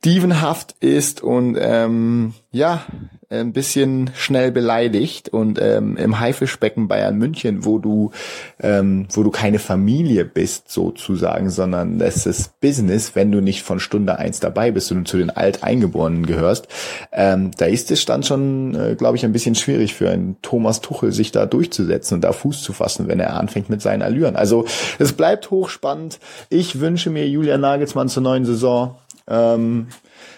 dievenhaft 0.04 0.76
ist 0.80 1.22
und 1.22 1.56
ähm, 1.58 2.34
ja, 2.54 2.84
ein 3.30 3.52
bisschen 3.52 4.10
schnell 4.16 4.52
beleidigt 4.52 5.28
und 5.28 5.60
ähm, 5.60 5.96
im 5.96 6.20
Haifischbecken 6.20 6.86
Bayern 6.86 7.18
München, 7.18 7.64
wo 7.64 7.78
du, 7.78 8.12
ähm, 8.60 9.08
wo 9.12 9.24
du 9.24 9.32
keine 9.32 9.58
Familie 9.58 10.24
bist 10.24 10.70
sozusagen, 10.70 11.50
sondern 11.50 11.98
das 11.98 12.26
ist 12.26 12.60
Business, 12.60 13.16
wenn 13.16 13.32
du 13.32 13.40
nicht 13.40 13.64
von 13.64 13.80
Stunde 13.80 14.18
eins 14.20 14.38
dabei 14.38 14.70
bist 14.70 14.92
und 14.92 15.08
zu 15.08 15.16
den 15.16 15.30
Alteingeborenen 15.30 16.26
gehörst, 16.26 16.68
ähm, 17.10 17.50
da 17.56 17.64
ist 17.64 17.90
es 17.90 18.04
dann 18.04 18.22
schon, 18.22 18.76
äh, 18.76 18.94
glaube 18.94 19.16
ich, 19.16 19.24
ein 19.24 19.32
bisschen 19.32 19.56
schwierig 19.56 19.94
für 19.94 20.10
einen 20.10 20.36
Thomas 20.40 20.80
Tuchel, 20.80 21.10
sich 21.10 21.32
da 21.32 21.46
durchzusetzen 21.46 22.16
und 22.16 22.20
da 22.20 22.32
Fuß 22.32 22.62
zu 22.62 22.72
fassen, 22.72 23.08
wenn 23.08 23.18
er 23.18 23.34
anfängt 23.34 23.68
mit 23.68 23.82
seinen 23.82 24.02
Allüren. 24.02 24.36
Also 24.36 24.64
es 25.00 25.12
bleibt 25.12 25.50
hochspannend. 25.50 26.20
Ich 26.50 26.78
wünsche 26.78 27.10
mir 27.10 27.28
Julian 27.28 27.62
Nagelsmann 27.62 28.08
zur 28.08 28.22
neuen 28.22 28.44
Saison. 28.44 28.94
Ähm, 29.26 29.88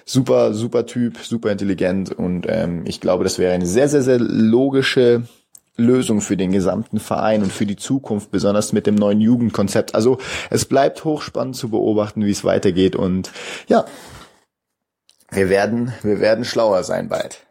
super, 0.05 0.55
super 0.55 0.87
Typ, 0.87 1.19
super 1.19 1.51
intelligent 1.51 2.13
und 2.13 2.47
ähm, 2.49 2.85
ich 2.87 3.01
glaube, 3.01 3.25
das 3.25 3.39
wäre 3.39 3.55
eine 3.55 3.67
sehr, 3.67 3.89
sehr, 3.89 4.03
sehr 4.03 4.19
logische 4.19 5.23
Lösung 5.77 6.21
für 6.21 6.37
den 6.37 6.53
gesamten 6.53 7.01
Verein 7.01 7.43
und 7.43 7.53
für 7.53 7.67
die 7.67 7.77
Zukunft, 7.77 8.31
besonders 8.31 8.73
mit 8.73 8.87
dem 8.87 8.95
neuen 8.95 9.21
Jugendkonzept. 9.21 9.95
Also 9.95 10.19
es 10.49 10.65
bleibt 10.65 11.05
hochspannend 11.05 11.57
zu 11.57 11.69
beobachten, 11.69 12.25
wie 12.25 12.31
es 12.31 12.45
weitergeht 12.45 12.97
und 12.97 13.31
ja, 13.69 13.85
wir 15.31 15.49
werden, 15.49 15.93
wir 16.03 16.21
werden 16.21 16.45
schlauer 16.45 16.83
sein 16.85 17.09
bald. 17.09 17.47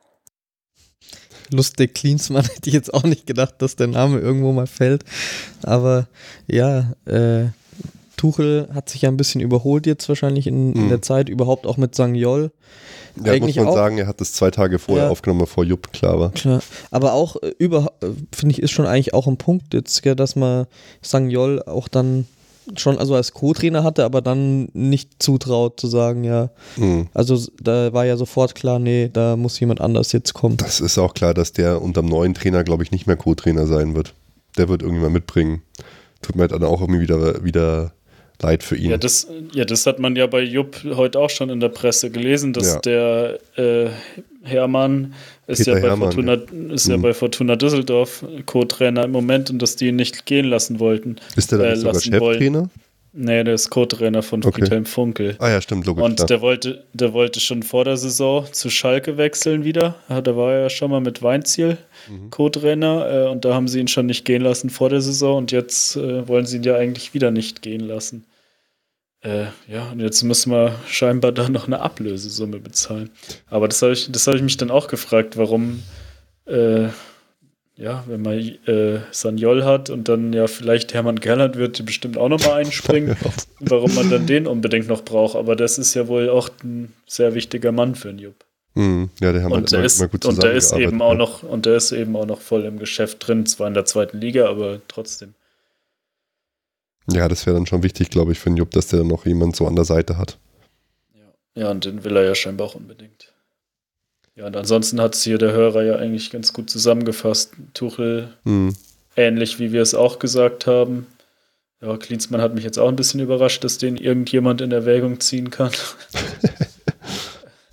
Lustig, 1.52 1.94
Klinsmann 1.94 2.44
hätte 2.56 2.68
ich 2.68 2.74
jetzt 2.74 2.94
auch 2.94 3.04
nicht 3.04 3.28
gedacht, 3.28 3.56
dass 3.60 3.76
der 3.76 3.88
Name 3.88 4.20
irgendwo 4.20 4.52
mal 4.52 4.68
fällt. 4.68 5.04
Aber 5.64 6.08
ja, 6.48 6.94
äh, 7.06 7.50
Tuchel 8.26 8.70
hat 8.74 8.90
sich 8.90 9.04
ja 9.04 9.10
ein 9.10 9.18
bisschen 9.18 9.40
überholt 9.40 9.86
jetzt 9.86 10.10
wahrscheinlich 10.10 10.48
in, 10.48 10.74
in 10.74 10.90
der 10.90 11.04
Zeit, 11.04 11.30
überhaupt 11.30 11.68
auch 11.68 11.78
mit 11.78 11.94
Sangjol. 11.94 12.52
Ja, 13.24 13.34
Eigentlich 13.34 13.58
muss 13.58 13.66
man 13.66 13.68
auch, 13.68 13.78
sagen, 13.78 13.98
er 14.00 14.08
hat 14.08 14.20
das 14.20 14.34
zwei 14.34 14.50
Tage 14.50 14.80
vorher 14.80 15.06
ja, 15.06 15.12
aufgenommen, 15.12 15.42
bevor 15.42 15.64
Jupp 15.64 15.94
klar 15.94 16.20
war. 16.20 16.32
Klar. 16.32 16.62
Aber 16.90 17.14
auch 17.14 17.36
äh, 17.44 17.54
über, 17.60 17.94
äh, 18.02 18.08
finde 18.34 18.54
ich, 18.54 18.64
ist 18.64 18.72
schon 18.72 18.88
eigentlich 18.88 19.14
auch 19.14 19.28
ein 19.28 19.38
Punkt 19.38 19.76
jetzt, 19.76 20.02
gell, 20.02 20.16
dass 20.16 20.36
man 20.36 20.66
Sangjol 21.04 21.62
auch 21.68 21.88
dann 21.88 22.26
schon 22.76 22.98
also 22.98 23.14
als 23.14 23.32
Co-Trainer 23.32 23.84
hatte, 23.84 24.04
aber 24.06 24.24
dann 24.24 24.70
nicht 24.74 25.22
zutraut 25.22 25.80
zu 25.80 25.86
sagen, 25.86 26.24
ja. 26.24 26.50
Mhm. 26.78 27.10
Also 27.14 27.40
da 27.62 27.94
war 27.94 28.08
ja 28.08 28.18
sofort 28.18 28.56
klar, 28.56 28.80
nee, 28.80 29.12
da 29.14 29.38
muss 29.38 29.60
jemand 29.60 29.82
anders 29.82 30.12
jetzt 30.14 30.34
kommen. 30.34 30.58
Das 30.58 30.80
ist 30.80 30.98
auch 30.98 31.14
klar, 31.14 31.36
dass 31.36 31.54
der 31.54 31.80
unter 31.80 32.02
dem 32.02 32.10
neuen 32.10 32.34
Trainer, 32.34 32.64
glaube 32.64 32.82
ich, 32.82 32.90
nicht 32.90 33.06
mehr 33.06 33.18
Co-Trainer 33.18 33.68
sein 33.68 33.94
wird. 33.94 34.16
Der 34.58 34.68
wird 34.68 34.82
irgendjemand 34.82 35.14
mitbringen. 35.14 35.62
Tut 36.24 36.36
mir 36.36 36.42
halt 36.42 36.54
dann 36.54 36.64
auch 36.64 36.82
irgendwie 36.82 37.02
wieder, 37.02 37.44
wieder 37.44 37.92
leid 38.42 38.64
für 38.64 38.76
ihn. 38.76 38.92
Ja 38.92 38.98
das, 38.98 39.28
ja, 39.54 39.66
das 39.66 39.86
hat 39.86 40.00
man 40.00 40.16
ja 40.16 40.28
bei 40.28 40.42
Jupp 40.42 40.84
heute 40.84 41.20
auch 41.20 41.30
schon 41.30 41.50
in 41.50 41.60
der 41.60 41.70
Presse 41.70 42.10
gelesen, 42.10 42.54
dass 42.54 42.74
ja. 42.74 42.80
der 42.80 43.40
äh, 43.56 43.90
Hermann 44.44 45.14
ist, 45.48 45.66
ja 45.66 45.74
bei, 45.74 45.82
Hermann, 45.82 46.12
Fortuna, 46.12 46.36
ja. 46.36 46.74
ist 46.74 46.88
ja 46.88 46.98
mhm. 46.98 47.02
bei 47.02 47.14
Fortuna 47.14 47.56
Düsseldorf 47.56 48.26
Co-Trainer 48.46 49.04
im 49.04 49.12
Moment 49.12 49.50
und 49.50 49.62
dass 49.62 49.76
die 49.76 49.88
ihn 49.88 49.96
nicht 49.96 50.26
gehen 50.26 50.46
lassen 50.46 50.80
wollten. 50.80 51.18
Ist 51.36 51.52
der 51.52 51.60
dann 51.60 51.68
äh, 51.70 51.76
sogar 51.76 52.00
Cheftrainer? 52.00 52.60
Wollen. 52.60 52.72
Nee, 53.18 53.46
der 53.46 53.54
ist 53.54 53.70
Co-Trainer 53.70 54.22
von 54.22 54.44
okay. 54.44 54.60
Friedhelm 54.60 54.86
Funkel. 54.86 55.36
Ah 55.40 55.50
ja, 55.50 55.62
stimmt, 55.62 55.86
logisch. 55.86 56.04
Und 56.04 56.30
der 56.30 56.42
wollte, 56.42 56.84
der 56.92 57.14
wollte 57.14 57.40
schon 57.40 57.64
vor 57.64 57.86
der 57.86 57.96
Saison 57.96 58.46
zu 58.52 58.70
Schalke 58.70 59.16
wechseln 59.16 59.64
wieder. 59.64 59.96
Da 60.10 60.36
war 60.36 60.52
er 60.52 60.62
ja 60.64 60.70
schon 60.70 60.92
mal 60.92 61.00
mit 61.00 61.24
Weinziel 61.24 61.78
mhm. 62.10 62.30
Co-Trainer 62.30 63.10
äh, 63.10 63.30
und 63.30 63.46
da 63.46 63.54
haben 63.54 63.70
sie 63.70 63.80
ihn 63.80 63.88
schon 63.88 64.08
nicht 64.08 64.26
gehen 64.26 64.42
lassen 64.42 64.70
vor 64.70 64.90
der 64.90 65.00
Saison 65.00 65.38
und 65.38 65.54
jetzt 65.54 65.96
äh, 65.96 66.28
wollen 66.28 66.46
sie 66.46 66.58
ihn 66.58 66.64
ja 66.64 66.76
eigentlich 66.76 67.14
wieder 67.14 67.32
nicht 67.32 67.62
gehen 67.62 67.80
lassen. 67.80 68.26
Äh, 69.22 69.46
ja, 69.68 69.90
und 69.92 70.02
jetzt 70.02 70.22
müssen 70.24 70.52
wir 70.52 70.76
scheinbar 70.90 71.32
da 71.32 71.48
noch 71.48 71.68
eine 71.68 71.80
Ablösesumme 71.80 72.60
bezahlen. 72.60 73.12
Aber 73.50 73.70
das 73.70 73.82
habe 73.82 73.94
ich, 73.94 74.10
hab 74.10 74.36
ich 74.36 74.42
mich 74.42 74.58
dann 74.58 74.72
auch 74.72 74.90
gefragt, 74.90 75.38
warum 75.38 75.84
äh, 76.48 76.90
ja, 77.78 78.04
wenn 78.08 78.22
man 78.22 78.40
äh, 78.40 79.02
Sanjol 79.12 79.66
hat 79.66 79.90
und 79.90 80.08
dann 80.08 80.32
ja 80.32 80.48
vielleicht 80.48 80.94
Hermann 80.94 81.20
Gerland 81.20 81.58
wird 81.58 81.86
bestimmt 81.86 82.18
auch 82.18 82.30
nochmal 82.30 82.62
einspringen, 82.62 83.18
warum 83.60 83.94
man 83.96 84.10
dann 84.10 84.26
den 84.26 84.48
unbedingt 84.48 84.88
noch 84.88 85.04
braucht. 85.04 85.36
Aber 85.36 85.56
das 85.56 85.78
ist 85.78 85.94
ja 85.94 86.08
wohl 86.08 86.30
auch 86.30 86.50
ein 86.64 86.94
sehr 87.06 87.36
wichtiger 87.36 87.72
Mann 87.72 87.96
für 87.96 88.10
einen 88.10 88.20
Jupp. 88.20 88.46
Mm, 88.76 89.06
ja, 89.22 89.32
der 89.32 89.52
und 89.52 89.72
der 89.72 89.84
ist, 89.84 90.00
gut 90.12 90.26
und 90.26 90.42
der 90.42 90.54
ist 90.54 90.74
eben 90.74 91.02
auch 91.02 91.16
noch 91.16 91.44
und 91.44 91.66
der 91.66 91.76
ist 91.76 91.92
eben 91.92 92.16
auch 92.16 92.26
noch 92.26 92.42
voll 92.42 92.64
im 92.66 92.80
Geschäft 92.80 93.26
drin, 93.26 93.46
zwar 93.46 93.68
in 93.68 93.74
der 93.74 93.86
zweiten 93.86 94.20
Liga, 94.20 94.50
aber 94.50 94.82
trotzdem. 94.88 95.34
Ja, 97.12 97.28
das 97.28 97.46
wäre 97.46 97.56
dann 97.56 97.68
schon 97.68 97.84
wichtig, 97.84 98.10
glaube 98.10 98.32
ich, 98.32 98.40
für 98.40 98.48
einen 98.48 98.58
Jupp, 98.58 98.72
dass 98.72 98.88
der 98.88 99.04
noch 99.04 99.26
jemand 99.26 99.56
so 99.56 99.68
an 99.68 99.76
der 99.76 99.86
Seite 99.86 100.18
hat. 100.18 100.40
Ja, 101.14 101.64
ja 101.64 101.72
und 101.72 101.86
den 101.86 102.04
will 102.04 102.16
er 102.16 102.24
ja 102.24 102.36
scheinbar 102.36 102.68
auch 102.68 102.76
unbedingt. 102.76 103.35
Ja, 104.36 104.48
und 104.48 104.58
ansonsten 104.58 105.00
hat 105.00 105.16
es 105.16 105.24
hier 105.24 105.38
der 105.38 105.54
Hörer 105.54 105.84
ja 105.84 105.96
eigentlich 105.96 106.30
ganz 106.30 106.52
gut 106.52 106.70
zusammengefasst. 106.70 107.54
Tuchel, 107.74 108.34
mhm. 108.44 108.74
ähnlich 109.16 109.60
wie 109.60 109.72
wir 109.72 109.82
es 109.82 109.96
auch 109.96 110.20
gesagt 110.20 110.68
haben. 110.68 111.08
Ja, 111.82 111.96
Klinsmann 111.98 112.42
hat 112.42 112.54
mich 112.54 112.64
jetzt 112.64 112.78
auch 112.78 112.90
ein 112.90 112.98
bisschen 112.98 113.22
überrascht, 113.22 113.64
dass 113.64 113.78
den 113.78 113.96
irgendjemand 113.96 114.62
in 114.62 114.72
Erwägung 114.72 115.20
ziehen 115.20 115.52
kann. 115.52 115.72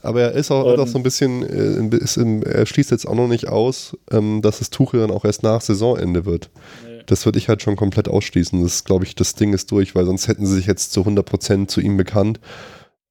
Aber 0.03 0.21
er 0.21 0.33
ist 0.33 0.51
auch, 0.51 0.67
auch 0.67 0.87
so 0.87 0.99
ein 0.99 1.05
bisschen, 1.05 1.43
äh, 1.45 2.21
im, 2.21 2.43
er 2.43 2.67
schließt 2.67 2.91
jetzt 2.91 3.07
auch 3.07 3.15
noch 3.15 3.29
nicht 3.29 3.49
aus, 3.49 3.97
ähm, 4.11 4.43
dass 4.43 4.59
das 4.59 4.71
Tuchel 4.71 5.01
dann 5.01 5.13
auch 5.13 5.25
erst 5.25 5.45
nach 5.45 5.61
Saisonende 5.61 6.25
wird. 6.25 6.51
Nee. 6.85 7.03
Das 7.07 7.25
würde 7.25 7.39
ich 7.39 7.49
halt 7.49 7.63
schon 7.63 7.77
komplett 7.77 8.09
ausschließen. 8.09 8.63
Das 8.63 8.85
glaube 8.85 9.05
ich, 9.05 9.15
das 9.15 9.35
Ding 9.35 9.53
ist 9.53 9.71
durch, 9.71 9.95
weil 9.95 10.05
sonst 10.05 10.27
hätten 10.27 10.47
sie 10.47 10.57
sich 10.57 10.67
jetzt 10.67 10.93
zu 10.93 11.03
100% 11.03 11.69
zu 11.69 11.81
ihm 11.81 11.97
bekannt. 11.97 12.41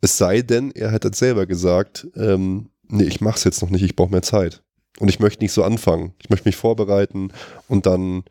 Es 0.02 0.18
sei 0.18 0.42
denn, 0.42 0.72
er 0.72 0.92
hätte 0.92 1.12
selber 1.14 1.46
gesagt, 1.46 2.08
ähm, 2.16 2.68
nee, 2.92 3.04
ich 3.04 3.22
mache 3.22 3.38
es 3.38 3.44
jetzt 3.44 3.62
noch 3.62 3.70
nicht, 3.70 3.84
ich 3.84 3.96
brauche 3.96 4.12
mehr 4.12 4.22
Zeit. 4.22 4.62
Und 5.00 5.10
ich 5.10 5.20
möchte 5.20 5.44
nicht 5.44 5.54
so 5.54 5.64
anfangen. 5.64 6.14
Ich 6.22 6.30
möchte 6.30 6.48
mich 6.48 6.56
vorbereiten 6.56 7.32
und 7.68 7.86
dann 7.86 8.24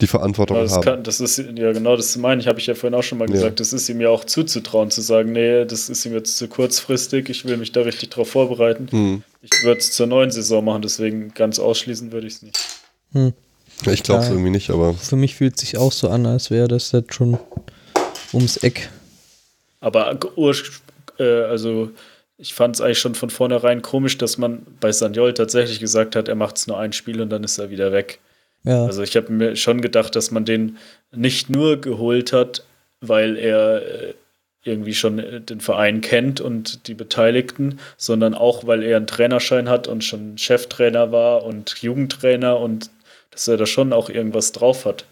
die 0.00 0.06
Verantwortung 0.06 0.56
ja, 0.56 0.62
das 0.62 0.72
haben. 0.72 0.84
Kann, 0.84 1.02
das 1.02 1.20
ist, 1.20 1.38
ja 1.38 1.72
genau, 1.72 1.96
das 1.96 2.16
meine 2.16 2.40
ich, 2.40 2.48
habe 2.48 2.58
ich 2.58 2.66
ja 2.66 2.74
vorhin 2.74 2.98
auch 2.98 3.02
schon 3.02 3.18
mal 3.18 3.26
gesagt. 3.26 3.44
Ja. 3.44 3.50
Das 3.56 3.72
ist 3.72 3.88
ihm 3.88 4.00
ja 4.00 4.08
auch 4.08 4.24
zuzutrauen, 4.24 4.90
zu 4.90 5.02
sagen, 5.02 5.32
nee, 5.32 5.64
das 5.64 5.88
ist 5.88 6.04
ihm 6.06 6.12
jetzt 6.12 6.36
zu 6.36 6.48
kurzfristig, 6.48 7.28
ich 7.28 7.44
will 7.44 7.56
mich 7.56 7.72
da 7.72 7.82
richtig 7.82 8.10
drauf 8.10 8.30
vorbereiten. 8.30 8.88
Hm. 8.90 9.22
Ich 9.42 9.50
würde 9.62 9.80
es 9.80 9.92
zur 9.92 10.06
neuen 10.06 10.30
Saison 10.30 10.64
machen, 10.64 10.82
deswegen 10.82 11.32
ganz 11.34 11.58
ausschließen 11.58 12.12
würde 12.12 12.26
ich 12.26 12.34
es 12.34 12.42
nicht. 12.42 12.58
Hm. 13.12 13.32
Ja, 13.84 13.92
ich 13.92 14.02
glaube 14.02 14.22
es 14.22 14.28
irgendwie 14.28 14.50
nicht, 14.50 14.70
aber 14.70 14.94
Für 14.94 15.16
mich 15.16 15.36
fühlt 15.36 15.58
sich 15.58 15.78
auch 15.78 15.92
so 15.92 16.08
an, 16.08 16.26
als 16.26 16.50
wäre 16.50 16.68
das 16.68 16.92
jetzt 16.92 17.14
schon 17.14 17.38
ums 18.32 18.58
Eck. 18.58 18.90
Aber 19.80 20.18
äh, 21.18 21.42
also 21.44 21.90
ich 22.40 22.54
fand 22.54 22.74
es 22.74 22.80
eigentlich 22.80 22.98
schon 22.98 23.14
von 23.14 23.28
vornherein 23.28 23.82
komisch, 23.82 24.16
dass 24.16 24.38
man 24.38 24.66
bei 24.80 24.92
Sanjol 24.92 25.34
tatsächlich 25.34 25.78
gesagt 25.78 26.16
hat, 26.16 26.26
er 26.28 26.34
macht 26.34 26.56
es 26.56 26.66
nur 26.66 26.78
ein 26.78 26.94
Spiel 26.94 27.20
und 27.20 27.28
dann 27.30 27.44
ist 27.44 27.58
er 27.58 27.70
wieder 27.70 27.92
weg. 27.92 28.18
Ja, 28.64 28.84
Also 28.84 29.02
ich 29.02 29.16
habe 29.16 29.30
mir 29.30 29.56
schon 29.56 29.82
gedacht, 29.82 30.16
dass 30.16 30.30
man 30.30 30.44
den 30.44 30.78
nicht 31.12 31.50
nur 31.50 31.80
geholt 31.80 32.32
hat, 32.32 32.64
weil 33.00 33.36
er 33.36 33.82
äh, 33.82 34.14
irgendwie 34.64 34.94
schon 34.94 35.18
äh, 35.18 35.40
den 35.40 35.60
Verein 35.60 36.00
kennt 36.00 36.40
und 36.40 36.86
die 36.88 36.94
Beteiligten, 36.94 37.78
sondern 37.98 38.34
auch, 38.34 38.66
weil 38.66 38.82
er 38.82 38.96
einen 38.96 39.06
Trainerschein 39.06 39.68
hat 39.68 39.86
und 39.86 40.02
schon 40.02 40.38
Cheftrainer 40.38 41.12
war 41.12 41.44
und 41.44 41.76
Jugendtrainer 41.82 42.58
und 42.58 42.90
dass 43.30 43.48
er 43.48 43.58
da 43.58 43.66
schon 43.66 43.92
auch 43.92 44.08
irgendwas 44.08 44.52
drauf 44.52 44.86
hat. 44.86 45.04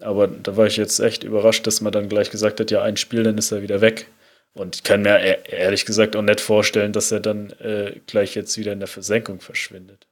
Aber 0.00 0.26
da 0.28 0.56
war 0.56 0.66
ich 0.66 0.76
jetzt 0.76 1.00
echt 1.00 1.24
überrascht, 1.24 1.66
dass 1.66 1.80
man 1.80 1.92
dann 1.92 2.08
gleich 2.08 2.30
gesagt 2.30 2.60
hat, 2.60 2.70
ja, 2.70 2.82
ein 2.82 2.96
Spiel, 2.96 3.22
dann 3.22 3.38
ist 3.38 3.52
er 3.52 3.62
wieder 3.62 3.80
weg. 3.80 4.06
Und 4.54 4.76
ich 4.76 4.82
kann 4.84 5.02
mir 5.02 5.18
e- 5.20 5.50
ehrlich 5.50 5.84
gesagt 5.84 6.16
auch 6.16 6.22
nicht 6.22 6.40
vorstellen, 6.40 6.92
dass 6.92 7.10
er 7.10 7.20
dann 7.20 7.50
äh, 7.60 8.00
gleich 8.06 8.34
jetzt 8.34 8.56
wieder 8.56 8.72
in 8.72 8.78
der 8.78 8.88
Versenkung 8.88 9.40
verschwindet. 9.40 10.06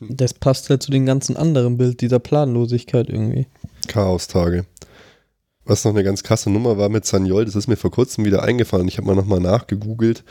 das 0.00 0.32
passt 0.32 0.70
halt 0.70 0.82
zu 0.82 0.90
dem 0.90 1.06
ganzen 1.06 1.36
anderen 1.36 1.76
Bild 1.76 2.00
dieser 2.00 2.20
Planlosigkeit 2.20 3.08
irgendwie. 3.08 3.46
Chaos-Tage. 3.88 4.64
Was 5.66 5.84
noch 5.84 5.92
eine 5.92 6.04
ganz 6.04 6.22
krasse 6.22 6.50
Nummer 6.50 6.76
war 6.76 6.88
mit 6.88 7.06
Sanyol, 7.06 7.46
das 7.46 7.56
ist 7.56 7.68
mir 7.68 7.76
vor 7.76 7.90
kurzem 7.90 8.24
wieder 8.24 8.42
eingefallen. 8.42 8.86
Ich 8.86 8.98
habe 8.98 9.06
mal 9.06 9.16
nochmal 9.16 9.40
nachgegoogelt 9.40 10.22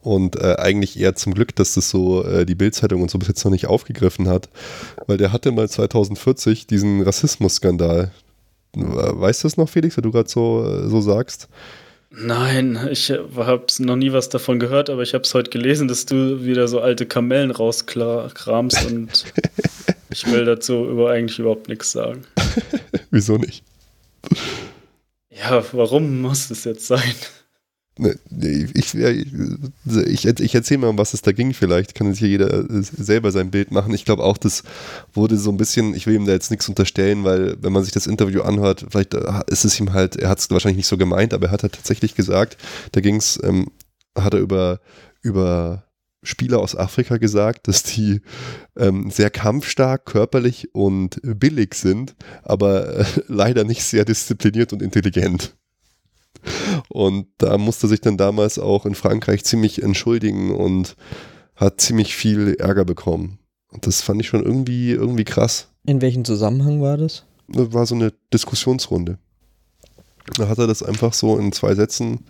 und 0.00 0.36
äh, 0.36 0.54
eigentlich 0.58 0.98
eher 0.98 1.16
zum 1.16 1.34
Glück, 1.34 1.56
dass 1.56 1.74
das 1.74 1.90
so 1.90 2.24
äh, 2.24 2.46
die 2.46 2.54
Bildzeitung 2.54 3.02
und 3.02 3.10
so 3.10 3.18
bis 3.18 3.26
jetzt 3.26 3.44
noch 3.44 3.50
nicht 3.50 3.66
aufgegriffen 3.66 4.28
hat, 4.28 4.48
weil 5.08 5.16
der 5.16 5.32
hatte 5.32 5.50
mal 5.50 5.68
2040 5.68 6.68
diesen 6.68 7.02
Rassismusskandal. 7.02 8.12
Weißt 8.74 9.42
du 9.42 9.48
das 9.48 9.56
noch, 9.56 9.68
Felix, 9.68 9.96
wenn 9.96 10.04
du 10.04 10.12
gerade 10.12 10.28
so, 10.28 10.64
äh, 10.64 10.88
so 10.88 11.00
sagst? 11.00 11.48
Nein, 12.10 12.88
ich 12.90 13.10
habe 13.10 13.66
noch 13.80 13.96
nie 13.96 14.12
was 14.12 14.28
davon 14.28 14.58
gehört, 14.58 14.90
aber 14.90 15.02
ich 15.02 15.12
habe 15.12 15.24
es 15.24 15.34
heute 15.34 15.50
gelesen, 15.50 15.88
dass 15.88 16.06
du 16.06 16.44
wieder 16.44 16.68
so 16.68 16.80
alte 16.80 17.04
Kamellen 17.04 17.50
rauskramst 17.50 18.84
und 18.86 19.24
ich 20.10 20.26
will 20.26 20.44
dazu 20.44 20.86
über 20.88 21.10
eigentlich 21.10 21.38
überhaupt 21.38 21.68
nichts 21.68 21.92
sagen. 21.92 22.24
Wieso 23.10 23.36
nicht? 23.36 23.64
Ja, 25.30 25.64
warum 25.72 26.22
muss 26.22 26.50
es 26.50 26.64
jetzt 26.64 26.86
sein? 26.86 27.14
Ne, 27.98 28.14
ich, 28.74 28.92
ja, 28.92 29.08
ich, 29.08 30.26
ich, 30.26 30.54
erzähle 30.54 30.78
mal, 30.78 30.88
um 30.88 30.98
was 30.98 31.14
es 31.14 31.22
da 31.22 31.32
ging 31.32 31.54
vielleicht. 31.54 31.94
Kann 31.94 32.10
sich 32.10 32.18
hier 32.18 32.28
jeder 32.28 32.68
äh, 32.68 32.82
selber 32.82 33.32
sein 33.32 33.50
Bild 33.50 33.70
machen. 33.70 33.94
Ich 33.94 34.04
glaube 34.04 34.22
auch, 34.22 34.36
das 34.36 34.64
wurde 35.14 35.38
so 35.38 35.50
ein 35.50 35.56
bisschen, 35.56 35.94
ich 35.94 36.06
will 36.06 36.14
ihm 36.14 36.26
da 36.26 36.32
jetzt 36.32 36.50
nichts 36.50 36.68
unterstellen, 36.68 37.24
weil 37.24 37.56
wenn 37.62 37.72
man 37.72 37.84
sich 37.84 37.92
das 37.92 38.06
Interview 38.06 38.42
anhört, 38.42 38.84
vielleicht 38.90 39.14
äh, 39.14 39.40
ist 39.46 39.64
es 39.64 39.80
ihm 39.80 39.94
halt, 39.94 40.16
er 40.16 40.28
hat 40.28 40.40
es 40.40 40.50
wahrscheinlich 40.50 40.76
nicht 40.76 40.88
so 40.88 40.98
gemeint, 40.98 41.32
aber 41.32 41.46
er 41.46 41.52
hat 41.52 41.62
halt 41.62 41.72
tatsächlich 41.72 42.14
gesagt, 42.14 42.58
da 42.92 43.00
ging 43.00 43.16
es, 43.16 43.40
ähm, 43.42 43.70
hat 44.14 44.34
er 44.34 44.40
über, 44.40 44.80
über 45.22 45.84
Spieler 46.22 46.58
aus 46.58 46.76
Afrika 46.76 47.16
gesagt, 47.16 47.66
dass 47.66 47.82
die 47.82 48.20
ähm, 48.76 49.10
sehr 49.10 49.30
kampfstark, 49.30 50.04
körperlich 50.04 50.74
und 50.74 51.18
billig 51.22 51.74
sind, 51.74 52.14
aber 52.42 52.98
äh, 52.98 53.04
leider 53.28 53.64
nicht 53.64 53.84
sehr 53.84 54.04
diszipliniert 54.04 54.74
und 54.74 54.82
intelligent. 54.82 55.54
Und 56.88 57.26
da 57.38 57.58
musste 57.58 57.88
sich 57.88 58.00
dann 58.00 58.16
damals 58.16 58.58
auch 58.58 58.86
in 58.86 58.94
Frankreich 58.94 59.44
ziemlich 59.44 59.82
entschuldigen 59.82 60.54
und 60.54 60.96
hat 61.54 61.80
ziemlich 61.80 62.14
viel 62.16 62.54
Ärger 62.58 62.84
bekommen. 62.84 63.38
Und 63.72 63.86
das 63.86 64.02
fand 64.02 64.20
ich 64.20 64.28
schon 64.28 64.42
irgendwie, 64.44 64.92
irgendwie 64.92 65.24
krass. 65.24 65.68
In 65.86 66.00
welchem 66.00 66.24
Zusammenhang 66.24 66.80
war 66.82 66.96
das? 66.96 67.24
Das 67.48 67.72
war 67.72 67.86
so 67.86 67.94
eine 67.94 68.12
Diskussionsrunde. 68.32 69.18
Da 70.36 70.48
hat 70.48 70.58
er 70.58 70.66
das 70.66 70.82
einfach 70.82 71.12
so 71.12 71.36
in 71.38 71.52
zwei 71.52 71.74
Sätzen 71.74 72.26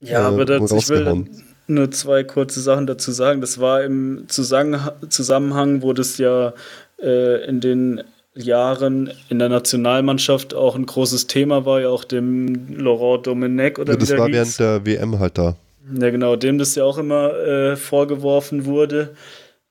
Ja, 0.00 0.22
äh, 0.22 0.24
aber 0.34 0.44
das, 0.44 0.70
ich 0.72 0.88
will 0.88 1.26
nur 1.68 1.90
zwei 1.92 2.24
kurze 2.24 2.60
Sachen 2.60 2.86
dazu 2.88 3.12
sagen. 3.12 3.40
Das 3.40 3.60
war 3.60 3.84
im 3.84 4.26
Zusammenha- 4.28 4.94
Zusammenhang, 5.08 5.82
wo 5.82 5.92
das 5.92 6.18
ja 6.18 6.52
äh, 7.00 7.44
in 7.46 7.60
den 7.60 8.02
Jahren 8.34 9.10
in 9.28 9.38
der 9.38 9.48
Nationalmannschaft 9.48 10.54
auch 10.54 10.76
ein 10.76 10.86
großes 10.86 11.26
Thema 11.26 11.66
war, 11.66 11.80
ja 11.80 11.88
auch 11.88 12.04
dem 12.04 12.76
Laurent 12.78 13.26
Domenech 13.26 13.78
oder 13.78 13.94
Ja, 13.94 13.98
das 13.98 14.16
war 14.16 14.26
hieß. 14.28 14.58
während 14.58 14.58
der 14.60 14.86
WM 14.86 15.18
halt 15.18 15.36
da. 15.38 15.56
Ja, 15.98 16.10
genau, 16.10 16.36
dem 16.36 16.58
das 16.58 16.74
ja 16.76 16.84
auch 16.84 16.98
immer 16.98 17.34
äh, 17.36 17.76
vorgeworfen 17.76 18.64
wurde, 18.66 19.10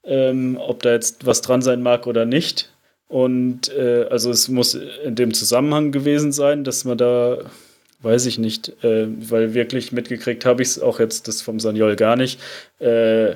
ähm, 0.04 0.58
ob 0.60 0.84
da 0.84 0.92
jetzt 0.92 1.26
was 1.26 1.42
dran 1.42 1.62
sein 1.62 1.82
mag 1.82 2.08
oder 2.08 2.26
nicht. 2.26 2.70
Und 3.08 3.70
äh, 3.76 4.06
also 4.10 4.30
es 4.30 4.50
muss 4.50 4.76
in 4.76 5.16
dem 5.16 5.34
Zusammenhang 5.34 5.92
gewesen 5.92 6.32
sein, 6.32 6.64
dass 6.64 6.84
man 6.86 6.98
da, 6.98 7.38
weiß 8.02 8.26
ich 8.26 8.38
nicht, 8.38 8.84
äh, 8.84 9.08
weil 9.30 9.54
wirklich 9.54 9.92
mitgekriegt 9.94 10.46
habe 10.46 10.62
ich 10.62 10.70
es 10.70 10.82
auch 10.82 11.00
jetzt 11.00 11.28
das 11.28 11.42
vom 11.42 11.60
Saniol 11.60 11.96
gar 11.96 12.16
nicht. 12.18 12.40
Äh, 12.80 13.36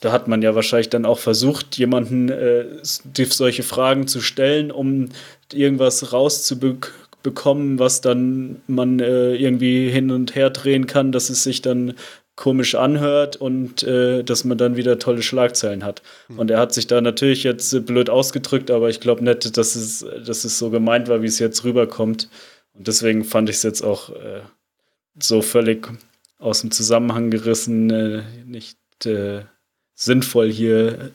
da 0.00 0.12
hat 0.12 0.28
man 0.28 0.42
ja 0.42 0.54
wahrscheinlich 0.54 0.90
dann 0.90 1.06
auch 1.06 1.18
versucht, 1.18 1.78
jemanden 1.78 2.28
äh, 2.28 2.66
solche 2.82 3.62
Fragen 3.62 4.06
zu 4.06 4.20
stellen, 4.20 4.70
um 4.70 5.08
irgendwas 5.52 6.12
rauszubekommen, 6.12 7.78
was 7.78 8.02
dann 8.02 8.60
man 8.66 9.00
äh, 9.00 9.34
irgendwie 9.34 9.88
hin 9.90 10.10
und 10.10 10.34
her 10.34 10.50
drehen 10.50 10.86
kann, 10.86 11.12
dass 11.12 11.30
es 11.30 11.42
sich 11.42 11.62
dann 11.62 11.94
komisch 12.36 12.74
anhört 12.74 13.36
und 13.36 13.82
äh, 13.82 14.22
dass 14.22 14.44
man 14.44 14.58
dann 14.58 14.76
wieder 14.76 14.98
tolle 14.98 15.22
Schlagzeilen 15.22 15.82
hat. 15.82 16.02
Und 16.36 16.50
er 16.50 16.60
hat 16.60 16.74
sich 16.74 16.86
da 16.86 17.00
natürlich 17.00 17.44
jetzt 17.44 17.72
äh, 17.72 17.80
blöd 17.80 18.10
ausgedrückt, 18.10 18.70
aber 18.70 18.90
ich 18.90 19.00
glaube 19.00 19.24
nicht, 19.24 19.56
dass 19.56 19.74
es, 19.74 20.04
dass 20.26 20.44
es 20.44 20.58
so 20.58 20.68
gemeint 20.68 21.08
war, 21.08 21.22
wie 21.22 21.26
es 21.26 21.38
jetzt 21.38 21.64
rüberkommt. 21.64 22.28
Und 22.74 22.86
deswegen 22.86 23.24
fand 23.24 23.48
ich 23.48 23.56
es 23.56 23.62
jetzt 23.62 23.82
auch 23.82 24.10
äh, 24.10 24.42
so 25.18 25.40
völlig 25.40 25.88
aus 26.38 26.60
dem 26.60 26.70
Zusammenhang 26.70 27.30
gerissen, 27.30 27.88
äh, 27.88 28.22
nicht 28.44 28.78
äh, 29.06 29.40
sinnvoll 29.96 30.52
hier 30.52 31.10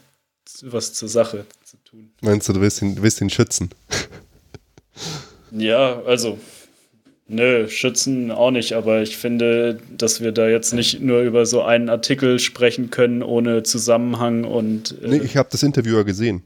was 0.63 0.93
zur 0.93 1.07
Sache 1.07 1.45
zu 1.63 1.77
tun. 1.85 2.11
Meinst 2.21 2.49
du, 2.49 2.53
du 2.53 2.59
willst 2.61 2.81
ihn, 2.81 2.95
du 2.95 3.03
willst 3.03 3.21
ihn 3.21 3.29
schützen? 3.29 3.69
Ja, 5.51 6.01
also, 6.03 6.37
nö, 7.27 7.67
schützen 7.69 8.31
auch 8.31 8.51
nicht, 8.51 8.73
aber 8.73 9.01
ich 9.01 9.17
finde, 9.17 9.79
dass 9.97 10.21
wir 10.21 10.31
da 10.31 10.47
jetzt 10.47 10.73
nicht 10.73 11.01
nur 11.01 11.21
über 11.21 11.45
so 11.45 11.61
einen 11.61 11.89
Artikel 11.89 12.39
sprechen 12.39 12.89
können, 12.89 13.21
ohne 13.23 13.63
Zusammenhang 13.63 14.43
und 14.43 14.95
äh, 15.01 15.07
Nee, 15.07 15.21
ich 15.23 15.37
habe 15.37 15.49
das 15.51 15.63
Interview 15.63 15.95
ja 15.97 16.03
gesehen. 16.03 16.43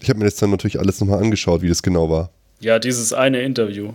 Ich 0.00 0.08
habe 0.08 0.18
mir 0.18 0.24
das 0.26 0.36
dann 0.36 0.50
natürlich 0.50 0.78
alles 0.78 1.00
nochmal 1.00 1.20
angeschaut, 1.22 1.62
wie 1.62 1.68
das 1.68 1.82
genau 1.82 2.08
war. 2.10 2.30
ja, 2.60 2.78
dieses 2.78 3.12
eine 3.12 3.42
Interview. 3.42 3.92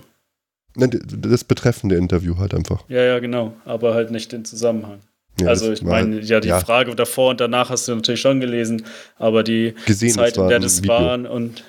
Das 0.76 1.44
betreffende 1.44 1.96
Interview 1.98 2.38
halt 2.38 2.54
einfach. 2.56 2.84
Ja, 2.90 3.04
ja, 3.04 3.20
genau, 3.20 3.54
aber 3.64 3.94
halt 3.94 4.10
nicht 4.12 4.32
den 4.32 4.44
Zusammenhang. 4.44 5.00
Ja, 5.40 5.48
also 5.48 5.72
ich 5.72 5.82
meine, 5.82 6.20
ja, 6.22 6.40
die 6.40 6.50
Frage 6.50 6.96
davor 6.96 7.32
und 7.32 7.40
danach 7.42 7.70
hast 7.70 7.88
du 7.88 7.96
natürlich 7.96 8.22
schon 8.22 8.40
gelesen, 8.40 8.86
aber 9.18 9.44
die 9.44 9.74
Gesehen, 9.86 10.12
Zeit, 10.14 10.38
in 10.38 10.48
der 10.48 10.60
das 10.60 10.88
waren 10.88 11.26
und 11.26 11.64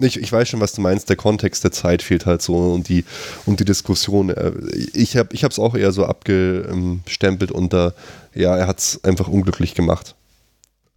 Ich, 0.00 0.20
ich 0.20 0.30
weiß 0.30 0.48
schon, 0.48 0.60
was 0.60 0.72
du 0.72 0.80
meinst. 0.80 1.08
Der 1.08 1.16
Kontext 1.16 1.64
der 1.64 1.72
Zeit 1.72 2.02
fehlt 2.02 2.26
halt 2.26 2.42
so 2.42 2.56
und 2.56 2.88
die, 2.88 3.04
und 3.46 3.60
die 3.60 3.64
Diskussion. 3.64 4.30
äh, 4.30 4.52
Ich 4.92 5.16
habe 5.16 5.28
es 5.34 5.58
auch 5.58 5.74
eher 5.74 5.92
so 5.92 6.04
abgestempelt 6.04 7.52
unter, 7.52 7.94
ja, 8.34 8.56
er 8.56 8.66
hat 8.66 8.80
es 8.80 9.02
einfach 9.04 9.28
unglücklich 9.28 9.74
gemacht. 9.74 10.14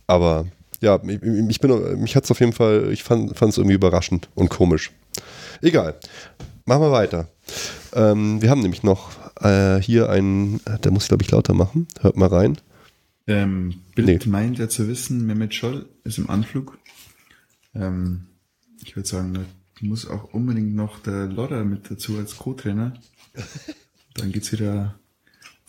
Aber 0.08 0.46
ja, 0.82 1.00
ich, 1.08 1.22
ich 1.22 1.60
bin, 1.60 2.02
mich 2.02 2.16
hat 2.16 2.24
es 2.26 2.32
auf 2.32 2.40
jeden 2.40 2.54
Fall, 2.54 2.90
ich 2.92 3.04
fand 3.04 3.32
es 3.40 3.58
irgendwie 3.58 3.76
überraschend 3.76 4.30
und 4.36 4.50
komisch. 4.50 4.92
Egal. 5.62 5.96
Machen 6.66 6.82
wir 6.82 6.92
weiter. 6.92 7.28
Ähm, 7.96 8.42
wir 8.42 8.50
haben 8.50 8.62
nämlich 8.62 8.84
noch 8.84 9.12
äh, 9.42 9.82
hier 9.82 10.10
einen, 10.10 10.60
der 10.84 10.92
muss 10.92 11.04
ich 11.04 11.08
glaube 11.10 11.24
ich 11.24 11.32
lauter 11.32 11.54
machen. 11.54 11.88
Hört 12.02 12.18
mal 12.18 12.28
rein. 12.30 12.58
Ähm, 13.28 13.82
Bild 13.96 14.26
Nee. 14.26 14.32
meint 14.32 14.58
ja 14.58 14.70
zu 14.70 14.88
wissen, 14.88 15.26
Mehmet 15.26 15.54
Scholl 15.54 15.86
ist 16.04 16.18
im 16.18 16.30
Anflug. 16.30 16.78
Ähm, 17.76 18.28
ich 18.86 18.96
würde 18.96 19.08
sagen, 19.10 19.34
da 19.34 19.42
muss 19.82 20.08
auch 20.10 20.34
unbedingt 20.34 20.76
noch 20.76 21.00
der 21.00 21.26
Lodder 21.28 21.64
mit 21.66 21.92
dazu 21.92 22.18
als 22.18 22.38
Co-Trainer. 22.38 22.94
Dann 24.16 24.32
geht's 24.32 24.52
wieder 24.52 24.96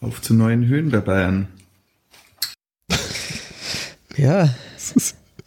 auf 0.01 0.23
zu 0.23 0.35
neuen 0.35 0.67
Höhen 0.67 0.91
bei 0.91 1.01
Bayern. 1.01 1.49
Ja, 4.17 4.55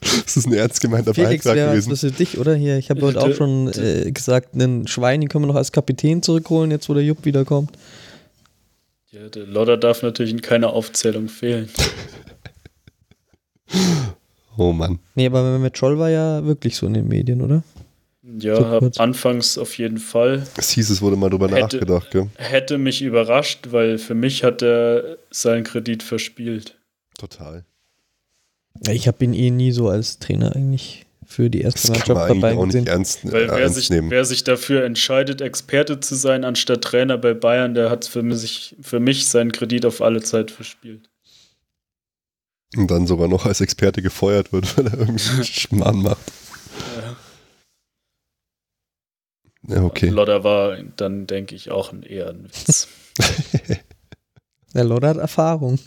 Das 0.01 0.35
ist 0.35 0.47
ein 0.47 0.53
ernst 0.53 0.81
gemeinter 0.81 1.13
Felix 1.13 1.43
Beitrag 1.43 1.71
gewesen. 1.71 1.89
das 1.91 1.99
für 2.01 2.11
dich, 2.11 2.37
oder? 2.39 2.55
Hier, 2.55 2.77
ich 2.77 2.89
habe 2.89 3.01
heute 3.01 3.21
auch 3.21 3.33
schon 3.35 3.71
äh, 3.73 4.11
gesagt, 4.11 4.55
einen 4.55 4.87
Schwein, 4.87 5.21
den 5.21 5.29
können 5.29 5.43
wir 5.43 5.47
noch 5.47 5.55
als 5.55 5.71
Kapitän 5.71 6.23
zurückholen, 6.23 6.71
jetzt 6.71 6.89
wo 6.89 6.93
der 6.93 7.03
Jupp 7.03 7.23
wiederkommt. 7.25 7.71
Ja, 9.11 9.29
der 9.29 9.45
Lodder 9.45 9.77
darf 9.77 10.01
natürlich 10.03 10.31
in 10.31 10.41
keiner 10.41 10.71
Aufzählung 10.73 11.29
fehlen. 11.29 11.69
Oh 14.57 14.73
Mann. 14.73 14.99
Nee, 15.15 15.27
aber 15.27 15.43
Mehmet 15.43 15.77
Scholl 15.77 15.97
war 15.97 16.09
ja 16.09 16.43
wirklich 16.45 16.75
so 16.75 16.85
in 16.85 16.93
den 16.93 17.07
Medien, 17.07 17.41
oder? 17.41 17.63
Ja, 18.37 18.79
So 18.81 18.91
anfangs 19.01 19.57
auf 19.57 19.77
jeden 19.77 19.97
Fall. 19.97 20.45
Es 20.57 20.71
hieß, 20.71 20.89
es 20.89 21.01
wurde 21.01 21.15
mal 21.15 21.29
drüber 21.29 21.47
Hätte- 21.47 21.77
nachgedacht, 21.77 22.11
gell? 22.11 22.27
Hätte 22.35 22.77
mich 22.77 23.01
überrascht, 23.01 23.67
weil 23.71 23.97
für 23.97 24.13
mich 24.13 24.43
hat 24.43 24.61
er 24.61 25.17
seinen 25.31 25.63
Kredit 25.63 26.03
verspielt. 26.03 26.77
Total. 27.17 27.63
Ich 28.89 29.07
habe 29.07 29.23
ihn 29.23 29.33
eh 29.33 29.49
nie 29.51 29.71
so 29.71 29.87
als 29.89 30.19
Trainer 30.19 30.55
eigentlich 30.55 31.05
für 31.31 31.49
die 31.49 31.61
erste 31.61 31.87
Das 31.87 32.03
kann 32.03 32.15
man 32.15 32.27
Mannschaft 32.27 32.43
dabei 32.43 32.57
auch 32.57 32.65
nicht 32.65 32.87
ernst, 32.87 33.31
Weil 33.31 33.43
äh, 33.43 33.47
wer 33.47 33.57
ernst 33.59 33.75
sich, 33.75 33.89
nehmen. 33.89 34.11
wer 34.11 34.25
sich 34.25 34.43
dafür 34.43 34.83
entscheidet, 34.83 35.41
Experte 35.41 35.99
zu 35.99 36.15
sein 36.15 36.43
anstatt 36.43 36.83
Trainer 36.83 37.17
bei 37.17 37.33
Bayern, 37.33 37.73
der 37.73 37.89
hat 37.89 38.05
für 38.05 38.21
mich, 38.21 38.75
für 38.81 38.99
mich 38.99 39.27
seinen 39.27 39.51
Kredit 39.51 39.85
auf 39.85 40.01
alle 40.01 40.21
Zeit 40.21 40.51
verspielt. 40.51 41.09
Und 42.75 42.91
dann 42.91 43.07
sogar 43.07 43.27
noch 43.27 43.45
als 43.45 43.61
Experte 43.61 44.01
gefeuert 44.01 44.51
wird, 44.51 44.77
weil 44.77 44.87
er 44.87 44.99
irgendwie 44.99 45.43
Schmarrn 45.43 46.01
macht. 46.01 46.31
Ja, 49.67 49.83
okay. 49.83 50.09
Lodder 50.09 50.43
war 50.43 50.77
dann, 50.97 51.27
denke 51.27 51.55
ich, 51.55 51.71
auch 51.71 51.93
ein 51.93 52.03
eher 52.03 52.29
ein 52.29 52.43
Witz. 52.43 52.87
Der 54.73 54.83
Lodder 54.83 55.09
hat 55.09 55.17
Erfahrung. 55.17 55.79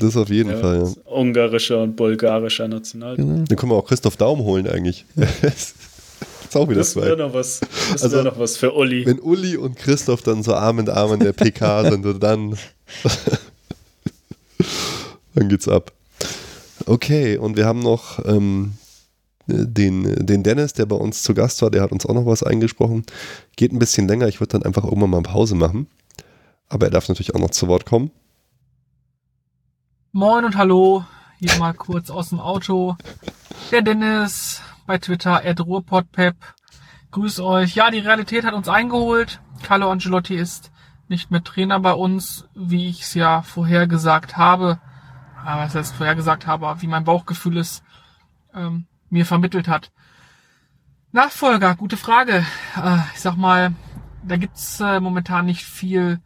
Das 0.00 0.16
auf 0.16 0.28
jeden 0.28 0.50
Ja, 0.50 0.58
Fall, 0.58 0.82
ja. 0.82 1.12
Ungarischer 1.12 1.82
und 1.82 1.96
bulgarischer 1.96 2.68
Nationalteam. 2.68 3.26
Genau. 3.26 3.44
Dann 3.44 3.56
können 3.56 3.72
wir 3.72 3.76
auch 3.76 3.86
Christoph 3.86 4.16
Daum 4.16 4.40
holen 4.40 4.66
eigentlich. 4.68 5.04
das 5.16 5.74
ist 6.48 6.56
auch 6.56 6.68
wieder 6.68 6.80
Das 6.80 6.96
wäre 6.96 7.16
noch 7.16 7.34
was. 7.34 7.60
Das 7.92 8.02
Also, 8.02 8.22
noch 8.22 8.38
was 8.38 8.56
für 8.56 8.74
Uli. 8.74 9.06
Wenn 9.06 9.18
Uli 9.20 9.56
und 9.56 9.76
Christoph 9.76 10.22
dann 10.22 10.42
so 10.42 10.54
Arm 10.54 10.78
in 10.78 10.88
Arm 10.88 11.12
in 11.14 11.20
der 11.20 11.32
PK 11.32 11.84
sind, 11.90 12.04
und 12.06 12.20
dann, 12.20 12.56
dann 15.34 15.48
geht's 15.48 15.68
ab. 15.68 15.92
Okay, 16.86 17.36
und 17.36 17.56
wir 17.56 17.66
haben 17.66 17.80
noch 17.80 18.24
ähm, 18.24 18.72
den, 19.46 20.26
den 20.26 20.42
Dennis, 20.42 20.72
der 20.72 20.86
bei 20.86 20.96
uns 20.96 21.22
zu 21.22 21.34
Gast 21.34 21.60
war, 21.62 21.70
der 21.70 21.82
hat 21.82 21.92
uns 21.92 22.06
auch 22.06 22.14
noch 22.14 22.26
was 22.26 22.42
eingesprochen. 22.42 23.04
Geht 23.56 23.72
ein 23.72 23.78
bisschen 23.78 24.08
länger, 24.08 24.28
ich 24.28 24.40
würde 24.40 24.52
dann 24.52 24.62
einfach 24.62 24.84
irgendwann 24.84 25.10
mal 25.10 25.22
Pause 25.22 25.54
machen. 25.54 25.86
Aber 26.68 26.86
er 26.86 26.90
darf 26.90 27.08
natürlich 27.08 27.34
auch 27.34 27.40
noch 27.40 27.50
zu 27.50 27.66
Wort 27.68 27.86
kommen. 27.86 28.10
Moin 30.18 30.44
und 30.44 30.56
hallo, 30.56 31.04
hier 31.38 31.56
mal 31.60 31.74
kurz 31.74 32.10
aus 32.10 32.30
dem 32.30 32.40
Auto. 32.40 32.96
Der 33.70 33.82
Dennis 33.82 34.60
bei 34.84 34.98
Twitter, 34.98 35.40
@ruhrpodpep. 35.60 36.34
Grüß 37.12 37.38
euch. 37.38 37.76
Ja, 37.76 37.92
die 37.92 38.00
Realität 38.00 38.44
hat 38.44 38.52
uns 38.52 38.68
eingeholt. 38.68 39.40
Carlo 39.62 39.88
Ancelotti 39.88 40.34
ist 40.34 40.72
nicht 41.06 41.30
mehr 41.30 41.44
Trainer 41.44 41.78
bei 41.78 41.92
uns, 41.92 42.48
wie 42.56 42.88
ich 42.88 43.02
es 43.02 43.14
ja 43.14 43.42
vorher 43.42 43.86
gesagt 43.86 44.36
habe. 44.36 44.80
Aber 45.44 45.62
was 45.62 45.76
heißt 45.76 45.94
vorher 45.94 46.16
gesagt 46.16 46.48
habe, 46.48 46.82
wie 46.82 46.88
mein 46.88 47.04
Bauchgefühl 47.04 47.56
es 47.56 47.84
ähm, 48.52 48.88
mir 49.10 49.24
vermittelt 49.24 49.68
hat. 49.68 49.92
Nachfolger, 51.12 51.76
gute 51.76 51.96
Frage. 51.96 52.44
Äh, 52.74 52.98
ich 53.14 53.20
sag 53.20 53.36
mal, 53.36 53.72
da 54.24 54.36
gibt's 54.36 54.80
äh, 54.80 54.98
momentan 54.98 55.46
nicht 55.46 55.64
viel 55.64 56.20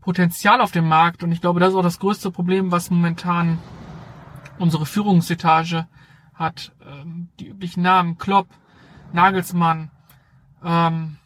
Potenzial 0.00 0.60
auf 0.60 0.72
dem 0.72 0.88
Markt 0.88 1.22
und 1.22 1.32
ich 1.32 1.40
glaube, 1.40 1.60
das 1.60 1.70
ist 1.70 1.74
auch 1.74 1.82
das 1.82 1.98
größte 1.98 2.30
Problem, 2.30 2.72
was 2.72 2.90
momentan 2.90 3.58
unsere 4.58 4.86
Führungsetage 4.86 5.86
hat. 6.34 6.72
Ähm, 6.84 7.28
die 7.38 7.48
üblichen 7.48 7.82
Namen, 7.82 8.18
Klopp, 8.18 8.48
Nagelsmann, 9.12 9.90
ähm, 10.64 11.16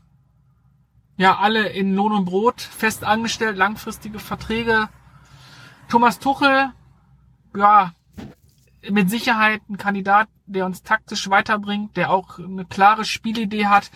ja, 1.17 1.37
alle 1.39 1.69
in 1.69 1.95
Lohn 1.95 2.13
und 2.13 2.25
Brot, 2.25 2.61
fest 2.61 3.05
angestellt, 3.05 3.57
langfristige 3.57 4.19
Verträge. 4.19 4.89
Thomas 5.89 6.19
Tuchel, 6.19 6.73
ja, 7.57 7.93
mit 8.91 9.11
Sicherheit 9.11 9.63
ein 9.69 9.79
Kandidat, 9.79 10.29
der 10.47 10.67
uns 10.67 10.83
taktisch 10.83 11.31
weiterbringt, 11.31 11.97
der 11.97 12.11
auch 12.11 12.39
eine 12.39 12.65
klare 12.65 13.05
Spielidee 13.05 13.67
hat, 13.67 13.91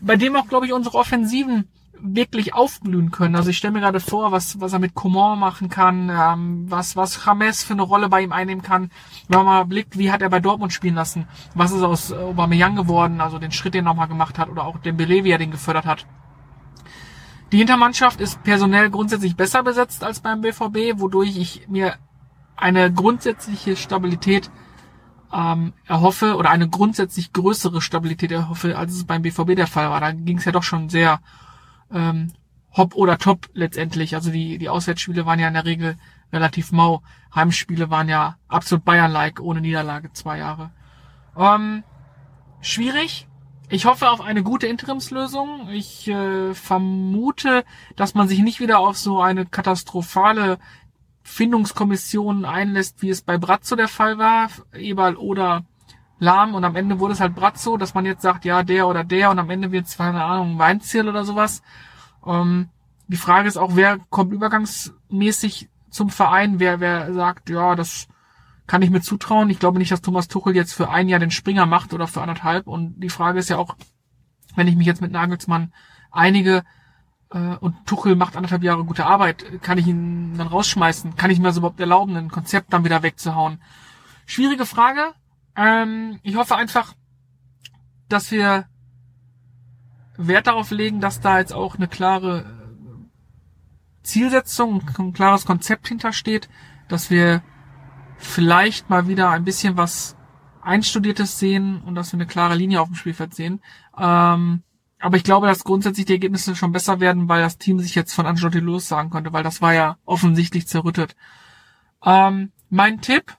bei 0.00 0.16
dem 0.16 0.36
auch, 0.36 0.46
glaube 0.46 0.66
ich, 0.66 0.72
unsere 0.72 0.96
Offensiven 0.96 1.68
wirklich 2.02 2.52
aufblühen 2.52 3.10
können. 3.10 3.36
Also 3.36 3.50
ich 3.50 3.56
stelle 3.56 3.72
mir 3.72 3.80
gerade 3.80 4.00
vor, 4.00 4.32
was, 4.32 4.60
was 4.60 4.72
er 4.72 4.80
mit 4.80 4.94
Coman 4.94 5.38
machen 5.38 5.68
kann, 5.68 6.10
ähm, 6.10 6.64
was, 6.68 6.96
was 6.96 7.24
James 7.24 7.62
für 7.62 7.74
eine 7.74 7.82
Rolle 7.82 8.08
bei 8.08 8.22
ihm 8.22 8.32
einnehmen 8.32 8.62
kann. 8.62 8.90
Wenn 9.28 9.38
man 9.38 9.46
mal 9.46 9.64
blickt, 9.64 9.96
wie 9.96 10.10
hat 10.10 10.20
er 10.20 10.28
bei 10.28 10.40
Dortmund 10.40 10.72
spielen 10.72 10.96
lassen, 10.96 11.28
was 11.54 11.70
ist 11.70 11.82
aus 11.82 12.12
Aubameyang 12.12 12.76
geworden, 12.76 13.20
also 13.20 13.38
den 13.38 13.52
Schritt, 13.52 13.74
den 13.74 13.84
er 13.84 13.90
nochmal 13.90 14.08
gemacht 14.08 14.38
hat, 14.38 14.48
oder 14.48 14.64
auch 14.64 14.78
Dembele, 14.78 15.24
wie 15.24 15.30
er 15.30 15.38
den 15.38 15.52
gefördert 15.52 15.86
hat. 15.86 16.06
Die 17.52 17.58
Hintermannschaft 17.58 18.20
ist 18.20 18.42
personell 18.42 18.90
grundsätzlich 18.90 19.36
besser 19.36 19.62
besetzt 19.62 20.02
als 20.02 20.20
beim 20.20 20.40
BVB, 20.40 21.00
wodurch 21.00 21.36
ich 21.36 21.68
mir 21.68 21.94
eine 22.56 22.92
grundsätzliche 22.92 23.76
Stabilität 23.76 24.50
ähm, 25.32 25.72
erhoffe 25.86 26.36
oder 26.36 26.50
eine 26.50 26.68
grundsätzlich 26.68 27.32
größere 27.32 27.80
Stabilität 27.80 28.32
erhoffe, 28.32 28.76
als 28.76 28.92
es 28.92 29.04
beim 29.04 29.22
BVB 29.22 29.54
der 29.54 29.66
Fall 29.66 29.90
war. 29.90 30.00
Da 30.00 30.12
ging 30.12 30.38
es 30.38 30.44
ja 30.44 30.52
doch 30.52 30.62
schon 30.62 30.88
sehr 30.88 31.20
ähm, 31.92 32.32
hopp 32.76 32.94
oder 32.94 33.18
top 33.18 33.48
letztendlich. 33.52 34.14
Also 34.14 34.30
die, 34.30 34.58
die 34.58 34.68
Auswärtsspiele 34.68 35.26
waren 35.26 35.38
ja 35.38 35.48
in 35.48 35.54
der 35.54 35.64
Regel 35.64 35.96
relativ 36.32 36.72
mau. 36.72 37.02
Heimspiele 37.34 37.90
waren 37.90 38.08
ja 38.08 38.36
absolut 38.48 38.84
Bayern-like, 38.84 39.40
ohne 39.40 39.60
Niederlage 39.60 40.12
zwei 40.12 40.38
Jahre. 40.38 40.70
Ähm, 41.36 41.84
schwierig. 42.60 43.26
Ich 43.68 43.86
hoffe 43.86 44.10
auf 44.10 44.20
eine 44.20 44.42
gute 44.42 44.66
Interimslösung. 44.66 45.68
Ich 45.70 46.06
äh, 46.08 46.54
vermute, 46.54 47.64
dass 47.96 48.14
man 48.14 48.28
sich 48.28 48.40
nicht 48.40 48.60
wieder 48.60 48.78
auf 48.78 48.98
so 48.98 49.22
eine 49.22 49.46
katastrophale 49.46 50.58
Findungskommission 51.22 52.44
einlässt, 52.44 53.00
wie 53.00 53.10
es 53.10 53.22
bei 53.22 53.38
Brazzo 53.38 53.76
der 53.76 53.88
Fall 53.88 54.18
war, 54.18 54.50
Eberl 54.74 55.16
oder 55.16 55.64
Lahm 56.22 56.54
und 56.54 56.62
am 56.64 56.76
Ende 56.76 57.00
wurde 57.00 57.14
es 57.14 57.20
halt 57.20 57.34
Brazzo, 57.34 57.76
dass 57.76 57.94
man 57.94 58.06
jetzt 58.06 58.22
sagt, 58.22 58.44
ja, 58.44 58.62
der 58.62 58.86
oder 58.86 59.02
der 59.02 59.32
und 59.32 59.40
am 59.40 59.50
Ende 59.50 59.72
wird 59.72 59.86
es, 59.86 59.96
keine 59.96 60.22
Ahnung, 60.22 60.56
Weinziel 60.56 61.08
oder 61.08 61.24
sowas. 61.24 61.62
Ähm, 62.24 62.68
die 63.08 63.16
Frage 63.16 63.48
ist 63.48 63.56
auch, 63.56 63.74
wer 63.74 63.98
kommt 64.08 64.32
übergangsmäßig 64.32 65.68
zum 65.90 66.10
Verein, 66.10 66.60
wer, 66.60 66.78
wer 66.78 67.12
sagt, 67.12 67.50
ja, 67.50 67.74
das 67.74 68.06
kann 68.68 68.82
ich 68.82 68.90
mir 68.90 69.00
zutrauen. 69.00 69.50
Ich 69.50 69.58
glaube 69.58 69.80
nicht, 69.80 69.90
dass 69.90 70.00
Thomas 70.00 70.28
Tuchel 70.28 70.54
jetzt 70.54 70.72
für 70.72 70.90
ein 70.90 71.08
Jahr 71.08 71.18
den 71.18 71.32
Springer 71.32 71.66
macht 71.66 71.92
oder 71.92 72.06
für 72.06 72.22
anderthalb. 72.22 72.68
Und 72.68 73.00
die 73.00 73.10
Frage 73.10 73.40
ist 73.40 73.50
ja 73.50 73.58
auch, 73.58 73.74
wenn 74.54 74.68
ich 74.68 74.76
mich 74.76 74.86
jetzt 74.86 75.02
mit 75.02 75.10
Nagelsmann 75.10 75.72
einige 76.12 76.62
äh, 77.30 77.56
und 77.56 77.84
Tuchel 77.84 78.14
macht 78.14 78.36
anderthalb 78.36 78.62
Jahre 78.62 78.84
gute 78.84 79.06
Arbeit, 79.06 79.60
kann 79.60 79.76
ich 79.76 79.88
ihn 79.88 80.38
dann 80.38 80.46
rausschmeißen? 80.46 81.16
Kann 81.16 81.32
ich 81.32 81.40
mir 81.40 81.48
das 81.48 81.56
überhaupt 81.56 81.80
erlauben, 81.80 82.14
ein 82.16 82.30
Konzept 82.30 82.72
dann 82.72 82.84
wieder 82.84 83.02
wegzuhauen? 83.02 83.60
Schwierige 84.24 84.66
Frage. 84.66 85.14
Ähm, 85.56 86.18
ich 86.22 86.36
hoffe 86.36 86.56
einfach, 86.56 86.94
dass 88.08 88.30
wir 88.30 88.66
Wert 90.16 90.46
darauf 90.46 90.70
legen, 90.70 91.00
dass 91.00 91.20
da 91.20 91.38
jetzt 91.38 91.52
auch 91.52 91.76
eine 91.76 91.88
klare 91.88 92.40
äh, 92.40 94.02
Zielsetzung, 94.02 94.82
ein 94.98 95.12
klares 95.12 95.44
Konzept 95.44 95.88
hintersteht, 95.88 96.48
dass 96.88 97.10
wir 97.10 97.42
vielleicht 98.18 98.90
mal 98.90 99.08
wieder 99.08 99.30
ein 99.30 99.44
bisschen 99.44 99.76
was 99.76 100.16
Einstudiertes 100.62 101.38
sehen 101.38 101.82
und 101.82 101.94
dass 101.94 102.12
wir 102.12 102.18
eine 102.18 102.26
klare 102.26 102.54
Linie 102.54 102.80
auf 102.80 102.88
dem 102.88 102.94
Spielfeld 102.94 103.34
sehen. 103.34 103.60
Ähm, 103.98 104.62
aber 105.00 105.16
ich 105.16 105.24
glaube, 105.24 105.48
dass 105.48 105.64
grundsätzlich 105.64 106.06
die 106.06 106.12
Ergebnisse 106.12 106.54
schon 106.54 106.70
besser 106.70 107.00
werden, 107.00 107.28
weil 107.28 107.42
das 107.42 107.58
Team 107.58 107.80
sich 107.80 107.96
jetzt 107.96 108.14
von 108.14 108.26
Ancelotti 108.26 108.60
lossagen 108.60 109.10
konnte, 109.10 109.32
weil 109.32 109.42
das 109.42 109.60
war 109.60 109.74
ja 109.74 109.96
offensichtlich 110.04 110.68
zerrüttet. 110.68 111.16
Ähm, 112.04 112.52
mein 112.70 113.00
Tipp, 113.00 113.36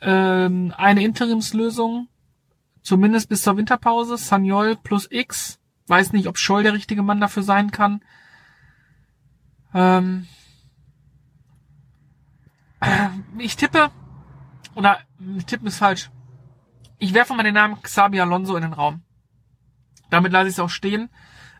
ähm, 0.00 0.74
eine 0.76 1.02
Interimslösung, 1.02 2.08
zumindest 2.82 3.28
bis 3.28 3.42
zur 3.42 3.56
Winterpause, 3.56 4.16
Sanyol 4.16 4.76
plus 4.76 5.08
X. 5.10 5.58
Weiß 5.86 6.12
nicht, 6.12 6.26
ob 6.26 6.38
Scholl 6.38 6.62
der 6.62 6.72
richtige 6.72 7.02
Mann 7.02 7.20
dafür 7.20 7.42
sein 7.42 7.70
kann. 7.70 8.02
Ähm, 9.74 10.26
äh, 12.80 13.08
ich 13.38 13.56
tippe, 13.56 13.90
oder 14.74 14.98
tippen 15.46 15.68
ist 15.68 15.78
falsch. 15.78 16.10
Ich 16.98 17.14
werfe 17.14 17.34
mal 17.34 17.42
den 17.42 17.54
Namen 17.54 17.80
Xabi 17.82 18.20
Alonso 18.20 18.56
in 18.56 18.62
den 18.62 18.72
Raum. 18.72 19.02
Damit 20.10 20.32
lasse 20.32 20.48
ich 20.48 20.54
es 20.54 20.60
auch 20.60 20.70
stehen. 20.70 21.10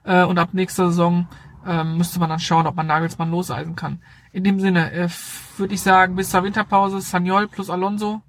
Äh, 0.05 0.25
und 0.25 0.39
ab 0.39 0.51
nächster 0.53 0.89
Saison 0.89 1.29
äh, 1.67 1.85
müsste 1.85 2.21
man 2.21 2.31
dann 2.31 2.39
schauen, 2.39 2.67
ob 2.67 2.77
man 2.77 2.87
Nagelsmann 2.87 3.31
loseisen 3.31 3.77
kann. 3.77 4.03
In 4.33 4.45
dem 4.45 4.61
Sinne 4.61 4.93
äh, 4.93 5.09
würde 5.57 5.75
ich 5.75 5.83
sagen, 5.83 6.15
bis 6.15 6.31
zur 6.31 6.45
Winterpause 6.45 7.01
Sanyol 7.01 7.49
plus 7.49 7.71
Alonso. 7.71 8.23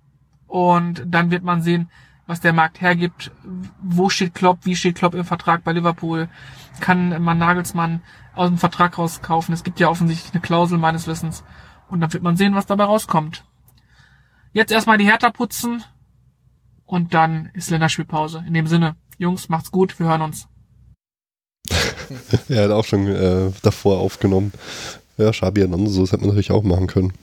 Und 0.47 1.03
dann 1.05 1.31
wird 1.31 1.43
man 1.43 1.61
sehen, 1.61 1.89
was 2.25 2.41
der 2.41 2.53
Markt 2.53 2.81
hergibt. 2.81 3.31
Wo 3.81 4.09
steht 4.09 4.35
Klopp? 4.35 4.59
Wie 4.63 4.75
steht 4.75 4.95
Klopp 4.95 5.15
im 5.15 5.25
Vertrag 5.25 5.63
bei 5.63 5.71
Liverpool? 5.71 6.29
Kann 6.79 7.21
man 7.21 7.37
Nagelsmann 7.37 8.01
aus 8.35 8.49
dem 8.49 8.57
Vertrag 8.57 8.97
rauskaufen? 8.97 9.53
Es 9.53 9.63
gibt 9.63 9.79
ja 9.79 9.89
offensichtlich 9.89 10.33
eine 10.33 10.41
Klausel 10.41 10.77
meines 10.77 11.07
Wissens. 11.07 11.43
Und 11.89 12.01
dann 12.01 12.11
wird 12.11 12.23
man 12.23 12.37
sehen, 12.37 12.55
was 12.55 12.65
dabei 12.65 12.83
rauskommt. 12.83 13.45
Jetzt 14.53 14.71
erstmal 14.71 14.97
die 14.97 15.05
Hertha 15.05 15.29
putzen. 15.29 15.83
Und 16.85 17.13
dann 17.13 17.49
ist 17.53 17.69
Länderspielpause. 17.69 18.43
In 18.47 18.53
dem 18.53 18.67
Sinne, 18.67 18.95
Jungs, 19.17 19.49
macht's 19.49 19.71
gut. 19.71 19.97
Wir 19.99 20.07
hören 20.07 20.21
uns. 20.21 20.47
er 22.49 22.63
hat 22.63 22.71
auch 22.71 22.85
schon 22.85 23.07
äh, 23.07 23.51
davor 23.61 23.99
aufgenommen. 23.99 24.53
Ja, 25.17 25.33
Schabi 25.33 25.63
Alonso, 25.63 26.01
das 26.01 26.11
hätte 26.11 26.21
man 26.21 26.29
natürlich 26.29 26.51
auch 26.51 26.63
machen 26.63 26.87
können. 26.87 27.13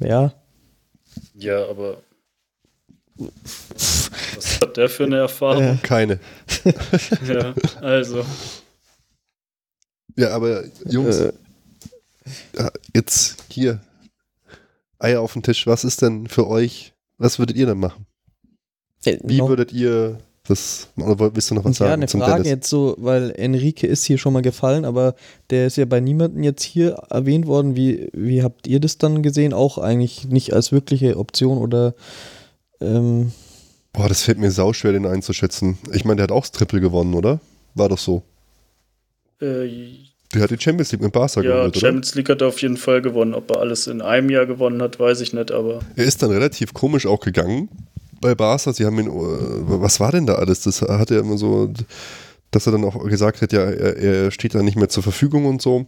Ja. 0.00 0.32
Ja, 1.34 1.68
aber 1.68 1.98
was 3.18 4.60
hat 4.60 4.76
der 4.76 4.88
für 4.88 5.04
eine 5.04 5.18
Erfahrung? 5.18 5.62
Äh, 5.62 5.76
Keine. 5.82 6.20
Ja, 7.26 7.54
also. 7.80 8.24
Ja, 10.16 10.30
aber 10.30 10.64
Jungs, 10.86 11.16
Äh, 11.18 11.32
ja, 12.56 12.70
jetzt 12.94 13.36
hier. 13.50 13.80
Eier 14.98 15.20
auf 15.20 15.32
den 15.34 15.42
Tisch. 15.44 15.66
Was 15.66 15.84
ist 15.84 16.02
denn 16.02 16.26
für 16.26 16.48
euch, 16.48 16.92
was 17.18 17.38
würdet 17.38 17.56
ihr 17.56 17.66
denn 17.66 17.78
machen? 17.78 18.06
Äh, 19.04 19.18
Wie 19.22 19.38
noch- 19.38 19.48
würdet 19.48 19.72
ihr 19.72 20.18
das, 20.48 20.88
oder 20.96 21.34
willst 21.34 21.50
du 21.50 21.54
noch 21.54 21.64
was 21.64 21.78
ja, 21.78 21.86
sagen 21.86 21.92
eine 22.02 22.06
zum 22.08 22.20
Frage 22.20 22.32
Dennis? 22.42 22.48
jetzt 22.48 22.70
so, 22.70 22.94
weil 22.98 23.32
Enrique 23.36 23.84
ist 23.86 24.04
hier 24.04 24.16
schon 24.18 24.32
mal 24.32 24.40
gefallen, 24.42 24.86
aber 24.86 25.14
der 25.50 25.66
ist 25.66 25.76
ja 25.76 25.84
bei 25.84 26.00
niemandem 26.00 26.42
jetzt 26.42 26.62
hier 26.62 26.92
erwähnt 27.10 27.46
worden. 27.46 27.76
Wie, 27.76 28.08
wie 28.14 28.42
habt 28.42 28.66
ihr 28.66 28.80
das 28.80 28.96
dann 28.98 29.22
gesehen? 29.22 29.52
Auch 29.52 29.76
eigentlich 29.78 30.26
nicht 30.26 30.54
als 30.54 30.72
wirkliche 30.72 31.18
Option 31.18 31.58
oder 31.58 31.94
ähm, 32.80 33.32
Boah, 33.92 34.08
das 34.08 34.22
fällt 34.22 34.38
mir 34.38 34.50
sauschwer, 34.50 34.92
den 34.92 35.06
einzuschätzen. 35.06 35.78
Ich 35.92 36.04
meine, 36.04 36.16
der 36.16 36.24
hat 36.24 36.32
auch 36.32 36.42
das 36.42 36.52
Triple 36.52 36.80
gewonnen, 36.80 37.14
oder? 37.14 37.40
War 37.74 37.88
doch 37.88 37.98
so. 37.98 38.22
Äh, 39.40 39.68
Der 40.34 40.42
hat 40.42 40.50
die 40.50 40.60
Champions 40.60 40.92
League 40.92 41.00
mit 41.00 41.12
Barca 41.12 41.40
ja, 41.40 41.50
geholt, 41.56 41.76
oder? 41.76 41.80
Champions 41.80 42.14
League 42.14 42.28
hat 42.28 42.40
er 42.42 42.48
auf 42.48 42.60
jeden 42.60 42.76
Fall 42.76 43.00
gewonnen. 43.02 43.34
Ob 43.34 43.50
er 43.50 43.60
alles 43.60 43.86
in 43.86 44.00
einem 44.02 44.30
Jahr 44.30 44.46
gewonnen 44.46 44.82
hat, 44.82 45.00
weiß 45.00 45.20
ich 45.20 45.32
nicht, 45.32 45.50
aber 45.50 45.80
Er 45.96 46.04
ist 46.04 46.22
dann 46.22 46.30
relativ 46.30 46.74
komisch 46.74 47.06
auch 47.06 47.20
gegangen 47.20 47.68
bei 48.20 48.34
Barca. 48.34 48.72
Sie 48.72 48.84
haben 48.84 48.98
ihn, 48.98 49.06
äh, 49.06 49.10
was 49.10 50.00
war 50.00 50.12
denn 50.12 50.26
da 50.26 50.34
alles? 50.34 50.62
Das 50.62 50.82
hat 50.82 51.10
er 51.10 51.20
immer 51.20 51.38
so, 51.38 51.72
dass 52.50 52.66
er 52.66 52.72
dann 52.72 52.84
auch 52.84 53.02
gesagt 53.08 53.42
hat, 53.42 53.52
ja, 53.52 53.62
er, 53.62 53.96
er 53.96 54.30
steht 54.30 54.54
da 54.54 54.62
nicht 54.62 54.76
mehr 54.76 54.88
zur 54.88 55.02
Verfügung 55.02 55.46
und 55.46 55.62
so. 55.62 55.86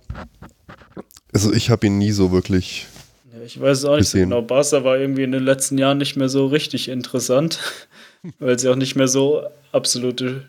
Also 1.32 1.52
ich 1.52 1.70
habe 1.70 1.86
ihn 1.86 1.98
nie 1.98 2.12
so 2.12 2.32
wirklich. 2.32 2.86
Ja, 3.32 3.42
ich 3.44 3.60
weiß 3.60 3.78
es 3.78 3.84
auch 3.84 3.96
nicht 3.96 4.08
so 4.08 4.18
genau. 4.18 4.42
Barca 4.42 4.84
war 4.84 4.98
irgendwie 4.98 5.22
in 5.22 5.32
den 5.32 5.44
letzten 5.44 5.78
Jahren 5.78 5.98
nicht 5.98 6.16
mehr 6.16 6.28
so 6.28 6.46
richtig 6.46 6.88
interessant, 6.88 7.60
weil 8.38 8.58
sie 8.58 8.68
auch 8.68 8.76
nicht 8.76 8.96
mehr 8.96 9.08
so 9.08 9.42
absolute 9.72 10.48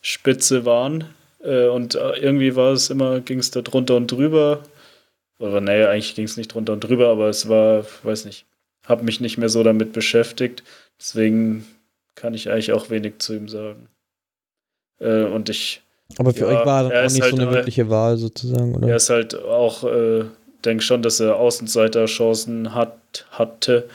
Spitze 0.00 0.64
waren. 0.64 1.04
Äh, 1.42 1.66
und 1.66 1.94
äh, 1.94 2.18
irgendwie 2.18 2.56
war 2.56 2.72
es 2.72 2.90
immer, 2.90 3.20
ging 3.20 3.38
es 3.38 3.50
da 3.50 3.62
drunter 3.62 3.96
und 3.96 4.10
drüber. 4.10 4.62
Oder 5.38 5.60
naja, 5.60 5.90
eigentlich 5.90 6.14
ging 6.14 6.24
es 6.24 6.36
nicht 6.36 6.54
drunter 6.54 6.72
und 6.72 6.80
drüber, 6.80 7.08
aber 7.08 7.28
es 7.28 7.48
war, 7.48 7.84
weiß 8.02 8.24
nicht, 8.24 8.46
habe 8.86 9.04
mich 9.04 9.20
nicht 9.20 9.38
mehr 9.38 9.48
so 9.48 9.62
damit 9.62 9.92
beschäftigt. 9.92 10.62
Deswegen 10.98 11.66
kann 12.14 12.34
ich 12.34 12.50
eigentlich 12.50 12.72
auch 12.72 12.90
wenig 12.90 13.18
zu 13.18 13.34
ihm 13.34 13.48
sagen. 13.48 13.88
Äh, 15.00 15.24
und 15.24 15.48
ich 15.48 15.82
aber 16.18 16.32
für 16.32 16.40
Ja, 16.50 16.60
euch 16.60 16.66
war 16.66 16.82
dann 16.84 16.92
er 16.92 17.06
auch 17.06 17.10
nicht 17.10 17.22
halt 17.22 17.36
so 17.36 17.42
eine 17.42 17.50
wirkliche 17.50 17.88
Wahl 17.90 18.16
sozusagen, 18.16 18.74
oder? 18.74 18.88
Er 18.88 18.96
ist 18.96 19.10
halt 19.10 19.34
auch, 19.34 19.84
äh, 19.84 20.24
denke 20.64 20.82
schon, 20.82 21.02
dass 21.02 21.20
er 21.20 21.36
Außenseiterchancen 21.36 22.74
hat, 22.74 23.26
hatte, 23.30 23.88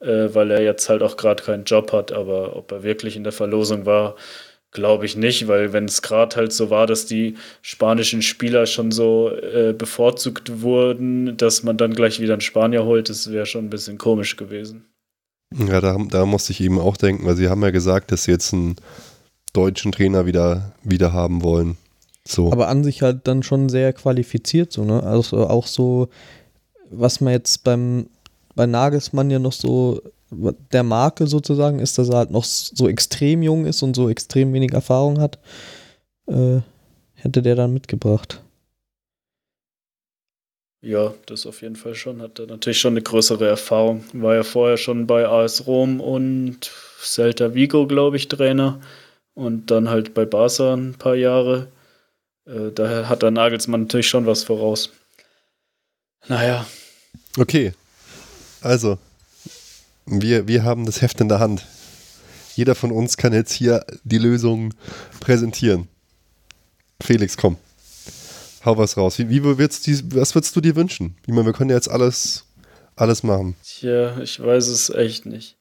äh, 0.00 0.28
weil 0.32 0.50
er 0.50 0.62
jetzt 0.62 0.88
halt 0.88 1.02
auch 1.02 1.16
gerade 1.16 1.42
keinen 1.42 1.64
Job 1.64 1.92
hat. 1.92 2.12
Aber 2.12 2.56
ob 2.56 2.72
er 2.72 2.82
wirklich 2.82 3.16
in 3.16 3.24
der 3.24 3.32
Verlosung 3.32 3.86
war, 3.86 4.16
glaube 4.72 5.06
ich 5.06 5.16
nicht, 5.16 5.48
weil 5.48 5.72
wenn 5.72 5.86
es 5.86 6.02
gerade 6.02 6.36
halt 6.36 6.52
so 6.52 6.70
war, 6.70 6.86
dass 6.86 7.06
die 7.06 7.36
spanischen 7.62 8.22
Spieler 8.22 8.66
schon 8.66 8.92
so 8.92 9.30
äh, 9.30 9.72
bevorzugt 9.72 10.60
wurden, 10.60 11.36
dass 11.36 11.62
man 11.62 11.76
dann 11.76 11.94
gleich 11.94 12.20
wieder 12.20 12.34
einen 12.34 12.42
Spanier 12.42 12.84
holt, 12.84 13.08
das 13.08 13.32
wäre 13.32 13.46
schon 13.46 13.66
ein 13.66 13.70
bisschen 13.70 13.96
komisch 13.98 14.36
gewesen. 14.36 14.84
Ja, 15.54 15.80
da, 15.80 15.96
da 16.10 16.26
musste 16.26 16.52
ich 16.52 16.60
eben 16.60 16.78
auch 16.78 16.96
denken, 16.96 17.24
weil 17.24 17.36
sie 17.36 17.48
haben 17.48 17.62
ja 17.62 17.70
gesagt, 17.70 18.12
dass 18.12 18.24
sie 18.24 18.32
jetzt 18.32 18.52
einen 18.52 18.76
deutschen 19.52 19.92
Trainer 19.92 20.26
wieder, 20.26 20.74
wieder 20.82 21.12
haben 21.12 21.42
wollen. 21.42 21.78
So. 22.26 22.52
Aber 22.52 22.68
an 22.68 22.84
sich 22.84 23.02
halt 23.02 23.28
dann 23.28 23.42
schon 23.42 23.68
sehr 23.68 23.92
qualifiziert, 23.92 24.72
so, 24.72 24.84
ne? 24.84 25.02
Also 25.02 25.46
auch 25.48 25.66
so, 25.66 26.08
was 26.90 27.20
man 27.20 27.32
jetzt 27.32 27.64
beim 27.64 28.08
bei 28.54 28.66
Nagelsmann 28.66 29.30
ja 29.30 29.38
noch 29.38 29.52
so 29.52 30.00
der 30.72 30.82
Marke 30.82 31.26
sozusagen 31.26 31.78
ist, 31.78 31.98
dass 31.98 32.08
er 32.08 32.16
halt 32.16 32.30
noch 32.30 32.44
so 32.44 32.88
extrem 32.88 33.42
jung 33.42 33.66
ist 33.66 33.82
und 33.82 33.94
so 33.94 34.08
extrem 34.08 34.52
wenig 34.52 34.72
Erfahrung 34.72 35.20
hat, 35.20 35.38
äh, 36.26 36.60
hätte 37.14 37.42
der 37.42 37.54
dann 37.54 37.72
mitgebracht. 37.72 38.42
Ja, 40.82 41.14
das 41.26 41.46
auf 41.46 41.62
jeden 41.62 41.76
Fall 41.76 41.94
schon. 41.94 42.22
Hat 42.22 42.38
er 42.38 42.46
natürlich 42.46 42.78
schon 42.78 42.92
eine 42.92 43.02
größere 43.02 43.46
Erfahrung. 43.46 44.04
War 44.12 44.34
ja 44.36 44.42
vorher 44.42 44.76
schon 44.76 45.06
bei 45.06 45.26
AS 45.26 45.66
Rom 45.66 46.00
und 46.00 46.70
Celta 47.00 47.54
Vigo, 47.54 47.86
glaube 47.86 48.16
ich, 48.16 48.28
Trainer. 48.28 48.80
Und 49.34 49.70
dann 49.70 49.90
halt 49.90 50.14
bei 50.14 50.24
Barca 50.24 50.74
ein 50.74 50.94
paar 50.94 51.16
Jahre. 51.16 51.68
Äh, 52.46 52.72
daher 52.74 53.08
hat 53.08 53.22
der 53.22 53.30
Nagelsmann 53.30 53.82
natürlich 53.82 54.08
schon 54.08 54.26
was 54.26 54.44
voraus. 54.44 54.90
Naja, 56.28 56.66
Okay. 57.38 57.72
Also, 58.62 58.98
wir, 60.06 60.48
wir 60.48 60.64
haben 60.64 60.86
das 60.86 61.02
Heft 61.02 61.20
in 61.20 61.28
der 61.28 61.40
Hand. 61.40 61.66
Jeder 62.54 62.74
von 62.74 62.90
uns 62.90 63.16
kann 63.16 63.32
jetzt 63.32 63.52
hier 63.52 63.84
die 64.04 64.18
Lösung 64.18 64.72
präsentieren. 65.20 65.88
Felix, 67.02 67.36
komm. 67.36 67.58
Hau 68.64 68.78
was 68.78 68.96
raus. 68.96 69.18
Wie, 69.18 69.28
wie 69.28 69.44
würdest 69.44 69.86
du, 69.86 69.92
was 70.18 70.34
würdest 70.34 70.56
du 70.56 70.60
dir 70.60 70.74
wünschen? 70.74 71.16
Ich 71.26 71.32
meine, 71.32 71.46
wir 71.46 71.52
können 71.52 71.70
ja 71.70 71.76
jetzt 71.76 71.90
alles, 71.90 72.44
alles 72.96 73.22
machen. 73.22 73.54
tja, 73.62 74.18
ich 74.20 74.40
weiß 74.42 74.68
es 74.68 74.90
echt 74.90 75.26
nicht. 75.26 75.56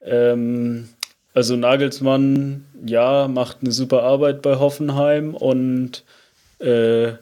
Ähm, 0.00 0.88
also 1.34 1.54
Nagelsmann, 1.56 2.64
ja, 2.84 3.28
macht 3.28 3.58
eine 3.60 3.70
super 3.70 4.02
Arbeit 4.02 4.40
bei 4.40 4.56
Hoffenheim 4.56 5.34
und 5.34 6.04
äh, 6.60 7.12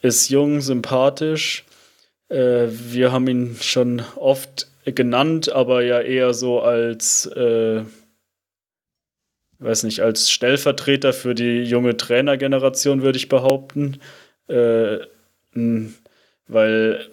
ist 0.00 0.28
jung, 0.28 0.60
sympathisch. 0.60 1.64
Äh, 2.28 2.68
wir 2.68 3.12
haben 3.12 3.28
ihn 3.28 3.56
schon 3.60 4.02
oft 4.16 4.68
genannt, 4.84 5.50
aber 5.50 5.82
ja 5.82 6.00
eher 6.00 6.34
so 6.34 6.60
als, 6.60 7.26
äh, 7.26 7.82
weiß 9.58 9.84
nicht, 9.84 10.00
als 10.00 10.30
Stellvertreter 10.30 11.12
für 11.12 11.34
die 11.34 11.62
junge 11.62 11.96
Trainergeneration, 11.96 13.02
würde 13.02 13.18
ich 13.18 13.28
behaupten. 13.28 14.00
Äh, 14.48 14.98
weil, 16.48 17.06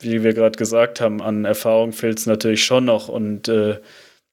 wie 0.00 0.22
wir 0.22 0.32
gerade 0.34 0.58
gesagt 0.58 1.00
haben, 1.00 1.22
an 1.22 1.44
Erfahrung 1.44 1.92
fehlt 1.92 2.18
es 2.18 2.26
natürlich 2.26 2.64
schon 2.64 2.86
noch. 2.86 3.08
Und 3.08 3.48
äh, 3.48 3.78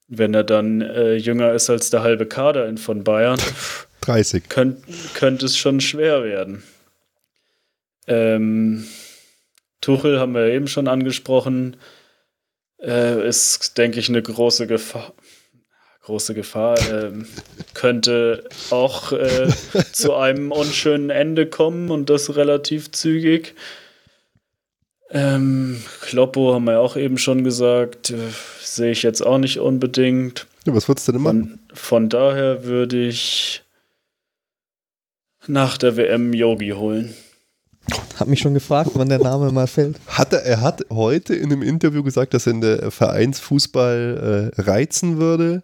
wenn 0.07 0.33
er 0.33 0.43
dann 0.43 0.81
äh, 0.81 1.15
jünger 1.15 1.53
ist 1.53 1.69
als 1.69 1.89
der 1.89 2.03
halbe 2.03 2.25
Kader 2.25 2.67
in, 2.67 2.77
von 2.77 3.03
Bayern, 3.03 3.39
30. 4.05 4.49
könnt, 4.49 4.83
könnte 5.13 5.45
es 5.45 5.57
schon 5.57 5.81
schwer 5.81 6.23
werden. 6.23 6.63
Ähm, 8.07 8.85
Tuchel 9.81 10.19
haben 10.19 10.33
wir 10.33 10.47
eben 10.47 10.67
schon 10.67 10.87
angesprochen. 10.87 11.77
Äh, 12.81 13.27
ist, 13.27 13.77
denke 13.77 13.99
ich, 13.99 14.09
eine 14.09 14.21
große 14.21 14.67
Gefahr. 14.67 15.13
Große 16.01 16.33
Gefahr. 16.33 16.77
Ähm, 16.91 17.25
könnte 17.73 18.47
auch 18.69 19.11
äh, 19.11 19.49
zu 19.91 20.15
einem 20.15 20.51
unschönen 20.51 21.09
Ende 21.09 21.45
kommen 21.47 21.91
und 21.91 22.09
das 22.09 22.35
relativ 22.35 22.91
zügig. 22.91 23.55
Ähm, 25.11 25.81
Kloppo 26.01 26.53
haben 26.53 26.65
wir 26.65 26.73
ja 26.73 26.79
auch 26.79 26.97
eben 26.97 27.17
schon 27.17 27.43
gesagt. 27.43 28.09
Äh, 28.09 28.17
Sehe 28.61 28.91
ich 28.91 29.03
jetzt 29.03 29.21
auch 29.21 29.37
nicht 29.37 29.59
unbedingt. 29.59 30.47
Ja, 30.65 30.73
was 30.73 30.87
würdest 30.87 31.07
du 31.07 31.11
denn 31.11 31.21
machen? 31.21 31.59
Von, 31.67 31.77
von 31.77 32.09
daher 32.09 32.63
würde 32.63 33.05
ich 33.05 33.62
nach 35.47 35.77
der 35.77 35.97
WM 35.97 36.33
Yogi 36.33 36.69
holen. 36.69 37.13
Hab 38.17 38.27
mich 38.27 38.39
schon 38.39 38.53
gefragt, 38.53 38.91
wann 38.93 39.09
der 39.09 39.19
Name 39.19 39.51
mal 39.51 39.67
fällt. 39.67 39.99
Hat 40.07 40.31
er, 40.31 40.43
er 40.43 40.61
hat 40.61 40.85
heute 40.89 41.35
in 41.35 41.51
einem 41.51 41.61
Interview 41.61 42.01
gesagt, 42.01 42.33
dass 42.33 42.47
er 42.47 42.53
in 42.53 42.61
der 42.61 42.91
Vereinsfußball 42.91 44.51
äh, 44.57 44.61
reizen 44.61 45.17
würde 45.17 45.63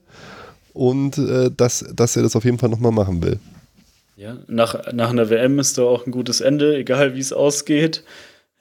und 0.73 1.17
äh, 1.17 1.49
dass, 1.55 1.85
dass 1.93 2.15
er 2.17 2.23
das 2.23 2.35
auf 2.35 2.43
jeden 2.43 2.57
Fall 2.57 2.69
nochmal 2.69 2.91
machen 2.91 3.23
will. 3.23 3.39
Ja, 4.17 4.37
nach, 4.47 4.91
nach 4.91 5.11
einer 5.11 5.29
WM 5.29 5.59
ist 5.59 5.77
da 5.77 5.83
auch 5.83 6.05
ein 6.05 6.11
gutes 6.11 6.41
Ende, 6.41 6.75
egal 6.75 7.15
wie 7.15 7.19
es 7.19 7.31
ausgeht. 7.31 8.03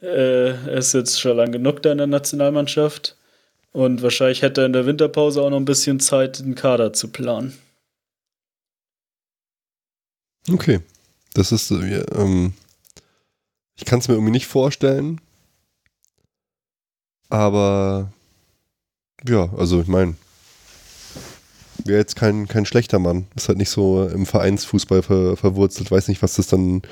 Äh, 0.00 0.50
er 0.50 0.76
ist 0.76 0.94
jetzt 0.94 1.20
schon 1.20 1.36
lang 1.36 1.50
genug 1.50 1.82
da 1.82 1.90
in 1.90 1.98
der 1.98 2.06
Nationalmannschaft. 2.06 3.16
Und 3.72 4.02
wahrscheinlich 4.02 4.42
hätte 4.42 4.62
er 4.62 4.66
in 4.66 4.72
der 4.72 4.86
Winterpause 4.86 5.42
auch 5.42 5.50
noch 5.50 5.56
ein 5.56 5.64
bisschen 5.64 5.98
Zeit, 5.98 6.38
den 6.38 6.54
Kader 6.54 6.92
zu 6.92 7.08
planen. 7.08 7.58
Okay. 10.50 10.80
Das 11.38 11.52
ist, 11.52 11.70
äh, 11.70 12.04
ähm, 12.16 12.52
ich 13.76 13.84
kann 13.84 14.00
es 14.00 14.08
mir 14.08 14.14
irgendwie 14.14 14.32
nicht 14.32 14.48
vorstellen. 14.48 15.20
Aber 17.28 18.12
ja, 19.24 19.48
also 19.56 19.80
ich 19.80 19.86
meine, 19.86 20.16
wäre 21.84 22.00
jetzt 22.00 22.16
kein, 22.16 22.48
kein 22.48 22.66
schlechter 22.66 22.98
Mann. 22.98 23.28
Ist 23.36 23.46
halt 23.46 23.58
nicht 23.58 23.70
so 23.70 24.04
im 24.08 24.26
Vereinsfußball 24.26 25.02
ver, 25.02 25.36
verwurzelt. 25.36 25.92
Weiß 25.92 26.08
nicht, 26.08 26.22
was 26.22 26.34
das 26.34 26.48
dann 26.48 26.82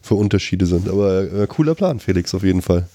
für 0.00 0.16
Unterschiede 0.16 0.66
sind. 0.66 0.88
Aber 0.88 1.22
äh, 1.32 1.46
cooler 1.46 1.76
Plan, 1.76 2.00
Felix, 2.00 2.34
auf 2.34 2.42
jeden 2.42 2.62
Fall. 2.62 2.88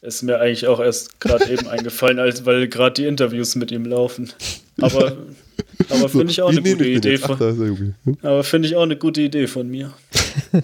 Ist 0.00 0.22
mir 0.22 0.40
eigentlich 0.40 0.68
auch 0.68 0.80
erst 0.80 1.20
gerade 1.20 1.50
eben 1.50 1.68
eingefallen, 1.68 2.18
als, 2.18 2.46
weil 2.46 2.68
gerade 2.68 2.94
die 2.94 3.06
Interviews 3.06 3.56
mit 3.56 3.70
ihm 3.72 3.84
laufen. 3.84 4.32
Aber, 4.80 5.18
aber 5.88 6.08
finde 6.08 6.30
ich 6.30 6.42
auch 6.42 6.50
eine 6.50 6.62
gute 6.62 6.86
Idee? 6.86 7.18
Ach, 7.22 7.36
von, 7.36 7.40
irgendwie. 7.40 7.94
Hm? 8.04 8.18
aber 8.22 8.44
finde 8.44 8.68
ich 8.68 8.76
auch 8.76 8.82
eine 8.82 8.96
gute 8.96 9.20
Idee 9.20 9.46
von 9.46 9.68
mir. 9.68 9.92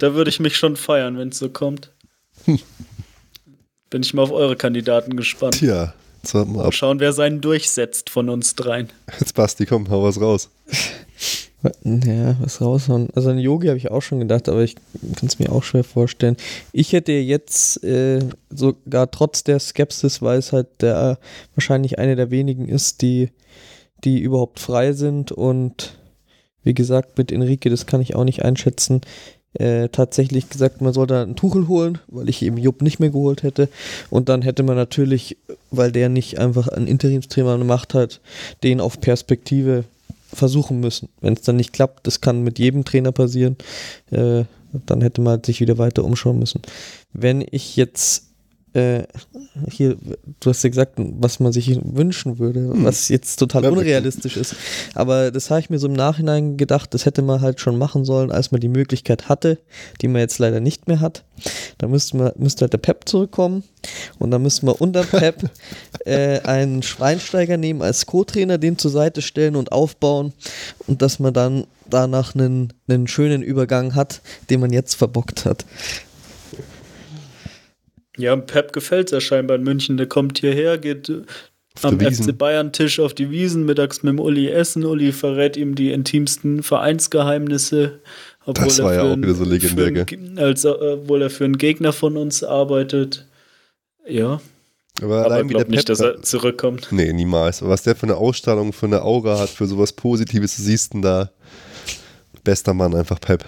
da 0.00 0.14
würde 0.14 0.30
ich 0.30 0.40
mich 0.40 0.56
schon 0.56 0.76
feiern, 0.76 1.18
wenn 1.18 1.28
es 1.28 1.38
so 1.38 1.48
kommt. 1.48 1.92
Bin 3.90 4.02
ich 4.02 4.14
mal 4.14 4.22
auf 4.22 4.32
eure 4.32 4.56
Kandidaten 4.56 5.16
gespannt. 5.16 5.58
Tja, 5.58 5.94
jetzt 6.22 6.34
warten 6.34 6.52
wir 6.52 6.58
Mal 6.58 6.66
ab. 6.66 6.74
schauen, 6.74 7.00
wer 7.00 7.12
seinen 7.12 7.40
durchsetzt 7.40 8.10
von 8.10 8.28
uns 8.28 8.54
dreien. 8.54 8.88
Jetzt 9.18 9.34
Basti, 9.34 9.66
komm, 9.66 9.88
hau 9.90 10.02
was 10.02 10.20
raus. 10.20 10.50
Ja, 11.84 12.36
was 12.40 12.60
raushauen. 12.60 13.08
Also 13.14 13.30
an 13.30 13.38
Yogi 13.38 13.68
habe 13.68 13.78
ich 13.78 13.90
auch 13.90 14.02
schon 14.02 14.20
gedacht, 14.20 14.48
aber 14.48 14.62
ich 14.62 14.76
kann 15.16 15.26
es 15.26 15.38
mir 15.38 15.50
auch 15.50 15.62
schwer 15.62 15.84
vorstellen. 15.84 16.36
Ich 16.72 16.92
hätte 16.92 17.12
jetzt 17.12 17.82
äh, 17.82 18.20
sogar 18.50 19.10
trotz 19.10 19.42
der 19.42 19.58
Skepsis, 19.58 20.22
weil 20.22 20.38
es 20.38 20.52
halt 20.52 20.68
der 20.80 21.18
wahrscheinlich 21.54 21.98
eine 21.98 22.16
der 22.16 22.30
wenigen 22.30 22.68
ist, 22.68 23.02
die, 23.02 23.30
die 24.06 24.20
überhaupt 24.20 24.60
frei 24.60 24.92
sind 24.92 25.32
und 25.32 25.98
wie 26.62 26.74
gesagt, 26.74 27.18
mit 27.18 27.30
Enrique, 27.30 27.68
das 27.70 27.86
kann 27.86 28.00
ich 28.00 28.16
auch 28.16 28.24
nicht 28.24 28.44
einschätzen. 28.44 29.02
Äh, 29.54 29.88
tatsächlich 29.88 30.48
gesagt, 30.50 30.80
man 30.80 30.92
sollte 30.92 31.22
einen 31.22 31.36
Tuchel 31.36 31.68
holen, 31.68 31.98
weil 32.08 32.28
ich 32.28 32.42
eben 32.42 32.58
Jupp 32.58 32.82
nicht 32.82 32.98
mehr 32.98 33.10
geholt 33.10 33.42
hätte. 33.42 33.68
Und 34.10 34.28
dann 34.28 34.42
hätte 34.42 34.62
man 34.62 34.76
natürlich, 34.76 35.38
weil 35.70 35.92
der 35.92 36.08
nicht 36.08 36.38
einfach 36.38 36.68
ein 36.68 36.86
Interimstrainer 36.86 37.56
Macht 37.58 37.94
hat, 37.94 38.20
den 38.62 38.80
auf 38.80 39.00
Perspektive 39.00 39.84
versuchen 40.32 40.80
müssen. 40.80 41.08
Wenn 41.20 41.34
es 41.34 41.42
dann 41.42 41.56
nicht 41.56 41.72
klappt, 41.72 42.06
das 42.06 42.20
kann 42.20 42.42
mit 42.42 42.58
jedem 42.58 42.84
Trainer 42.84 43.12
passieren, 43.12 43.56
äh, 44.10 44.44
dann 44.72 45.00
hätte 45.00 45.20
man 45.20 45.42
sich 45.42 45.60
wieder 45.60 45.78
weiter 45.78 46.04
umschauen 46.04 46.38
müssen. 46.38 46.60
Wenn 47.12 47.46
ich 47.50 47.76
jetzt 47.76 48.25
äh, 48.76 49.04
hier, 49.70 49.96
du 50.40 50.50
hast 50.50 50.62
ja 50.62 50.68
gesagt, 50.68 50.94
was 50.96 51.40
man 51.40 51.50
sich 51.50 51.78
wünschen 51.82 52.38
würde, 52.38 52.60
hm. 52.60 52.84
was 52.84 53.08
jetzt 53.08 53.36
total 53.36 53.64
ja, 53.64 53.70
unrealistisch 53.70 54.36
ist. 54.36 54.54
Aber 54.94 55.30
das 55.30 55.50
habe 55.50 55.60
ich 55.60 55.70
mir 55.70 55.78
so 55.78 55.86
im 55.86 55.94
Nachhinein 55.94 56.58
gedacht, 56.58 56.92
das 56.92 57.06
hätte 57.06 57.22
man 57.22 57.40
halt 57.40 57.60
schon 57.60 57.78
machen 57.78 58.04
sollen, 58.04 58.30
als 58.30 58.52
man 58.52 58.60
die 58.60 58.68
Möglichkeit 58.68 59.30
hatte, 59.30 59.58
die 60.02 60.08
man 60.08 60.20
jetzt 60.20 60.38
leider 60.38 60.60
nicht 60.60 60.88
mehr 60.88 61.00
hat. 61.00 61.24
Da 61.78 61.88
müsste, 61.88 62.18
man, 62.18 62.32
müsste 62.36 62.62
halt 62.62 62.74
der 62.74 62.78
Pep 62.78 63.08
zurückkommen 63.08 63.64
und 64.18 64.30
dann 64.30 64.42
müsste 64.42 64.66
man 64.66 64.74
unter 64.74 65.04
Pep 65.04 65.50
äh, 66.04 66.40
einen 66.40 66.82
Schweinsteiger 66.82 67.56
nehmen 67.56 67.80
als 67.80 68.04
Co-Trainer, 68.04 68.58
den 68.58 68.76
zur 68.76 68.90
Seite 68.90 69.22
stellen 69.22 69.56
und 69.56 69.72
aufbauen 69.72 70.34
und 70.86 71.00
dass 71.00 71.18
man 71.18 71.32
dann 71.32 71.66
danach 71.88 72.34
einen, 72.34 72.72
einen 72.88 73.06
schönen 73.06 73.42
Übergang 73.42 73.94
hat, 73.94 74.20
den 74.50 74.60
man 74.60 74.72
jetzt 74.72 74.94
verbockt 74.94 75.44
hat. 75.44 75.64
Ja, 78.16 78.36
Pep 78.36 78.72
gefällt 78.72 79.08
es 79.08 79.12
ja 79.12 79.20
scheinbar 79.20 79.56
in 79.56 79.62
München. 79.62 79.96
Der 79.96 80.06
kommt 80.06 80.38
hierher, 80.38 80.78
geht 80.78 81.10
am 81.82 82.00
FC 82.00 82.36
Bayern 82.36 82.72
Tisch 82.72 83.00
auf 83.00 83.14
die 83.14 83.30
Wiesen, 83.30 83.64
mittags 83.64 84.02
mit 84.02 84.12
dem 84.12 84.20
Uli 84.20 84.48
essen. 84.48 84.84
Uli 84.84 85.12
verrät 85.12 85.56
ihm 85.56 85.74
die 85.74 85.92
intimsten 85.92 86.62
Vereinsgeheimnisse. 86.62 88.00
das 88.46 88.82
war 88.82 88.94
ja 88.94 89.02
auch 89.02 89.16
wieder 89.16 89.34
so 89.34 89.44
legendär, 89.44 90.06
ein, 90.10 90.38
als, 90.38 90.64
äh, 90.64 90.68
obwohl 90.68 91.22
er 91.22 91.30
für 91.30 91.44
einen 91.44 91.58
Gegner 91.58 91.92
von 91.92 92.16
uns 92.16 92.42
arbeitet. 92.42 93.26
Ja. 94.08 94.40
Aber, 95.02 95.26
Aber 95.26 95.42
ich 95.42 95.48
glaube 95.48 95.70
nicht, 95.70 95.88
dass 95.88 96.00
er 96.00 96.22
zurückkommt. 96.22 96.88
Nee, 96.90 97.12
niemals. 97.12 97.60
Was 97.62 97.82
der 97.82 97.94
für 97.94 98.04
eine 98.04 98.16
Ausstrahlung, 98.16 98.72
für 98.72 98.86
eine 98.86 99.02
Aura 99.02 99.38
hat, 99.38 99.50
für 99.50 99.66
sowas 99.66 99.92
Positives, 99.92 100.56
du 100.56 100.62
siehst 100.62 100.94
ihn 100.94 101.02
da. 101.02 101.30
Bester 102.44 102.72
Mann, 102.72 102.94
einfach 102.94 103.20
Pep. 103.20 103.44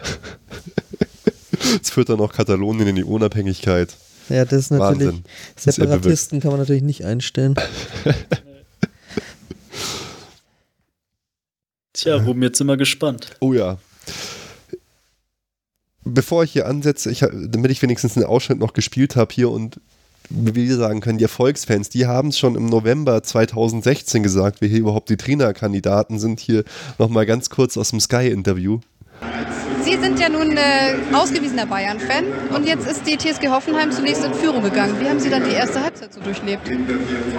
Jetzt 1.72 1.92
führt 1.92 2.08
er 2.08 2.16
noch 2.16 2.32
Katalonien 2.32 2.88
in 2.88 2.96
die 2.96 3.04
Unabhängigkeit. 3.04 3.96
Ja, 4.28 4.44
das 4.44 4.58
ist 4.60 4.70
natürlich. 4.70 5.08
Wahnsinn. 5.08 5.24
Separatisten 5.56 6.40
kann 6.40 6.50
man 6.50 6.60
natürlich 6.60 6.82
nicht 6.82 7.04
einstellen. 7.04 7.54
Tja, 11.92 12.16
Ruben, 12.16 12.42
jetzt 12.42 12.58
sind 12.58 12.66
wir 12.68 12.76
gespannt. 12.76 13.30
Oh 13.40 13.52
ja. 13.52 13.78
Bevor 16.04 16.44
ich 16.44 16.52
hier 16.52 16.66
ansetze, 16.66 17.10
ich, 17.10 17.20
damit 17.20 17.70
ich 17.70 17.82
wenigstens 17.82 18.16
einen 18.16 18.26
Ausschnitt 18.26 18.58
noch 18.60 18.72
gespielt 18.72 19.16
habe 19.16 19.34
hier 19.34 19.50
und 19.50 19.80
wie 20.30 20.54
wir 20.54 20.76
sagen 20.76 21.00
können, 21.00 21.18
die 21.18 21.24
Erfolgsfans, 21.24 21.88
die 21.88 22.06
haben 22.06 22.28
es 22.28 22.38
schon 22.38 22.54
im 22.54 22.66
November 22.66 23.22
2016 23.22 24.22
gesagt, 24.22 24.60
wer 24.60 24.68
hier 24.68 24.80
überhaupt 24.80 25.08
die 25.08 25.16
Trainerkandidaten 25.16 26.18
sind. 26.18 26.40
Hier 26.40 26.64
nochmal 26.98 27.26
ganz 27.26 27.50
kurz 27.50 27.76
aus 27.76 27.90
dem 27.90 28.00
Sky-Interview. 28.00 28.80
Sie 29.82 29.96
sind 29.96 30.20
ja 30.20 30.28
nun 30.28 30.56
äh, 30.56 30.96
ausgewiesener 31.14 31.66
Bayern-Fan 31.66 32.24
und 32.54 32.66
jetzt 32.66 32.86
ist 32.86 33.06
die 33.06 33.16
TSG 33.16 33.48
Hoffenheim 33.48 33.90
zunächst 33.90 34.24
in 34.24 34.34
Führung 34.34 34.62
gegangen. 34.62 35.00
Wie 35.00 35.08
haben 35.08 35.18
Sie 35.18 35.30
dann 35.30 35.44
die 35.44 35.52
erste 35.52 35.82
Halbzeit 35.82 36.12
so 36.12 36.20
durchlebt? 36.20 36.70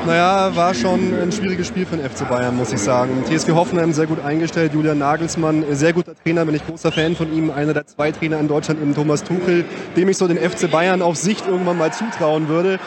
Naja, 0.06 0.56
war 0.56 0.73
schon 0.73 1.14
ein 1.22 1.31
schwieriges 1.31 1.68
Spiel 1.68 1.85
für 1.85 1.97
den 1.97 2.10
FC 2.10 2.27
Bayern, 2.27 2.56
muss 2.57 2.73
ich 2.73 2.80
sagen. 2.80 3.23
TSG 3.26 3.51
Hoffenheim 3.51 3.93
sehr 3.93 4.07
gut 4.07 4.23
eingestellt, 4.23 4.73
Julian 4.73 4.97
Nagelsmann, 4.97 5.64
sehr 5.76 5.93
guter 5.93 6.15
Trainer, 6.15 6.45
bin 6.45 6.56
ich 6.56 6.65
großer 6.65 6.91
Fan 6.91 7.15
von 7.15 7.31
ihm, 7.34 7.51
einer 7.51 7.73
der 7.73 7.85
zwei 7.85 8.11
Trainer 8.11 8.39
in 8.39 8.47
Deutschland, 8.47 8.81
eben 8.81 8.95
Thomas 8.95 9.23
Tuchel, 9.23 9.65
dem 9.95 10.10
ich 10.10 10.18
so 10.18 10.27
den 10.27 10.38
FC 10.38 10.72
Bayern 10.72 11.01
auf 11.01 11.18
Sicht 11.18 11.45
irgendwann 11.47 11.77
mal 11.77 11.93
zutrauen 11.93 12.47
würde. 12.47 12.80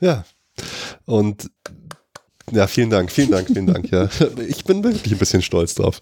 Ja, 0.00 0.24
und 1.06 1.50
ja, 2.52 2.66
vielen 2.66 2.90
Dank, 2.90 3.10
vielen 3.10 3.30
Dank, 3.30 3.46
vielen 3.46 3.66
Dank. 3.66 3.90
Ja, 3.90 4.08
ich 4.48 4.64
bin 4.64 4.84
wirklich 4.84 5.12
ein 5.12 5.18
bisschen 5.18 5.42
stolz 5.42 5.74
drauf. 5.74 6.00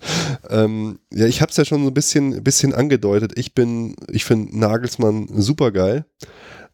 Ähm, 0.49 0.99
ja, 1.13 1.27
ich 1.27 1.41
habe 1.41 1.51
es 1.51 1.57
ja 1.57 1.65
schon 1.65 1.83
so 1.83 1.91
ein 1.91 1.95
bisschen, 1.95 2.43
bisschen 2.43 2.75
angedeutet. 2.75 3.33
Ich 3.37 3.55
bin, 3.55 3.95
ich 4.11 4.25
finde 4.25 4.59
Nagelsmann 4.59 5.29
super 5.37 5.71
geil. 5.71 6.05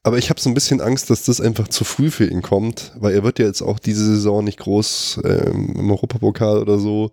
Aber 0.02 0.18
ich 0.18 0.30
habe 0.30 0.40
so 0.40 0.48
ein 0.48 0.54
bisschen 0.54 0.80
Angst, 0.80 1.10
dass 1.10 1.24
das 1.24 1.40
einfach 1.40 1.68
zu 1.68 1.84
früh 1.84 2.10
für 2.10 2.26
ihn 2.26 2.40
kommt, 2.40 2.92
weil 2.94 3.12
er 3.12 3.24
wird 3.24 3.38
ja 3.38 3.46
jetzt 3.46 3.60
auch 3.60 3.78
diese 3.78 4.04
Saison 4.06 4.44
nicht 4.44 4.60
groß 4.60 5.20
ähm, 5.24 5.74
im 5.76 5.90
Europapokal 5.90 6.58
oder 6.58 6.78
so 6.78 7.10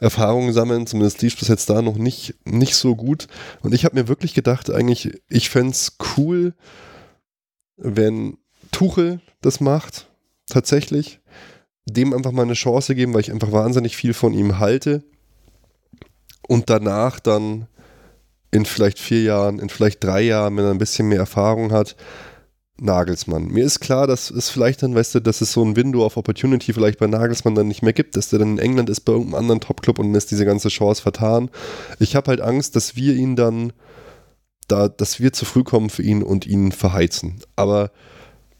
Erfahrungen 0.00 0.52
sammeln. 0.52 0.86
Zumindest 0.86 1.22
lief 1.22 1.38
bis 1.38 1.48
jetzt 1.48 1.70
da 1.70 1.80
noch 1.80 1.96
nicht, 1.96 2.34
nicht 2.44 2.74
so 2.74 2.96
gut. 2.96 3.28
Und 3.62 3.72
ich 3.72 3.84
habe 3.84 3.96
mir 3.96 4.08
wirklich 4.08 4.34
gedacht, 4.34 4.68
eigentlich, 4.70 5.12
ich 5.28 5.48
fände 5.48 5.70
es 5.70 5.96
cool, 6.16 6.54
wenn 7.76 8.36
Tuchel 8.72 9.20
das 9.40 9.60
macht, 9.60 10.08
tatsächlich 10.48 11.20
dem 11.86 12.12
einfach 12.14 12.32
mal 12.32 12.42
eine 12.42 12.54
Chance 12.54 12.94
geben, 12.94 13.14
weil 13.14 13.20
ich 13.20 13.32
einfach 13.32 13.52
wahnsinnig 13.52 13.96
viel 13.96 14.14
von 14.14 14.32
ihm 14.32 14.58
halte. 14.58 15.02
Und 16.46 16.70
danach 16.70 17.20
dann 17.20 17.66
in 18.50 18.64
vielleicht 18.64 18.98
vier 18.98 19.22
Jahren, 19.22 19.58
in 19.58 19.68
vielleicht 19.68 20.02
drei 20.02 20.22
Jahren, 20.22 20.56
wenn 20.56 20.64
er 20.64 20.70
ein 20.70 20.78
bisschen 20.78 21.08
mehr 21.08 21.18
Erfahrung 21.18 21.72
hat, 21.72 21.96
Nagelsmann. 22.80 23.46
Mir 23.46 23.64
ist 23.64 23.80
klar, 23.80 24.06
dass 24.06 24.30
es 24.30 24.50
vielleicht 24.50 24.82
dann, 24.82 24.94
weißt 24.94 25.14
du, 25.16 25.20
dass 25.20 25.40
es 25.40 25.52
so 25.52 25.64
ein 25.64 25.76
Window 25.76 26.04
of 26.04 26.16
Opportunity 26.16 26.72
vielleicht 26.72 26.98
bei 26.98 27.06
Nagelsmann 27.06 27.54
dann 27.54 27.68
nicht 27.68 27.82
mehr 27.82 27.92
gibt, 27.92 28.16
dass 28.16 28.30
der 28.30 28.40
dann 28.40 28.52
in 28.52 28.58
England 28.58 28.90
ist 28.90 29.00
bei 29.00 29.12
irgendeinem 29.12 29.40
anderen 29.40 29.60
Topclub 29.60 29.98
und 29.98 30.06
dann 30.06 30.14
ist 30.16 30.30
diese 30.30 30.44
ganze 30.44 30.68
Chance 30.68 31.02
vertan. 31.02 31.50
Ich 32.00 32.16
habe 32.16 32.28
halt 32.28 32.40
Angst, 32.40 32.74
dass 32.74 32.96
wir 32.96 33.14
ihn 33.14 33.36
dann, 33.36 33.72
da, 34.66 34.88
dass 34.88 35.20
wir 35.20 35.32
zu 35.32 35.44
früh 35.44 35.62
kommen 35.62 35.88
für 35.88 36.02
ihn 36.02 36.22
und 36.22 36.46
ihn 36.46 36.72
verheizen. 36.72 37.40
Aber 37.54 37.92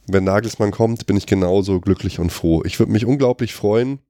wenn 0.06 0.24
Nagelsmann 0.24 0.70
kommt, 0.70 1.06
bin 1.06 1.16
ich 1.16 1.26
genauso 1.26 1.80
glücklich 1.80 2.18
und 2.18 2.30
froh. 2.30 2.62
Ich 2.64 2.78
würde 2.78 2.92
mich 2.92 3.06
unglaublich 3.06 3.54
freuen, 3.54 4.00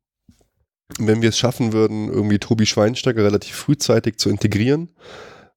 wenn 0.99 1.23
wir 1.23 1.31
es 1.31 1.39
schaffen 1.39 1.73
würden, 1.73 2.09
irgendwie 2.09 2.39
Tobi 2.39 2.67
Schweinsteiger 2.67 3.25
relativ 3.25 3.55
frühzeitig 3.55 4.19
zu 4.19 4.29
integrieren 4.29 4.91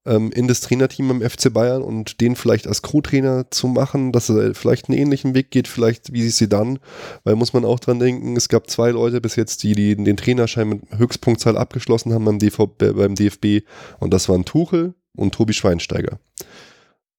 ähm, 0.07 0.31
in 0.31 0.47
das 0.47 0.61
Trainerteam 0.61 1.11
im 1.11 1.29
FC 1.29 1.53
Bayern 1.53 1.83
und 1.83 2.21
den 2.21 2.35
vielleicht 2.35 2.65
als 2.65 2.81
Co-Trainer 2.81 3.51
zu 3.51 3.67
machen, 3.67 4.11
dass 4.11 4.29
er 4.29 4.55
vielleicht 4.55 4.89
einen 4.89 4.97
ähnlichen 4.97 5.35
Weg 5.35 5.51
geht, 5.51 5.67
vielleicht 5.67 6.13
wie 6.13 6.27
sie 6.29 6.49
dann, 6.49 6.79
weil 7.23 7.35
muss 7.35 7.53
man 7.53 7.65
auch 7.65 7.79
dran 7.79 7.99
denken, 7.99 8.35
es 8.35 8.49
gab 8.49 8.69
zwei 8.69 8.91
Leute 8.91 9.21
bis 9.21 9.35
jetzt, 9.35 9.63
die, 9.63 9.73
die 9.73 9.95
den 9.95 10.17
Trainerschein 10.17 10.69
mit 10.69 10.81
Höchstpunktzahl 10.97 11.57
abgeschlossen 11.57 12.13
haben 12.13 12.25
beim, 12.25 12.39
DV, 12.39 12.67
beim 12.77 13.15
DFB 13.15 13.67
und 13.99 14.13
das 14.13 14.29
waren 14.29 14.45
Tuchel 14.45 14.95
und 15.15 15.35
Tobi 15.35 15.53
Schweinsteiger. 15.53 16.19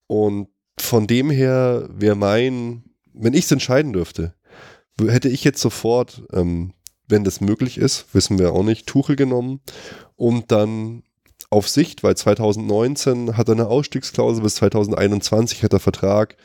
Und 0.06 0.48
von 0.80 1.06
dem 1.06 1.30
her 1.30 1.88
wäre 1.92 2.16
mein 2.16 2.84
wenn 3.18 3.34
ich 3.34 3.44
es 3.44 3.52
entscheiden 3.52 3.92
dürfte, 3.92 4.34
hätte 5.00 5.28
ich 5.28 5.44
jetzt 5.44 5.60
sofort, 5.60 6.22
ähm, 6.32 6.72
wenn 7.08 7.24
das 7.24 7.40
möglich 7.40 7.78
ist, 7.78 8.06
wissen 8.12 8.38
wir 8.38 8.52
auch 8.52 8.64
nicht, 8.64 8.86
Tuchel 8.86 9.16
genommen 9.16 9.60
und 10.16 10.52
dann 10.52 11.02
auf 11.50 11.68
Sicht, 11.68 12.02
weil 12.02 12.16
2019 12.16 13.36
hat 13.36 13.48
er 13.48 13.54
eine 13.54 13.68
Ausstiegsklausel, 13.68 14.42
bis 14.42 14.56
2021 14.56 15.62
hat 15.62 15.72
er 15.72 15.80
Vertrag, 15.80 16.36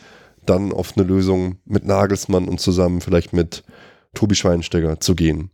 dann 0.46 0.72
auf 0.72 0.96
eine 0.96 1.06
Lösung 1.06 1.58
mit 1.66 1.86
Nagelsmann 1.86 2.48
und 2.48 2.60
zusammen 2.60 3.02
vielleicht 3.02 3.34
mit 3.34 3.64
Tobi 4.14 4.36
Schweinsteiger 4.36 5.00
zu 5.00 5.16
gehen. 5.16 5.52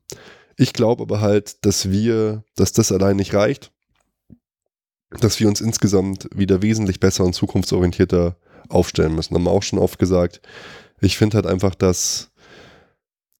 Ich 0.57 0.73
glaube 0.73 1.03
aber 1.03 1.21
halt, 1.21 1.65
dass 1.65 1.89
wir, 1.89 2.43
dass 2.55 2.73
das 2.73 2.91
allein 2.91 3.15
nicht 3.15 3.33
reicht, 3.33 3.71
dass 5.19 5.39
wir 5.39 5.47
uns 5.47 5.61
insgesamt 5.61 6.29
wieder 6.35 6.61
wesentlich 6.61 6.99
besser 6.99 7.23
und 7.23 7.33
zukunftsorientierter 7.33 8.35
aufstellen 8.67 9.15
müssen. 9.15 9.33
Haben 9.33 9.45
wir 9.45 9.51
auch 9.51 9.63
schon 9.63 9.79
oft 9.79 9.97
gesagt, 9.97 10.41
ich 11.01 11.17
finde 11.17 11.35
halt 11.35 11.45
einfach, 11.45 11.75
dass, 11.75 12.31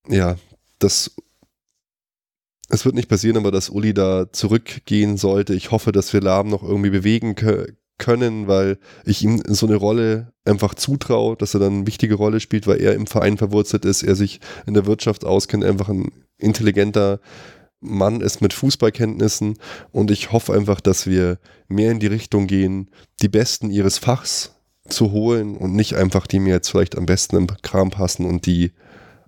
ja, 0.07 0.37
das, 0.79 1.15
es 2.69 2.85
wird 2.85 2.95
nicht 2.95 3.09
passieren, 3.09 3.37
aber 3.37 3.51
dass 3.51 3.69
Uli 3.69 3.93
da 3.93 4.31
zurückgehen 4.31 5.17
sollte. 5.17 5.53
Ich 5.53 5.71
hoffe, 5.71 5.91
dass 5.91 6.13
wir 6.13 6.21
Lahm 6.21 6.49
noch 6.49 6.63
irgendwie 6.63 6.91
bewegen 6.91 7.35
können, 7.35 8.47
weil 8.47 8.77
ich 9.05 9.23
ihm 9.23 9.41
so 9.47 9.65
eine 9.65 9.75
Rolle 9.75 10.33
einfach 10.45 10.75
zutraue, 10.75 11.35
dass 11.35 11.53
er 11.53 11.59
dann 11.59 11.73
eine 11.73 11.87
wichtige 11.87 12.15
Rolle 12.15 12.39
spielt, 12.39 12.67
weil 12.67 12.81
er 12.81 12.93
im 12.93 13.07
Verein 13.07 13.37
verwurzelt 13.37 13.85
ist, 13.85 14.03
er 14.03 14.15
sich 14.15 14.39
in 14.65 14.73
der 14.73 14.85
Wirtschaft 14.85 15.25
auskennt, 15.25 15.63
einfach 15.63 15.89
ein 15.89 16.11
intelligenter 16.37 17.19
Mann 17.81 18.21
ist 18.21 18.41
mit 18.41 18.53
Fußballkenntnissen 18.53 19.57
und 19.91 20.11
ich 20.11 20.31
hoffe 20.31 20.53
einfach, 20.53 20.81
dass 20.81 21.07
wir 21.07 21.39
mehr 21.67 21.91
in 21.91 21.99
die 21.99 22.07
Richtung 22.07 22.47
gehen, 22.47 22.89
die 23.21 23.29
Besten 23.29 23.69
ihres 23.71 23.97
Fachs 23.97 24.58
zu 24.89 25.11
holen 25.11 25.55
und 25.57 25.73
nicht 25.73 25.95
einfach 25.95 26.27
die 26.27 26.39
mir 26.39 26.53
jetzt 26.55 26.69
vielleicht 26.69 26.97
am 26.97 27.05
besten 27.05 27.35
im 27.37 27.47
Kram 27.61 27.89
passen 27.91 28.25
und 28.25 28.45
die 28.45 28.71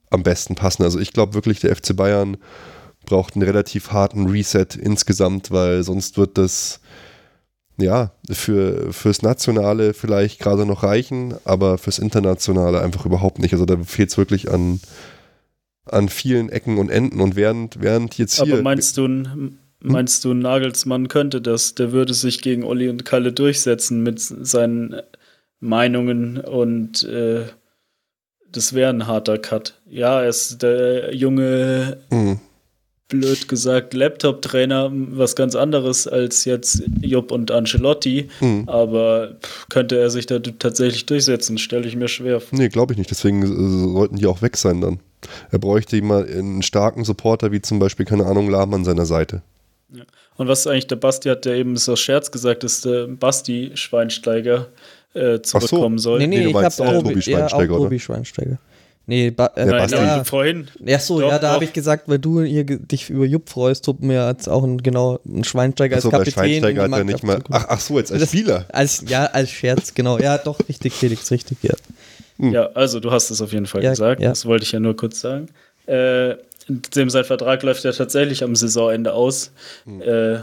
am 0.09 0.23
besten 0.23 0.55
passen. 0.55 0.83
Also 0.83 0.99
ich 0.99 1.13
glaube 1.13 1.33
wirklich, 1.33 1.59
der 1.59 1.75
FC 1.75 1.95
Bayern 1.95 2.38
braucht 3.05 3.35
einen 3.35 3.43
relativ 3.43 3.91
harten 3.91 4.27
Reset 4.29 4.67
insgesamt, 4.79 5.51
weil 5.51 5.83
sonst 5.83 6.17
wird 6.17 6.38
das 6.38 6.81
ja 7.77 8.11
für 8.29 8.91
fürs 8.93 9.21
Nationale 9.23 9.93
vielleicht 9.93 10.39
gerade 10.39 10.65
noch 10.65 10.83
reichen, 10.83 11.33
aber 11.45 11.77
fürs 11.77 11.97
Internationale 11.99 12.81
einfach 12.81 13.05
überhaupt 13.05 13.39
nicht. 13.39 13.53
Also 13.53 13.65
da 13.65 13.77
fehlt 13.77 14.09
es 14.09 14.17
wirklich 14.17 14.51
an 14.51 14.79
an 15.85 16.09
vielen 16.09 16.49
Ecken 16.49 16.77
und 16.77 16.89
Enden 16.89 17.21
und 17.21 17.35
während 17.35 17.81
während 17.81 18.17
jetzt 18.17 18.35
hier 18.41 18.53
Aber 18.53 18.61
meinst 18.61 18.97
du, 18.97 19.05
ein- 19.07 19.57
meinst 19.79 20.23
du, 20.23 20.31
ein 20.31 20.39
Nagelsmann 20.39 21.07
könnte 21.07 21.41
das? 21.41 21.73
Der 21.73 21.91
würde 21.91 22.13
sich 22.13 22.41
gegen 22.43 22.63
Olli 22.63 22.88
und 22.88 23.03
Kalle 23.03 23.33
durchsetzen 23.33 24.03
mit 24.03 24.19
seinen 24.19 24.95
Meinungen 25.61 26.38
und 26.38 27.03
äh, 27.03 27.45
das 28.51 28.73
wäre 28.73 28.89
ein 28.89 29.07
harter 29.07 29.38
Cut. 29.38 29.79
Ja, 29.89 30.21
er 30.21 30.27
ist 30.29 30.61
der 30.61 31.15
junge, 31.15 31.97
Hm. 32.09 32.39
blöd 33.07 33.47
gesagt, 33.47 33.93
Laptop-Trainer, 33.93 34.89
was 34.91 35.35
ganz 35.35 35.55
anderes 35.55 36.07
als 36.07 36.43
jetzt 36.45 36.83
Jupp 37.01 37.31
und 37.31 37.51
Ancelotti. 37.51 38.29
Hm. 38.39 38.67
Aber 38.67 39.38
pff, 39.41 39.69
könnte 39.69 39.97
er 39.97 40.09
sich 40.09 40.25
da 40.25 40.39
tatsächlich 40.39 41.05
durchsetzen? 41.05 41.57
Stelle 41.57 41.88
ich 41.88 41.95
mir 41.95 42.07
schwer 42.09 42.41
vor. 42.41 42.57
Nee, 42.59 42.67
glaube 42.69 42.93
ich 42.93 42.97
nicht. 42.97 43.11
Deswegen 43.11 43.43
äh, 43.43 43.93
sollten 43.93 44.17
die 44.17 44.25
auch 44.25 44.41
weg 44.41 44.57
sein 44.57 44.81
dann. 44.81 44.99
Er 45.51 45.59
bräuchte 45.59 45.95
immer 45.95 46.25
einen 46.25 46.63
starken 46.63 47.03
Supporter, 47.05 47.51
wie 47.51 47.61
zum 47.61 47.79
Beispiel, 47.79 48.05
keine 48.05 48.25
Ahnung, 48.25 48.49
Lahm 48.49 48.73
an 48.73 48.83
seiner 48.83 49.05
Seite. 49.05 49.43
Und 50.38 50.47
was 50.47 50.65
eigentlich 50.65 50.88
der 50.88 50.95
Basti 50.95 51.29
hat, 51.29 51.45
der 51.45 51.55
eben 51.55 51.77
so 51.77 51.95
Scherz 51.95 52.31
gesagt, 52.31 52.63
dass 52.63 52.81
der 52.81 53.07
Basti 53.07 53.71
Schweinsteiger 53.75 54.67
äh, 55.13 55.41
zurückkommen 55.41 55.99
soll. 55.99 56.19
Nee, 56.19 56.27
nee, 56.27 56.38
Nee, 56.38 56.43
du 56.43 56.49
ich 56.49 56.53
meinst 56.55 56.79
habe 56.79 56.89
auch 56.89 56.93
Tobi, 57.03 57.13
Tobi 57.15 57.31
ja, 57.31 57.38
auch 57.45 57.49
Schweinsteiger, 57.49 57.73
oder? 57.75 57.83
Tobi 57.83 57.99
Schweinsteiger. 57.99 58.57
Nee, 59.07 59.31
ba 59.31 59.47
äh, 59.55 59.65
Nein, 59.65 59.89
ja. 59.89 60.23
vorhin. 60.23 60.67
Ja, 60.85 60.99
so, 60.99 61.19
Doch, 61.19 61.29
ja, 61.31 61.39
da 61.39 61.51
habe 61.53 61.63
ich 61.65 61.73
gesagt, 61.73 62.07
weil 62.07 62.19
du 62.19 62.43
hier 62.43 62.63
dich 62.63 63.09
über 63.09 63.25
Jupp 63.25 63.49
freust, 63.49 63.83
tut 63.83 64.01
mir 64.01 64.27
jetzt 64.29 64.47
auch 64.47 64.63
ein, 64.63 64.77
genau 64.81 65.19
ein 65.25 65.43
Schweinsteiger 65.43 65.97
Achso, 65.97 66.09
als 66.09 66.17
Kapitän. 66.33 66.43
in 66.43 66.49
Schweinsteiger 66.61 66.83
hat 66.83 66.91
er 66.99 67.03
nicht 67.03 67.23
mal. 67.23 67.39
Ach, 67.49 67.65
ach 67.67 67.79
so, 67.79 67.97
jetzt 67.97 68.11
als 68.11 68.21
Das- 68.21 68.29
Spieler. 68.29 68.65
Als, 68.71 69.03
ja, 69.07 69.25
als 69.25 69.49
Scherz, 69.49 69.93
genau. 69.95 70.17
Ja, 70.19 70.38
doch, 70.38 70.59
richtig, 70.69 70.93
Felix, 70.93 71.29
richtig, 71.31 71.57
ja. 71.63 71.73
Ja, 72.38 72.67
also 72.73 72.99
du 72.99 73.11
hast 73.11 73.29
es 73.31 73.41
auf 73.41 73.51
jeden 73.53 73.65
Fall 73.65 73.83
Ja, 73.83 73.89
gesagt. 73.89 74.21
ja. 74.21 74.29
Das 74.29 74.45
wollte 74.45 74.63
ich 74.63 74.71
ja 74.71 74.79
nur 74.79 74.95
kurz 74.95 75.19
sagen. 75.19 75.47
Äh, 75.88 76.35
dem 76.67 77.09
sein 77.09 77.25
Vertrag 77.25 77.63
läuft 77.63 77.83
ja 77.83 77.91
tatsächlich 77.91 78.43
am 78.43 78.55
Saisonende 78.55 79.13
aus. 79.13 79.51
Äh, 79.99 80.38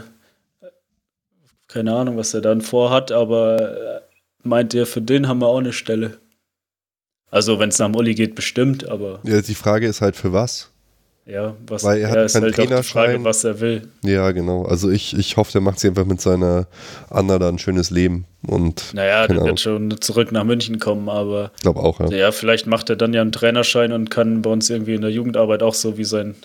keine 1.67 1.93
Ahnung, 1.93 2.17
was 2.17 2.33
er 2.33 2.41
dann 2.41 2.61
vorhat, 2.61 3.11
aber 3.11 4.01
äh, 4.01 4.01
meint 4.43 4.73
er, 4.73 4.85
für 4.85 5.01
den 5.01 5.27
haben 5.27 5.39
wir 5.41 5.47
auch 5.47 5.59
eine 5.59 5.73
Stelle. 5.73 6.17
Also, 7.31 7.59
wenn 7.59 7.69
es 7.69 7.77
nach 7.79 7.87
dem 7.87 7.95
Uli 7.95 8.15
geht, 8.15 8.33
bestimmt, 8.35 8.87
aber 8.89 9.19
Ja, 9.23 9.41
die 9.41 9.55
Frage 9.55 9.87
ist 9.87 10.01
halt 10.01 10.15
für 10.15 10.33
was. 10.33 10.71
ja, 11.25 11.55
was 11.67 11.83
Weil 11.83 11.99
er 12.01 12.09
hat 12.09 12.15
ja, 12.15 12.23
ist 12.23 12.33
keinen 12.33 12.43
halt 12.45 12.55
Trainerschein. 12.55 13.05
Frage, 13.11 13.23
was 13.23 13.43
er 13.43 13.59
will. 13.59 13.87
Ja, 14.03 14.31
genau. 14.31 14.63
Also 14.65 14.89
ich, 14.89 15.15
ich 15.15 15.37
hoffe, 15.37 15.51
der 15.51 15.61
macht 15.61 15.79
sich 15.79 15.89
einfach 15.91 16.05
mit 16.05 16.19
seiner 16.21 16.65
Anna 17.11 17.37
da 17.37 17.49
ein 17.49 17.59
schönes 17.59 17.91
Leben. 17.91 18.25
Und 18.47 18.95
Naja, 18.95 19.27
der 19.27 19.35
Ahnung. 19.37 19.47
wird 19.49 19.59
schon 19.59 20.01
zurück 20.01 20.31
nach 20.31 20.43
München 20.43 20.79
kommen, 20.79 21.07
aber 21.07 21.51
ich 21.57 21.61
glaube 21.61 21.81
auch, 21.81 21.99
ja. 21.99 22.07
ja, 22.09 22.31
vielleicht 22.31 22.65
macht 22.65 22.89
er 22.89 22.95
dann 22.95 23.13
ja 23.13 23.21
einen 23.21 23.31
Trainerschein 23.31 23.91
und 23.91 24.09
kann 24.09 24.41
bei 24.41 24.49
uns 24.49 24.69
irgendwie 24.71 24.95
in 24.95 25.01
der 25.01 25.11
Jugendarbeit 25.11 25.61
auch 25.61 25.75
so 25.75 25.97
wie 25.99 26.05
sein 26.05 26.35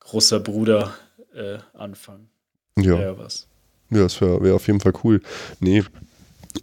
großer 0.00 0.40
Bruder 0.40 0.92
äh, 1.36 1.58
anfangen. 1.74 2.30
Ja, 2.78 2.98
Ja, 2.98 3.18
was. 3.18 3.46
ja 3.90 4.00
das 4.02 4.20
wäre 4.20 4.42
wär 4.42 4.54
auf 4.56 4.66
jeden 4.66 4.80
Fall 4.80 4.94
cool. 5.04 5.20
Nee, 5.60 5.84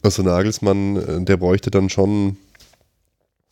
also 0.02 0.24
Nagelsmann, 0.24 0.96
äh, 0.98 1.26
der 1.26 1.38
bräuchte 1.38 1.72
dann 1.72 1.90
schon. 1.90 2.38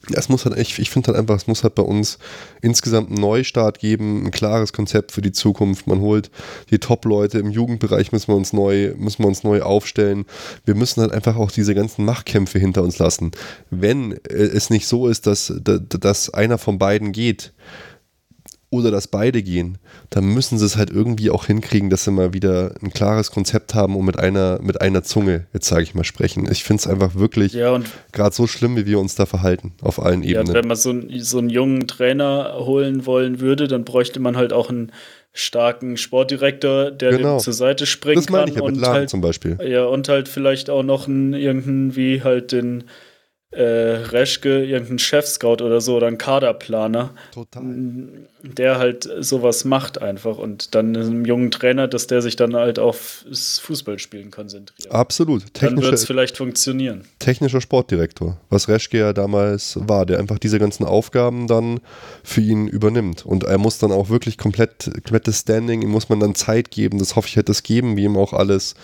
Ja, 0.09 0.19
es 0.19 0.29
muss 0.29 0.45
halt, 0.45 0.57
ich, 0.57 0.77
ich 0.79 0.89
finde 0.89 1.07
halt 1.07 1.17
einfach, 1.17 1.35
es 1.35 1.47
muss 1.47 1.63
halt 1.63 1.75
bei 1.75 1.83
uns 1.83 2.17
insgesamt 2.61 3.09
einen 3.09 3.19
Neustart 3.19 3.79
geben, 3.79 4.25
ein 4.25 4.31
klares 4.31 4.71
Konzept 4.71 5.11
für 5.11 5.21
die 5.21 5.33
Zukunft. 5.33 5.87
Man 5.87 5.99
holt 5.99 6.29
die 6.69 6.77
Top-Leute 6.77 7.39
im 7.39 7.49
Jugendbereich, 7.49 8.11
müssen 8.11 8.29
wir 8.29 8.35
uns 8.35 8.53
neu, 8.53 8.93
müssen 8.95 9.23
wir 9.23 9.27
uns 9.27 9.43
neu 9.43 9.63
aufstellen. 9.63 10.25
Wir 10.63 10.75
müssen 10.75 11.01
halt 11.01 11.11
einfach 11.11 11.35
auch 11.35 11.51
diese 11.51 11.75
ganzen 11.75 12.05
Machtkämpfe 12.05 12.59
hinter 12.59 12.83
uns 12.83 12.99
lassen. 12.99 13.31
Wenn 13.69 14.13
äh, 14.13 14.33
es 14.33 14.69
nicht 14.69 14.87
so 14.87 15.07
ist, 15.07 15.27
dass, 15.27 15.51
dass, 15.61 15.81
dass 15.89 16.29
einer 16.29 16.57
von 16.57 16.77
beiden 16.77 17.11
geht, 17.11 17.51
oder 18.69 18.91
dass 18.91 19.07
beide 19.07 19.41
gehen, 19.43 19.77
dann 20.09 20.25
müssen 20.25 20.57
sie 20.59 20.65
es 20.65 20.75
halt 20.75 20.89
irgendwie 20.89 21.29
auch 21.29 21.45
hinkriegen, 21.45 21.89
dass 21.89 22.03
sie 22.03 22.11
mal 22.11 22.33
wieder 22.33 22.75
ein 22.81 22.91
klares 22.91 23.31
Konzept 23.31 23.73
haben 23.73 23.95
und 23.95 24.05
mit 24.05 24.19
einer, 24.19 24.59
mit 24.61 24.81
einer 24.81 25.03
Zunge, 25.03 25.47
jetzt 25.53 25.67
sage 25.67 25.83
ich 25.83 25.95
mal, 25.95 26.03
sprechen. 26.03 26.47
Ich 26.51 26.65
finde 26.65 26.81
es 26.81 26.87
einfach 26.87 27.15
wirklich 27.15 27.53
Ja, 27.53 27.79
gerade 28.11 28.35
so 28.35 28.45
schlimm, 28.45 28.75
wie 28.75 28.85
wir 28.85 28.99
uns 28.99 29.15
da 29.15 29.25
verhalten, 29.25 29.73
auf 29.81 30.01
allen 30.03 30.21
ja, 30.23 30.41
Ebenen. 30.41 30.53
wenn 30.53 30.67
man 30.67 30.75
so, 30.77 30.89
einen- 30.89 31.19
so 31.21 31.37
einen 31.37 31.49
jungen 31.49 31.87
Trainer 31.87 32.55
holen 32.59 33.05
wollen 33.05 33.39
würde, 33.39 33.69
dann 33.69 33.85
bräuchte 33.85 34.19
man 34.19 34.35
halt 34.35 34.51
auch 34.51 34.69
einen 34.69 34.91
starken 35.33 35.97
Sportdirektor, 35.97 36.91
der 36.91 37.11
Genau. 37.11 37.37
dem 37.37 37.39
zur 37.39 37.53
Seite 37.53 37.85
springen 37.85 38.15
das 38.15 38.29
meine 38.29 38.45
kann 38.45 38.49
ich 38.49 38.55
ja 38.55 38.61
mit 38.65 38.75
und 38.75 38.81
Lahm 38.81 38.93
halt 38.93 39.09
zum 39.09 39.21
Beispiel. 39.21 39.57
Ja, 39.65 39.85
und 39.85 40.09
halt 40.09 40.27
vielleicht 40.27 40.69
auch 40.69 40.83
noch 40.83 41.07
einen, 41.07 41.33
irgendeinen, 41.33 41.95
wie 41.95 42.23
halt 42.23 42.51
den 42.51 42.83
äh, 43.51 43.61
Reschke, 43.61 44.65
irgendeinen 44.65 44.99
Chef-Scout 44.99 45.63
oder 45.63 45.79
so 45.79 45.95
oder 45.95 46.07
einen 46.07 46.17
Kaderplaner, 46.17 47.13
Total. 47.33 47.63
der 48.43 48.77
halt 48.77 49.09
sowas 49.19 49.63
macht 49.63 50.01
einfach 50.01 50.37
und 50.37 50.75
dann 50.75 50.97
einem 50.97 51.23
jungen 51.23 51.49
Trainer, 51.49 51.87
dass 51.87 52.07
der 52.07 52.21
sich 52.21 52.35
dann 52.35 52.55
halt 52.55 52.77
auf 52.77 53.25
Fußballspielen 53.31 54.31
konzentriert. 54.31 54.91
Absolut. 54.91 55.43
dann 55.61 55.75
wird 55.81 55.93
es 55.93 56.01
Technischer, 56.01 56.07
vielleicht 56.07 56.37
funktionieren. 56.37 57.05
technischer 57.19 57.61
Sportdirektor, 57.61 58.37
was 58.49 58.67
Reschke 58.67 58.97
ja 58.97 59.13
damals 59.13 59.79
war, 59.81 60.05
der 60.05 60.19
einfach 60.19 60.39
diese 60.39 60.59
ganzen 60.59 60.83
Aufgaben 60.83 61.47
dann 61.47 61.79
für 62.23 62.41
ihn 62.41 62.67
übernimmt. 62.67 63.25
Und 63.25 63.45
er 63.45 63.57
muss 63.57 63.77
dann 63.77 63.93
auch 63.93 64.09
wirklich 64.09 64.37
komplett, 64.37 64.91
komplettes 64.93 65.39
Standing, 65.39 65.83
ihm 65.83 65.89
muss 65.89 66.09
man 66.09 66.19
dann 66.19 66.35
Zeit 66.35 66.69
geben, 66.69 66.99
das 66.99 67.15
hoffe 67.15 67.29
ich, 67.29 67.37
hätte 67.37 67.53
es 67.53 67.63
geben, 67.63 67.95
wie 67.95 68.03
ihm 68.03 68.17
auch 68.17 68.33
alles. 68.33 68.75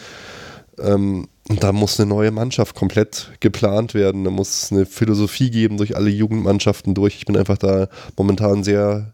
Ähm, 0.79 1.27
und 1.49 1.61
da 1.63 1.73
muss 1.73 1.99
eine 1.99 2.09
neue 2.09 2.31
Mannschaft 2.31 2.75
komplett 2.75 3.31
geplant 3.41 3.93
werden. 3.93 4.23
Da 4.23 4.29
muss 4.29 4.63
es 4.63 4.71
eine 4.71 4.85
Philosophie 4.85 5.49
geben 5.51 5.77
durch 5.77 5.95
alle 5.95 6.09
Jugendmannschaften 6.09 6.93
durch. 6.93 7.15
Ich 7.15 7.25
bin 7.25 7.35
einfach 7.35 7.57
da 7.57 7.89
momentan 8.15 8.63
sehr, 8.63 9.13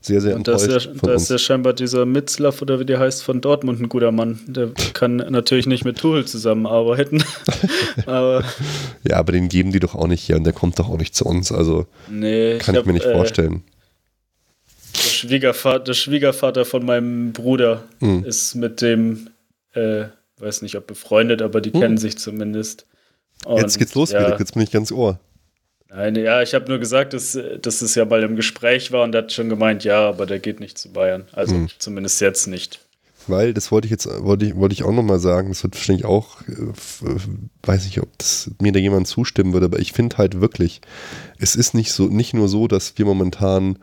sehr, 0.00 0.22
sehr 0.22 0.36
Und 0.36 0.48
da 0.48 0.54
ist, 0.54 0.62
enttäuscht 0.62 0.86
ja, 0.94 1.00
da 1.02 1.14
ist 1.14 1.30
ja 1.30 1.36
scheinbar 1.36 1.74
dieser 1.74 2.06
Mitzlaff 2.06 2.62
oder 2.62 2.80
wie 2.80 2.86
der 2.86 2.98
heißt 2.98 3.22
von 3.22 3.42
Dortmund 3.42 3.80
ein 3.80 3.90
guter 3.90 4.10
Mann. 4.10 4.40
Der 4.46 4.70
kann 4.94 5.16
natürlich 5.16 5.66
nicht 5.66 5.84
mit 5.84 5.98
Tuchel 5.98 6.24
zusammenarbeiten. 6.24 7.22
Aber 8.06 8.42
ja, 9.06 9.16
aber 9.16 9.32
den 9.32 9.48
geben 9.48 9.72
die 9.72 9.80
doch 9.80 9.94
auch 9.94 10.06
nicht 10.06 10.22
hier 10.22 10.36
und 10.36 10.44
der 10.44 10.52
kommt 10.52 10.78
doch 10.78 10.88
auch 10.88 10.98
nicht 10.98 11.14
zu 11.14 11.24
uns. 11.24 11.52
Also 11.52 11.86
nee, 12.08 12.58
kann 12.58 12.74
ich, 12.74 12.78
hab, 12.78 12.86
mir 12.86 12.92
nicht 12.92 13.06
äh, 13.06 13.12
vorstellen. 13.12 13.64
Der 14.94 15.00
Schwiegervater, 15.00 15.84
der 15.84 15.94
Schwiegervater 15.94 16.64
von 16.64 16.84
meinem 16.84 17.32
Bruder 17.32 17.84
Mhm. 18.00 18.24
ist 18.24 18.54
mit 18.54 18.80
dem, 18.80 19.28
äh, 19.74 20.04
weiß 20.38 20.62
nicht 20.62 20.76
ob 20.76 20.86
befreundet, 20.86 21.42
aber 21.42 21.60
die 21.60 21.70
Mhm. 21.70 21.80
kennen 21.80 21.98
sich 21.98 22.18
zumindest. 22.18 22.86
Und, 23.44 23.58
Jetzt 23.60 23.78
geht's 23.78 23.94
los, 23.94 24.10
ja, 24.12 24.20
Felix. 24.20 24.38
Jetzt 24.38 24.54
bin 24.54 24.62
ich 24.62 24.70
ganz 24.70 24.90
ohr. 24.92 25.20
Nein, 25.88 26.16
ja, 26.16 26.42
ich 26.42 26.52
habe 26.54 26.68
nur 26.68 26.78
gesagt, 26.78 27.12
dass, 27.12 27.38
dass 27.62 27.80
es 27.80 27.94
ja 27.94 28.04
mal 28.04 28.22
im 28.22 28.34
Gespräch 28.36 28.90
war 28.92 29.04
und 29.04 29.12
der 29.12 29.22
hat 29.22 29.32
schon 29.32 29.48
gemeint, 29.48 29.84
ja, 29.84 30.08
aber 30.08 30.26
der 30.26 30.40
geht 30.40 30.58
nicht 30.60 30.78
zu 30.78 30.92
Bayern. 30.92 31.26
Also 31.32 31.54
Mhm. 31.54 31.68
zumindest 31.78 32.20
jetzt 32.20 32.46
nicht. 32.48 32.80
Weil, 33.28 33.54
das 33.54 33.72
wollte 33.72 33.86
ich 33.86 33.90
jetzt, 33.90 34.06
wollte 34.24 34.46
ich, 34.46 34.56
wollte 34.56 34.72
ich 34.72 34.84
auch 34.84 34.92
nochmal 34.92 35.18
sagen, 35.18 35.48
das 35.48 35.62
wird 35.62 35.74
wahrscheinlich 35.74 36.04
auch, 36.04 36.42
äh, 36.42 36.72
weiß 37.62 37.84
nicht, 37.84 38.00
ob 38.00 38.16
das, 38.18 38.50
mir 38.60 38.72
da 38.72 38.78
jemand 38.78 39.08
zustimmen 39.08 39.52
würde, 39.52 39.66
aber 39.66 39.78
ich 39.80 39.92
finde 39.92 40.18
halt 40.18 40.40
wirklich, 40.40 40.80
es 41.38 41.56
ist 41.56 41.74
nicht 41.74 41.92
so, 41.92 42.06
nicht 42.06 42.34
nur 42.34 42.48
so, 42.48 42.68
dass 42.68 42.98
wir 42.98 43.04
momentan 43.04 43.78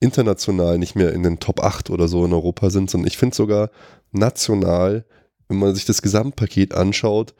international 0.00 0.78
nicht 0.78 0.96
mehr 0.96 1.12
in 1.12 1.22
den 1.22 1.38
Top 1.40 1.60
8 1.60 1.90
oder 1.90 2.08
so 2.08 2.24
in 2.24 2.32
Europa 2.32 2.70
sind, 2.70 2.90
sondern 2.90 3.06
ich 3.08 3.18
finde 3.18 3.36
sogar 3.36 3.70
national, 4.12 5.04
wenn 5.50 5.58
man 5.58 5.74
sich 5.74 5.84
das 5.84 6.00
Gesamtpaket 6.00 6.74
anschaut, 6.74 7.34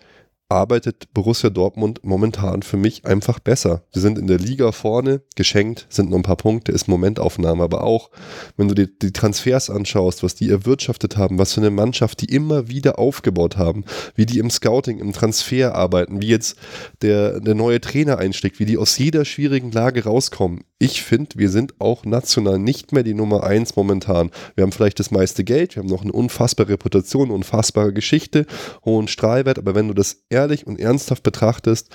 arbeitet 0.51 1.14
Borussia 1.14 1.48
Dortmund 1.48 2.01
momentan 2.02 2.62
für 2.62 2.77
mich 2.77 3.06
einfach 3.06 3.39
besser. 3.39 3.85
Sie 3.93 4.01
sind 4.01 4.18
in 4.18 4.27
der 4.27 4.39
Liga 4.39 4.72
vorne, 4.72 5.22
geschenkt, 5.36 5.86
sind 5.89 6.10
nur 6.10 6.18
ein 6.18 6.24
paar 6.24 6.36
Punkte, 6.36 6.72
ist 6.72 6.89
Momentaufnahme, 6.89 7.62
aber 7.62 7.85
auch, 7.85 8.10
wenn 8.56 8.68
du 8.68 8.74
dir 8.74 8.89
die 8.89 9.12
Transfers 9.12 9.70
anschaust, 9.70 10.22
was 10.22 10.35
die 10.35 10.51
erwirtschaftet 10.51 11.16
haben, 11.16 11.39
was 11.39 11.55
für 11.55 11.60
eine 11.60 11.70
Mannschaft 11.70 12.20
die 12.20 12.35
immer 12.35 12.68
wieder 12.68 12.98
aufgebaut 12.98 13.56
haben, 13.56 13.85
wie 14.14 14.27
die 14.27 14.39
im 14.39 14.51
Scouting, 14.51 14.98
im 14.98 15.12
Transfer 15.12 15.74
arbeiten, 15.74 16.20
wie 16.20 16.28
jetzt 16.28 16.56
der, 17.02 17.40
der 17.40 17.55
neue 17.55 17.81
Trainer 17.81 18.18
einschlägt, 18.18 18.59
wie 18.59 18.66
die 18.66 18.78
aus 18.78 18.98
jeder 18.98 19.24
schwierigen 19.24 19.70
Lage 19.70 20.05
rauskommen. 20.05 20.64
Ich 20.82 21.02
finde, 21.02 21.39
wir 21.39 21.51
sind 21.51 21.74
auch 21.78 22.06
national 22.06 22.59
nicht 22.59 22.93
mehr 22.93 23.02
die 23.02 23.12
Nummer 23.12 23.44
eins 23.44 23.77
momentan. 23.77 24.31
Wir 24.55 24.62
haben 24.62 24.72
vielleicht 24.72 24.98
das 24.98 25.10
meiste 25.10 25.44
Geld, 25.44 25.77
wir 25.77 25.82
haben 25.82 25.90
noch 25.90 26.02
eine 26.02 26.12
unfassbare 26.12 26.70
Reputation, 26.70 27.31
unfassbare 27.31 27.93
Geschichte, 27.93 28.47
hohen 28.85 29.06
Strahlwert, 29.06 29.59
aber 29.59 29.74
wenn 29.74 29.89
du 29.89 29.94
das 29.94 30.22
ehrlich 30.40 30.66
und 30.66 30.80
ernsthaft 30.80 31.22
betrachtest, 31.22 31.90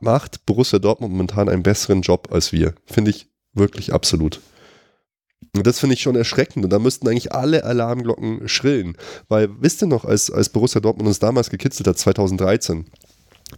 macht 0.00 0.46
Borussia 0.46 0.78
Dortmund 0.78 1.12
momentan 1.12 1.48
einen 1.48 1.62
besseren 1.62 2.02
Job 2.02 2.28
als 2.30 2.52
wir. 2.52 2.74
Finde 2.86 3.10
ich 3.10 3.28
wirklich 3.52 3.92
absolut. 3.92 4.40
Und 5.54 5.66
das 5.66 5.80
finde 5.80 5.94
ich 5.94 6.02
schon 6.02 6.16
erschreckend. 6.16 6.64
Und 6.64 6.72
da 6.72 6.78
müssten 6.78 7.08
eigentlich 7.08 7.32
alle 7.32 7.64
Alarmglocken 7.64 8.48
schrillen. 8.48 8.96
Weil, 9.28 9.50
wisst 9.60 9.82
ihr 9.82 9.88
noch, 9.88 10.04
als, 10.04 10.30
als 10.30 10.48
Borussia 10.48 10.80
Dortmund 10.80 11.08
uns 11.08 11.18
damals 11.18 11.50
gekitzelt 11.50 11.88
hat, 11.88 11.98
2013, 11.98 12.86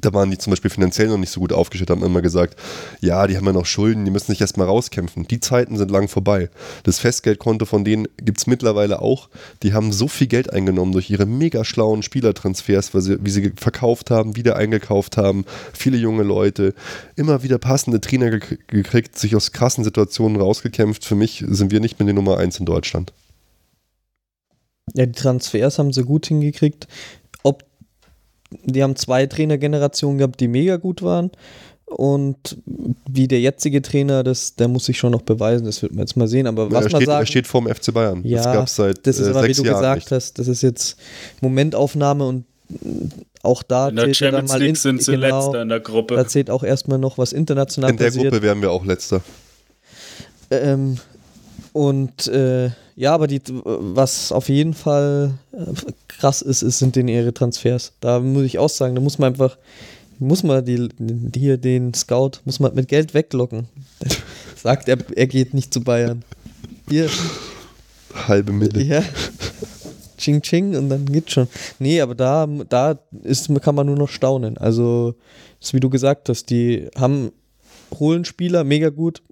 da 0.01 0.13
waren 0.13 0.31
die 0.31 0.39
zum 0.39 0.51
Beispiel 0.51 0.71
finanziell 0.71 1.09
noch 1.09 1.19
nicht 1.19 1.31
so 1.31 1.41
gut 1.41 1.53
aufgestellt, 1.53 1.91
haben 1.91 2.03
immer 2.03 2.23
gesagt, 2.23 2.59
ja, 3.01 3.27
die 3.27 3.37
haben 3.37 3.47
ja 3.47 3.53
noch 3.53 3.67
Schulden, 3.67 4.05
die 4.05 4.11
müssen 4.11 4.33
sich 4.33 4.41
erstmal 4.41 4.67
rauskämpfen. 4.67 5.27
Die 5.29 5.41
Zeiten 5.41 5.77
sind 5.77 5.91
lang 5.91 6.09
vorbei. 6.09 6.51
Das 6.83 6.99
Festgeldkonto 6.99 7.65
von 7.65 7.85
denen 7.85 8.09
gibt 8.17 8.39
es 8.39 8.47
mittlerweile 8.47 9.01
auch. 9.01 9.29
Die 9.63 9.73
haben 9.73 9.93
so 9.93 10.09
viel 10.09 10.27
Geld 10.27 10.53
eingenommen 10.53 10.93
durch 10.93 11.11
ihre 11.11 11.27
mega 11.27 11.65
schlauen 11.65 12.03
Spielertransfers, 12.03 12.95
weil 12.95 13.01
sie, 13.01 13.19
wie 13.25 13.31
sie 13.31 13.53
verkauft 13.57 14.11
haben, 14.11 14.37
wieder 14.37 14.57
eingekauft 14.57 15.17
haben, 15.17 15.45
viele 15.73 15.97
junge 15.97 16.23
Leute, 16.23 16.75
immer 17.17 17.43
wieder 17.43 17.59
passende 17.59 18.01
Trainer 18.01 18.31
gek 18.31 18.69
gekriegt, 18.69 19.19
sich 19.19 19.37
aus 19.37 19.53
krassen 19.53 19.85
Situationen 19.85 20.41
rausgekämpft. 20.41 21.05
Für 21.05 21.15
mich 21.15 21.45
sind 21.47 21.71
wir 21.71 21.81
nicht 21.81 21.99
mehr 21.99 22.07
die 22.07 22.13
Nummer 22.13 22.39
eins 22.39 22.59
in 22.59 22.67
Deutschland. 22.67 23.13
Ja, 24.93 25.07
die 25.07 25.13
Transfers 25.13 25.79
haben 25.79 25.93
sie 25.93 26.05
gut 26.05 26.27
hingekriegt. 26.27 26.87
Die 28.65 28.83
haben 28.83 28.97
zwei 28.97 29.27
Trainergenerationen 29.27 30.19
gehabt, 30.19 30.41
die 30.41 30.49
mega 30.49 30.77
gut 30.77 31.03
waren. 31.03 31.31
Und 31.87 32.57
wie 33.09 33.29
der 33.29 33.41
jetzige 33.41 33.83
Trainer, 33.83 34.25
das, 34.25 34.57
der 34.57 34.69
muss 34.69 34.87
sich 34.87 34.99
schon 34.99 35.13
noch 35.13 35.23
beweisen, 35.23 35.67
das 35.67 35.83
wird 35.83 35.93
man 35.93 36.01
jetzt 36.01 36.17
mal 36.17 36.27
sehen. 36.27 36.47
Aber 36.47 36.71
was 36.71 36.87
er, 36.87 36.91
man 36.93 37.01
steht, 37.01 37.07
sagen, 37.07 37.23
er 37.23 37.27
steht 37.27 37.47
vorm 37.47 37.69
FC 37.69 37.93
Bayern. 37.93 38.23
Ja, 38.25 38.39
das 38.39 38.47
gab 38.47 38.67
es 38.67 38.77
seit 38.77 39.07
das 39.07 39.19
ist 39.19 39.27
äh, 39.27 39.31
aber, 39.31 39.43
wie 39.43 39.47
sechs 39.49 39.59
du 39.59 39.65
Jahren 39.65 39.77
gesagt 39.77 39.97
nicht. 39.97 40.11
hast, 40.11 40.39
das 40.39 40.49
ist 40.49 40.63
jetzt 40.63 40.97
Momentaufnahme 41.41 42.27
und 42.27 42.45
auch 43.43 43.63
da 43.63 43.91
In 43.91 43.97
der 43.97 44.15
Champions 44.15 44.51
mal 44.51 44.59
League 44.59 44.71
in, 44.71 44.75
sind 44.75 45.03
sie 45.03 45.13
genau, 45.13 45.45
letzter 45.45 45.63
in 45.63 45.69
der 45.69 45.81
Gruppe. 45.81 46.17
Da 46.17 46.27
zählt 46.27 46.51
auch 46.51 46.65
erstmal 46.65 46.99
noch 46.99 47.19
was 47.19 47.33
international 47.33 47.91
In 47.91 47.97
der 47.99 48.07
passiert. 48.07 48.31
Gruppe 48.31 48.43
wären 48.43 48.63
wir 48.63 48.71
auch 48.71 48.85
letzter. 48.85 49.21
Ähm, 50.51 50.97
und 51.73 52.27
äh, 52.29 52.71
ja, 52.97 53.13
aber 53.15 53.27
die, 53.27 53.41
was 53.65 54.31
auf 54.31 54.49
jeden 54.49 54.75
Fall 54.75 55.35
äh, 55.53 55.93
krass 56.09 56.43
ist, 56.43 56.63
ist, 56.63 56.79
sind 56.79 56.97
den 56.97 57.09
ihre 57.09 57.35
Transfers. 57.35 57.93
Da 58.01 58.21
muss 58.21 58.45
ich 58.45 58.59
auch 58.59 58.69
sagen, 58.69 58.95
da 58.95 59.01
muss 59.01 59.19
man 59.19 59.33
einfach, 59.33 59.59
muss 60.19 60.43
man 60.43 60.65
die, 60.65 60.89
die 60.99 61.41
hier 61.41 61.59
den 61.59 61.93
Scout, 61.95 62.33
muss 62.45 62.61
man 62.61 62.75
mit 62.75 62.89
Geld 62.89 63.15
weglocken. 63.15 63.69
Sagt 64.57 64.89
er, 64.89 64.99
er 65.15 65.27
geht 65.27 65.55
nicht 65.55 65.75
zu 65.75 65.83
Bayern. 65.83 66.25
Hier, 66.89 67.09
Halbe 68.29 68.53
Mille. 68.53 68.83
ja. 68.83 69.03
Ching 70.17 70.41
Ching 70.43 70.77
und 70.77 70.89
dann 70.89 71.07
geht's 71.07 71.33
schon. 71.33 71.49
Nee, 71.79 72.01
aber 72.01 72.15
da, 72.15 72.47
da 72.69 72.99
ist, 73.25 73.51
kann 73.61 73.75
man 73.75 73.87
nur 73.87 73.97
noch 73.97 74.09
staunen. 74.09 74.57
Also, 74.57 75.15
ist 75.61 75.75
wie 75.75 75.81
du 75.81 75.91
gesagt 75.91 76.29
hast, 76.29 76.51
die 76.51 76.89
haben, 76.97 77.33
holen 77.99 78.25
Spieler 78.25 78.65
mega 78.65 78.91
gut, 78.91 79.23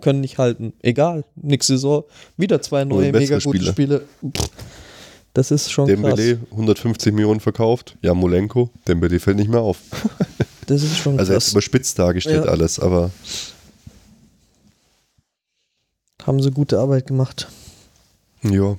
können 0.00 0.20
nicht 0.20 0.38
halten. 0.38 0.72
Egal, 0.82 1.24
nächste 1.36 1.74
Saison 1.74 2.04
wieder 2.36 2.60
zwei 2.62 2.84
neue 2.84 3.12
mega 3.12 3.38
gute 3.38 3.64
Spiele. 3.64 4.02
Das 5.32 5.50
ist 5.50 5.70
schon 5.72 5.86
Dembele 5.88 6.36
krass. 6.36 6.50
150 6.52 7.12
Millionen 7.12 7.40
verkauft. 7.40 7.96
Ja, 8.02 8.14
Molenko. 8.14 8.70
Dembele 8.86 9.18
fällt 9.20 9.36
nicht 9.36 9.50
mehr 9.50 9.60
auf. 9.60 9.78
Das 10.66 10.82
ist 10.82 10.96
schon 10.96 11.18
Also 11.18 11.34
jetzt 11.34 11.44
krass. 11.44 11.52
überspitzt 11.52 11.98
dargestellt 11.98 12.46
Ja. 12.46 12.50
alles, 12.50 12.80
aber 12.80 13.10
Haben 16.22 16.40
sie 16.42 16.50
gute 16.50 16.78
Arbeit 16.78 17.06
gemacht. 17.06 17.48
ja. 18.42 18.76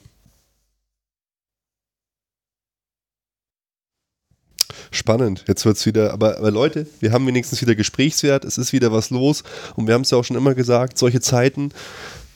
Spannend. 4.96 5.44
Jetzt 5.46 5.66
wird's 5.66 5.86
wieder, 5.86 6.14
aber, 6.14 6.38
aber 6.38 6.52
Leute, 6.52 6.88
wir 7.02 7.12
haben 7.12 7.28
wenigstens 7.28 7.62
wieder 7.62 7.76
Gesprächswert, 7.76 8.46
es 8.46 8.58
ist 8.58 8.72
wieder 8.72 8.94
was 8.94 9.10
los 9.10 9.44
und 9.76 9.88
wir 9.88 9.94
haben 9.94 10.04
es 10.04 10.12
ja 10.12 10.18
auch 10.18 10.24
schon 10.24 10.38
immer 10.38 10.56
gesagt, 10.56 10.98
solche 10.98 11.20
Zeiten 11.20 11.72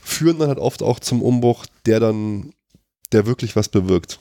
führen 0.01 0.39
dann 0.39 0.49
halt 0.49 0.59
oft 0.59 0.83
auch 0.83 0.99
zum 0.99 1.21
Umbruch, 1.21 1.65
der 1.85 2.01
dann, 2.01 2.51
der 3.13 3.25
wirklich 3.25 3.55
was 3.55 3.69
bewirkt. 3.69 4.19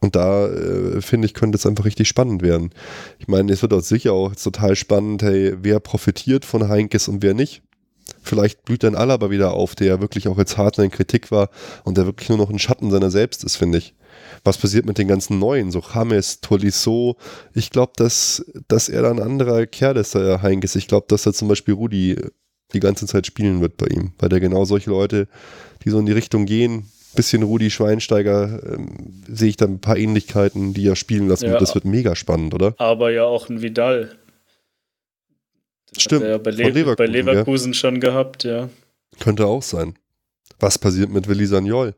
Und 0.00 0.16
da 0.16 0.48
äh, 0.48 1.00
finde 1.00 1.24
ich, 1.24 1.32
könnte 1.32 1.56
es 1.56 1.64
einfach 1.64 1.86
richtig 1.86 2.08
spannend 2.08 2.42
werden. 2.42 2.74
Ich 3.18 3.26
meine, 3.26 3.50
es 3.50 3.62
wird 3.62 3.72
auch 3.72 3.80
sicher 3.80 4.12
auch 4.12 4.34
total 4.34 4.76
spannend, 4.76 5.22
hey, 5.22 5.54
wer 5.62 5.80
profitiert 5.80 6.44
von 6.44 6.68
Heinkes 6.68 7.08
und 7.08 7.22
wer 7.22 7.32
nicht. 7.32 7.62
Vielleicht 8.22 8.66
blüht 8.66 8.82
dann 8.82 8.96
Alaba 8.96 9.30
wieder 9.30 9.54
auf, 9.54 9.74
der 9.74 10.02
wirklich 10.02 10.28
auch 10.28 10.36
jetzt 10.36 10.58
hart 10.58 10.78
in 10.78 10.90
Kritik 10.90 11.30
war 11.30 11.48
und 11.84 11.96
der 11.96 12.04
wirklich 12.04 12.28
nur 12.28 12.36
noch 12.36 12.50
ein 12.50 12.58
Schatten 12.58 12.90
seiner 12.90 13.10
selbst 13.10 13.44
ist, 13.44 13.56
finde 13.56 13.78
ich. 13.78 13.94
Was 14.44 14.58
passiert 14.58 14.84
mit 14.84 14.98
den 14.98 15.08
ganzen 15.08 15.38
Neuen, 15.38 15.70
so 15.70 15.82
James, 15.94 16.40
Tolisso? 16.40 17.16
Ich 17.54 17.70
glaube, 17.70 17.92
dass, 17.96 18.44
dass 18.68 18.90
er 18.90 19.02
da 19.02 19.10
ein 19.10 19.20
anderer 19.20 19.66
Kerl 19.66 19.96
ist, 19.96 20.14
der 20.14 20.42
Heinkes. 20.42 20.76
Ich 20.76 20.86
glaube, 20.86 21.06
dass 21.08 21.24
er 21.24 21.32
zum 21.32 21.48
Beispiel 21.48 21.74
Rudi 21.74 22.16
die 22.74 22.80
ganze 22.80 23.06
Zeit 23.06 23.26
spielen 23.26 23.60
wird 23.60 23.78
bei 23.78 23.86
ihm, 23.86 24.12
weil 24.18 24.28
der 24.28 24.40
genau 24.40 24.64
solche 24.64 24.90
Leute, 24.90 25.28
die 25.84 25.90
so 25.90 25.98
in 25.98 26.06
die 26.06 26.12
Richtung 26.12 26.44
gehen, 26.44 26.90
bisschen 27.14 27.42
Rudi 27.42 27.70
Schweinsteiger, 27.70 28.60
ähm, 28.64 29.22
sehe 29.28 29.48
ich 29.48 29.56
da 29.56 29.66
ein 29.66 29.80
paar 29.80 29.96
Ähnlichkeiten, 29.96 30.74
die 30.74 30.86
er 30.86 30.96
spielen 30.96 31.28
lassen. 31.28 31.46
Ja. 31.46 31.52
wird. 31.52 31.62
Das 31.62 31.74
wird 31.74 31.84
mega 31.84 32.14
spannend, 32.14 32.54
oder? 32.54 32.74
Aber 32.78 33.10
ja 33.10 33.24
auch 33.24 33.48
ein 33.48 33.62
Vidal. 33.62 34.16
Das 35.92 36.02
Stimmt, 36.02 36.24
ja 36.24 36.38
bei, 36.38 36.52
von 36.52 36.60
Le 36.60 36.70
Leverkusen, 36.70 36.96
bei 36.96 37.06
Leverkusen 37.06 37.74
schon 37.74 38.00
gehabt, 38.00 38.44
ja. 38.44 38.68
Könnte 39.20 39.46
auch 39.46 39.62
sein. 39.62 39.94
Was 40.58 40.78
passiert 40.78 41.10
mit 41.10 41.28
Willi 41.28 41.46
Sagnol? 41.46 41.94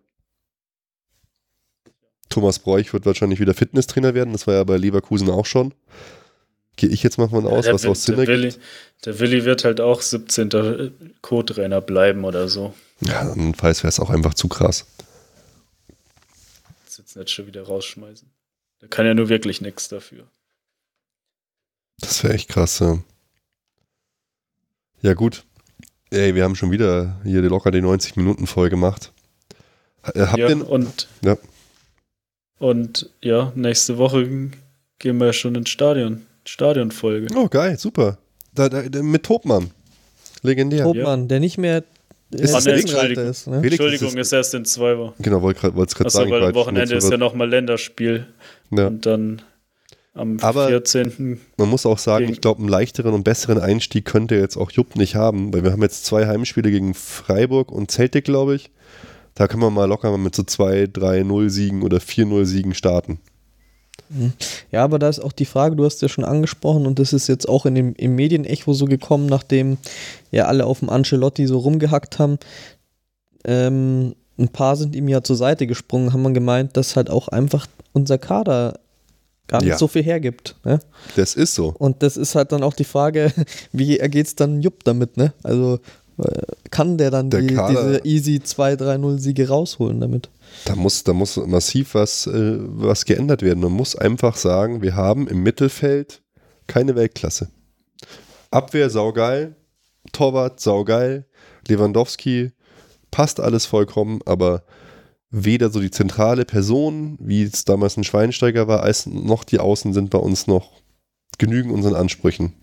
Thomas 2.36 2.58
Bräuch 2.58 2.92
wird 2.92 3.06
wahrscheinlich 3.06 3.40
wieder 3.40 3.54
Fitnesstrainer 3.54 4.12
werden. 4.12 4.32
Das 4.34 4.46
war 4.46 4.52
ja 4.52 4.64
bei 4.64 4.76
Leverkusen 4.76 5.30
auch 5.30 5.46
schon. 5.46 5.72
Gehe 6.76 6.90
ich 6.90 7.02
jetzt 7.02 7.16
mal 7.16 7.30
von 7.30 7.46
aus, 7.46 7.64
der, 7.64 7.72
was 7.72 7.86
auch 7.86 7.96
Sinn 7.96 8.16
der, 8.16 8.26
Willi, 8.26 8.48
ergibt. 8.48 8.62
der 9.06 9.18
Willi 9.18 9.46
wird 9.46 9.64
halt 9.64 9.80
auch 9.80 10.02
17. 10.02 11.16
Co-Trainer 11.22 11.80
bleiben 11.80 12.26
oder 12.26 12.48
so. 12.48 12.74
Ja, 13.00 13.20
andernfalls 13.20 13.82
wäre 13.82 13.88
es 13.88 13.98
auch 14.00 14.10
einfach 14.10 14.34
zu 14.34 14.48
krass. 14.48 14.84
Das 16.84 16.98
jetzt 16.98 17.16
nicht 17.16 17.30
schon 17.30 17.46
wieder 17.46 17.62
rausschmeißen. 17.62 18.28
Der 18.82 18.88
kann 18.90 19.06
ja 19.06 19.14
nur 19.14 19.30
wirklich 19.30 19.62
nichts 19.62 19.88
dafür. 19.88 20.26
Das 22.00 22.22
wäre 22.22 22.34
echt 22.34 22.50
krass. 22.50 22.80
Ja. 22.80 22.98
ja, 25.00 25.14
gut. 25.14 25.46
Ey, 26.10 26.34
wir 26.34 26.44
haben 26.44 26.54
schon 26.54 26.70
wieder 26.70 27.18
hier 27.24 27.40
locker 27.40 27.70
die 27.70 27.80
90 27.80 28.16
Minuten 28.16 28.46
voll 28.46 28.68
gemacht. 28.68 29.14
Äh, 30.02 30.26
habt 30.26 30.36
Ja, 30.36 30.50
ihr, 30.50 30.68
und, 30.68 31.08
ja, 31.24 31.38
und 32.58 33.10
ja, 33.22 33.52
nächste 33.54 33.98
Woche 33.98 34.50
gehen 34.98 35.18
wir 35.18 35.32
schon 35.32 35.54
ins 35.54 35.68
Stadion. 35.70 36.22
Stadionfolge. 36.44 37.26
oh, 37.36 37.48
geil, 37.48 37.78
super. 37.78 38.18
Da, 38.54 38.68
da, 38.68 39.02
mit 39.02 39.24
Topmann. 39.24 39.70
Legendär. 40.42 40.84
Topmann, 40.84 41.28
der 41.28 41.40
nicht 41.40 41.58
mehr 41.58 41.82
Ist 42.30 42.54
Ah, 42.54 42.60
nee, 42.64 42.80
Entschuldigung. 42.80 43.24
ist. 43.26 43.46
Ne? 43.48 43.56
Entschuldigung, 43.62 44.08
ist 44.08 44.14
ist 44.16 44.32
erst 44.32 44.54
in 44.54 44.64
zwei 44.64 44.96
Wochen. 44.96 45.14
Genau, 45.22 45.42
wollte 45.42 45.66
es 45.66 45.94
gerade 45.94 46.10
sagen. 46.10 46.30
weil 46.30 46.40
ich 46.42 46.46
am 46.48 46.54
Wochenende 46.54 46.94
ist 46.94 47.10
ja 47.10 47.16
nochmal 47.16 47.48
Länderspiel. 47.48 48.26
Ja. 48.70 48.86
Und 48.86 49.04
dann 49.06 49.42
am 50.14 50.38
Aber- 50.40 50.68
14. 50.68 51.40
Man 51.56 51.68
muss 51.68 51.84
auch 51.84 51.98
sagen, 51.98 52.28
ich 52.30 52.40
glaube, 52.40 52.60
einen 52.60 52.68
leichteren 52.68 53.12
und 53.12 53.24
besseren 53.24 53.60
Einstieg 53.60 54.04
könnte 54.06 54.36
jetzt 54.36 54.56
auch 54.56 54.70
Jupp 54.70 54.96
nicht 54.96 55.14
haben, 55.14 55.52
weil 55.52 55.62
wir 55.64 55.72
haben 55.72 55.82
jetzt 55.82 56.04
zwei 56.06 56.26
Heimspiele 56.26 56.70
gegen 56.70 56.94
Freiburg 56.94 57.70
und 57.70 57.90
Celtic, 57.90 58.24
glaube 58.24 58.54
ich. 58.54 58.70
Da 59.36 59.46
können 59.46 59.62
wir 59.62 59.70
mal 59.70 59.84
locker 59.84 60.10
mal 60.10 60.16
mit 60.18 60.34
so 60.34 60.42
2, 60.42 60.84
3-0 60.84 61.48
Siegen 61.50 61.82
oder 61.82 61.98
4-0 61.98 62.44
Siegen 62.44 62.74
starten. 62.74 63.20
Ja, 64.70 64.84
aber 64.84 64.98
da 64.98 65.08
ist 65.08 65.18
auch 65.20 65.32
die 65.32 65.44
Frage, 65.46 65.74
du 65.76 65.84
hast 65.84 66.00
ja 66.00 66.08
schon 66.08 66.24
angesprochen 66.24 66.86
und 66.86 66.98
das 66.98 67.12
ist 67.12 67.26
jetzt 67.28 67.48
auch 67.48 67.66
in 67.66 67.74
dem, 67.74 67.94
im 67.94 68.14
Medienecho 68.14 68.72
so 68.72 68.84
gekommen, 68.86 69.26
nachdem 69.26 69.78
ja 70.30 70.44
alle 70.46 70.64
auf 70.66 70.78
dem 70.80 70.90
Ancelotti 70.90 71.46
so 71.46 71.58
rumgehackt 71.58 72.18
haben. 72.18 72.38
Ähm, 73.44 74.14
ein 74.38 74.48
paar 74.48 74.76
sind 74.76 74.94
ihm 74.94 75.08
ja 75.08 75.22
zur 75.22 75.36
Seite 75.36 75.66
gesprungen, 75.66 76.12
haben 76.12 76.22
man 76.22 76.34
gemeint, 76.34 76.76
dass 76.76 76.94
halt 76.96 77.10
auch 77.10 77.28
einfach 77.28 77.66
unser 77.92 78.18
Kader 78.18 78.78
gar 79.48 79.60
nicht 79.60 79.70
Ja. 79.70 79.78
so 79.78 79.88
viel 79.88 80.02
hergibt. 80.02 80.56
Ne? 80.64 80.78
Das 81.16 81.34
ist 81.34 81.54
so. 81.54 81.74
Und 81.78 82.02
das 82.02 82.16
ist 82.16 82.34
halt 82.34 82.52
dann 82.52 82.62
auch 82.62 82.74
die 82.74 82.84
Frage, 82.84 83.32
wie 83.72 83.98
ergeht 83.98 84.26
es 84.26 84.34
dann 84.36 84.62
Jupp 84.62 84.84
damit? 84.84 85.16
Ne? 85.16 85.32
Also 85.42 85.80
kann 86.70 86.97
der 86.98 87.10
dann 87.10 87.30
Der 87.30 87.43
die, 87.43 87.55
Kader- 87.55 88.01
diese 88.01 88.05
easy 88.05 88.40
2-3-0 88.43 89.18
Siege 89.18 89.48
rausholen 89.48 90.01
damit? 90.01 90.30
Da 90.64 90.74
muss, 90.74 91.05
da 91.05 91.12
muss 91.12 91.36
massiv 91.36 91.94
was, 91.94 92.26
äh, 92.26 92.56
was 92.59 93.05
geändert 93.05 93.43
werden. 93.43 93.60
Man 93.60 93.72
muss 93.72 93.97
einfach 93.97 94.36
sagen, 94.36 94.80
wir 94.82 94.94
haben 94.97 95.28
im 95.28 95.43
Mittelfeld 95.43 96.22
keine 96.66 96.97
Weltklasse. 96.97 97.48
Abwehr 98.51 98.88
saugeil, 98.90 99.56
Torwart 100.12 100.60
saugeil, 100.60 101.26
Lewandowski 101.68 102.52
passt 103.10 103.40
alles 103.40 103.66
vollkommen, 103.66 104.20
aber 104.24 104.62
weder 105.30 105.70
so 105.70 105.80
die 105.80 105.90
zentrale 105.90 106.44
Person, 106.44 107.18
wie 107.20 107.43
es 107.43 107.64
damals 107.64 107.97
ein 107.97 108.05
Schweinsteiger 108.05 108.68
war, 108.68 108.82
als 108.82 109.06
noch 109.06 109.44
die 109.44 109.59
Außen 109.59 109.93
sind 109.93 110.10
bei 110.10 110.18
uns 110.18 110.47
noch 110.47 110.70
genügen 111.38 111.70
unseren 111.70 111.94
Ansprüchen. 111.97 112.55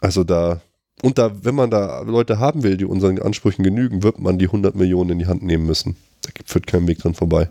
Also 0.00 0.24
da, 0.24 0.60
und 1.02 1.18
da, 1.18 1.32
wenn 1.42 1.54
man 1.54 1.70
da 1.70 2.00
Leute 2.00 2.38
haben 2.38 2.62
will, 2.62 2.76
die 2.76 2.84
unseren 2.84 3.20
Ansprüchen 3.20 3.62
genügen, 3.62 4.02
wird 4.02 4.18
man 4.18 4.38
die 4.38 4.46
100 4.46 4.74
Millionen 4.74 5.10
in 5.10 5.18
die 5.18 5.26
Hand 5.26 5.42
nehmen 5.42 5.66
müssen. 5.66 5.96
Da 6.22 6.30
führt 6.44 6.66
kein 6.66 6.86
Weg 6.88 6.98
dran 6.98 7.14
vorbei. 7.14 7.50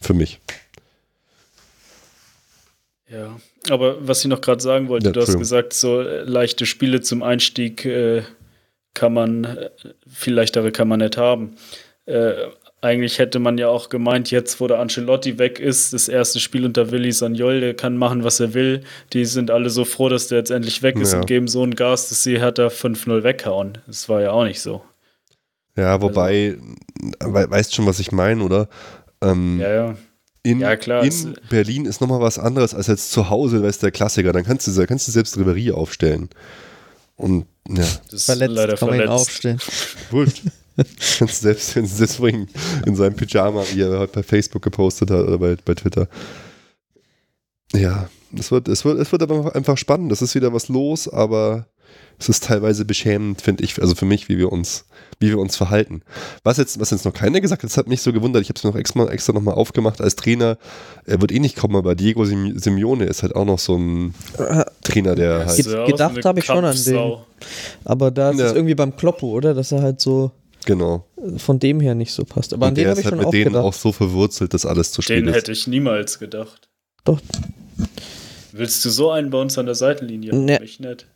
Für 0.00 0.14
mich. 0.14 0.40
Ja, 3.08 3.38
aber 3.68 4.06
was 4.06 4.20
ich 4.20 4.28
noch 4.28 4.40
gerade 4.40 4.62
sagen 4.62 4.88
wollte, 4.88 5.06
Ja, 5.06 5.12
du 5.12 5.20
hast 5.20 5.36
gesagt, 5.36 5.72
so 5.72 6.00
äh, 6.00 6.22
leichte 6.22 6.64
Spiele 6.64 7.00
zum 7.00 7.22
Einstieg 7.22 7.84
äh, 7.84 8.22
kann 8.94 9.12
man, 9.12 9.44
äh, 9.44 9.70
viel 10.08 10.34
leichtere 10.34 10.72
kann 10.72 10.88
man 10.88 11.00
nicht 11.00 11.16
haben. 11.16 11.56
Äh, 12.06 12.32
eigentlich 12.82 13.18
hätte 13.18 13.38
man 13.38 13.58
ja 13.58 13.68
auch 13.68 13.88
gemeint, 13.90 14.30
jetzt 14.30 14.60
wo 14.60 14.66
der 14.66 14.78
Ancelotti 14.78 15.38
weg 15.38 15.58
ist, 15.60 15.92
das 15.92 16.08
erste 16.08 16.40
Spiel 16.40 16.64
unter 16.64 16.90
Willi 16.90 17.12
Sagnol, 17.12 17.60
der 17.60 17.74
kann 17.74 17.96
machen, 17.96 18.24
was 18.24 18.40
er 18.40 18.54
will. 18.54 18.82
Die 19.12 19.24
sind 19.26 19.50
alle 19.50 19.68
so 19.70 19.84
froh, 19.84 20.08
dass 20.08 20.28
der 20.28 20.38
jetzt 20.38 20.50
endlich 20.50 20.82
weg 20.82 20.96
ist 20.96 21.12
Ja. 21.12 21.18
und 21.20 21.26
geben 21.26 21.46
so 21.48 21.62
einen 21.62 21.74
Gas, 21.74 22.08
dass 22.08 22.22
sie 22.22 22.38
Hertha 22.38 22.68
5-0 22.70 23.22
weghauen. 23.22 23.78
Das 23.86 24.08
war 24.08 24.22
ja 24.22 24.30
auch 24.32 24.44
nicht 24.44 24.60
so. 24.62 24.82
Ja, 25.76 26.00
wobei, 26.00 26.56
we 27.20 27.50
weißt 27.50 27.74
schon, 27.74 27.86
was 27.86 28.00
ich 28.00 28.12
meine, 28.12 28.42
oder? 28.42 28.68
Ähm, 29.22 29.58
Ja, 29.60 29.72
ja. 29.72 29.94
in, 30.42 30.60
Ja, 30.60 30.76
klar, 30.76 31.04
in 31.04 31.34
Berlin 31.50 31.84
ist 31.84 32.00
nochmal 32.00 32.20
was 32.20 32.38
anderes 32.38 32.74
als 32.74 32.86
jetzt 32.86 33.12
zu 33.12 33.28
Hause, 33.30 33.62
weißt 33.62 33.82
du, 33.82 33.86
der 33.86 33.92
Klassiker. 33.92 34.32
Dann 34.32 34.44
kannst 34.44 34.66
du, 34.66 34.86
kannst 34.86 35.06
du 35.06 35.12
selbst 35.12 35.36
Ribery 35.36 35.70
aufstellen. 35.72 36.30
Und 37.16 37.44
ja, 37.68 37.84
Das 38.10 38.12
ist 38.12 38.24
Verletzt 38.24 38.54
leider 38.54 38.76
kann 38.76 38.88
man 38.88 39.08
aufstellen. 39.08 39.58
wurscht. 40.10 40.42
kannst 40.76 41.20
du 41.20 41.26
selbst, 41.26 41.72
selbst 41.72 42.18
bringen. 42.18 42.48
In 42.86 42.96
seinem 42.96 43.14
Pyjama, 43.16 43.62
wie 43.72 43.80
er 43.82 43.98
heute 43.98 44.12
bei 44.14 44.22
Facebook 44.22 44.62
gepostet 44.62 45.10
hat 45.10 45.26
oder 45.26 45.38
bei, 45.38 45.56
bei 45.64 45.74
Twitter. 45.74 46.08
Ja, 47.72 48.08
es 48.36 48.50
wird, 48.50 48.68
es 48.68 48.84
wird, 48.84 48.98
es 48.98 49.12
wird 49.12 49.22
aber 49.22 49.54
einfach 49.54 49.78
spannend. 49.78 50.10
Es 50.12 50.22
ist 50.22 50.34
wieder 50.34 50.52
was 50.52 50.68
los, 50.68 51.08
aber 51.08 51.66
es 52.18 52.28
ist 52.28 52.44
teilweise 52.44 52.84
beschämend, 52.84 53.40
finde 53.40 53.64
ich, 53.64 53.80
also 53.80 53.94
für 53.94 54.04
mich, 54.04 54.28
wie 54.28 54.36
wir 54.38 54.52
uns, 54.52 54.84
wie 55.20 55.28
wir 55.28 55.38
uns 55.38 55.56
verhalten. 55.56 56.02
Was 56.44 56.58
jetzt, 56.58 56.78
was 56.78 56.90
jetzt 56.90 57.04
noch 57.04 57.14
keiner 57.14 57.40
gesagt 57.40 57.62
hat, 57.62 57.70
das 57.70 57.76
hat 57.78 57.86
mich 57.88 58.02
so 58.02 58.12
gewundert. 58.12 58.42
Ich 58.42 58.48
habe 58.50 58.58
es 58.58 58.64
mir 58.64 58.70
noch 58.70 58.76
extra, 58.78 59.08
extra 59.08 59.32
nochmal 59.32 59.54
aufgemacht 59.54 60.00
als 60.00 60.16
Trainer. 60.16 60.58
Er 61.06 61.20
wird 61.20 61.32
eh 61.32 61.38
nicht 61.38 61.56
kommen, 61.56 61.76
aber 61.76 61.94
Diego 61.94 62.24
Sim- 62.24 62.58
Simeone 62.58 63.04
ist 63.04 63.22
halt 63.22 63.34
auch 63.34 63.44
noch 63.46 63.58
so 63.58 63.76
ein 63.76 64.14
Trainer, 64.82 65.14
der 65.14 65.46
halt. 65.46 65.58
Wie 65.58 65.90
gedacht 65.92 66.24
habe 66.24 66.40
ich 66.40 66.44
schon 66.44 66.64
an 66.64 66.76
den. 66.76 67.14
Aber 67.84 68.10
da 68.10 68.30
ist 68.30 68.38
Ja. 68.40 68.46
es 68.46 68.52
irgendwie 68.52 68.74
beim 68.74 68.94
Kloppo, 68.96 69.28
oder? 69.30 69.54
Dass 69.54 69.72
er 69.72 69.80
halt 69.82 70.00
so 70.00 70.30
Genau. 70.66 71.04
von 71.38 71.58
dem 71.58 71.80
her 71.80 71.94
nicht 71.94 72.12
so 72.12 72.24
passt. 72.24 72.52
Aber 72.52 72.66
an 72.66 72.70
Und 72.72 72.76
den 72.76 72.84
der 72.84 72.90
habe 72.90 73.00
ich 73.00 73.06
halt 73.06 73.12
schon 73.12 73.18
mit 73.18 73.26
auch 73.26 73.30
denen 73.30 73.44
gedacht. 73.52 73.64
auch 73.64 73.72
so 73.72 73.92
verwurzelt, 73.92 74.52
dass 74.54 74.66
alles 74.66 74.92
zu 74.92 75.02
spät 75.02 75.18
Den 75.18 75.28
ist. 75.28 75.34
hätte 75.36 75.52
ich 75.52 75.66
niemals 75.66 76.18
gedacht. 76.18 76.68
Doch. 77.04 77.20
Willst 78.52 78.84
du 78.84 78.90
so 78.90 79.10
einen 79.10 79.30
bei 79.30 79.38
uns 79.40 79.56
an 79.58 79.66
der 79.66 79.74
Seitenlinie? 79.74 80.34
Nee. 80.34 80.58
Mich 80.60 80.80
nicht. 80.80 81.06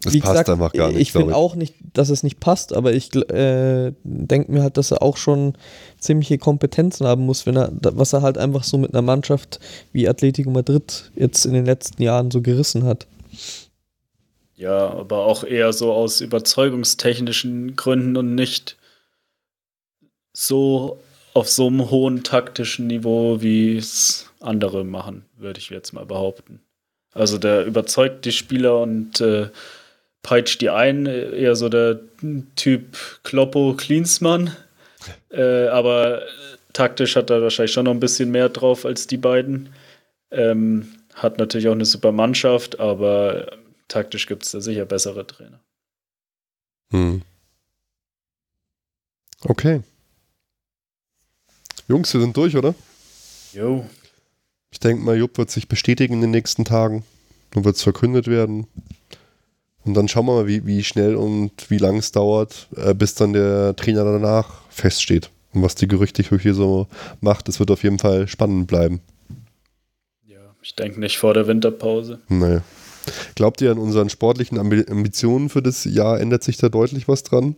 Das 0.00 0.12
Wie 0.12 0.20
passt 0.20 0.32
gesagt, 0.32 0.50
einfach 0.50 0.72
gar 0.72 0.88
nicht. 0.88 1.00
Ich 1.00 1.12
finde 1.12 1.34
auch 1.34 1.54
nicht, 1.54 1.74
dass 1.94 2.10
es 2.10 2.22
nicht 2.22 2.38
passt, 2.38 2.74
aber 2.74 2.92
ich 2.92 3.14
äh, 3.14 3.92
denke 4.04 4.52
mir 4.52 4.62
halt, 4.62 4.76
dass 4.76 4.90
er 4.90 5.02
auch 5.02 5.16
schon 5.16 5.54
ziemliche 5.98 6.36
Kompetenzen 6.38 7.06
haben 7.06 7.24
muss, 7.24 7.46
wenn 7.46 7.56
er, 7.56 7.72
was 7.80 8.12
er 8.12 8.20
halt 8.22 8.36
einfach 8.38 8.64
so 8.64 8.76
mit 8.76 8.92
einer 8.92 9.00
Mannschaft 9.02 9.60
wie 9.92 10.06
Atletico 10.08 10.50
Madrid 10.50 11.10
jetzt 11.16 11.46
in 11.46 11.54
den 11.54 11.64
letzten 11.64 12.02
Jahren 12.02 12.30
so 12.30 12.42
gerissen 12.42 12.84
hat. 12.84 13.06
Ja, 14.56 14.88
aber 14.90 15.24
auch 15.24 15.44
eher 15.44 15.72
so 15.72 15.92
aus 15.92 16.20
überzeugungstechnischen 16.20 17.74
Gründen 17.76 18.16
und 18.16 18.34
nicht 18.34 18.76
so 20.32 21.00
auf 21.32 21.48
so 21.48 21.66
einem 21.66 21.90
hohen 21.90 22.22
taktischen 22.22 22.86
Niveau, 22.86 23.40
wie 23.42 23.76
es 23.76 24.30
andere 24.40 24.84
machen, 24.84 25.24
würde 25.36 25.58
ich 25.58 25.70
jetzt 25.70 25.92
mal 25.92 26.06
behaupten. 26.06 26.60
Also 27.12 27.38
der 27.38 27.64
überzeugt 27.64 28.24
die 28.24 28.32
Spieler 28.32 28.80
und 28.80 29.20
äh, 29.20 29.48
peitscht 30.22 30.60
die 30.60 30.70
ein, 30.70 31.06
eher 31.06 31.56
so 31.56 31.68
der 31.68 32.00
Typ 32.56 32.96
Kloppo 33.22 33.74
Klinsmann. 33.76 34.50
Äh, 35.28 35.66
aber 35.66 36.22
taktisch 36.72 37.16
hat 37.16 37.28
er 37.28 37.42
wahrscheinlich 37.42 37.72
schon 37.72 37.84
noch 37.84 37.92
ein 37.92 38.00
bisschen 38.00 38.30
mehr 38.30 38.48
drauf 38.48 38.86
als 38.86 39.06
die 39.06 39.18
beiden. 39.18 39.68
Ähm, 40.30 40.92
hat 41.12 41.36
natürlich 41.36 41.68
auch 41.68 41.72
eine 41.72 41.84
super 41.84 42.10
Mannschaft, 42.10 42.80
aber 42.80 43.48
taktisch 43.88 44.26
gibt 44.26 44.44
es 44.44 44.50
da 44.52 44.60
sicher 44.60 44.84
bessere 44.84 45.26
Trainer. 45.26 45.60
Hm. 46.90 47.22
Okay. 49.42 49.82
Jungs, 51.88 52.12
wir 52.14 52.20
sind 52.20 52.36
durch, 52.36 52.56
oder? 52.56 52.74
Jo. 53.52 53.86
Ich 54.70 54.80
denke 54.80 55.04
mal, 55.04 55.16
Jupp 55.16 55.36
wird 55.38 55.50
sich 55.50 55.68
bestätigen 55.68 56.14
in 56.14 56.20
den 56.22 56.30
nächsten 56.30 56.64
Tagen. 56.64 57.04
Dann 57.50 57.64
wird 57.64 57.76
es 57.76 57.82
verkündet 57.82 58.26
werden. 58.26 58.66
Und 59.84 59.94
dann 59.94 60.08
schauen 60.08 60.26
wir 60.26 60.34
mal, 60.34 60.46
wie, 60.46 60.66
wie 60.66 60.82
schnell 60.82 61.14
und 61.14 61.70
wie 61.70 61.78
lang 61.78 61.98
es 61.98 62.10
dauert, 62.10 62.68
äh, 62.76 62.94
bis 62.94 63.14
dann 63.14 63.34
der 63.34 63.76
Trainer 63.76 64.04
danach 64.04 64.62
feststeht. 64.70 65.30
Und 65.52 65.62
was 65.62 65.74
die 65.74 65.86
Gerüchteküche 65.86 66.54
so 66.54 66.88
macht, 67.20 67.48
es 67.48 67.60
wird 67.60 67.70
auf 67.70 67.82
jeden 67.82 67.98
Fall 67.98 68.26
spannend 68.26 68.66
bleiben. 68.66 69.00
Ja, 70.26 70.54
ich 70.62 70.74
denke 70.74 70.98
nicht 70.98 71.18
vor 71.18 71.34
der 71.34 71.46
Winterpause. 71.46 72.20
Naja. 72.28 72.62
Glaubt 73.34 73.60
ihr 73.60 73.70
an 73.70 73.78
unseren 73.78 74.08
sportlichen 74.10 74.58
Ambi 74.58 74.84
Ambitionen 74.88 75.48
für 75.48 75.62
das 75.62 75.84
Jahr? 75.84 76.20
Ändert 76.20 76.42
sich 76.44 76.56
da 76.56 76.68
deutlich 76.68 77.08
was 77.08 77.22
dran? 77.22 77.56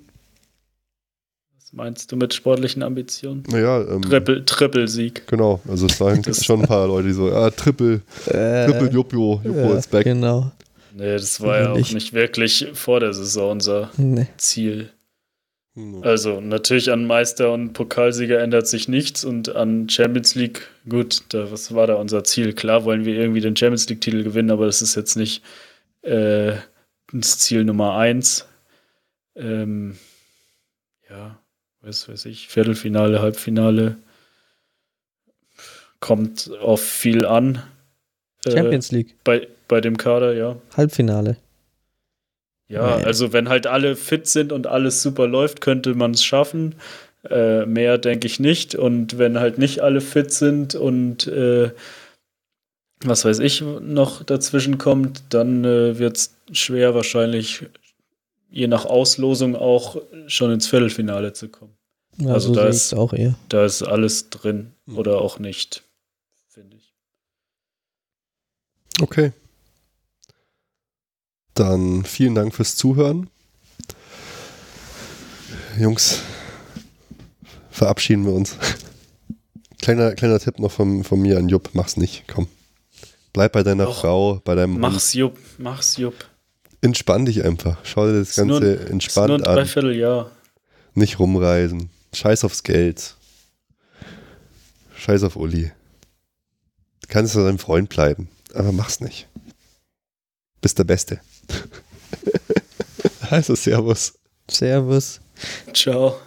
Was 1.61 1.73
meinst 1.73 2.13
du 2.13 2.17
mit 2.17 2.33
sportlichen 2.35 2.83
Ambitionen? 2.83 3.43
Naja, 3.49 3.81
ähm, 3.83 4.03
Triple, 4.03 4.45
Triple-Sieg. 4.45 5.27
genau. 5.27 5.61
Also 5.69 5.87
es 5.87 5.99
sagen 5.99 6.23
Das- 6.23 6.45
schon 6.45 6.61
ein 6.63 6.67
paar 6.69 6.87
Leute, 6.87 7.09
die 7.09 7.15
so, 7.15 7.29
ja, 7.29 7.51
Triple, 7.51 8.01
Triple 8.25 8.91
Juppo, 8.93 9.41
Juppo 9.45 9.59
ja, 9.59 9.75
ist 9.77 9.91
back. 9.91 10.05
Genau. 10.05 10.53
Nee, 10.95 11.13
das 11.17 11.41
war 11.43 11.61
ja 11.61 11.73
auch 11.73 11.77
Nicht. 11.77 11.93
nicht 11.93 12.13
wirklich 12.15 12.69
vor 12.73 13.01
der 13.01 13.13
Saison 13.13 13.51
unser 13.53 13.91
Nee. 13.99 14.29
Ziel. 14.39 14.91
Hm. 15.77 16.03
Also 16.03 16.41
natürlich 16.41 16.91
an 16.91 17.07
Meister 17.07 17.53
und 17.53 17.75
Pokalsieger 17.75 18.41
ändert 18.41 18.67
sich 18.67 18.89
nichts 18.89 19.25
und 19.25 19.55
an 19.55 19.89
Champions 19.89 20.35
League, 20.35 20.69
gut, 20.89 21.23
da, 21.29 21.53
was 21.53 21.75
war 21.75 21.87
da 21.87 21.95
unser 21.95 22.25
Ziel? 22.25 22.55
Klar 22.55 22.85
wollen 22.85 23.05
wir 23.05 23.15
irgendwie 23.15 23.43
den 23.43 23.55
Champions 23.55 23.89
League-Titel 23.89 24.25
gewinnen, 24.25 24.51
aber 24.51 24.67
das 24.67 24.81
ist 24.81 24.95
jetzt 24.97 25.17
nicht 25.17 25.45
äh, 26.03 26.55
das 27.13 27.39
Ziel 27.39 27.65
Nummer 27.65 27.95
eins. 27.97 28.49
Ähm, 29.35 29.99
ja, 31.11 31.39
was 31.83 32.09
weiß 32.09 32.25
ich, 32.25 32.49
Viertelfinale, 32.49 33.21
Halbfinale 33.21 33.99
kommt 36.01 36.51
auf 36.59 36.83
viel 36.83 37.27
an. 37.27 37.63
Äh, 38.47 38.53
Champions 38.53 38.93
League, 38.93 39.15
bei, 39.25 39.47
bei 39.69 39.83
dem 39.83 39.99
Kader, 39.99 40.33
ja. 40.35 40.57
Halbfinale. 40.75 41.37
Ja, 42.69 42.97
Nee. 42.99 43.05
also 43.05 43.33
wenn 43.33 43.49
halt 43.49 43.67
alle 43.67 43.95
fit 43.97 44.27
sind 44.27 44.53
und 44.53 44.67
alles 44.67 45.03
super 45.03 45.27
läuft, 45.29 45.61
könnte 45.61 45.95
man 45.95 46.11
es 46.13 46.25
schaffen. 46.25 46.75
Äh, 47.29 47.65
mehr 47.67 47.99
denke 47.99 48.27
ich 48.27 48.41
nicht. 48.41 48.75
Und 48.75 49.19
wenn 49.19 49.39
halt 49.39 49.59
nicht 49.59 49.81
alle 49.81 50.01
fit 50.01 50.33
sind 50.33 50.75
und 50.75 51.27
äh, 51.29 51.71
was 53.05 53.25
weiß 53.25 53.39
ich 53.41 53.61
noch 53.63 54.23
dazwischen 54.25 54.79
kommt, 54.79 55.23
dann 55.31 55.65
äh, 55.65 55.99
wird 55.99 56.17
es 56.17 56.35
schwer 56.53 56.95
wahrscheinlich 56.95 57.67
je 58.51 58.67
nach 58.69 58.85
Auslosung 58.87 59.55
auch 59.55 60.01
schon 60.29 60.51
ins 60.53 60.67
Viertelfinale 60.67 61.33
zu 61.35 61.49
kommen. 61.49 61.77
Ja, 62.19 62.33
Also 62.33 62.49
so 62.49 62.61
da 62.61 62.67
ist- 62.69 62.95
auch 62.95 63.13
eher. 63.13 63.35
Da 63.49 63.65
ist 63.65 63.83
alles 63.83 64.31
drin 64.31 64.73
Mhm. 64.87 64.99
oder 64.99 65.21
auch 65.21 65.39
nicht, 65.39 65.83
finde 66.49 66.77
ich. 66.79 66.95
Okay. 69.01 69.33
Dann 71.57 72.05
vielen 72.05 72.35
Dank 72.35 72.55
fürs 72.55 72.77
Zuhören. 72.77 73.31
Jungs, 75.79 76.21
verabschieden 77.71 78.25
wir 78.27 78.33
uns. 78.33 78.57
Kleiner, 79.83 80.15
kleiner 80.15 80.39
Tipp 80.41 80.59
noch 80.59 80.73
von, 80.73 81.05
von 81.05 81.21
mir 81.21 81.39
an 81.39 81.49
Jupp, 81.49 81.71
mach's 81.75 81.97
nicht, 81.97 82.25
komm. 82.27 82.49
Bleib 83.33 83.53
bei 83.53 83.63
deiner 83.63 83.85
Doch. 83.85 84.01
Frau, 84.01 84.41
bei 84.45 84.55
deinem. 84.55 84.81
Mach's 84.81 85.13
Jupp, 85.15 85.39
mach's 85.59 85.97
Jupp. 85.97 86.15
Entspann 86.81 87.25
dich 87.27 87.45
einfach. 87.45 87.79
Schau 87.85 88.07
dir 88.07 88.19
das 88.19 88.31
Ist 88.31 88.45
nur- 88.45 88.61
Ganze 88.61 88.73
Ist 88.73 88.79
nur 88.81 88.87
ein 88.89 88.93
entspannt 88.93 89.47
an. 89.47 89.57
Dreivierteljahr. 89.57 90.31
Nicht 90.95 91.19
rumreisen. 91.19 91.91
Scheiß 92.15 92.45
aufs 92.45 92.63
Geld. 92.65 93.15
Scheiß 94.97 95.23
auf 95.23 95.37
Uli. 95.37 95.71
Du 97.03 97.09
kannst 97.09 97.35
ja 97.35 97.45
dein 97.45 97.59
Freund 97.59 97.89
bleiben, 97.89 98.29
aber 98.55 98.73
mach's 98.73 99.01
nicht. 99.01 99.29
Bist 100.63 100.79
der 100.79 100.85
Beste. 100.85 101.21
also, 103.31 103.55
Servus. 103.55 104.13
Servus. 104.49 105.21
Ciao. 105.73 106.26